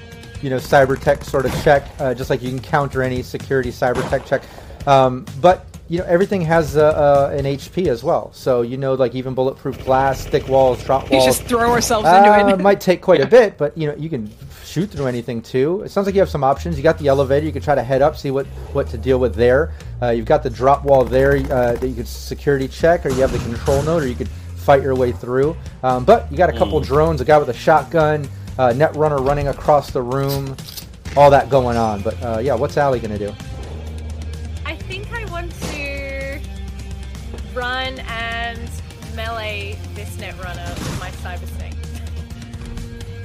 you 0.43 0.51
know, 0.51 0.57
cyber 0.57 1.01
tech 1.01 1.25
sort 1.25 1.47
of 1.47 1.63
check, 1.63 1.89
uh, 1.99 2.13
just 2.13 2.29
like 2.29 2.43
you 2.43 2.51
can 2.51 2.61
counter 2.61 3.03
any 3.03 3.23
security 3.23 3.71
cyber 3.71 4.07
tech 4.11 4.27
check. 4.27 4.43
Um, 4.87 5.25
but 5.41 5.65
you 5.91 5.99
know, 5.99 6.05
everything 6.07 6.41
has 6.43 6.77
uh, 6.77 6.85
uh, 6.87 7.37
an 7.37 7.45
HP 7.45 7.89
as 7.89 8.05
well. 8.05 8.33
So 8.33 8.63
you 8.63 8.77
know, 8.77 8.95
like 8.95 9.15
even 9.17 9.35
bulletproof 9.35 9.85
glass, 9.85 10.25
thick 10.25 10.47
walls, 10.49 10.83
drop 10.85 11.11
We 11.11 11.17
walls. 11.17 11.27
just 11.27 11.43
throw 11.43 11.73
ourselves 11.73 12.07
Uh, 12.07 12.15
into 12.25 12.49
it 12.49 12.53
it. 12.55 12.63
might 12.69 12.81
take 12.81 13.03
quite 13.03 13.21
a 13.21 13.27
bit, 13.27 13.59
but 13.59 13.77
you 13.77 13.89
know 13.89 13.97
you 13.97 14.09
can 14.09 14.31
shoot 14.65 14.89
through 14.89 15.07
anything 15.09 15.43
too. 15.43 15.83
It 15.83 15.91
sounds 15.91 16.07
like 16.07 16.15
you 16.15 16.21
have 16.21 16.31
some 16.31 16.45
options. 16.45 16.77
You 16.77 16.85
got 16.85 16.97
the 16.99 17.09
elevator. 17.09 17.45
You 17.45 17.51
could 17.53 17.65
try 17.65 17.75
to 17.75 17.83
head 17.83 18.03
up, 18.03 18.17
see 18.17 18.31
what 18.31 18.47
what 18.73 18.87
to 18.91 18.99
deal 18.99 19.19
with 19.19 19.35
there. 19.35 19.73
Uh, 20.01 20.11
you've 20.11 20.27
got 20.27 20.45
the 20.45 20.51
drop 20.51 20.85
wall 20.85 21.03
there 21.05 21.35
uh, 21.53 21.73
that 21.75 21.87
you 21.89 21.95
could 21.97 22.07
security 22.09 22.69
check, 22.69 23.05
or 23.05 23.09
you 23.11 23.21
have 23.23 23.33
the 23.33 23.39
control 23.41 23.83
node, 23.83 24.05
or 24.05 24.07
you 24.07 24.15
could 24.15 24.29
fight 24.29 24.83
your 24.83 24.95
way 24.95 25.11
through. 25.11 25.57
Um, 25.83 26.05
but 26.05 26.31
you 26.31 26.37
got 26.39 26.51
a 26.51 26.57
couple 26.57 26.79
drones, 26.81 27.21
a 27.21 27.25
guy 27.25 27.37
with 27.39 27.49
a 27.49 27.55
shotgun, 27.55 28.29
uh, 28.59 28.73
net 28.75 28.95
runner 28.95 29.19
running 29.19 29.49
across 29.49 29.91
the 29.91 30.03
room, 30.03 30.55
all 31.17 31.31
that 31.31 31.51
going 31.51 31.77
on. 31.77 32.01
But 32.03 32.23
uh, 32.23 32.39
yeah, 32.39 32.55
what's 32.55 32.77
Allie 32.77 33.01
gonna 33.01 33.19
do? 33.19 33.35
Run 37.55 37.99
and 38.01 38.71
melee 39.15 39.79
this 39.95 40.17
net 40.19 40.35
runner 40.43 40.65
with 40.69 41.01
my 41.01 41.11
cyber 41.11 41.47
snake. 41.57 41.75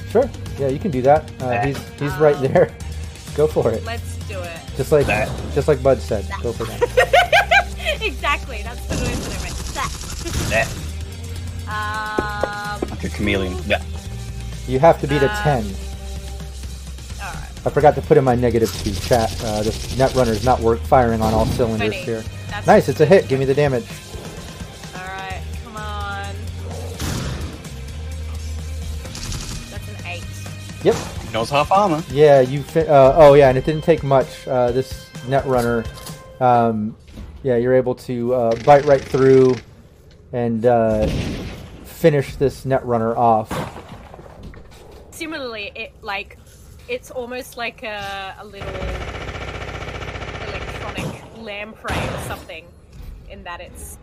Sure. 0.10 0.30
Yeah, 0.58 0.68
you 0.70 0.80
can 0.80 0.92
do 0.92 1.02
that. 1.02 1.30
Uh, 1.42 1.66
he's 1.66 1.78
he's 2.00 2.14
right 2.18 2.40
there. 2.40 2.72
Go 3.36 3.48
for 3.48 3.70
it. 3.72 3.84
Let's 3.84 4.16
do 4.28 4.40
it. 4.40 4.58
Just 4.78 4.92
like 4.94 5.06
that. 5.08 5.30
just 5.54 5.68
like 5.68 5.84
Bud 5.84 6.00
said. 6.00 6.26
Go 6.42 6.54
for 6.54 6.64
that. 6.66 6.82
exactly. 8.02 8.62
That's 8.64 8.86
the 8.88 8.96
noise 8.96 9.28
that 9.28 9.38
I 9.38 9.44
went. 9.44 9.56
That. 10.50 10.68
Um. 12.82 12.90
Like 12.90 13.04
a 13.04 13.10
chameleon. 13.10 13.58
Yeah. 13.68 13.82
You 14.68 14.80
have 14.80 15.02
to 15.02 15.08
beat 15.08 15.22
a 15.22 15.30
Uh, 15.32 15.44
ten. 15.44 15.64
All 17.22 17.34
right. 17.34 17.50
I 17.66 17.70
forgot 17.70 17.96
to 17.96 18.02
put 18.02 18.18
in 18.18 18.24
my 18.24 18.36
negative 18.36 18.72
two 18.84 18.94
chat. 18.94 19.36
Uh, 19.44 19.64
this 19.64 19.98
net 19.98 20.14
runner's 20.16 20.46
not 20.46 20.60
work 20.62 20.80
firing 20.80 21.22
on 21.22 21.34
all 21.34 21.46
cylinders 21.48 21.90
Twenty. 21.90 21.98
here. 22.04 22.24
That's 22.50 22.68
Nice, 22.68 22.88
it's 22.88 23.02
a 23.02 23.06
hit. 23.06 23.28
Give 23.28 23.38
me 23.40 23.46
the 23.46 23.54
damage. 23.54 23.86
Yep. 30.86 30.96
Knows 31.34 31.50
half 31.50 31.72
armor. 31.72 32.04
Yeah, 32.12 32.42
you. 32.42 32.62
Fi- 32.62 32.86
uh, 32.86 33.14
oh 33.16 33.34
yeah, 33.34 33.50
and 33.50 33.58
it 33.58 33.66
didn't 33.66 33.84
take 33.84 34.04
much. 34.04 34.48
Uh, 34.48 34.72
this 34.72 35.10
net 35.28 35.44
runner. 35.48 35.84
Um, 36.40 36.96
yeah, 37.42 37.56
you're 37.58 37.74
able 37.74 37.96
to 37.96 38.36
uh, 38.36 38.56
bite 38.64 38.86
right 38.86 39.02
through 39.02 39.56
and 40.32 40.64
uh, 40.64 41.08
finish 41.86 42.36
this 42.36 42.66
net 42.66 42.86
runner 42.86 43.18
off. 43.18 43.50
Similarly, 45.10 45.72
it 45.74 45.92
like 46.04 46.38
it's 46.88 47.10
almost 47.10 47.58
like 47.58 47.82
a, 47.82 48.36
a 48.38 48.46
little 48.46 48.70
electronic 50.48 51.38
lamprey 51.40 51.98
or 51.98 52.20
something, 52.28 52.64
in 53.28 53.44
that 53.44 53.60
it's 53.60 53.98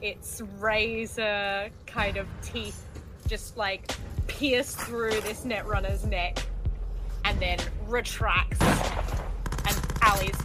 its 0.00 0.40
razor 0.60 1.68
kind 1.86 2.16
of 2.16 2.28
teeth 2.42 2.86
just 3.26 3.56
like 3.56 3.90
pierce 4.28 4.74
through 4.74 5.20
this 5.22 5.44
net 5.44 5.66
runner's 5.66 6.04
neck 6.06 6.38
and 7.24 7.38
then 7.40 7.58
retracts 7.86 8.60
and 8.62 9.76
Allie's 10.02 10.36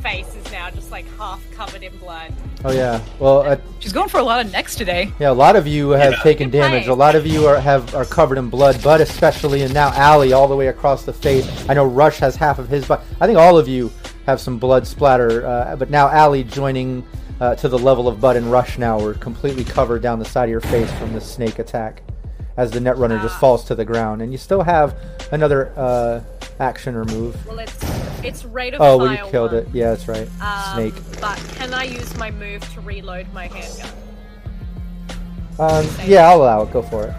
face 0.00 0.34
is 0.34 0.50
now 0.50 0.68
just 0.70 0.90
like 0.90 1.04
half 1.16 1.40
covered 1.52 1.82
in 1.84 1.96
blood. 1.98 2.32
Oh 2.64 2.72
yeah. 2.72 3.00
Well, 3.20 3.42
uh, 3.42 3.56
She's 3.78 3.92
going 3.92 4.08
for 4.08 4.18
a 4.18 4.22
lot 4.24 4.44
of 4.44 4.50
necks 4.50 4.74
today. 4.74 5.12
yeah. 5.20 5.30
A 5.30 5.32
lot 5.32 5.54
of 5.54 5.66
you 5.66 5.90
have 5.90 6.12
Yeah. 6.14 6.22
taken 6.22 6.50
damage. 6.50 6.88
A 6.88 6.94
lot 6.94 7.14
of 7.14 7.24
you 7.26 7.46
are 7.46 7.60
have 7.60 7.94
are 7.94 8.04
covered 8.04 8.38
in 8.38 8.48
blood. 8.48 8.80
but 8.82 9.00
especially, 9.00 9.62
and 9.62 9.72
now 9.72 9.92
Allie 9.92 10.32
all 10.32 10.48
the 10.48 10.56
way 10.56 10.68
across 10.68 11.04
the 11.04 11.12
face. 11.12 11.46
I 11.68 11.74
know 11.74 11.84
Rush 11.84 12.18
has 12.18 12.34
half 12.34 12.58
of 12.58 12.68
his, 12.68 12.84
but 12.86 13.04
I 13.20 13.26
think 13.26 13.38
all 13.38 13.58
of 13.58 13.68
you 13.68 13.92
have 14.26 14.40
some 14.40 14.58
blood 14.58 14.86
splatter. 14.88 15.46
Uh, 15.46 15.76
but 15.76 15.88
now 15.90 16.08
Allie 16.08 16.42
joining 16.44 17.04
uh, 17.40 17.54
to 17.56 17.68
the 17.68 17.78
level 17.78 18.08
of 18.08 18.20
Bud 18.20 18.36
and 18.36 18.50
Rush 18.50 18.78
now. 18.78 18.98
We're 18.98 19.14
completely 19.14 19.62
covered 19.64 20.02
down 20.02 20.18
the 20.18 20.24
side 20.24 20.44
of 20.44 20.50
your 20.50 20.60
face 20.62 20.90
from 20.94 21.12
the 21.12 21.20
snake 21.20 21.60
attack, 21.60 22.02
as 22.56 22.70
the 22.70 22.80
net 22.80 22.96
runner 22.98 23.18
just 23.20 23.36
Ah. 23.36 23.40
falls 23.40 23.64
to 23.64 23.74
the 23.74 23.84
ground. 23.84 24.22
And 24.22 24.32
you 24.32 24.38
still 24.38 24.62
have 24.62 24.94
another 25.32 25.72
uh, 25.76 26.20
action 26.60 26.94
or 26.94 27.04
move. 27.04 27.36
Well, 27.46 27.58
it's 27.58 27.76
it's 28.22 28.44
rate 28.44 28.74
of 28.74 28.80
Oh, 28.80 28.98
fire 28.98 29.08
well, 29.08 29.24
you 29.26 29.30
killed 29.30 29.52
one. 29.52 29.62
it. 29.62 29.68
Yeah, 29.72 29.90
that's 29.90 30.06
right. 30.08 30.28
Um, 30.40 30.74
Snake. 30.76 30.94
But 31.20 31.38
can 31.56 31.74
I 31.74 31.84
use 31.84 32.16
my 32.16 32.30
move 32.30 32.62
to 32.74 32.80
reload 32.80 33.32
my 33.32 33.46
handgun? 33.48 33.90
Um, 35.58 35.86
yeah, 36.06 36.28
I'll 36.28 36.38
allow 36.42 36.62
it. 36.62 36.72
Go 36.72 36.82
for 36.82 37.04
it. 37.04 37.14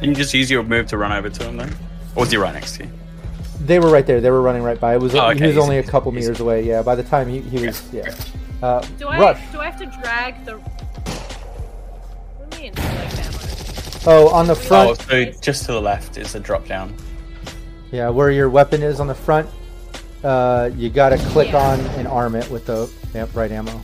Can 0.00 0.10
you 0.10 0.14
just 0.14 0.32
use 0.32 0.50
your 0.50 0.62
move 0.62 0.86
to 0.88 0.96
run 0.96 1.12
over 1.12 1.28
to 1.28 1.44
him 1.44 1.56
then? 1.56 1.70
Or 2.14 2.20
was 2.20 2.30
he 2.30 2.36
right 2.36 2.54
next 2.54 2.76
to 2.76 2.84
you? 2.84 2.90
They 3.60 3.80
were 3.80 3.90
right 3.90 4.06
there. 4.06 4.20
They 4.20 4.30
were 4.30 4.40
running 4.42 4.62
right 4.62 4.78
by. 4.80 4.94
It 4.94 5.00
was 5.00 5.14
Oh, 5.14 5.26
okay. 5.30 5.38
he 5.40 5.42
was 5.46 5.50
easy, 5.56 5.60
only 5.60 5.78
a 5.78 5.82
couple 5.82 6.12
easy. 6.12 6.20
meters 6.28 6.40
away. 6.40 6.62
Yeah, 6.64 6.82
by 6.82 6.94
the 6.94 7.02
time 7.02 7.28
he, 7.28 7.40
he 7.40 7.66
was 7.66 7.82
yeah. 7.92 8.14
Uh, 8.62 8.80
Do 8.98 9.08
I 9.08 9.18
Rush. 9.18 9.40
do 9.52 9.58
I 9.58 9.66
have 9.70 9.78
to 9.80 9.86
drag 10.00 10.44
the? 10.44 10.54
What 10.58 12.50
do 12.50 12.56
you 12.58 12.62
mean, 12.64 12.74
like 12.74 13.18
ammo? 13.18 13.38
Oh, 14.06 14.28
on 14.28 14.46
the 14.46 14.54
front. 14.54 14.90
Oh, 14.90 14.94
so 14.94 15.24
just 15.40 15.66
to 15.66 15.72
the 15.72 15.80
left 15.80 16.16
is 16.16 16.34
a 16.34 16.40
drop 16.40 16.66
down. 16.66 16.94
Yeah, 17.90 18.08
where 18.10 18.30
your 18.30 18.48
weapon 18.50 18.82
is 18.82 19.00
on 19.00 19.06
the 19.06 19.14
front. 19.14 19.48
Uh, 20.22 20.70
you 20.76 20.90
gotta 20.90 21.16
click 21.16 21.48
Yeah. 21.52 21.70
on 21.72 21.80
and 21.96 22.08
arm 22.08 22.34
it 22.34 22.50
with 22.50 22.66
the 22.66 22.90
yep, 23.14 23.28
right 23.34 23.50
ammo. 23.50 23.80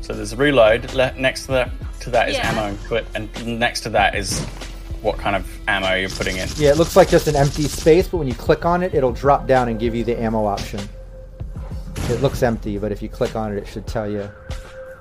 So 0.00 0.12
there's 0.12 0.32
a 0.32 0.36
reload. 0.36 0.92
Le- 0.94 1.12
next 1.16 1.46
to 1.46 1.52
that 1.52 1.70
to 2.00 2.10
that 2.10 2.30
is 2.30 2.36
Yeah. 2.36 2.50
ammo 2.50 2.68
input, 2.68 3.04
and 3.14 3.28
next 3.58 3.80
to 3.82 3.90
that 3.90 4.14
is 4.14 4.40
what 5.02 5.18
kind 5.18 5.36
of 5.36 5.46
ammo 5.68 5.94
you're 5.94 6.08
putting 6.10 6.36
in. 6.36 6.48
Yeah, 6.56 6.70
it 6.70 6.78
looks 6.78 6.96
like 6.96 7.08
just 7.08 7.26
an 7.28 7.36
empty 7.36 7.64
space, 7.64 8.08
but 8.08 8.18
when 8.18 8.26
you 8.28 8.34
click 8.34 8.64
on 8.64 8.82
it, 8.82 8.94
it'll 8.94 9.12
drop 9.12 9.46
down 9.46 9.68
and 9.68 9.78
give 9.78 9.94
you 9.94 10.04
the 10.04 10.20
ammo 10.20 10.44
option. 10.46 10.80
It 12.08 12.22
looks 12.22 12.42
empty, 12.42 12.76
but 12.78 12.90
if 12.92 13.02
you 13.02 13.08
click 13.08 13.36
on 13.36 13.52
it, 13.52 13.58
it 13.58 13.68
should 13.68 13.86
tell 13.86 14.08
you. 14.10 14.28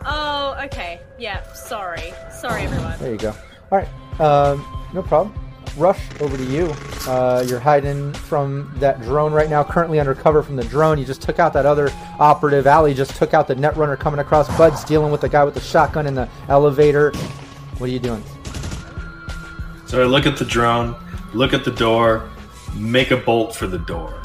Oh, 0.05 0.57
okay. 0.65 1.01
Yeah. 1.17 1.43
Sorry. 1.53 2.13
Sorry, 2.31 2.63
everyone. 2.63 2.97
There 2.99 3.11
you 3.11 3.17
go. 3.17 3.35
All 3.71 3.77
right, 3.77 4.19
um, 4.19 4.65
no 4.93 5.03
problem. 5.03 5.33
Rush, 5.77 5.99
over 6.19 6.35
to 6.35 6.43
you. 6.43 6.73
Uh, 7.07 7.45
you're 7.47 7.59
hiding 7.59 8.11
from 8.13 8.73
that 8.77 8.99
drone 9.01 9.31
right 9.31 9.49
now, 9.49 9.63
currently 9.63 9.99
under 9.99 10.15
cover 10.15 10.41
from 10.41 10.55
the 10.55 10.63
drone. 10.63 10.97
You 10.97 11.05
just 11.05 11.21
took 11.21 11.37
out 11.37 11.53
that 11.53 11.67
other 11.67 11.91
operative. 12.19 12.65
Allie 12.65 12.95
just 12.95 13.15
took 13.15 13.35
out 13.35 13.47
the 13.47 13.55
net 13.55 13.77
runner 13.77 13.95
coming 13.95 14.19
across. 14.19 14.47
Bud's 14.57 14.83
dealing 14.83 15.11
with 15.11 15.21
the 15.21 15.29
guy 15.29 15.43
with 15.43 15.53
the 15.53 15.59
shotgun 15.59 16.07
in 16.07 16.15
the 16.15 16.27
elevator. 16.47 17.11
What 17.77 17.89
are 17.89 17.93
you 17.93 17.99
doing? 17.99 18.23
So 19.85 20.01
I 20.01 20.05
look 20.05 20.25
at 20.25 20.37
the 20.37 20.45
drone, 20.45 20.95
look 21.33 21.53
at 21.53 21.63
the 21.63 21.71
door, 21.71 22.29
make 22.75 23.11
a 23.11 23.17
bolt 23.17 23.55
for 23.55 23.67
the 23.67 23.79
door. 23.79 24.19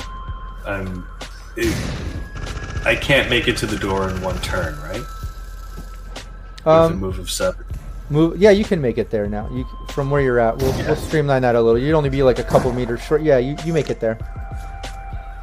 I'm. 0.66 1.06
It, 1.56 1.74
I 2.86 2.94
can't 2.96 3.30
make 3.30 3.48
it 3.48 3.56
to 3.58 3.66
the 3.66 3.78
door 3.78 4.08
in 4.08 4.20
one 4.22 4.38
turn, 4.40 4.78
right? 4.80 5.02
With 6.64 6.74
a 6.74 6.78
Um, 6.78 6.96
move 7.00 7.18
of 7.18 7.30
seven. 7.30 7.64
move. 8.10 8.38
Yeah, 8.38 8.50
you 8.50 8.64
can 8.64 8.80
make 8.80 8.96
it 8.98 9.10
there 9.10 9.26
now. 9.26 9.48
You 9.52 9.66
from 9.90 10.10
where 10.10 10.20
you're 10.22 10.38
at. 10.38 10.56
We'll, 10.58 10.72
we'll 10.86 10.96
streamline 10.96 11.42
that 11.42 11.54
a 11.56 11.60
little. 11.60 11.78
You'd 11.78 11.94
only 11.94 12.10
be 12.10 12.22
like 12.22 12.38
a 12.38 12.44
couple 12.44 12.72
meters 12.72 13.02
short. 13.02 13.22
Yeah, 13.22 13.38
you, 13.38 13.56
you 13.64 13.72
make 13.72 13.90
it 13.90 14.00
there. 14.00 14.18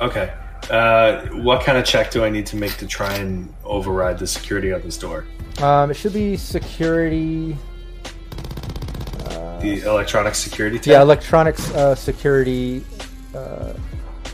Okay. 0.01 0.33
Uh, 0.69 1.25
what 1.43 1.63
kind 1.63 1.77
of 1.77 1.85
check 1.85 2.11
do 2.11 2.23
I 2.23 2.29
need 2.29 2.45
to 2.47 2.55
make 2.55 2.75
to 2.77 2.87
try 2.87 3.13
and 3.15 3.53
override 3.63 4.17
the 4.19 4.27
security 4.27 4.69
of 4.69 4.83
this 4.83 4.97
door? 4.97 5.25
Um, 5.61 5.91
it 5.91 5.95
should 5.95 6.13
be 6.13 6.37
security. 6.37 7.57
The 9.61 9.81
electronic 9.83 10.33
security 10.33 10.77
tech? 10.79 10.87
Yeah, 10.87 11.01
electronics 11.03 11.69
uh, 11.75 11.93
security 11.93 12.83
uh, 13.35 13.73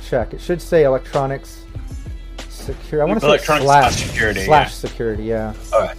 check. 0.07 0.33
It 0.33 0.39
should 0.39 0.61
say 0.61 0.83
electronics 0.85 1.65
security. 2.49 3.01
I 3.01 3.05
want 3.05 3.19
to 3.19 3.37
say 3.37 3.43
slash 3.43 3.61
slash 3.61 3.95
security, 4.05 4.45
Slash 4.45 4.67
yeah. 4.69 4.73
security. 4.89 5.23
Yeah. 5.23 5.53
All 5.73 5.81
right. 5.81 5.97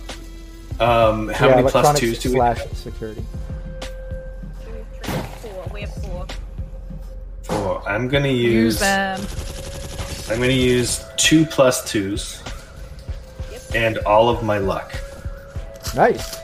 Um, 0.80 1.28
how 1.28 1.48
yeah, 1.48 1.62
many 1.62 1.98
twos 1.98 2.18
do 2.20 2.30
we 2.30 2.36
slash 2.36 2.58
have? 2.58 2.76
security? 2.76 3.24
Two, 3.80 3.88
three, 5.02 5.12
four. 5.42 5.66
We 5.72 5.80
have 5.82 5.94
four. 5.94 6.26
Oh, 7.50 7.82
I'm 7.86 8.08
gonna 8.08 8.28
Use 8.28 8.74
use. 8.74 8.80
them. 8.80 9.20
I'm 10.30 10.38
gonna 10.40 10.52
use 10.52 11.04
two 11.16 11.44
plus 11.46 11.90
twos, 11.90 12.42
and 13.74 13.98
all 13.98 14.28
of 14.28 14.42
my 14.44 14.58
luck 14.58 14.94
Nice. 15.96 16.36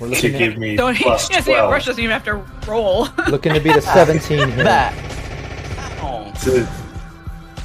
We're 0.00 0.08
to 0.08 0.14
looking 0.14 0.32
give 0.38 0.52
at, 0.54 0.58
me 0.58 0.76
Don't 0.76 0.96
plus 0.96 1.30
yeah, 1.32 1.40
see, 1.40 1.54
Rush 1.54 1.86
doesn't 1.86 2.02
even 2.02 2.12
have 2.12 2.24
to 2.24 2.34
roll. 2.66 3.08
looking 3.28 3.52
to 3.54 3.60
beat 3.60 3.76
a 3.76 3.80
17 3.82 4.38
here. 4.50 4.64
That. 4.64 4.94
Oh. 6.02 6.32
So, 6.38 6.66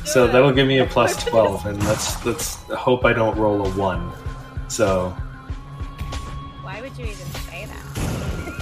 so 0.06 0.28
that'll 0.28 0.52
give 0.52 0.68
me 0.68 0.80
a 0.80 0.86
plus 0.86 1.24
twelve, 1.24 1.66
and 1.66 1.82
let's 1.86 2.24
let's 2.26 2.56
hope 2.74 3.06
I 3.06 3.14
don't 3.14 3.38
roll 3.38 3.66
a 3.66 3.70
one. 3.72 4.12
So 4.70 5.16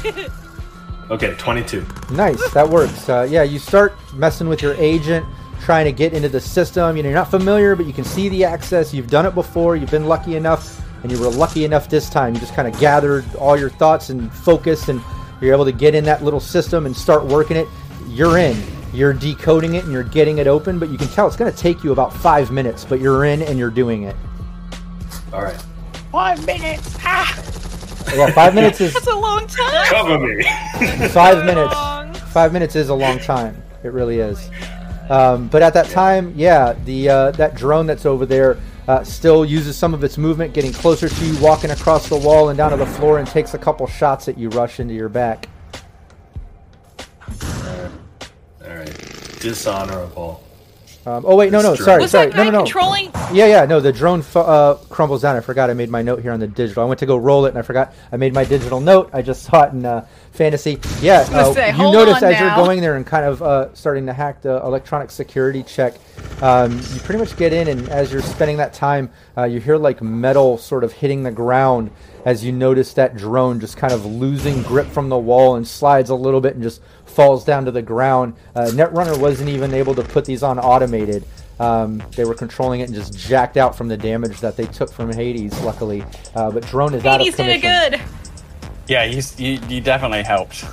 okay, 1.11 1.35
twenty-two. 1.35 1.85
Nice, 2.11 2.51
that 2.51 2.67
works. 2.67 3.09
Uh, 3.09 3.27
yeah, 3.29 3.43
you 3.43 3.59
start 3.59 3.93
messing 4.13 4.47
with 4.47 4.61
your 4.61 4.73
agent, 4.75 5.25
trying 5.61 5.85
to 5.85 5.91
get 5.91 6.13
into 6.13 6.29
the 6.29 6.41
system. 6.41 6.97
You 6.97 7.03
know, 7.03 7.09
you're 7.09 7.17
not 7.17 7.31
familiar, 7.31 7.75
but 7.75 7.85
you 7.85 7.93
can 7.93 8.03
see 8.03 8.29
the 8.29 8.43
access. 8.43 8.93
You've 8.93 9.09
done 9.09 9.25
it 9.25 9.35
before. 9.35 9.75
You've 9.75 9.91
been 9.91 10.05
lucky 10.07 10.35
enough, 10.35 10.81
and 11.03 11.11
you 11.11 11.19
were 11.19 11.29
lucky 11.29 11.65
enough 11.65 11.89
this 11.89 12.09
time. 12.09 12.33
You 12.33 12.39
just 12.39 12.53
kind 12.53 12.67
of 12.67 12.79
gathered 12.79 13.25
all 13.35 13.57
your 13.57 13.69
thoughts 13.69 14.09
and 14.09 14.31
focused, 14.33 14.89
and 14.89 15.01
you're 15.41 15.53
able 15.53 15.65
to 15.65 15.71
get 15.71 15.95
in 15.95 16.03
that 16.05 16.23
little 16.23 16.39
system 16.39 16.85
and 16.85 16.95
start 16.95 17.25
working 17.25 17.57
it. 17.57 17.67
You're 18.07 18.37
in. 18.37 18.55
You're 18.93 19.13
decoding 19.13 19.75
it 19.75 19.83
and 19.83 19.91
you're 19.91 20.03
getting 20.03 20.37
it 20.37 20.47
open, 20.47 20.79
but 20.79 20.89
you 20.89 20.97
can 20.97 21.09
tell 21.09 21.27
it's 21.27 21.35
going 21.35 21.51
to 21.51 21.57
take 21.57 21.83
you 21.83 21.91
about 21.91 22.13
five 22.13 22.49
minutes, 22.49 22.85
but 22.85 23.01
you're 23.01 23.25
in 23.25 23.41
and 23.41 23.59
you're 23.59 23.69
doing 23.69 24.03
it. 24.03 24.15
All 25.33 25.43
right, 25.43 25.61
Five 26.11 26.45
minutes. 26.45 26.97
Ah. 27.03 27.64
Yeah, 28.13 28.31
five 28.31 28.53
minutes 28.59 28.81
is 28.81 28.93
That's 28.93 29.07
a 29.07 29.15
long 29.15 29.47
time. 29.47 29.85
cover 29.87 30.19
me. 30.19 30.43
five 31.09 31.45
minutes. 31.45 31.75
Five 32.31 32.53
minutes 32.53 32.75
is 32.75 32.89
a 32.89 32.95
long 32.95 33.19
time. 33.19 33.61
It 33.83 33.93
really 33.93 34.19
is. 34.19 34.49
Um, 35.09 35.47
but 35.47 35.61
at 35.61 35.73
that 35.75 35.87
time, 35.89 36.33
yeah, 36.35 36.73
the 36.85 37.09
uh, 37.09 37.31
that 37.31 37.55
drone 37.55 37.85
that's 37.85 38.05
over 38.05 38.25
there 38.25 38.57
uh, 38.87 39.03
still 39.03 39.45
uses 39.45 39.77
some 39.77 39.93
of 39.93 40.03
its 40.03 40.17
movement, 40.17 40.53
getting 40.53 40.73
closer 40.73 41.07
to 41.09 41.25
you, 41.25 41.39
walking 41.41 41.71
across 41.71 42.09
the 42.09 42.17
wall 42.17 42.49
and 42.49 42.57
down 42.57 42.71
to 42.71 42.77
the 42.77 42.85
floor, 42.85 43.19
and 43.19 43.27
takes 43.27 43.53
a 43.53 43.57
couple 43.57 43.85
shots 43.87 44.27
at 44.27 44.37
you, 44.37 44.49
rush 44.49 44.79
into 44.79 44.93
your 44.93 45.09
back. 45.09 45.47
All 48.63 48.75
right, 48.75 49.37
dishonorable. 49.39 50.43
Um, 51.07 51.23
oh 51.27 51.35
wait, 51.35 51.51
no, 51.51 51.61
no, 51.61 51.75
sorry, 51.75 52.01
Was 52.01 52.11
sorry, 52.11 52.31
that 52.31 52.35
no, 52.35 52.43
guy 52.43 52.45
no, 52.45 52.51
no. 52.51 52.63
controlling? 52.63 53.11
Yeah, 53.31 53.45
yeah, 53.45 53.65
no, 53.65 53.79
the 53.79 53.93
drone 53.93 54.21
f- 54.21 54.35
uh, 54.37 54.75
crumbles 54.89 55.21
down. 55.21 55.35
I 55.35 55.39
forgot 55.39 55.69
I 55.69 55.73
made 55.73 55.89
my 55.91 56.01
note 56.01 56.21
here 56.21 56.31
on 56.31 56.39
the 56.39 56.47
digital. 56.47 56.81
I 56.83 56.87
went 56.87 56.99
to 56.99 57.05
go 57.05 57.15
roll 57.15 57.45
it 57.45 57.49
and 57.49 57.59
I 57.59 57.61
forgot 57.61 57.93
I 58.11 58.17
made 58.17 58.33
my 58.33 58.43
digital 58.43 58.81
note. 58.81 59.11
I 59.13 59.21
just 59.21 59.43
saw 59.51 59.63
it 59.65 59.73
in 59.73 59.85
uh, 59.85 60.07
fantasy. 60.31 60.79
Yeah, 61.01 61.23
gonna 61.29 61.49
uh, 61.49 61.53
say, 61.53 61.71
you 61.71 61.91
notice 61.91 62.23
on 62.23 62.33
as 62.33 62.39
you're 62.39 62.55
going 62.55 62.81
there 62.81 62.95
and 62.95 63.05
kind 63.05 63.25
of 63.25 63.43
uh, 63.43 63.73
starting 63.75 64.07
to 64.07 64.13
hack 64.13 64.41
the 64.41 64.57
electronic 64.63 65.11
security 65.11 65.61
check, 65.61 65.93
um, 66.41 66.71
you 66.71 66.99
pretty 67.01 67.19
much 67.19 67.37
get 67.37 67.53
in, 67.53 67.67
and 67.67 67.87
as 67.89 68.11
you're 68.11 68.23
spending 68.23 68.57
that 68.57 68.73
time, 68.73 69.11
uh, 69.37 69.43
you 69.43 69.59
hear 69.59 69.77
like 69.77 70.01
metal 70.01 70.57
sort 70.57 70.83
of 70.83 70.91
hitting 70.91 71.21
the 71.21 71.31
ground 71.31 71.91
as 72.25 72.43
you 72.43 72.51
notice 72.51 72.93
that 72.93 73.15
drone 73.15 73.59
just 73.59 73.77
kind 73.77 73.93
of 73.93 74.05
losing 74.05 74.61
grip 74.63 74.87
from 74.87 75.09
the 75.09 75.17
wall 75.17 75.55
and 75.55 75.67
slides 75.67 76.09
a 76.09 76.15
little 76.15 76.41
bit 76.41 76.55
and 76.55 76.63
just 76.63 76.81
falls 77.05 77.45
down 77.45 77.63
to 77.65 77.71
the 77.71 77.81
ground. 77.81 78.33
Uh, 78.55 78.63
Netrunner 78.73 79.17
wasn't 79.19 79.49
even 79.49 79.73
able 79.73 79.95
to 79.95 80.03
put 80.03 80.25
these 80.25 80.41
on 80.43 80.57
automated. 80.59 81.23
Um, 81.59 82.03
they 82.15 82.25
were 82.25 82.33
controlling 82.33 82.81
it 82.81 82.85
and 82.85 82.93
just 82.95 83.17
jacked 83.17 83.55
out 83.57 83.77
from 83.77 83.87
the 83.87 83.95
damage 83.95 84.41
that 84.41 84.57
they 84.57 84.65
took 84.65 84.91
from 84.91 85.13
Hades, 85.13 85.57
luckily. 85.61 86.03
Uh, 86.33 86.51
but 86.51 86.65
drone 86.67 86.93
is 86.95 87.05
out 87.05 87.21
of 87.21 87.27
commission. 87.27 87.45
Hades 87.45 87.61
did 87.61 87.93
it 87.93 87.97
good. 87.97 88.01
Yeah, 88.87 89.03
you, 89.03 89.21
you, 89.37 89.59
you 89.69 89.81
definitely 89.81 90.23
helped. 90.23 90.65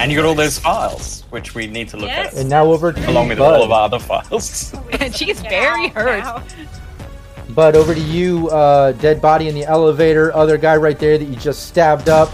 And 0.00 0.10
you 0.10 0.18
got 0.18 0.26
all 0.26 0.34
those 0.34 0.58
files, 0.58 1.22
which 1.30 1.54
we 1.54 1.68
need 1.68 1.88
to 1.90 1.96
look 1.96 2.08
Yes. 2.08 2.34
at, 2.34 2.40
And 2.40 2.50
now 2.50 2.66
over 2.66 2.92
to 2.92 3.10
along 3.10 3.28
with 3.28 3.38
Bud. 3.38 3.54
all 3.54 3.62
of 3.62 3.70
our 3.70 3.84
other 3.84 4.00
files. 4.00 4.74
And 5.00 5.14
she's 5.14 5.40
very 5.40 5.86
out 5.90 5.92
hurt. 5.92 6.42
Bud, 7.54 7.76
over 7.76 7.94
to 7.94 8.00
you. 8.00 8.48
Uh, 8.48 8.92
dead 8.92 9.20
body 9.20 9.48
in 9.48 9.54
the 9.54 9.64
elevator. 9.64 10.34
Other 10.34 10.56
guy 10.56 10.76
right 10.76 10.98
there 10.98 11.18
that 11.18 11.24
you 11.24 11.36
just 11.36 11.66
stabbed 11.66 12.08
up. 12.08 12.30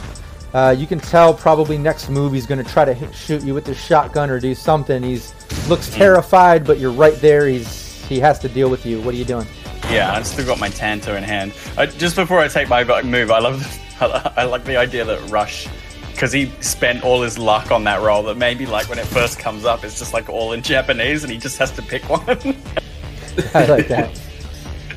Uh, 0.54 0.74
you 0.76 0.86
can 0.86 0.98
tell 0.98 1.34
probably 1.34 1.76
next 1.76 2.08
move 2.08 2.32
he's 2.32 2.46
going 2.46 2.62
to 2.62 2.70
try 2.70 2.84
to 2.84 2.94
hit, 2.94 3.14
shoot 3.14 3.42
you 3.42 3.52
with 3.52 3.64
the 3.64 3.74
shotgun 3.74 4.30
or 4.30 4.40
do 4.40 4.54
something. 4.54 5.02
He's 5.02 5.34
looks 5.68 5.90
terrified, 5.90 6.66
but 6.66 6.78
you're 6.78 6.92
right 6.92 7.16
there. 7.16 7.46
He's 7.46 8.04
he 8.06 8.18
has 8.20 8.38
to 8.40 8.48
deal 8.48 8.70
with 8.70 8.86
you. 8.86 9.00
What 9.02 9.14
are 9.14 9.18
you 9.18 9.24
doing? 9.24 9.46
Yeah, 9.90 10.12
I've 10.12 10.26
still 10.26 10.46
got 10.46 10.58
my 10.58 10.70
Tanto 10.70 11.16
in 11.16 11.22
hand. 11.22 11.52
I, 11.76 11.86
just 11.86 12.16
before 12.16 12.38
I 12.38 12.48
take 12.48 12.68
my 12.68 12.84
move, 13.02 13.30
I 13.30 13.38
love 13.40 13.60
the, 13.98 14.32
I 14.36 14.44
like 14.44 14.64
the 14.64 14.76
idea 14.76 15.04
that 15.04 15.30
Rush, 15.30 15.68
because 16.12 16.32
he 16.32 16.50
spent 16.60 17.04
all 17.04 17.20
his 17.22 17.38
luck 17.38 17.70
on 17.70 17.84
that 17.84 18.00
roll, 18.00 18.22
that 18.24 18.36
maybe 18.36 18.64
like 18.64 18.88
when 18.88 18.98
it 18.98 19.06
first 19.06 19.38
comes 19.38 19.64
up, 19.64 19.84
it's 19.84 19.98
just 19.98 20.14
like 20.14 20.30
all 20.30 20.52
in 20.52 20.62
Japanese, 20.62 21.24
and 21.24 21.32
he 21.32 21.38
just 21.38 21.58
has 21.58 21.70
to 21.72 21.82
pick 21.82 22.08
one. 22.08 22.22
I 23.54 23.66
like 23.66 23.88
that. 23.88 24.18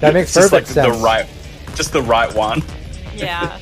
That 0.01 0.13
makes 0.13 0.35
It's 0.35 0.45
just 0.49 0.51
like 0.53 0.63
perfect 0.63 0.73
sense. 0.75 0.97
the 0.97 1.03
right, 1.03 1.27
just 1.75 1.93
the 1.93 2.01
right 2.01 2.33
one. 2.33 2.61
Yeah. 3.15 3.59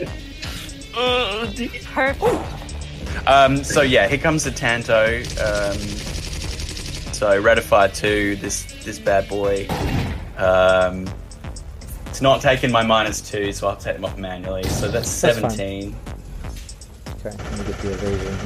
Ugh, 0.97 1.53
dear. 1.55 1.69
Perfect. 1.83 3.27
Um, 3.27 3.63
so 3.63 3.81
yeah, 3.81 4.07
here 4.07 4.17
comes 4.17 4.43
the 4.45 4.51
Tanto. 4.51 5.17
Um, 5.43 5.77
so 7.13 7.39
Ratify 7.41 7.87
two, 7.89 8.37
this 8.37 8.63
this 8.85 8.97
bad 8.99 9.27
boy. 9.27 9.67
Um, 10.37 11.07
it's 12.07 12.21
not 12.21 12.41
taking 12.41 12.71
my 12.71 12.83
minus 12.83 13.19
two, 13.21 13.51
so 13.51 13.67
I'll 13.67 13.75
take 13.75 13.95
them 13.95 14.05
off 14.05 14.17
manually. 14.17 14.63
So 14.63 14.89
that's 14.89 15.21
That's 15.21 15.39
fine. 15.39 15.49
seventeen. 15.51 15.95
Okay, 17.25 17.35
let 17.37 17.51
me 17.59 17.65
get 17.65 17.77
the 17.79 17.91
evasion 17.93 18.39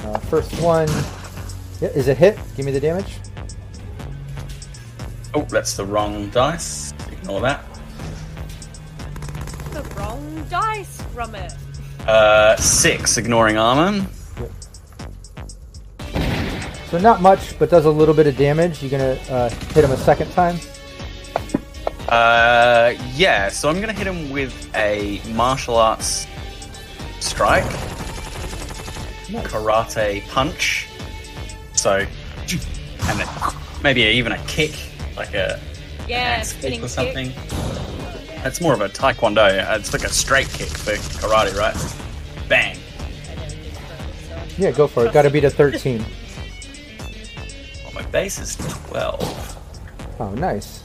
here. 0.00 0.08
Uh, 0.14 0.18
first 0.18 0.58
one. 0.60 0.88
Yeah, 1.82 1.88
is 1.94 2.08
it 2.08 2.16
hit? 2.16 2.38
Give 2.56 2.64
me 2.64 2.72
the 2.72 2.80
damage. 2.80 3.18
Oh, 5.34 5.42
that's 5.42 5.76
the 5.76 5.84
wrong 5.84 6.28
dice. 6.30 6.92
Ignore 7.10 7.40
that. 7.42 7.64
The 9.72 9.82
wrong 9.96 10.46
dice 10.50 11.00
from 11.14 11.34
it. 11.34 11.52
Uh, 12.06 12.56
six, 12.56 13.16
ignoring 13.16 13.56
armor. 13.56 14.06
So 16.90 16.98
not 16.98 17.22
much, 17.22 17.58
but 17.58 17.70
does 17.70 17.86
a 17.86 17.90
little 17.90 18.14
bit 18.14 18.26
of 18.26 18.36
damage. 18.36 18.82
You're 18.82 18.90
gonna 18.90 19.18
uh, 19.30 19.48
hit 19.48 19.84
him 19.84 19.92
a 19.92 19.96
second 19.96 20.30
time? 20.32 20.58
Uh, 22.08 22.92
yeah. 23.14 23.48
So 23.48 23.70
I'm 23.70 23.80
gonna 23.80 23.94
hit 23.94 24.06
him 24.06 24.30
with 24.30 24.52
a 24.76 25.22
martial 25.32 25.76
arts 25.76 26.26
strike, 27.20 27.64
Nice. 29.30 29.46
karate 29.46 30.28
punch. 30.28 30.88
So, 31.72 32.00
and 32.00 33.18
then 33.18 33.28
maybe 33.82 34.02
even 34.02 34.32
a 34.32 34.38
kick, 34.46 34.72
like 35.16 35.34
a 35.34 35.60
Yeah, 36.08 36.18
axe 36.18 36.52
kick 36.52 36.60
spinning 36.60 36.78
or 36.80 36.82
kick. 36.82 36.90
something. 36.90 37.32
That's 38.42 38.60
more 38.60 38.74
of 38.74 38.80
a 38.80 38.88
taekwondo. 38.88 39.76
It's 39.78 39.92
like 39.92 40.04
a 40.04 40.08
straight 40.08 40.48
kick 40.48 40.68
for 40.68 40.92
karate, 40.92 41.56
right? 41.56 41.76
Bang. 42.48 42.76
Yeah, 44.58 44.70
go 44.72 44.86
for 44.86 45.06
it. 45.06 45.12
Got 45.12 45.22
to 45.22 45.30
beat 45.30 45.44
a 45.44 45.50
13. 45.50 46.04
Well, 47.84 47.92
my 47.94 48.02
base 48.10 48.38
is 48.38 48.56
twelve. 48.88 49.20
Oh, 50.18 50.30
nice. 50.34 50.82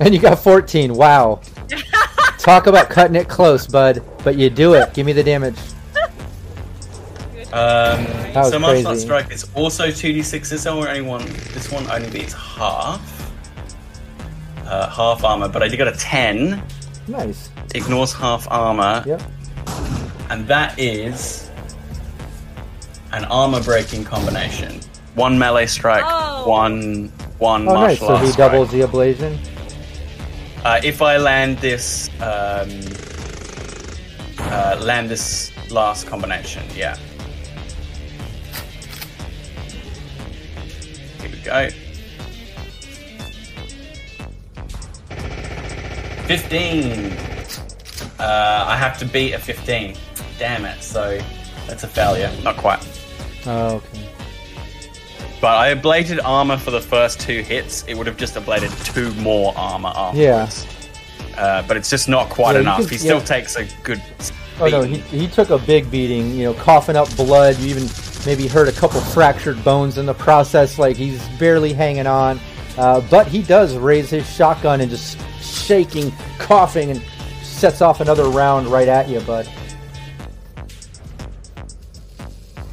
And 0.00 0.12
you 0.12 0.20
got 0.20 0.38
14. 0.38 0.92
Wow. 0.94 1.40
Talk 2.38 2.66
about 2.66 2.90
cutting 2.90 3.16
it 3.16 3.28
close, 3.28 3.66
bud. 3.66 4.02
But 4.24 4.36
you 4.36 4.50
do 4.50 4.74
it. 4.74 4.92
Give 4.94 5.06
me 5.06 5.12
the 5.12 5.22
damage. 5.22 5.56
Um, 7.52 8.06
was 8.34 8.48
so 8.50 8.58
martial 8.58 8.88
arts 8.88 9.02
strike 9.02 9.30
is 9.30 9.46
also 9.54 9.90
two 9.90 10.10
d 10.14 10.22
six. 10.22 10.48
This 10.48 10.64
one 10.64 10.88
only 10.88 11.02
one. 11.02 11.26
This 11.52 11.70
one 11.70 11.86
only 11.90 12.08
beats 12.08 12.32
half. 12.32 13.11
Uh, 14.72 14.88
half 14.88 15.22
armor, 15.22 15.48
but 15.48 15.62
I 15.62 15.68
did 15.68 15.76
get 15.76 15.86
a 15.88 15.92
ten. 15.92 16.62
Nice. 17.06 17.50
Ignores 17.74 18.14
half 18.14 18.48
armor, 18.50 19.02
Yep. 19.06 19.20
and 20.30 20.46
that 20.48 20.78
is 20.78 21.50
an 23.12 23.26
armor 23.26 23.62
breaking 23.62 24.04
combination. 24.04 24.80
One 25.14 25.38
melee 25.38 25.66
strike, 25.66 26.04
Oh. 26.06 26.48
one 26.48 27.12
one 27.38 27.68
Oh, 27.68 27.74
nice. 27.74 28.00
martial 28.00 28.06
So 28.06 28.14
arts 28.14 28.26
he 28.26 28.32
strike. 28.32 28.52
doubles 28.52 28.70
the 28.70 28.80
ablation. 28.80 29.36
Uh, 30.64 30.80
if 30.82 31.02
I 31.02 31.18
land 31.18 31.58
this, 31.58 32.08
um, 32.22 32.70
uh, 34.38 34.76
land 34.80 35.10
this 35.10 35.50
last 35.70 36.06
combination, 36.06 36.62
yeah. 36.74 36.96
Here 41.20 41.30
we 41.30 41.36
go. 41.44 41.68
Fifteen. 46.26 47.12
Uh, 48.18 48.64
I 48.68 48.76
have 48.76 48.98
to 48.98 49.04
beat 49.04 49.32
a 49.32 49.38
fifteen. 49.38 49.96
Damn 50.38 50.64
it! 50.64 50.82
So 50.82 51.20
that's 51.66 51.84
a 51.84 51.88
failure. 51.88 52.30
Not 52.42 52.56
quite. 52.56 52.80
Oh, 53.46 53.76
okay. 53.76 54.08
But 55.40 55.56
I 55.56 55.74
ablated 55.74 56.20
armor 56.24 56.56
for 56.56 56.70
the 56.70 56.80
first 56.80 57.18
two 57.20 57.42
hits. 57.42 57.84
It 57.88 57.94
would 57.94 58.06
have 58.06 58.16
just 58.16 58.36
ablated 58.36 58.70
two 58.94 59.12
more 59.20 59.52
armor 59.56 59.92
afterwards. 59.94 60.66
Uh, 61.36 61.62
but 61.66 61.76
it's 61.76 61.90
just 61.90 62.08
not 62.08 62.28
quite 62.30 62.54
Yeah, 62.54 62.60
enough. 62.60 62.80
can- 62.80 62.88
he 62.90 62.98
still 62.98 63.18
yeah. 63.18 63.24
takes 63.24 63.56
a 63.56 63.64
good. 63.82 64.00
Oh 64.60 64.68
no, 64.68 64.82
he, 64.82 64.98
he 64.98 65.26
took 65.26 65.50
a 65.50 65.58
big 65.58 65.90
beating. 65.90 66.36
You 66.36 66.44
know, 66.44 66.54
coughing 66.54 66.94
up 66.94 67.14
blood. 67.16 67.58
You 67.58 67.70
even 67.70 67.88
maybe 68.24 68.46
hurt 68.46 68.68
a 68.68 68.72
couple 68.72 69.00
fractured 69.00 69.62
bones 69.64 69.98
in 69.98 70.06
the 70.06 70.14
process. 70.14 70.78
Like 70.78 70.96
he's 70.96 71.26
barely 71.40 71.72
hanging 71.72 72.06
on, 72.06 72.38
uh, 72.78 73.00
but 73.10 73.26
he 73.26 73.42
does 73.42 73.76
raise 73.76 74.10
his 74.10 74.28
shotgun 74.28 74.80
and 74.80 74.90
just 74.90 75.18
shaking, 75.42 76.12
coughing, 76.38 76.90
and 76.90 77.02
sets 77.42 77.80
off 77.80 78.00
another 78.00 78.24
round 78.24 78.66
right 78.68 78.88
at 78.88 79.08
you, 79.08 79.20
bud. 79.20 79.48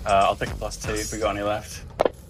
Uh, 0.06 0.26
I'll 0.28 0.36
take 0.36 0.50
a 0.50 0.56
plus 0.56 0.78
two 0.78 0.94
if 0.94 1.12
we 1.12 1.20
got 1.20 1.36
any 1.36 1.44
left. 1.44 1.84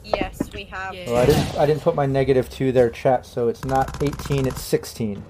Yes, 0.04 0.50
we 0.54 0.64
have. 0.66 0.94
Yeah. 0.94 1.06
Well, 1.12 1.18
I 1.18 1.26
didn't. 1.26 1.56
I 1.56 1.66
didn't 1.66 1.82
put 1.82 1.96
my 1.96 2.06
negative 2.06 2.50
two 2.50 2.72
there, 2.72 2.90
chat. 2.90 3.26
So 3.26 3.48
it's 3.48 3.64
not 3.64 4.04
18. 4.04 4.48
It's 4.48 4.62
16. 4.62 5.24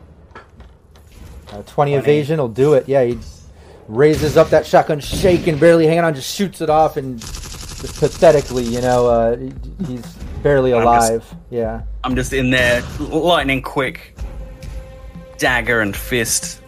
Uh, 1.51 1.61
20 1.63 1.95
evasion 1.95 2.39
will 2.39 2.47
do 2.47 2.73
it. 2.73 2.87
Yeah, 2.87 3.03
he 3.03 3.19
raises 3.87 4.37
up 4.37 4.49
that 4.51 4.65
shotgun, 4.65 4.99
shaking, 4.99 5.57
barely 5.57 5.85
hanging 5.87 6.03
on, 6.03 6.13
just 6.13 6.33
shoots 6.35 6.61
it 6.61 6.69
off, 6.69 6.95
and 6.95 7.19
just 7.19 7.99
pathetically, 7.99 8.63
you 8.63 8.81
know, 8.81 9.07
uh, 9.07 9.37
he's 9.85 10.05
barely 10.43 10.73
I'm 10.73 10.83
just- 10.83 11.09
alive. 11.11 11.35
Yeah. 11.49 11.81
I'm 12.03 12.15
just 12.15 12.31
in 12.31 12.49
there, 12.49 12.81
lightning 12.99 13.61
quick, 13.61 14.15
dagger 15.37 15.81
and 15.81 15.95
fist. 15.95 16.61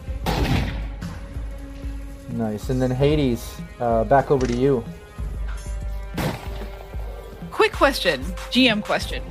Nice. 2.30 2.70
And 2.70 2.80
then 2.80 2.90
Hades, 2.90 3.56
uh, 3.80 4.04
back 4.04 4.30
over 4.30 4.46
to 4.46 4.56
you. 4.56 4.84
Quick 7.50 7.72
question, 7.72 8.22
GM 8.50 8.82
question. 8.84 9.22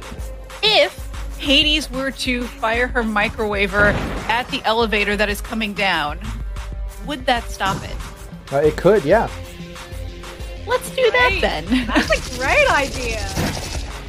If 0.63 1.09
Hades 1.37 1.89
were 1.89 2.11
to 2.11 2.43
fire 2.43 2.87
her 2.87 3.03
microwaver 3.03 3.93
at 4.27 4.47
the 4.49 4.61
elevator 4.63 5.15
that 5.17 5.29
is 5.29 5.41
coming 5.41 5.73
down, 5.73 6.19
would 7.05 7.25
that 7.25 7.43
stop 7.45 7.83
it? 7.83 7.95
Uh, 8.53 8.57
it 8.57 8.77
could, 8.77 9.03
yeah. 9.03 9.29
Let's 10.67 10.89
do 10.91 11.09
that 11.11 11.29
Great. 11.29 11.41
then. 11.41 11.87
That's 11.87 12.35
a 12.35 12.39
great 12.39 12.69
idea. 12.69 13.19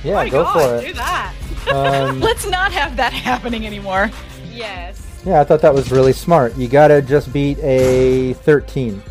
Yeah, 0.04 0.20
oh 0.20 0.30
go 0.30 0.42
God, 0.44 0.80
for 0.80 0.86
do 0.86 0.92
that. 0.94 1.34
Um, 1.70 2.20
Let's 2.20 2.46
not 2.48 2.72
have 2.72 2.96
that 2.96 3.12
happening 3.12 3.66
anymore. 3.66 4.10
Yes. 4.50 5.00
yeah, 5.24 5.40
I 5.40 5.44
thought 5.44 5.60
that 5.62 5.72
was 5.74 5.90
really 5.92 6.12
smart. 6.12 6.56
You 6.56 6.68
gotta 6.68 7.00
just 7.02 7.32
beat 7.32 7.58
a 7.60 8.32
13. 8.34 9.02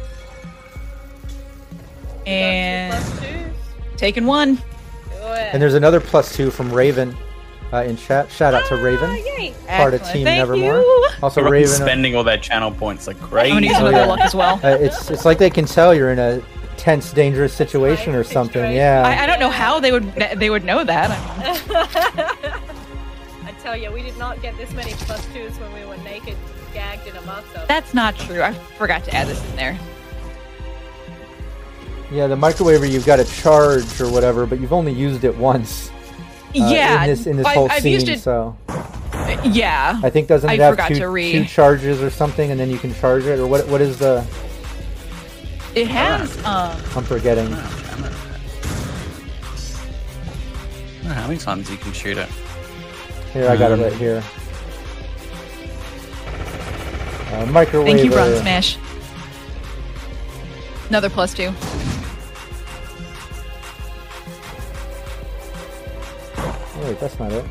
And 2.28 2.94
Plus 2.94 3.20
two. 3.20 3.98
taking 3.98 4.26
one. 4.26 4.56
Do. 4.56 4.62
And 5.28 5.62
there's 5.62 5.74
another 5.74 6.00
plus 6.00 6.36
two 6.36 6.52
from 6.52 6.72
Raven 6.72 7.16
uh, 7.74 7.78
in 7.84 7.98
chat. 7.98 8.32
Shout 8.32 8.54
out 8.54 8.66
to 8.68 8.76
Ah, 8.76 8.82
Raven. 8.84 9.10
yay. 9.16 9.54
Part 9.68 9.94
of 9.94 10.02
Excellent. 10.02 10.14
Team 10.14 10.24
Thank 10.26 10.40
Nevermore. 10.40 10.80
you. 10.80 11.10
Also, 11.24 11.42
Everyone's 11.44 11.72
Raven. 11.72 11.82
uh, 11.82 11.86
spending 11.86 12.16
all 12.16 12.24
their 12.24 12.38
channel 12.38 12.72
points 12.72 13.08
like 13.08 13.16
I'm 13.18 13.30
gonna 13.30 13.42
crazy. 13.42 13.66
use 13.68 13.76
Oh, 13.78 13.86
another 13.88 13.98
yeah. 13.98 14.06
luck 14.06 14.20
as 14.22 14.36
well. 14.36 14.60
Uh, 14.64 14.78
it's 14.80 15.10
it's 15.10 15.26
like 15.26 15.38
they 15.40 15.50
can 15.50 15.66
tell 15.66 15.94
you're 15.96 16.12
in 16.12 16.20
a 16.20 16.42
tense, 16.78 17.12
dangerous 17.14 17.54
situation 17.54 18.14
or 18.16 18.24
something. 18.24 18.72
Yeah. 18.74 19.04
I, 19.06 19.24
I 19.24 19.26
don't 19.28 19.40
know 19.40 19.50
how 19.50 19.80
they 19.80 19.92
would 19.92 20.14
they 20.36 20.50
would 20.50 20.64
know 20.64 20.84
that. 20.84 21.10
I 21.12 21.44
mean, 21.44 21.76
I 21.76 22.41
tell 23.62 23.76
you, 23.78 23.92
we 23.92 24.02
did 24.02 24.18
not 24.18 24.42
get 24.42 24.58
this 24.58 24.72
many 24.74 24.92
plus 24.94 25.26
twos 25.34 25.58
when 25.60 25.72
we 25.74 25.86
were 25.86 25.98
naked, 26.04 26.36
gagged 26.74 27.08
in 27.08 27.16
a 27.16 27.22
bathtub. 27.22 27.68
that's 27.68 27.94
not 27.94 28.16
true. 28.18 28.42
I 28.42 28.54
forgot 28.54 29.04
to 29.06 29.14
add 29.16 29.28
this 29.28 29.44
in 29.50 29.56
there. 29.56 29.78
yeah, 32.12 32.28
the 32.28 32.36
microwaver 32.36 32.90
you've 32.90 33.06
got 33.06 33.18
to 33.18 33.26
charge 33.26 34.00
or 34.02 34.12
whatever, 34.12 34.46
but 34.46 34.60
you've 34.60 34.74
only 34.74 34.92
used 34.94 35.24
it 35.24 35.36
once. 35.38 35.90
uh, 35.90 35.94
yeah, 36.54 37.04
In 37.04 37.10
this 37.10 37.26
in 37.28 37.38
this 37.38 37.46
I- 37.46 37.54
whole 37.54 37.72
I've 37.72 37.82
scene, 37.82 37.94
used 37.94 38.10
it. 38.10 38.20
so 38.20 38.58
Yeah, 39.46 40.00
I 40.04 40.10
think 40.10 40.28
doesn't 40.28 40.50
I 40.50 40.54
it 40.56 40.60
have 40.60 40.74
forgot 40.74 40.88
two, 40.90 40.96
to 40.96 41.08
read. 41.10 41.32
two 41.32 41.46
charges 41.46 42.02
or 42.02 42.10
something, 42.10 42.52
and 42.52 42.60
then 42.60 42.70
you 42.70 42.78
can 42.78 42.94
charge 42.96 43.24
it, 43.26 43.40
or 43.40 43.48
what? 43.48 43.68
What 43.68 43.80
is 43.82 43.98
the? 43.98 44.26
it 45.76 45.88
has. 45.88 46.36
Um, 46.40 46.76
I'm 46.98 47.04
forgetting. 47.06 47.50
Damn 47.50 47.60
it. 48.04 48.14
I 51.00 51.04
don't 51.04 51.08
know 51.08 51.14
how 51.14 51.28
many 51.28 51.40
times 51.40 51.70
you 51.72 51.78
can 51.78 51.94
shoot 51.94 52.18
it. 52.18 52.28
Here, 53.34 53.50
I 53.50 53.56
got 53.56 53.72
it 53.72 53.76
Um, 53.76 53.82
right 53.82 53.94
here. 53.94 54.18
Uh, 57.32 57.46
microwaver. 57.46 57.86
thank 57.86 58.04
you, 58.04 58.14
Ron 58.16 58.36
Smash. 58.38 58.78
Another 60.90 61.10
plus 61.10 61.34
two. 61.34 61.54
Oh, 66.38 66.82
wait, 66.84 67.00
that's 67.00 67.18
not 67.20 67.32
it. 67.32 67.46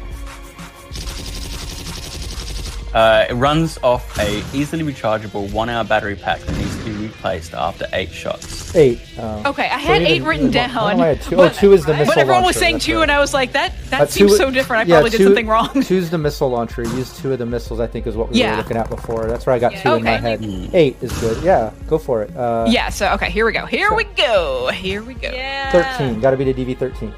Uh, 2.94 3.26
it 3.30 3.34
runs 3.34 3.78
off 3.82 4.18
a 4.18 4.42
easily 4.52 4.82
rechargeable 4.82 5.50
one-hour 5.52 5.84
battery 5.84 6.16
pack 6.16 6.40
that 6.40 6.56
needs 6.56 6.76
to 6.78 6.84
be 6.84 6.90
replaced 6.92 7.54
after 7.54 7.86
eight 7.92 8.10
shots. 8.10 8.59
Eight. 8.74 9.00
Oh. 9.18 9.50
Okay, 9.50 9.64
I 9.68 9.80
So 9.80 9.86
had 9.86 10.02
even- 10.02 10.06
eight 10.12 10.22
written 10.22 10.50
down. 10.50 10.70
why 10.74 10.94
do 10.94 11.02
I 11.02 11.06
have 11.08 11.22
two? 11.22 11.36
but- 11.36 11.52
oh, 11.52 11.58
two 11.58 11.72
is 11.72 11.80
the 11.84 11.92
but 11.92 11.98
missile 11.98 12.14
But 12.14 12.18
everyone 12.20 12.42
was 12.44 12.54
launcher, 12.54 12.58
saying 12.60 12.78
two, 12.78 12.96
right. 12.96 13.02
and 13.02 13.10
I 13.10 13.18
was 13.18 13.34
like, 13.34 13.52
that 13.52 13.72
that 13.90 14.02
Uh, 14.02 14.06
seems 14.06 14.30
two- 14.32 14.36
so 14.36 14.50
different. 14.50 14.84
I 14.86 14.88
yeah, 14.88 14.94
probably 15.00 15.10
did 15.10 15.24
something 15.24 15.46
wrong. 15.48 15.82
Two's 15.82 16.08
the 16.10 16.18
missile 16.18 16.50
launcher. 16.50 16.82
Use 16.82 17.16
two 17.18 17.32
of 17.32 17.38
the 17.40 17.46
missiles, 17.46 17.80
I 17.80 17.86
think, 17.88 18.06
is 18.06 18.16
what 18.16 18.30
we 18.30 18.38
Yeah. 18.38 18.52
were 18.52 18.56
looking 18.58 18.76
at 18.76 18.88
before. 18.88 19.26
That's 19.26 19.44
where 19.46 19.56
I 19.56 19.58
got 19.58 19.72
Yeah. 19.72 19.82
two 19.82 19.94
in 19.94 20.04
my 20.04 20.16
head. 20.18 20.44
Eight 20.72 20.96
is 21.00 21.12
good. 21.20 21.42
Yeah, 21.42 21.70
go 21.88 21.98
for 21.98 22.22
it. 22.22 22.36
Uh, 22.36 22.66
yeah. 22.68 22.88
So 22.90 23.08
okay, 23.14 23.30
here 23.30 23.44
we 23.44 23.52
go. 23.52 23.66
Here 23.66 23.92
we 23.92 24.04
go. 24.04 24.68
Here 24.72 25.02
we 25.02 25.14
go. 25.14 25.30
Yeah. 25.32 25.72
13. 25.72 26.20
Got 26.20 26.30
to 26.30 26.36
be 26.36 26.44
the 26.52 26.54
DV 26.54 26.74
13. 26.78 27.12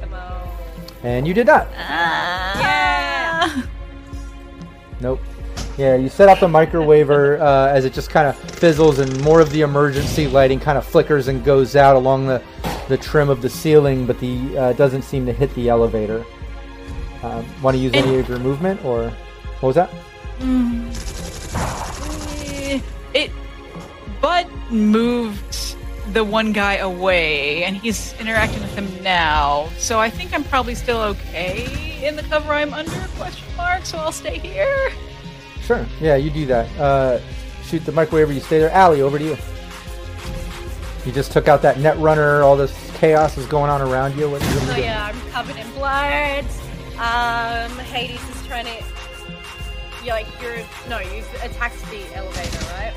Come 0.00 0.14
on. 0.14 0.48
And 1.02 1.26
you 1.28 1.34
did 1.34 1.46
not. 1.46 1.68
Ah. 1.78 3.64
Nope. 5.00 5.20
Yeah, 5.76 5.96
you 5.96 6.08
set 6.08 6.28
off 6.28 6.40
the 6.40 6.46
microwaver 6.46 7.40
uh, 7.42 7.68
as 7.72 7.84
it 7.84 7.92
just 7.92 8.10
kind 8.10 8.26
of 8.28 8.36
fizzles 8.36 8.98
and 8.98 9.20
more 9.22 9.40
of 9.40 9.50
the 9.50 9.62
emergency 9.62 10.26
lighting 10.26 10.60
kind 10.60 10.76
of 10.76 10.84
flickers 10.84 11.28
and 11.28 11.44
goes 11.44 11.76
out 11.76 11.96
along 11.96 12.26
the, 12.26 12.42
the 12.88 12.96
trim 12.98 13.28
of 13.30 13.40
the 13.42 13.48
ceiling, 13.48 14.06
but 14.06 14.18
the 14.20 14.58
uh, 14.58 14.72
doesn't 14.74 15.02
seem 15.02 15.24
to 15.26 15.32
hit 15.32 15.52
the 15.54 15.68
elevator. 15.68 16.24
Um, 17.22 17.44
Want 17.62 17.76
to 17.76 17.82
use 17.82 17.92
any 17.94 18.18
of 18.18 18.28
your 18.28 18.38
movement 18.38 18.84
or 18.84 19.10
what 19.60 19.68
was 19.68 19.76
that? 19.76 19.90
Eh, 22.42 22.80
It, 23.14 23.30
Bud 24.20 24.46
moved 24.70 25.76
the 26.12 26.24
one 26.24 26.52
guy 26.52 26.76
away, 26.76 27.62
and 27.64 27.76
he's 27.76 28.14
interacting 28.18 28.60
with 28.60 28.74
him 28.74 29.02
now. 29.02 29.68
So 29.78 30.00
I 30.00 30.10
think 30.10 30.34
I'm 30.34 30.44
probably 30.44 30.74
still 30.74 31.00
okay 31.00 32.04
in 32.06 32.16
the 32.16 32.22
cover 32.22 32.52
I'm 32.52 32.72
under? 32.74 32.90
Question 33.16 33.46
mark. 33.56 33.84
So 33.84 33.98
I'll 33.98 34.12
stay 34.12 34.38
here. 34.38 34.90
Sure. 35.70 35.86
Yeah, 36.00 36.16
you 36.16 36.30
do 36.30 36.46
that. 36.46 36.68
Uh, 36.80 37.20
shoot 37.62 37.84
the 37.84 37.92
microwaver. 37.92 38.34
You 38.34 38.40
stay 38.40 38.58
there. 38.58 38.72
Allie, 38.72 39.02
over 39.02 39.20
to 39.20 39.24
you. 39.24 39.36
You 41.06 41.12
just 41.12 41.30
took 41.30 41.46
out 41.46 41.62
that 41.62 41.78
net 41.78 41.96
runner. 41.98 42.42
All 42.42 42.56
this 42.56 42.72
chaos 42.96 43.38
is 43.38 43.46
going 43.46 43.70
on 43.70 43.80
around 43.80 44.18
you. 44.18 44.28
What 44.28 44.42
you 44.42 44.48
gonna 44.48 44.60
So 44.66 44.74
do? 44.74 44.80
yeah, 44.80 45.06
I'm 45.14 45.30
covered 45.30 45.54
in 45.54 45.70
blood. 45.74 46.44
Um, 46.98 47.70
Hades 47.84 48.20
is 48.30 48.44
trying 48.48 48.64
to. 48.64 48.84
You're 50.04 50.14
like 50.16 50.26
you're 50.42 50.56
no, 50.88 50.98
you 50.98 51.22
attacked 51.40 51.88
the 51.88 52.02
elevator, 52.16 52.58
right? 52.74 52.92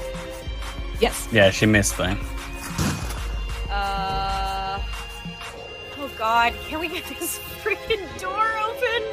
Yes. 0.99 1.29
Yeah, 1.31 1.51
she 1.51 1.67
missed 1.67 1.95
though. 1.97 2.15
Uh. 3.69 4.81
Oh 5.99 6.09
God, 6.17 6.53
can 6.67 6.79
we 6.79 6.87
get 6.87 7.05
this 7.05 7.37
freaking 7.63 8.01
door 8.19 8.47
open? 8.65 9.03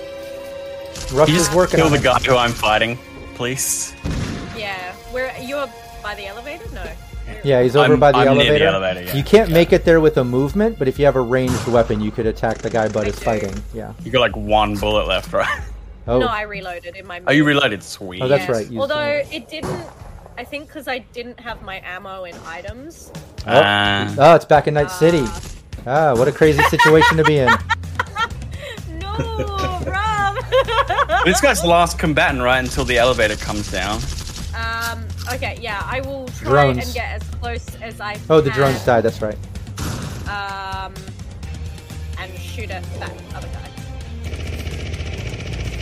Russ 1.14 1.26
Can 1.26 1.34
you 1.34 1.40
is 1.40 1.46
just 1.46 1.54
working 1.54 1.76
kill 1.76 1.86
on 1.86 1.92
the 1.92 1.98
it. 1.98 2.04
guy 2.04 2.18
who 2.20 2.36
I'm 2.36 2.52
fighting, 2.52 2.98
please? 3.40 3.94
Yeah, 4.54 4.92
where 5.12 5.34
you're 5.40 5.66
by 6.02 6.14
the 6.14 6.26
elevator? 6.26 6.64
No. 6.74 6.84
Yeah, 7.42 7.62
he's 7.62 7.74
over 7.74 7.92
I'm- 7.92 7.98
by 8.00 8.12
the 8.12 8.18
I'm 8.18 8.36
near 8.36 8.52
the 8.52 8.66
elevator. 8.66 8.66
elevator, 8.66 9.02
yeah. 9.06 9.16
You 9.16 9.24
can't 9.24 9.50
make 9.50 9.72
it 9.72 9.86
there 9.86 9.98
with 9.98 10.18
a 10.18 10.24
movement, 10.24 10.78
but 10.78 10.88
if 10.88 10.98
you 10.98 11.06
have 11.06 11.16
a 11.16 11.22
ranged 11.22 11.66
weapon, 11.66 12.02
you 12.02 12.10
could 12.10 12.26
attack 12.26 12.58
the 12.58 12.68
guy 12.68 12.88
Bud 12.88 13.06
is 13.06 13.18
fighting. 13.18 13.54
Yeah. 13.72 13.94
You 14.04 14.10
got 14.12 14.20
like 14.20 14.36
one 14.36 14.74
bullet 14.76 15.06
left, 15.08 15.32
right? 15.32 15.62
Oh, 16.06 16.18
No, 16.18 16.26
I 16.26 16.42
reloaded 16.42 16.96
in 16.96 17.06
my. 17.06 17.22
Are 17.26 17.32
you 17.32 17.44
reloaded? 17.44 17.82
Sweet. 17.82 18.20
Oh, 18.20 18.28
that's 18.28 18.44
Yeah. 18.44 18.52
right, 18.52 18.70
you 18.70 18.78
Although 18.78 19.22
said. 19.24 19.28
it 19.32 19.48
didn't, 19.48 19.86
I 20.36 20.44
think 20.44 20.66
because 20.66 20.86
I 20.86 20.98
didn't 20.98 21.40
have 21.40 21.62
my 21.62 21.80
ammo 21.82 22.24
and 22.24 22.36
items. 22.46 23.10
oh, 23.46 23.50
Uh, 23.52 24.14
oh, 24.18 24.34
it's 24.34 24.44
back 24.44 24.66
in 24.66 24.74
Night 24.74 24.90
City. 24.90 25.24
Ah, 25.86 26.12
what 26.14 26.28
a 26.28 26.32
crazy 26.32 26.62
situation 26.64 27.16
to 27.16 27.24
be 27.24 27.38
in. 27.38 27.48
No, 29.00 29.80
Rob. 30.34 31.24
this 31.24 31.40
guy's 31.40 31.60
the 31.62 31.68
last 31.68 31.98
combatant, 31.98 32.42
right? 32.42 32.58
Until 32.58 32.84
the 32.84 32.98
elevator 32.98 33.36
comes 33.36 33.70
down. 33.70 34.00
um. 34.54 35.04
Okay. 35.32 35.58
Yeah, 35.60 35.82
I 35.86 36.00
will 36.00 36.26
try 36.28 36.50
Drones. 36.50 36.84
and 36.86 36.94
get 36.94 37.22
as 37.22 37.28
close 37.40 37.66
as 37.80 38.00
I. 38.00 38.18
Oh, 38.28 38.40
the 38.40 38.50
can, 38.50 38.58
drones 38.60 38.84
died. 38.84 39.02
That's 39.04 39.20
right. 39.22 39.36
Um. 40.28 40.92
And 42.18 42.32
shoot 42.38 42.70
at 42.70 42.82
that 42.98 43.12
other 43.34 43.48
guy. 43.48 43.56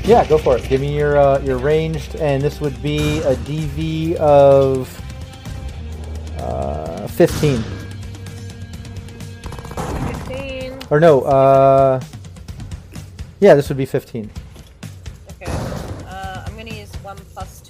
Yeah, 0.04 0.24
go 0.26 0.38
for 0.38 0.56
it. 0.56 0.66
Give 0.68 0.80
me 0.80 0.96
your 0.96 1.18
uh, 1.18 1.38
your 1.40 1.58
ranged, 1.58 2.16
and 2.16 2.42
this 2.42 2.60
would 2.60 2.80
be 2.82 3.18
a 3.20 3.34
DV 3.36 4.14
of 4.16 4.88
uh, 6.38 7.06
15. 7.08 7.62
Fifteen. 10.06 10.78
Or 10.90 10.98
no, 11.00 11.22
uh, 11.22 12.00
yeah, 13.40 13.54
this 13.54 13.68
would 13.68 13.76
be 13.76 13.84
15. 13.86 14.30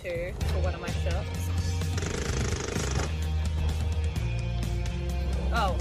Plus 0.09 0.33
two 0.39 0.47
for 0.47 0.59
one 0.61 0.75
of 0.75 0.81
my 0.81 0.89
shots. 0.89 1.49
Oh. 5.53 5.77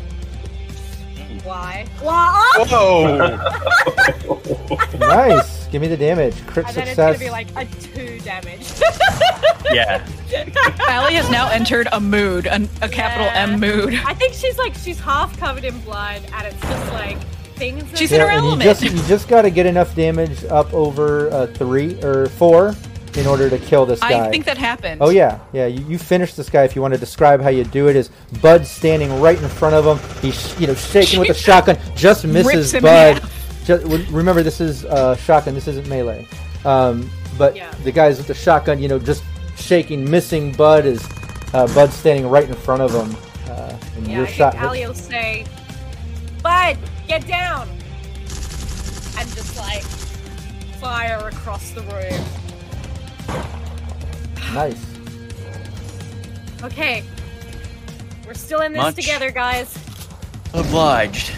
Why? 1.44 1.86
Why? 2.02 2.52
Oh! 2.72 3.38
Whoa! 4.28 4.98
nice. 4.98 5.68
Give 5.68 5.82
me 5.82 5.88
the 5.88 5.98
damage. 5.98 6.36
Crit 6.46 6.68
And 6.68 6.76
then 6.76 6.88
it's 6.88 6.96
gonna 6.96 7.18
be 7.18 7.30
like 7.30 7.48
a 7.56 7.66
two 7.66 8.20
damage. 8.22 8.72
yeah. 9.72 10.06
Allie 10.88 11.16
has 11.16 11.30
now 11.30 11.50
entered 11.50 11.88
a 11.92 12.00
mood, 12.00 12.48
an, 12.48 12.70
a 12.82 12.88
capital 12.88 13.28
Yeah. 13.28 13.44
M 13.44 13.60
mood. 13.60 13.94
I 14.06 14.14
think 14.14 14.34
she's 14.34 14.58
like 14.58 14.74
she's 14.76 15.00
half 15.00 15.38
covered 15.38 15.66
in 15.66 15.78
blood, 15.82 16.22
and 16.34 16.48
it's 16.48 16.62
just 16.62 16.94
like 16.94 17.20
things. 17.56 17.84
She's 17.98 18.12
in 18.14 18.22
her 18.22 18.30
and 18.30 18.46
you 18.46 18.58
just 18.64 18.82
you 18.82 18.90
just 19.08 19.28
got 19.28 19.42
to 19.42 19.50
get 19.50 19.66
enough 19.66 19.94
damage 19.96 20.46
up 20.46 20.74
over 20.74 21.30
uh, 21.32 21.48
three 21.48 22.02
or 22.02 22.28
four 22.28 22.74
in 23.16 23.26
order 23.28 23.50
to 23.50 23.58
kill 23.58 23.86
this 23.86 24.00
guy. 24.00 24.28
I 24.28 24.30
think 24.30 24.46
that 24.46 24.58
happened. 24.58 25.02
Oh 25.02 25.10
yeah, 25.10 25.40
yeah. 25.54 25.66
You, 25.68 25.86
you 25.88 25.98
finish 25.98 26.34
this 26.34 26.50
guy. 26.50 26.64
If 26.64 26.76
you 26.76 26.82
want 26.82 26.94
to 26.94 27.00
describe 27.00 27.42
how 27.42 27.50
you 27.50 27.64
do 27.64 27.88
it, 27.88 27.96
is 27.96 28.10
Bud 28.42 28.66
standing 28.66 29.22
right 29.22 29.42
in 29.42 29.48
front 29.50 29.76
of 29.76 29.86
him. 29.86 30.22
He's 30.22 30.60
you 30.60 30.68
know 30.68 30.76
shaking 30.76 31.20
with 31.20 31.30
a 31.30 31.34
shotgun, 31.48 31.78
just 31.96 32.26
misses 32.26 32.74
Bud. 32.74 33.22
Just, 33.66 33.86
remember, 34.12 34.44
this 34.44 34.62
is 34.62 34.86
uh, 34.86 35.16
shotgun. 35.18 35.54
This 35.54 35.68
isn't 35.68 35.88
melee. 35.88 36.28
Um, 36.66 37.10
but 37.38 37.56
Yeah. 37.56 37.70
the 37.84 37.92
guys 37.92 38.18
with 38.18 38.28
the 38.28 38.34
shotgun, 38.34 38.80
you 38.80 38.88
know, 38.88 38.98
just 38.98 39.24
shaking, 39.58 40.10
missing 40.10 40.52
Bud 40.54 40.86
is 40.86 41.06
uh, 41.54 41.68
Bud 41.74 41.92
standing 41.92 42.28
right 42.30 42.48
in 42.48 42.56
front 42.56 42.82
of 42.82 42.92
him. 42.94 43.16
Uh, 43.50 43.78
and 43.96 44.08
Yeah, 44.08 44.18
your 44.20 44.28
I 44.28 44.32
shot. 44.32 44.54
think 44.54 44.64
Allie 44.64 44.86
will 44.86 44.94
say, 44.94 45.46
"Bud, 46.44 46.78
get 47.08 47.28
down," 47.28 47.68
and 49.18 49.28
just 49.36 49.58
like 49.58 49.84
fire 50.80 51.28
across 51.28 51.72
the 51.72 51.82
room. 51.82 52.24
Nice. 54.54 54.84
Okay, 56.64 57.04
we're 58.26 58.34
still 58.34 58.62
in 58.62 58.74
this 58.74 58.82
Much. 58.82 58.96
together, 58.96 59.32
guys. 59.32 59.78
Obliged. 60.54 61.32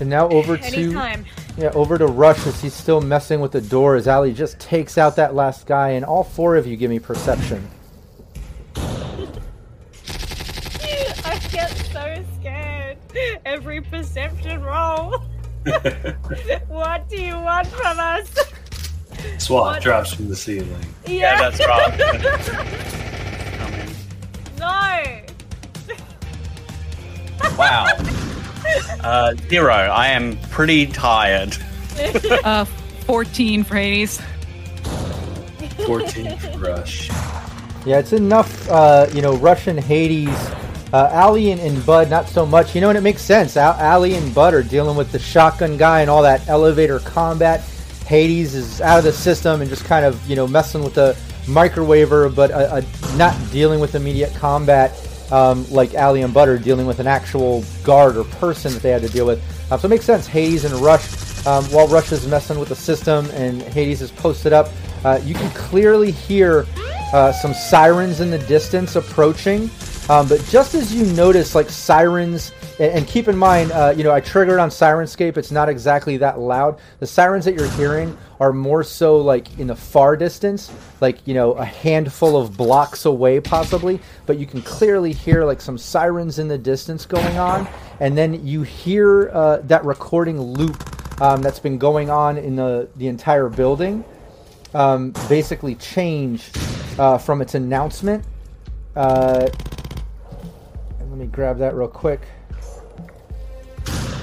And 0.00 0.10
now 0.10 0.28
over 0.28 0.56
to 0.56 0.64
Anytime. 0.64 1.24
Yeah, 1.56 1.70
over 1.70 1.96
to 1.98 2.06
Rush 2.06 2.46
as 2.46 2.60
he's 2.60 2.74
still 2.74 3.00
messing 3.00 3.40
with 3.40 3.52
the 3.52 3.60
door 3.60 3.94
as 3.94 4.08
Allie 4.08 4.32
just 4.32 4.58
takes 4.58 4.98
out 4.98 5.16
that 5.16 5.34
last 5.34 5.66
guy, 5.66 5.90
and 5.90 6.04
all 6.04 6.24
four 6.24 6.56
of 6.56 6.66
you 6.66 6.76
give 6.76 6.90
me 6.90 6.98
perception. 6.98 7.68
I 8.76 9.28
get 11.52 11.70
so 11.92 12.24
scared. 12.40 12.98
Every 13.46 13.80
perception 13.80 14.62
roll. 14.62 15.22
what 16.68 17.08
do 17.08 17.22
you 17.22 17.34
want 17.34 17.66
from 17.68 17.98
us? 17.98 18.34
SWAT 19.38 19.64
What? 19.74 19.82
drops 19.82 20.12
from 20.14 20.28
the 20.28 20.36
ceiling. 20.36 20.84
Yeah, 21.06 21.50
that's 21.50 21.60
wrong. 21.66 21.90
no. 24.64 25.20
wow. 27.58 27.86
Uh, 29.00 29.34
zero. 29.50 29.74
I 29.74 30.08
am 30.08 30.38
pretty 30.50 30.86
tired. 30.86 31.54
Uh, 32.44 32.64
14 32.64 33.62
for 33.62 33.74
Hades. 33.76 34.18
14 35.84 36.38
for 36.38 36.58
Rush. 36.58 37.10
Yeah, 37.84 37.98
it's 37.98 38.14
enough, 38.14 38.66
uh, 38.70 39.06
you 39.12 39.20
know, 39.20 39.36
Russian 39.36 39.76
Hades. 39.76 40.30
Uh, 40.94 41.10
Allie 41.12 41.50
and, 41.50 41.60
and 41.60 41.84
Bud, 41.84 42.08
not 42.08 42.26
so 42.28 42.46
much. 42.46 42.74
You 42.74 42.80
know, 42.80 42.88
and 42.88 42.96
it 42.96 43.02
makes 43.02 43.20
sense. 43.20 43.58
Al- 43.58 43.74
Allie 43.74 44.14
and 44.14 44.34
Bud 44.34 44.54
are 44.54 44.62
dealing 44.62 44.96
with 44.96 45.12
the 45.12 45.18
shotgun 45.18 45.76
guy 45.76 46.00
and 46.00 46.08
all 46.08 46.22
that 46.22 46.48
elevator 46.48 47.00
combat. 47.00 47.62
Hades 48.06 48.54
is 48.54 48.80
out 48.80 48.98
of 48.98 49.04
the 49.04 49.12
system 49.12 49.60
and 49.60 49.70
just 49.70 49.84
kind 49.84 50.04
of, 50.04 50.24
you 50.28 50.36
know, 50.36 50.46
messing 50.46 50.82
with 50.82 50.94
the 50.94 51.16
microwaver, 51.46 52.34
but 52.34 52.50
uh, 52.50 52.54
uh, 52.54 52.82
not 53.16 53.34
dealing 53.50 53.80
with 53.80 53.94
immediate 53.94 54.34
combat 54.34 54.92
um, 55.30 55.68
like 55.70 55.94
Allie 55.94 56.22
and 56.22 56.32
Butter, 56.32 56.58
dealing 56.58 56.86
with 56.86 57.00
an 57.00 57.06
actual 57.06 57.64
guard 57.82 58.16
or 58.16 58.24
person 58.24 58.72
that 58.72 58.82
they 58.82 58.90
had 58.90 59.02
to 59.02 59.08
deal 59.08 59.26
with. 59.26 59.42
Uh, 59.70 59.78
so 59.78 59.86
it 59.86 59.90
makes 59.90 60.04
sense. 60.04 60.26
Hades 60.26 60.64
and 60.64 60.74
Rush, 60.74 61.46
um, 61.46 61.64
while 61.66 61.88
Rush 61.88 62.12
is 62.12 62.26
messing 62.26 62.58
with 62.58 62.68
the 62.68 62.76
system 62.76 63.28
and 63.32 63.62
Hades 63.62 64.02
is 64.02 64.10
posted 64.10 64.52
up, 64.52 64.68
uh, 65.04 65.20
you 65.24 65.34
can 65.34 65.50
clearly 65.50 66.10
hear 66.10 66.66
uh, 67.12 67.32
some 67.32 67.54
sirens 67.54 68.20
in 68.20 68.30
the 68.30 68.38
distance 68.38 68.96
approaching. 68.96 69.70
Um, 70.08 70.28
but 70.28 70.44
just 70.44 70.74
as 70.74 70.94
you 70.94 71.06
notice, 71.14 71.54
like 71.54 71.70
sirens, 71.70 72.52
and, 72.78 72.92
and 72.92 73.06
keep 73.06 73.28
in 73.28 73.36
mind, 73.36 73.72
uh, 73.72 73.94
you 73.96 74.04
know, 74.04 74.12
I 74.12 74.20
triggered 74.20 74.58
on 74.58 74.68
Syrinscape. 74.68 75.36
It's 75.36 75.50
not 75.50 75.68
exactly 75.68 76.16
that 76.18 76.38
loud. 76.38 76.78
The 77.00 77.06
sirens 77.06 77.44
that 77.46 77.54
you're 77.54 77.70
hearing 77.70 78.16
are 78.40 78.52
more 78.52 78.84
so 78.84 79.18
like 79.18 79.58
in 79.58 79.66
the 79.66 79.76
far 79.76 80.16
distance, 80.16 80.70
like 81.00 81.26
you 81.26 81.34
know, 81.34 81.52
a 81.52 81.64
handful 81.64 82.36
of 82.36 82.56
blocks 82.56 83.06
away, 83.06 83.40
possibly. 83.40 83.98
But 84.26 84.38
you 84.38 84.46
can 84.46 84.60
clearly 84.62 85.12
hear 85.12 85.44
like 85.44 85.60
some 85.60 85.78
sirens 85.78 86.38
in 86.38 86.48
the 86.48 86.58
distance 86.58 87.06
going 87.06 87.38
on, 87.38 87.66
and 88.00 88.16
then 88.16 88.46
you 88.46 88.62
hear 88.62 89.30
uh, 89.30 89.58
that 89.64 89.84
recording 89.84 90.40
loop 90.40 90.82
um, 91.22 91.40
that's 91.40 91.60
been 91.60 91.78
going 91.78 92.10
on 92.10 92.36
in 92.36 92.56
the 92.56 92.88
the 92.96 93.06
entire 93.06 93.48
building 93.48 94.04
um, 94.74 95.12
basically 95.28 95.76
change 95.76 96.50
uh, 96.98 97.16
from 97.16 97.40
its 97.40 97.54
announcement. 97.54 98.24
Uh, 98.94 99.48
let 101.14 101.20
me 101.20 101.26
grab 101.28 101.58
that 101.58 101.76
real 101.76 101.86
quick. 101.86 102.22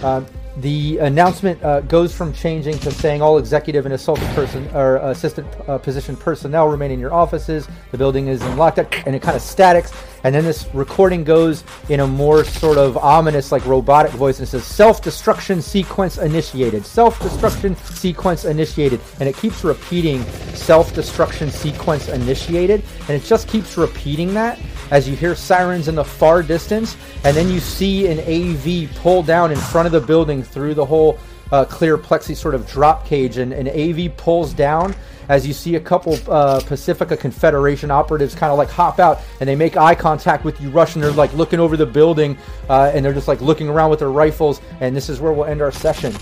Um, 0.03 0.25
the 0.57 0.97
announcement 0.97 1.63
uh, 1.63 1.79
goes 1.79 2.13
from 2.13 2.33
changing 2.33 2.77
to 2.79 2.91
saying 2.91 3.21
all 3.21 3.37
executive 3.37 3.85
and 3.85 3.95
assaulted 3.95 4.27
person 4.35 4.69
or 4.75 4.97
assistant 4.97 5.47
uh, 5.69 5.77
position 5.77 6.17
personnel 6.17 6.67
remain 6.67 6.91
in 6.91 6.99
your 6.99 7.13
offices. 7.13 7.65
The 7.91 7.97
building 7.97 8.27
is 8.27 8.41
in 8.41 8.49
lockdown, 8.57 8.91
and 9.05 9.15
it 9.15 9.21
kind 9.21 9.37
of 9.37 9.41
statics. 9.41 9.93
And 10.23 10.35
then 10.35 10.45
this 10.45 10.67
recording 10.73 11.23
goes 11.23 11.63
in 11.89 11.99
a 11.99 12.07
more 12.07 12.43
sort 12.43 12.77
of 12.77 12.97
ominous, 12.97 13.51
like 13.51 13.65
robotic 13.65 14.11
voice, 14.11 14.39
and 14.39 14.47
says 14.47 14.63
"self-destruction 14.63 15.61
sequence 15.61 16.17
initiated." 16.17 16.85
Self-destruction 16.85 17.75
sequence 17.77 18.45
initiated, 18.45 18.99
and 19.19 19.27
it 19.27 19.35
keeps 19.35 19.63
repeating 19.63 20.23
"self-destruction 20.53 21.51
sequence 21.51 22.07
initiated," 22.09 22.83
and 23.07 23.11
it 23.11 23.23
just 23.23 23.47
keeps 23.47 23.77
repeating 23.77 24.33
that 24.33 24.59
as 24.91 25.07
you 25.07 25.15
hear 25.15 25.35
sirens 25.35 25.87
in 25.87 25.95
the 25.95 26.03
far 26.03 26.43
distance, 26.43 26.97
and 27.23 27.35
then 27.35 27.49
you 27.49 27.59
see 27.59 28.07
an 28.07 28.19
AV 28.19 28.89
pull 29.01 29.23
down 29.23 29.51
in 29.51 29.57
front 29.57 29.85
of 29.85 29.91
the 29.91 30.01
building 30.01 30.43
through 30.43 30.73
the 30.73 30.85
whole 30.85 31.17
uh, 31.51 31.65
clear 31.65 31.97
plexi 31.97 32.35
sort 32.35 32.55
of 32.55 32.67
drop 32.67 33.05
cage, 33.05 33.37
and 33.37 33.53
an 33.53 33.67
AV 33.67 34.15
pulls 34.17 34.53
down 34.53 34.95
as 35.29 35.47
you 35.47 35.53
see 35.53 35.75
a 35.75 35.79
couple 35.79 36.17
uh, 36.29 36.61
Pacifica 36.65 37.15
Confederation 37.15 37.89
operatives 37.89 38.35
kind 38.35 38.51
of 38.51 38.57
like 38.57 38.69
hop 38.69 38.99
out 38.99 39.19
and 39.39 39.47
they 39.47 39.55
make 39.55 39.77
eye 39.77 39.95
contact 39.95 40.43
with 40.43 40.59
you, 40.59 40.69
Rush, 40.69 40.95
and 40.95 41.03
they're 41.03 41.11
like 41.11 41.33
looking 41.33 41.59
over 41.59 41.77
the 41.77 41.85
building, 41.85 42.37
uh, 42.69 42.91
and 42.93 43.05
they're 43.05 43.13
just 43.13 43.27
like 43.29 43.39
looking 43.39 43.69
around 43.69 43.89
with 43.89 43.99
their 43.99 44.11
rifles, 44.11 44.61
and 44.81 44.95
this 44.95 45.09
is 45.09 45.21
where 45.21 45.31
we'll 45.31 45.45
end 45.45 45.61
our 45.61 45.71
session. 45.71 46.13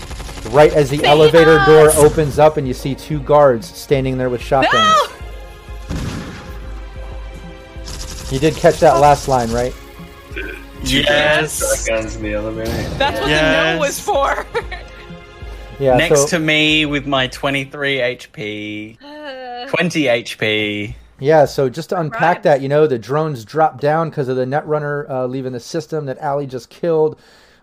Right 0.52 0.72
as 0.72 0.90
the 0.90 1.04
elevator 1.04 1.62
door 1.66 1.90
opens 1.96 2.38
up, 2.38 2.56
and 2.56 2.66
you 2.68 2.74
see 2.74 2.94
two 2.94 3.20
guards 3.20 3.66
standing 3.66 4.16
there 4.16 4.30
with 4.30 4.40
shotguns. 4.40 4.74
No! 4.74 5.06
You 8.30 8.38
did 8.38 8.54
catch 8.54 8.78
that 8.78 9.00
last 9.00 9.26
line, 9.26 9.50
right? 9.50 9.74
Yes. 10.84 11.84
Shotguns 11.84 12.16
in 12.16 12.22
the 12.22 12.34
elevator. 12.34 12.70
That's 12.96 13.18
what 13.18 13.24
the 13.26 13.30
Yes. 13.30 13.74
no 13.74 13.80
was 13.80 14.00
for. 14.00 14.46
Yeah. 15.80 15.96
Next 15.96 16.22
so, 16.22 16.26
to 16.36 16.38
me 16.38 16.84
with 16.84 17.06
my 17.06 17.26
23 17.28 17.96
HP, 17.98 18.98
Uh, 19.02 19.66
20 19.68 20.02
HP. 20.04 20.94
Yeah, 21.18 21.46
so 21.46 21.68
just 21.70 21.88
to 21.90 21.98
unpack 22.00 22.36
Right. 22.36 22.42
that, 22.44 22.60
you 22.60 22.68
know, 22.68 22.86
the 22.86 22.98
drones 22.98 23.44
dropped 23.46 23.80
down 23.80 24.10
because 24.10 24.28
of 24.28 24.36
the 24.36 24.44
Netrunner 24.44 25.08
uh, 25.08 25.26
leaving 25.26 25.52
the 25.52 25.60
system 25.60 26.06
that 26.06 26.18
Allie 26.18 26.46
just 26.46 26.68
killed. 26.70 27.18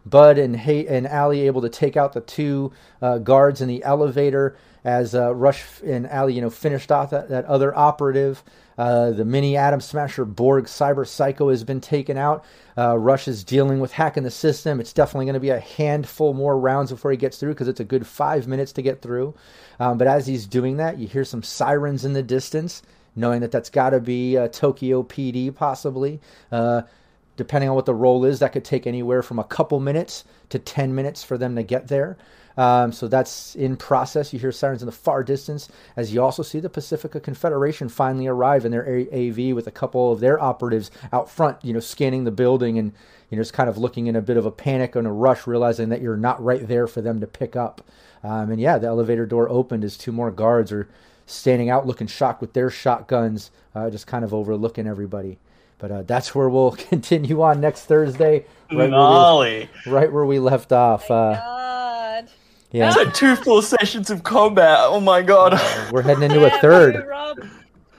Bud 0.05 0.37
and 0.37 0.55
Hay- 0.55 0.87
and 0.87 1.05
Allie 1.07 1.45
able 1.47 1.61
to 1.61 1.69
take 1.69 1.95
out 1.97 2.13
the 2.13 2.21
two 2.21 2.71
uh, 3.01 3.17
guards 3.19 3.61
in 3.61 3.67
the 3.67 3.83
elevator 3.83 4.55
as 4.83 5.13
uh, 5.13 5.35
Rush 5.35 5.63
and 5.85 6.07
Ali, 6.07 6.33
you 6.33 6.41
know, 6.41 6.49
finished 6.49 6.91
off 6.91 7.09
that, 7.11 7.29
that 7.29 7.45
other 7.45 7.75
operative. 7.77 8.43
Uh, 8.77 9.11
the 9.11 9.25
mini 9.25 9.57
Adam 9.57 9.81
Smasher 9.81 10.25
Borg 10.25 10.65
Cyber 10.65 11.07
Psycho 11.07 11.49
has 11.49 11.63
been 11.63 11.81
taken 11.81 12.17
out. 12.17 12.45
Uh, 12.77 12.97
Rush 12.97 13.27
is 13.27 13.43
dealing 13.43 13.79
with 13.79 13.91
hacking 13.91 14.23
the 14.23 14.31
system. 14.31 14.79
It's 14.79 14.93
definitely 14.93 15.25
going 15.25 15.33
to 15.33 15.39
be 15.39 15.49
a 15.49 15.59
handful 15.59 16.33
more 16.33 16.57
rounds 16.57 16.91
before 16.91 17.11
he 17.11 17.17
gets 17.17 17.37
through 17.37 17.53
because 17.53 17.67
it's 17.67 17.79
a 17.79 17.85
good 17.85 18.05
five 18.05 18.47
minutes 18.47 18.71
to 18.73 18.81
get 18.81 19.01
through. 19.01 19.33
Um, 19.79 19.97
but 19.97 20.07
as 20.07 20.27
he's 20.27 20.45
doing 20.45 20.77
that, 20.77 20.97
you 20.99 21.07
hear 21.07 21.25
some 21.25 21.41
sirens 21.41 22.05
in 22.05 22.13
the 22.13 22.23
distance, 22.23 22.83
knowing 23.15 23.41
that 23.41 23.51
that's 23.51 23.69
got 23.69 23.91
to 23.91 23.99
be 23.99 24.37
uh, 24.37 24.47
Tokyo 24.49 25.03
PD 25.03 25.53
possibly. 25.53 26.21
Uh, 26.51 26.83
depending 27.35 27.69
on 27.69 27.75
what 27.75 27.85
the 27.85 27.93
role 27.93 28.25
is, 28.25 28.39
that 28.39 28.51
could 28.51 28.65
take 28.65 28.85
anywhere 28.85 29.21
from 29.21 29.39
a 29.39 29.43
couple 29.43 29.79
minutes 29.79 30.23
to 30.49 30.59
10 30.59 30.93
minutes 30.93 31.23
for 31.23 31.37
them 31.37 31.55
to 31.55 31.63
get 31.63 31.87
there. 31.87 32.17
Um, 32.57 32.91
so 32.91 33.07
that's 33.07 33.55
in 33.55 33.77
process. 33.77 34.33
You 34.33 34.39
hear 34.39 34.51
sirens 34.51 34.81
in 34.81 34.87
the 34.87 34.91
far 34.91 35.23
distance 35.23 35.69
as 35.95 36.11
you 36.11 36.21
also 36.21 36.41
see 36.41 36.59
the 36.59 36.69
Pacifica 36.69 37.19
Confederation 37.19 37.87
finally 37.87 38.25
arrive 38.25 38.65
in 38.65 38.71
their 38.71 38.87
A- 38.87 39.29
AV 39.29 39.55
with 39.55 39.67
a 39.67 39.71
couple 39.71 40.11
of 40.11 40.19
their 40.19 40.41
operatives 40.41 40.89
out 41.13 41.29
front, 41.29 41.63
you 41.63 41.71
know, 41.71 41.79
scanning 41.79 42.23
the 42.23 42.31
building 42.31 42.79
and, 42.79 42.93
you 43.29 43.37
know, 43.37 43.41
just 43.41 43.53
kind 43.53 43.69
of 43.69 43.77
looking 43.77 44.07
in 44.07 44.15
a 44.15 44.21
bit 44.21 44.37
of 44.37 44.45
a 44.45 44.51
panic 44.51 44.95
and 44.95 45.05
a 45.05 45.11
rush, 45.11 45.45
realizing 45.45 45.89
that 45.89 46.01
you're 46.01 46.17
not 46.17 46.43
right 46.43 46.67
there 46.67 46.87
for 46.87 47.01
them 47.01 47.19
to 47.19 47.27
pick 47.27 47.55
up. 47.55 47.81
Um, 48.23 48.49
and 48.49 48.59
yeah, 48.59 48.79
the 48.79 48.87
elevator 48.87 49.27
door 49.27 49.47
opened 49.49 49.83
as 49.83 49.95
two 49.95 50.11
more 50.11 50.31
guards 50.31 50.71
are 50.71 50.89
standing 51.27 51.69
out 51.69 51.85
looking 51.85 52.07
shocked 52.07 52.41
with 52.41 52.53
their 52.53 52.71
shotguns, 52.71 53.51
uh, 53.75 53.89
just 53.91 54.07
kind 54.07 54.23
of 54.25 54.33
overlooking 54.33 54.87
everybody. 54.87 55.37
But 55.77 55.91
uh, 55.91 56.01
that's 56.03 56.33
where 56.33 56.49
we'll 56.49 56.71
continue 56.89 57.43
on 57.43 57.61
next 57.61 57.83
Thursday, 57.83 58.45
right 58.71 58.89
where 58.89 58.89
we, 58.89 59.91
right 59.91 60.11
where 60.11 60.25
we 60.25 60.39
left 60.39 60.71
off. 60.71 61.11
Uh, 61.11 61.33
God. 61.35 61.76
Yeah, 62.77 62.91
So 62.91 63.09
two 63.09 63.35
full 63.35 63.61
sessions 63.61 64.09
of 64.09 64.23
combat. 64.23 64.77
Oh 64.81 64.99
my 64.99 65.21
god. 65.21 65.59
we're 65.91 66.01
heading 66.01 66.23
into 66.23 66.39
Yeah, 66.41 66.57
a 66.57 66.61
third. 66.61 66.95
you, 66.95 67.01
Rob. 67.09 67.37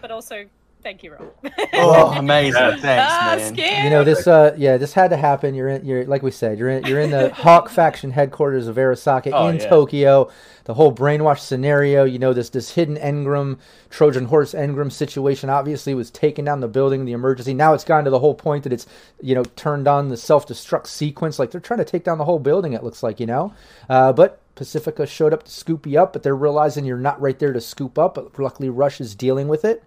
But 0.01 0.11
also, 0.11 0.47
thank 0.83 1.03
you, 1.03 1.13
Rob. 1.13 1.33
Oh, 1.75 2.13
amazing. 2.17 2.61
Yeah. 2.61 2.77
Thanks, 2.77 3.13
Ah, 3.13 3.35
man. 3.37 3.55
scared. 3.55 3.85
You 3.85 3.91
know 3.91 4.05
this. 4.05 4.27
Uh, 4.27 4.55
yeah, 4.57 4.77
this 4.77 4.93
had 4.93 5.09
to 5.11 5.17
happen. 5.17 5.55
You're 5.55 5.69
in. 5.69 5.85
You're 5.85 6.05
like 6.07 6.23
we 6.23 6.31
said. 6.31 6.59
You're 6.59 6.71
in. 6.71 6.85
You're 6.85 7.01
in 7.01 7.11
the 7.11 7.31
Hawk 7.35 7.69
faction 7.69 8.11
headquarters 8.13 8.69
of 8.69 8.77
Arasaka 8.77 9.31
Oh, 9.33 9.49
in 9.49 9.57
yeah. 9.57 9.69
Tokyo. 9.69 10.31
The 10.65 10.75
whole 10.75 10.93
brainwash 10.95 11.39
scenario. 11.41 12.05
You 12.05 12.19
know 12.19 12.33
this. 12.35 12.51
This 12.51 12.71
hidden 12.75 12.97
engram, 12.97 13.59
Trojan 13.91 14.27
horse 14.27 14.53
engram 14.53 14.93
situation. 14.93 15.49
Obviously, 15.51 15.95
was 15.95 16.11
taking 16.11 16.45
down 16.45 16.61
the 16.61 16.69
building. 16.69 17.05
The 17.07 17.13
emergency. 17.13 17.55
Now 17.55 17.75
it's 17.75 17.85
gotten 17.85 18.05
to 18.05 18.11
the 18.11 18.19
whole 18.19 18.35
point 18.35 18.65
that 18.65 18.73
it's 18.73 18.87
you 19.21 19.35
know 19.35 19.45
turned 19.57 19.89
on 19.89 20.09
the 20.09 20.17
self 20.17 20.47
destruct 20.47 20.87
sequence. 20.87 21.39
Like 21.39 21.51
they're 21.51 21.61
trying 21.61 21.79
to 21.79 21.85
take 21.85 22.05
down 22.05 22.19
the 22.19 22.25
whole 22.25 22.39
building. 22.39 22.73
It 22.75 22.85
looks 22.85 23.03
like 23.03 23.19
you 23.19 23.27
know. 23.27 23.53
Uh, 23.89 24.13
but 24.13 24.41
Pacifica 24.59 25.07
showed 25.07 25.33
up 25.33 25.45
to 25.45 25.51
scoop 25.53 25.87
you 25.87 26.01
up, 26.01 26.13
but 26.13 26.25
they're 26.25 26.35
realizing 26.35 26.85
you're 26.85 26.99
not 26.99 27.21
right 27.21 27.39
there 27.39 27.53
to 27.53 27.61
scoop 27.61 27.97
up. 27.97 28.17
But 28.17 28.37
luckily, 28.39 28.69
Rush 28.69 29.01
is 29.01 29.15
dealing 29.15 29.47
with 29.47 29.65
it. 29.65 29.85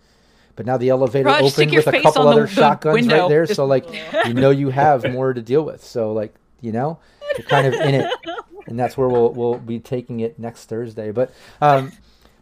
But 0.55 0.65
now 0.65 0.77
the 0.77 0.89
elevator 0.89 1.25
Rush, 1.25 1.41
opened 1.43 1.71
with 1.73 1.87
a 1.87 2.01
couple 2.01 2.27
other 2.27 2.43
the 2.43 2.47
shotguns 2.47 3.07
right 3.07 3.27
there. 3.27 3.45
So 3.45 3.65
like 3.65 3.85
you 4.25 4.33
know 4.33 4.49
you 4.49 4.69
have 4.69 5.11
more 5.11 5.33
to 5.33 5.41
deal 5.41 5.63
with. 5.63 5.83
So 5.83 6.13
like 6.13 6.33
you 6.61 6.71
know 6.71 6.99
you're 7.37 7.47
kind 7.47 7.67
of 7.67 7.73
in 7.73 7.95
it, 7.95 8.11
and 8.67 8.79
that's 8.79 8.97
where 8.97 9.09
we'll 9.09 9.33
we'll 9.33 9.59
be 9.59 9.79
taking 9.79 10.21
it 10.21 10.39
next 10.39 10.65
Thursday. 10.65 11.11
But 11.11 11.33
um, 11.59 11.91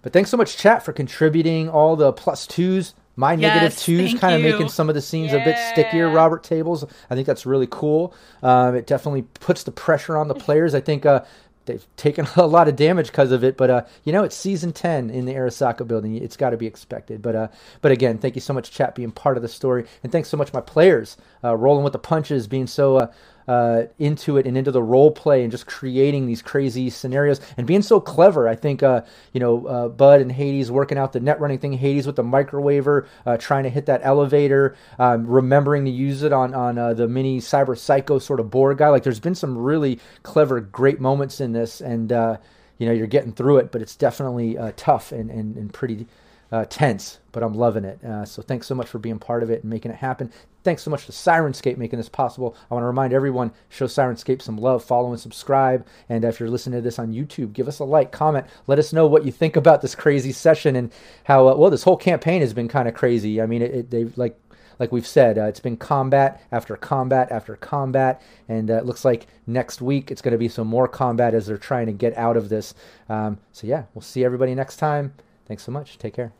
but 0.03 0.13
thanks 0.13 0.29
so 0.29 0.37
much, 0.37 0.55
chat, 0.55 0.85
for 0.85 0.93
contributing 0.93 1.67
all 1.67 1.95
the 1.95 2.13
plus 2.13 2.45
twos. 2.45 2.93
My 3.15 3.33
Yes, 3.33 3.83
twos 3.83 4.13
kind 4.17 4.33
of 4.33 4.41
making 4.41 4.69
some 4.69 4.87
of 4.87 4.95
the 4.95 5.01
scenes 5.01 5.33
a 5.33 5.43
bit 5.43 5.57
stickier. 5.73 6.09
Robert 6.09 6.41
tables, 6.41 6.85
I 7.09 7.15
think 7.15 7.27
that's 7.27 7.45
really 7.45 7.67
cool. 7.69 8.13
Um, 8.41 8.75
it 8.75 8.87
definitely 8.87 9.23
puts 9.23 9.63
the 9.63 9.73
pressure 9.73 10.15
on 10.15 10.29
the 10.29 10.35
players. 10.35 10.73
I 10.73 10.79
think 10.79 11.05
uh, 11.05 11.25
they've 11.69 11.87
taken 11.95 12.27
a 12.35 12.45
lot 12.45 12.67
of 12.67 12.75
damage 12.75 13.07
because 13.07 13.31
of 13.31 13.43
it, 13.43 13.55
but 13.57 13.69
uh, 13.69 13.85
you 14.03 14.11
know 14.11 14.23
it's 14.23 14.35
season 14.35 14.73
ten 14.73 15.09
in 15.09 15.25
the 15.25 15.33
Arasaka 15.33 15.87
building. 15.87 16.15
It's 16.15 16.37
got 16.37 16.49
to 16.49 16.57
be 16.57 16.67
expected. 16.67 17.21
But 17.21 17.35
uh, 17.35 17.47
but 17.81 17.91
again, 17.91 18.17
thank 18.17 18.35
you 18.35 18.41
so 18.41 18.53
much, 18.53 18.71
chat, 18.71 18.95
being 18.95 19.11
part 19.11 19.37
of 19.37 19.43
the 19.43 19.49
story, 19.49 19.85
and 20.03 20.11
thanks 20.11 20.29
so 20.29 20.37
much, 20.37 20.53
my 20.53 20.61
players, 20.61 21.17
uh, 21.43 21.55
rolling 21.55 21.83
with 21.83 21.93
the 21.93 21.99
punches, 21.99 22.47
being 22.47 22.67
so. 22.67 23.09
Uh, 23.49 23.87
into 23.97 24.37
it 24.37 24.45
and 24.45 24.55
into 24.55 24.69
the 24.69 24.83
role 24.83 25.09
play 25.09 25.41
and 25.41 25.49
just 25.49 25.65
creating 25.65 26.27
these 26.27 26.39
crazy 26.39 26.87
scenarios 26.87 27.41
and 27.57 27.65
being 27.65 27.81
so 27.81 27.99
clever. 27.99 28.47
I 28.47 28.53
think 28.53 28.83
uh, 28.83 29.01
you 29.33 29.39
know 29.39 29.65
uh, 29.65 29.87
Bud 29.87 30.21
and 30.21 30.31
Hades 30.31 30.69
working 30.69 30.99
out 30.99 31.13
the 31.13 31.19
net 31.19 31.39
running 31.39 31.57
thing. 31.57 31.73
Hades 31.73 32.05
with 32.05 32.15
the 32.15 32.21
microwaver, 32.21 33.07
uh, 33.25 33.37
trying 33.37 33.63
to 33.63 33.71
hit 33.71 33.87
that 33.87 34.01
elevator, 34.03 34.75
um, 34.99 35.25
remembering 35.25 35.85
to 35.85 35.89
use 35.89 36.21
it 36.21 36.31
on 36.31 36.53
on 36.53 36.77
uh, 36.77 36.93
the 36.93 37.07
mini 37.07 37.39
Cyber 37.39 37.75
Psycho 37.75 38.19
sort 38.19 38.39
of 38.39 38.51
Borg 38.51 38.77
guy. 38.77 38.89
Like 38.89 39.01
there's 39.01 39.19
been 39.19 39.33
some 39.33 39.57
really 39.57 39.99
clever, 40.21 40.59
great 40.59 41.01
moments 41.01 41.41
in 41.41 41.51
this, 41.51 41.81
and 41.81 42.11
uh, 42.11 42.37
you 42.77 42.85
know 42.85 42.93
you're 42.93 43.07
getting 43.07 43.33
through 43.33 43.57
it, 43.57 43.71
but 43.71 43.81
it's 43.81 43.95
definitely 43.95 44.59
tough 44.75 45.11
and 45.11 45.31
and, 45.31 45.57
and 45.57 45.73
pretty 45.73 46.05
uh, 46.51 46.65
tense, 46.69 47.19
but 47.31 47.43
I'm 47.43 47.53
loving 47.53 47.85
it. 47.85 48.03
Uh, 48.03 48.25
so 48.25 48.41
thanks 48.41 48.67
so 48.67 48.75
much 48.75 48.87
for 48.87 48.99
being 48.99 49.19
part 49.19 49.43
of 49.43 49.49
it 49.49 49.61
and 49.63 49.69
making 49.69 49.91
it 49.91 49.97
happen. 49.97 50.31
Thanks 50.63 50.83
so 50.83 50.91
much 50.91 51.05
to 51.05 51.11
Syrinscape 51.11 51.77
making 51.77 51.97
this 51.97 52.09
possible. 52.09 52.55
I 52.69 52.73
want 52.73 52.83
to 52.83 52.87
remind 52.87 53.13
everyone, 53.13 53.51
show 53.69 53.85
Syrinscape 53.85 54.41
some 54.41 54.57
love, 54.57 54.83
follow 54.83 55.11
and 55.11 55.19
subscribe. 55.19 55.85
And 56.09 56.25
if 56.25 56.39
you're 56.39 56.49
listening 56.49 56.79
to 56.79 56.83
this 56.83 56.99
on 56.99 57.13
YouTube, 57.13 57.53
give 57.53 57.67
us 57.67 57.79
a 57.79 57.85
like, 57.85 58.11
comment, 58.11 58.47
let 58.67 58.79
us 58.79 58.91
know 58.91 59.07
what 59.07 59.25
you 59.25 59.31
think 59.31 59.55
about 59.55 59.81
this 59.81 59.95
crazy 59.95 60.31
session 60.31 60.75
and 60.75 60.91
how 61.23 61.47
uh, 61.47 61.55
well 61.55 61.69
this 61.69 61.83
whole 61.83 61.97
campaign 61.97 62.41
has 62.41 62.53
been 62.53 62.67
kind 62.67 62.87
of 62.87 62.93
crazy. 62.93 63.41
I 63.41 63.45
mean, 63.45 63.61
it, 63.61 63.73
it, 63.73 63.91
they've 63.91 64.17
like 64.17 64.37
like 64.79 64.93
we've 64.93 65.05
said, 65.05 65.37
uh, 65.37 65.43
it's 65.43 65.59
been 65.59 65.75
combat 65.75 66.41
after 66.53 66.75
combat 66.77 67.31
after 67.31 67.57
combat, 67.57 68.21
and 68.47 68.71
uh, 68.71 68.75
it 68.75 68.85
looks 68.85 69.03
like 69.03 69.27
next 69.45 69.81
week 69.81 70.09
it's 70.09 70.21
going 70.21 70.31
to 70.31 70.37
be 70.37 70.47
some 70.47 70.67
more 70.67 70.87
combat 70.87 71.33
as 71.33 71.47
they're 71.47 71.57
trying 71.57 71.87
to 71.87 71.91
get 71.91 72.17
out 72.17 72.37
of 72.37 72.47
this. 72.47 72.73
Um, 73.09 73.39
so 73.51 73.67
yeah, 73.67 73.83
we'll 73.93 74.01
see 74.01 74.23
everybody 74.23 74.55
next 74.55 74.77
time. 74.77 75.13
Thanks 75.45 75.63
so 75.63 75.71
much. 75.71 75.97
Take 75.97 76.13
care. 76.13 76.38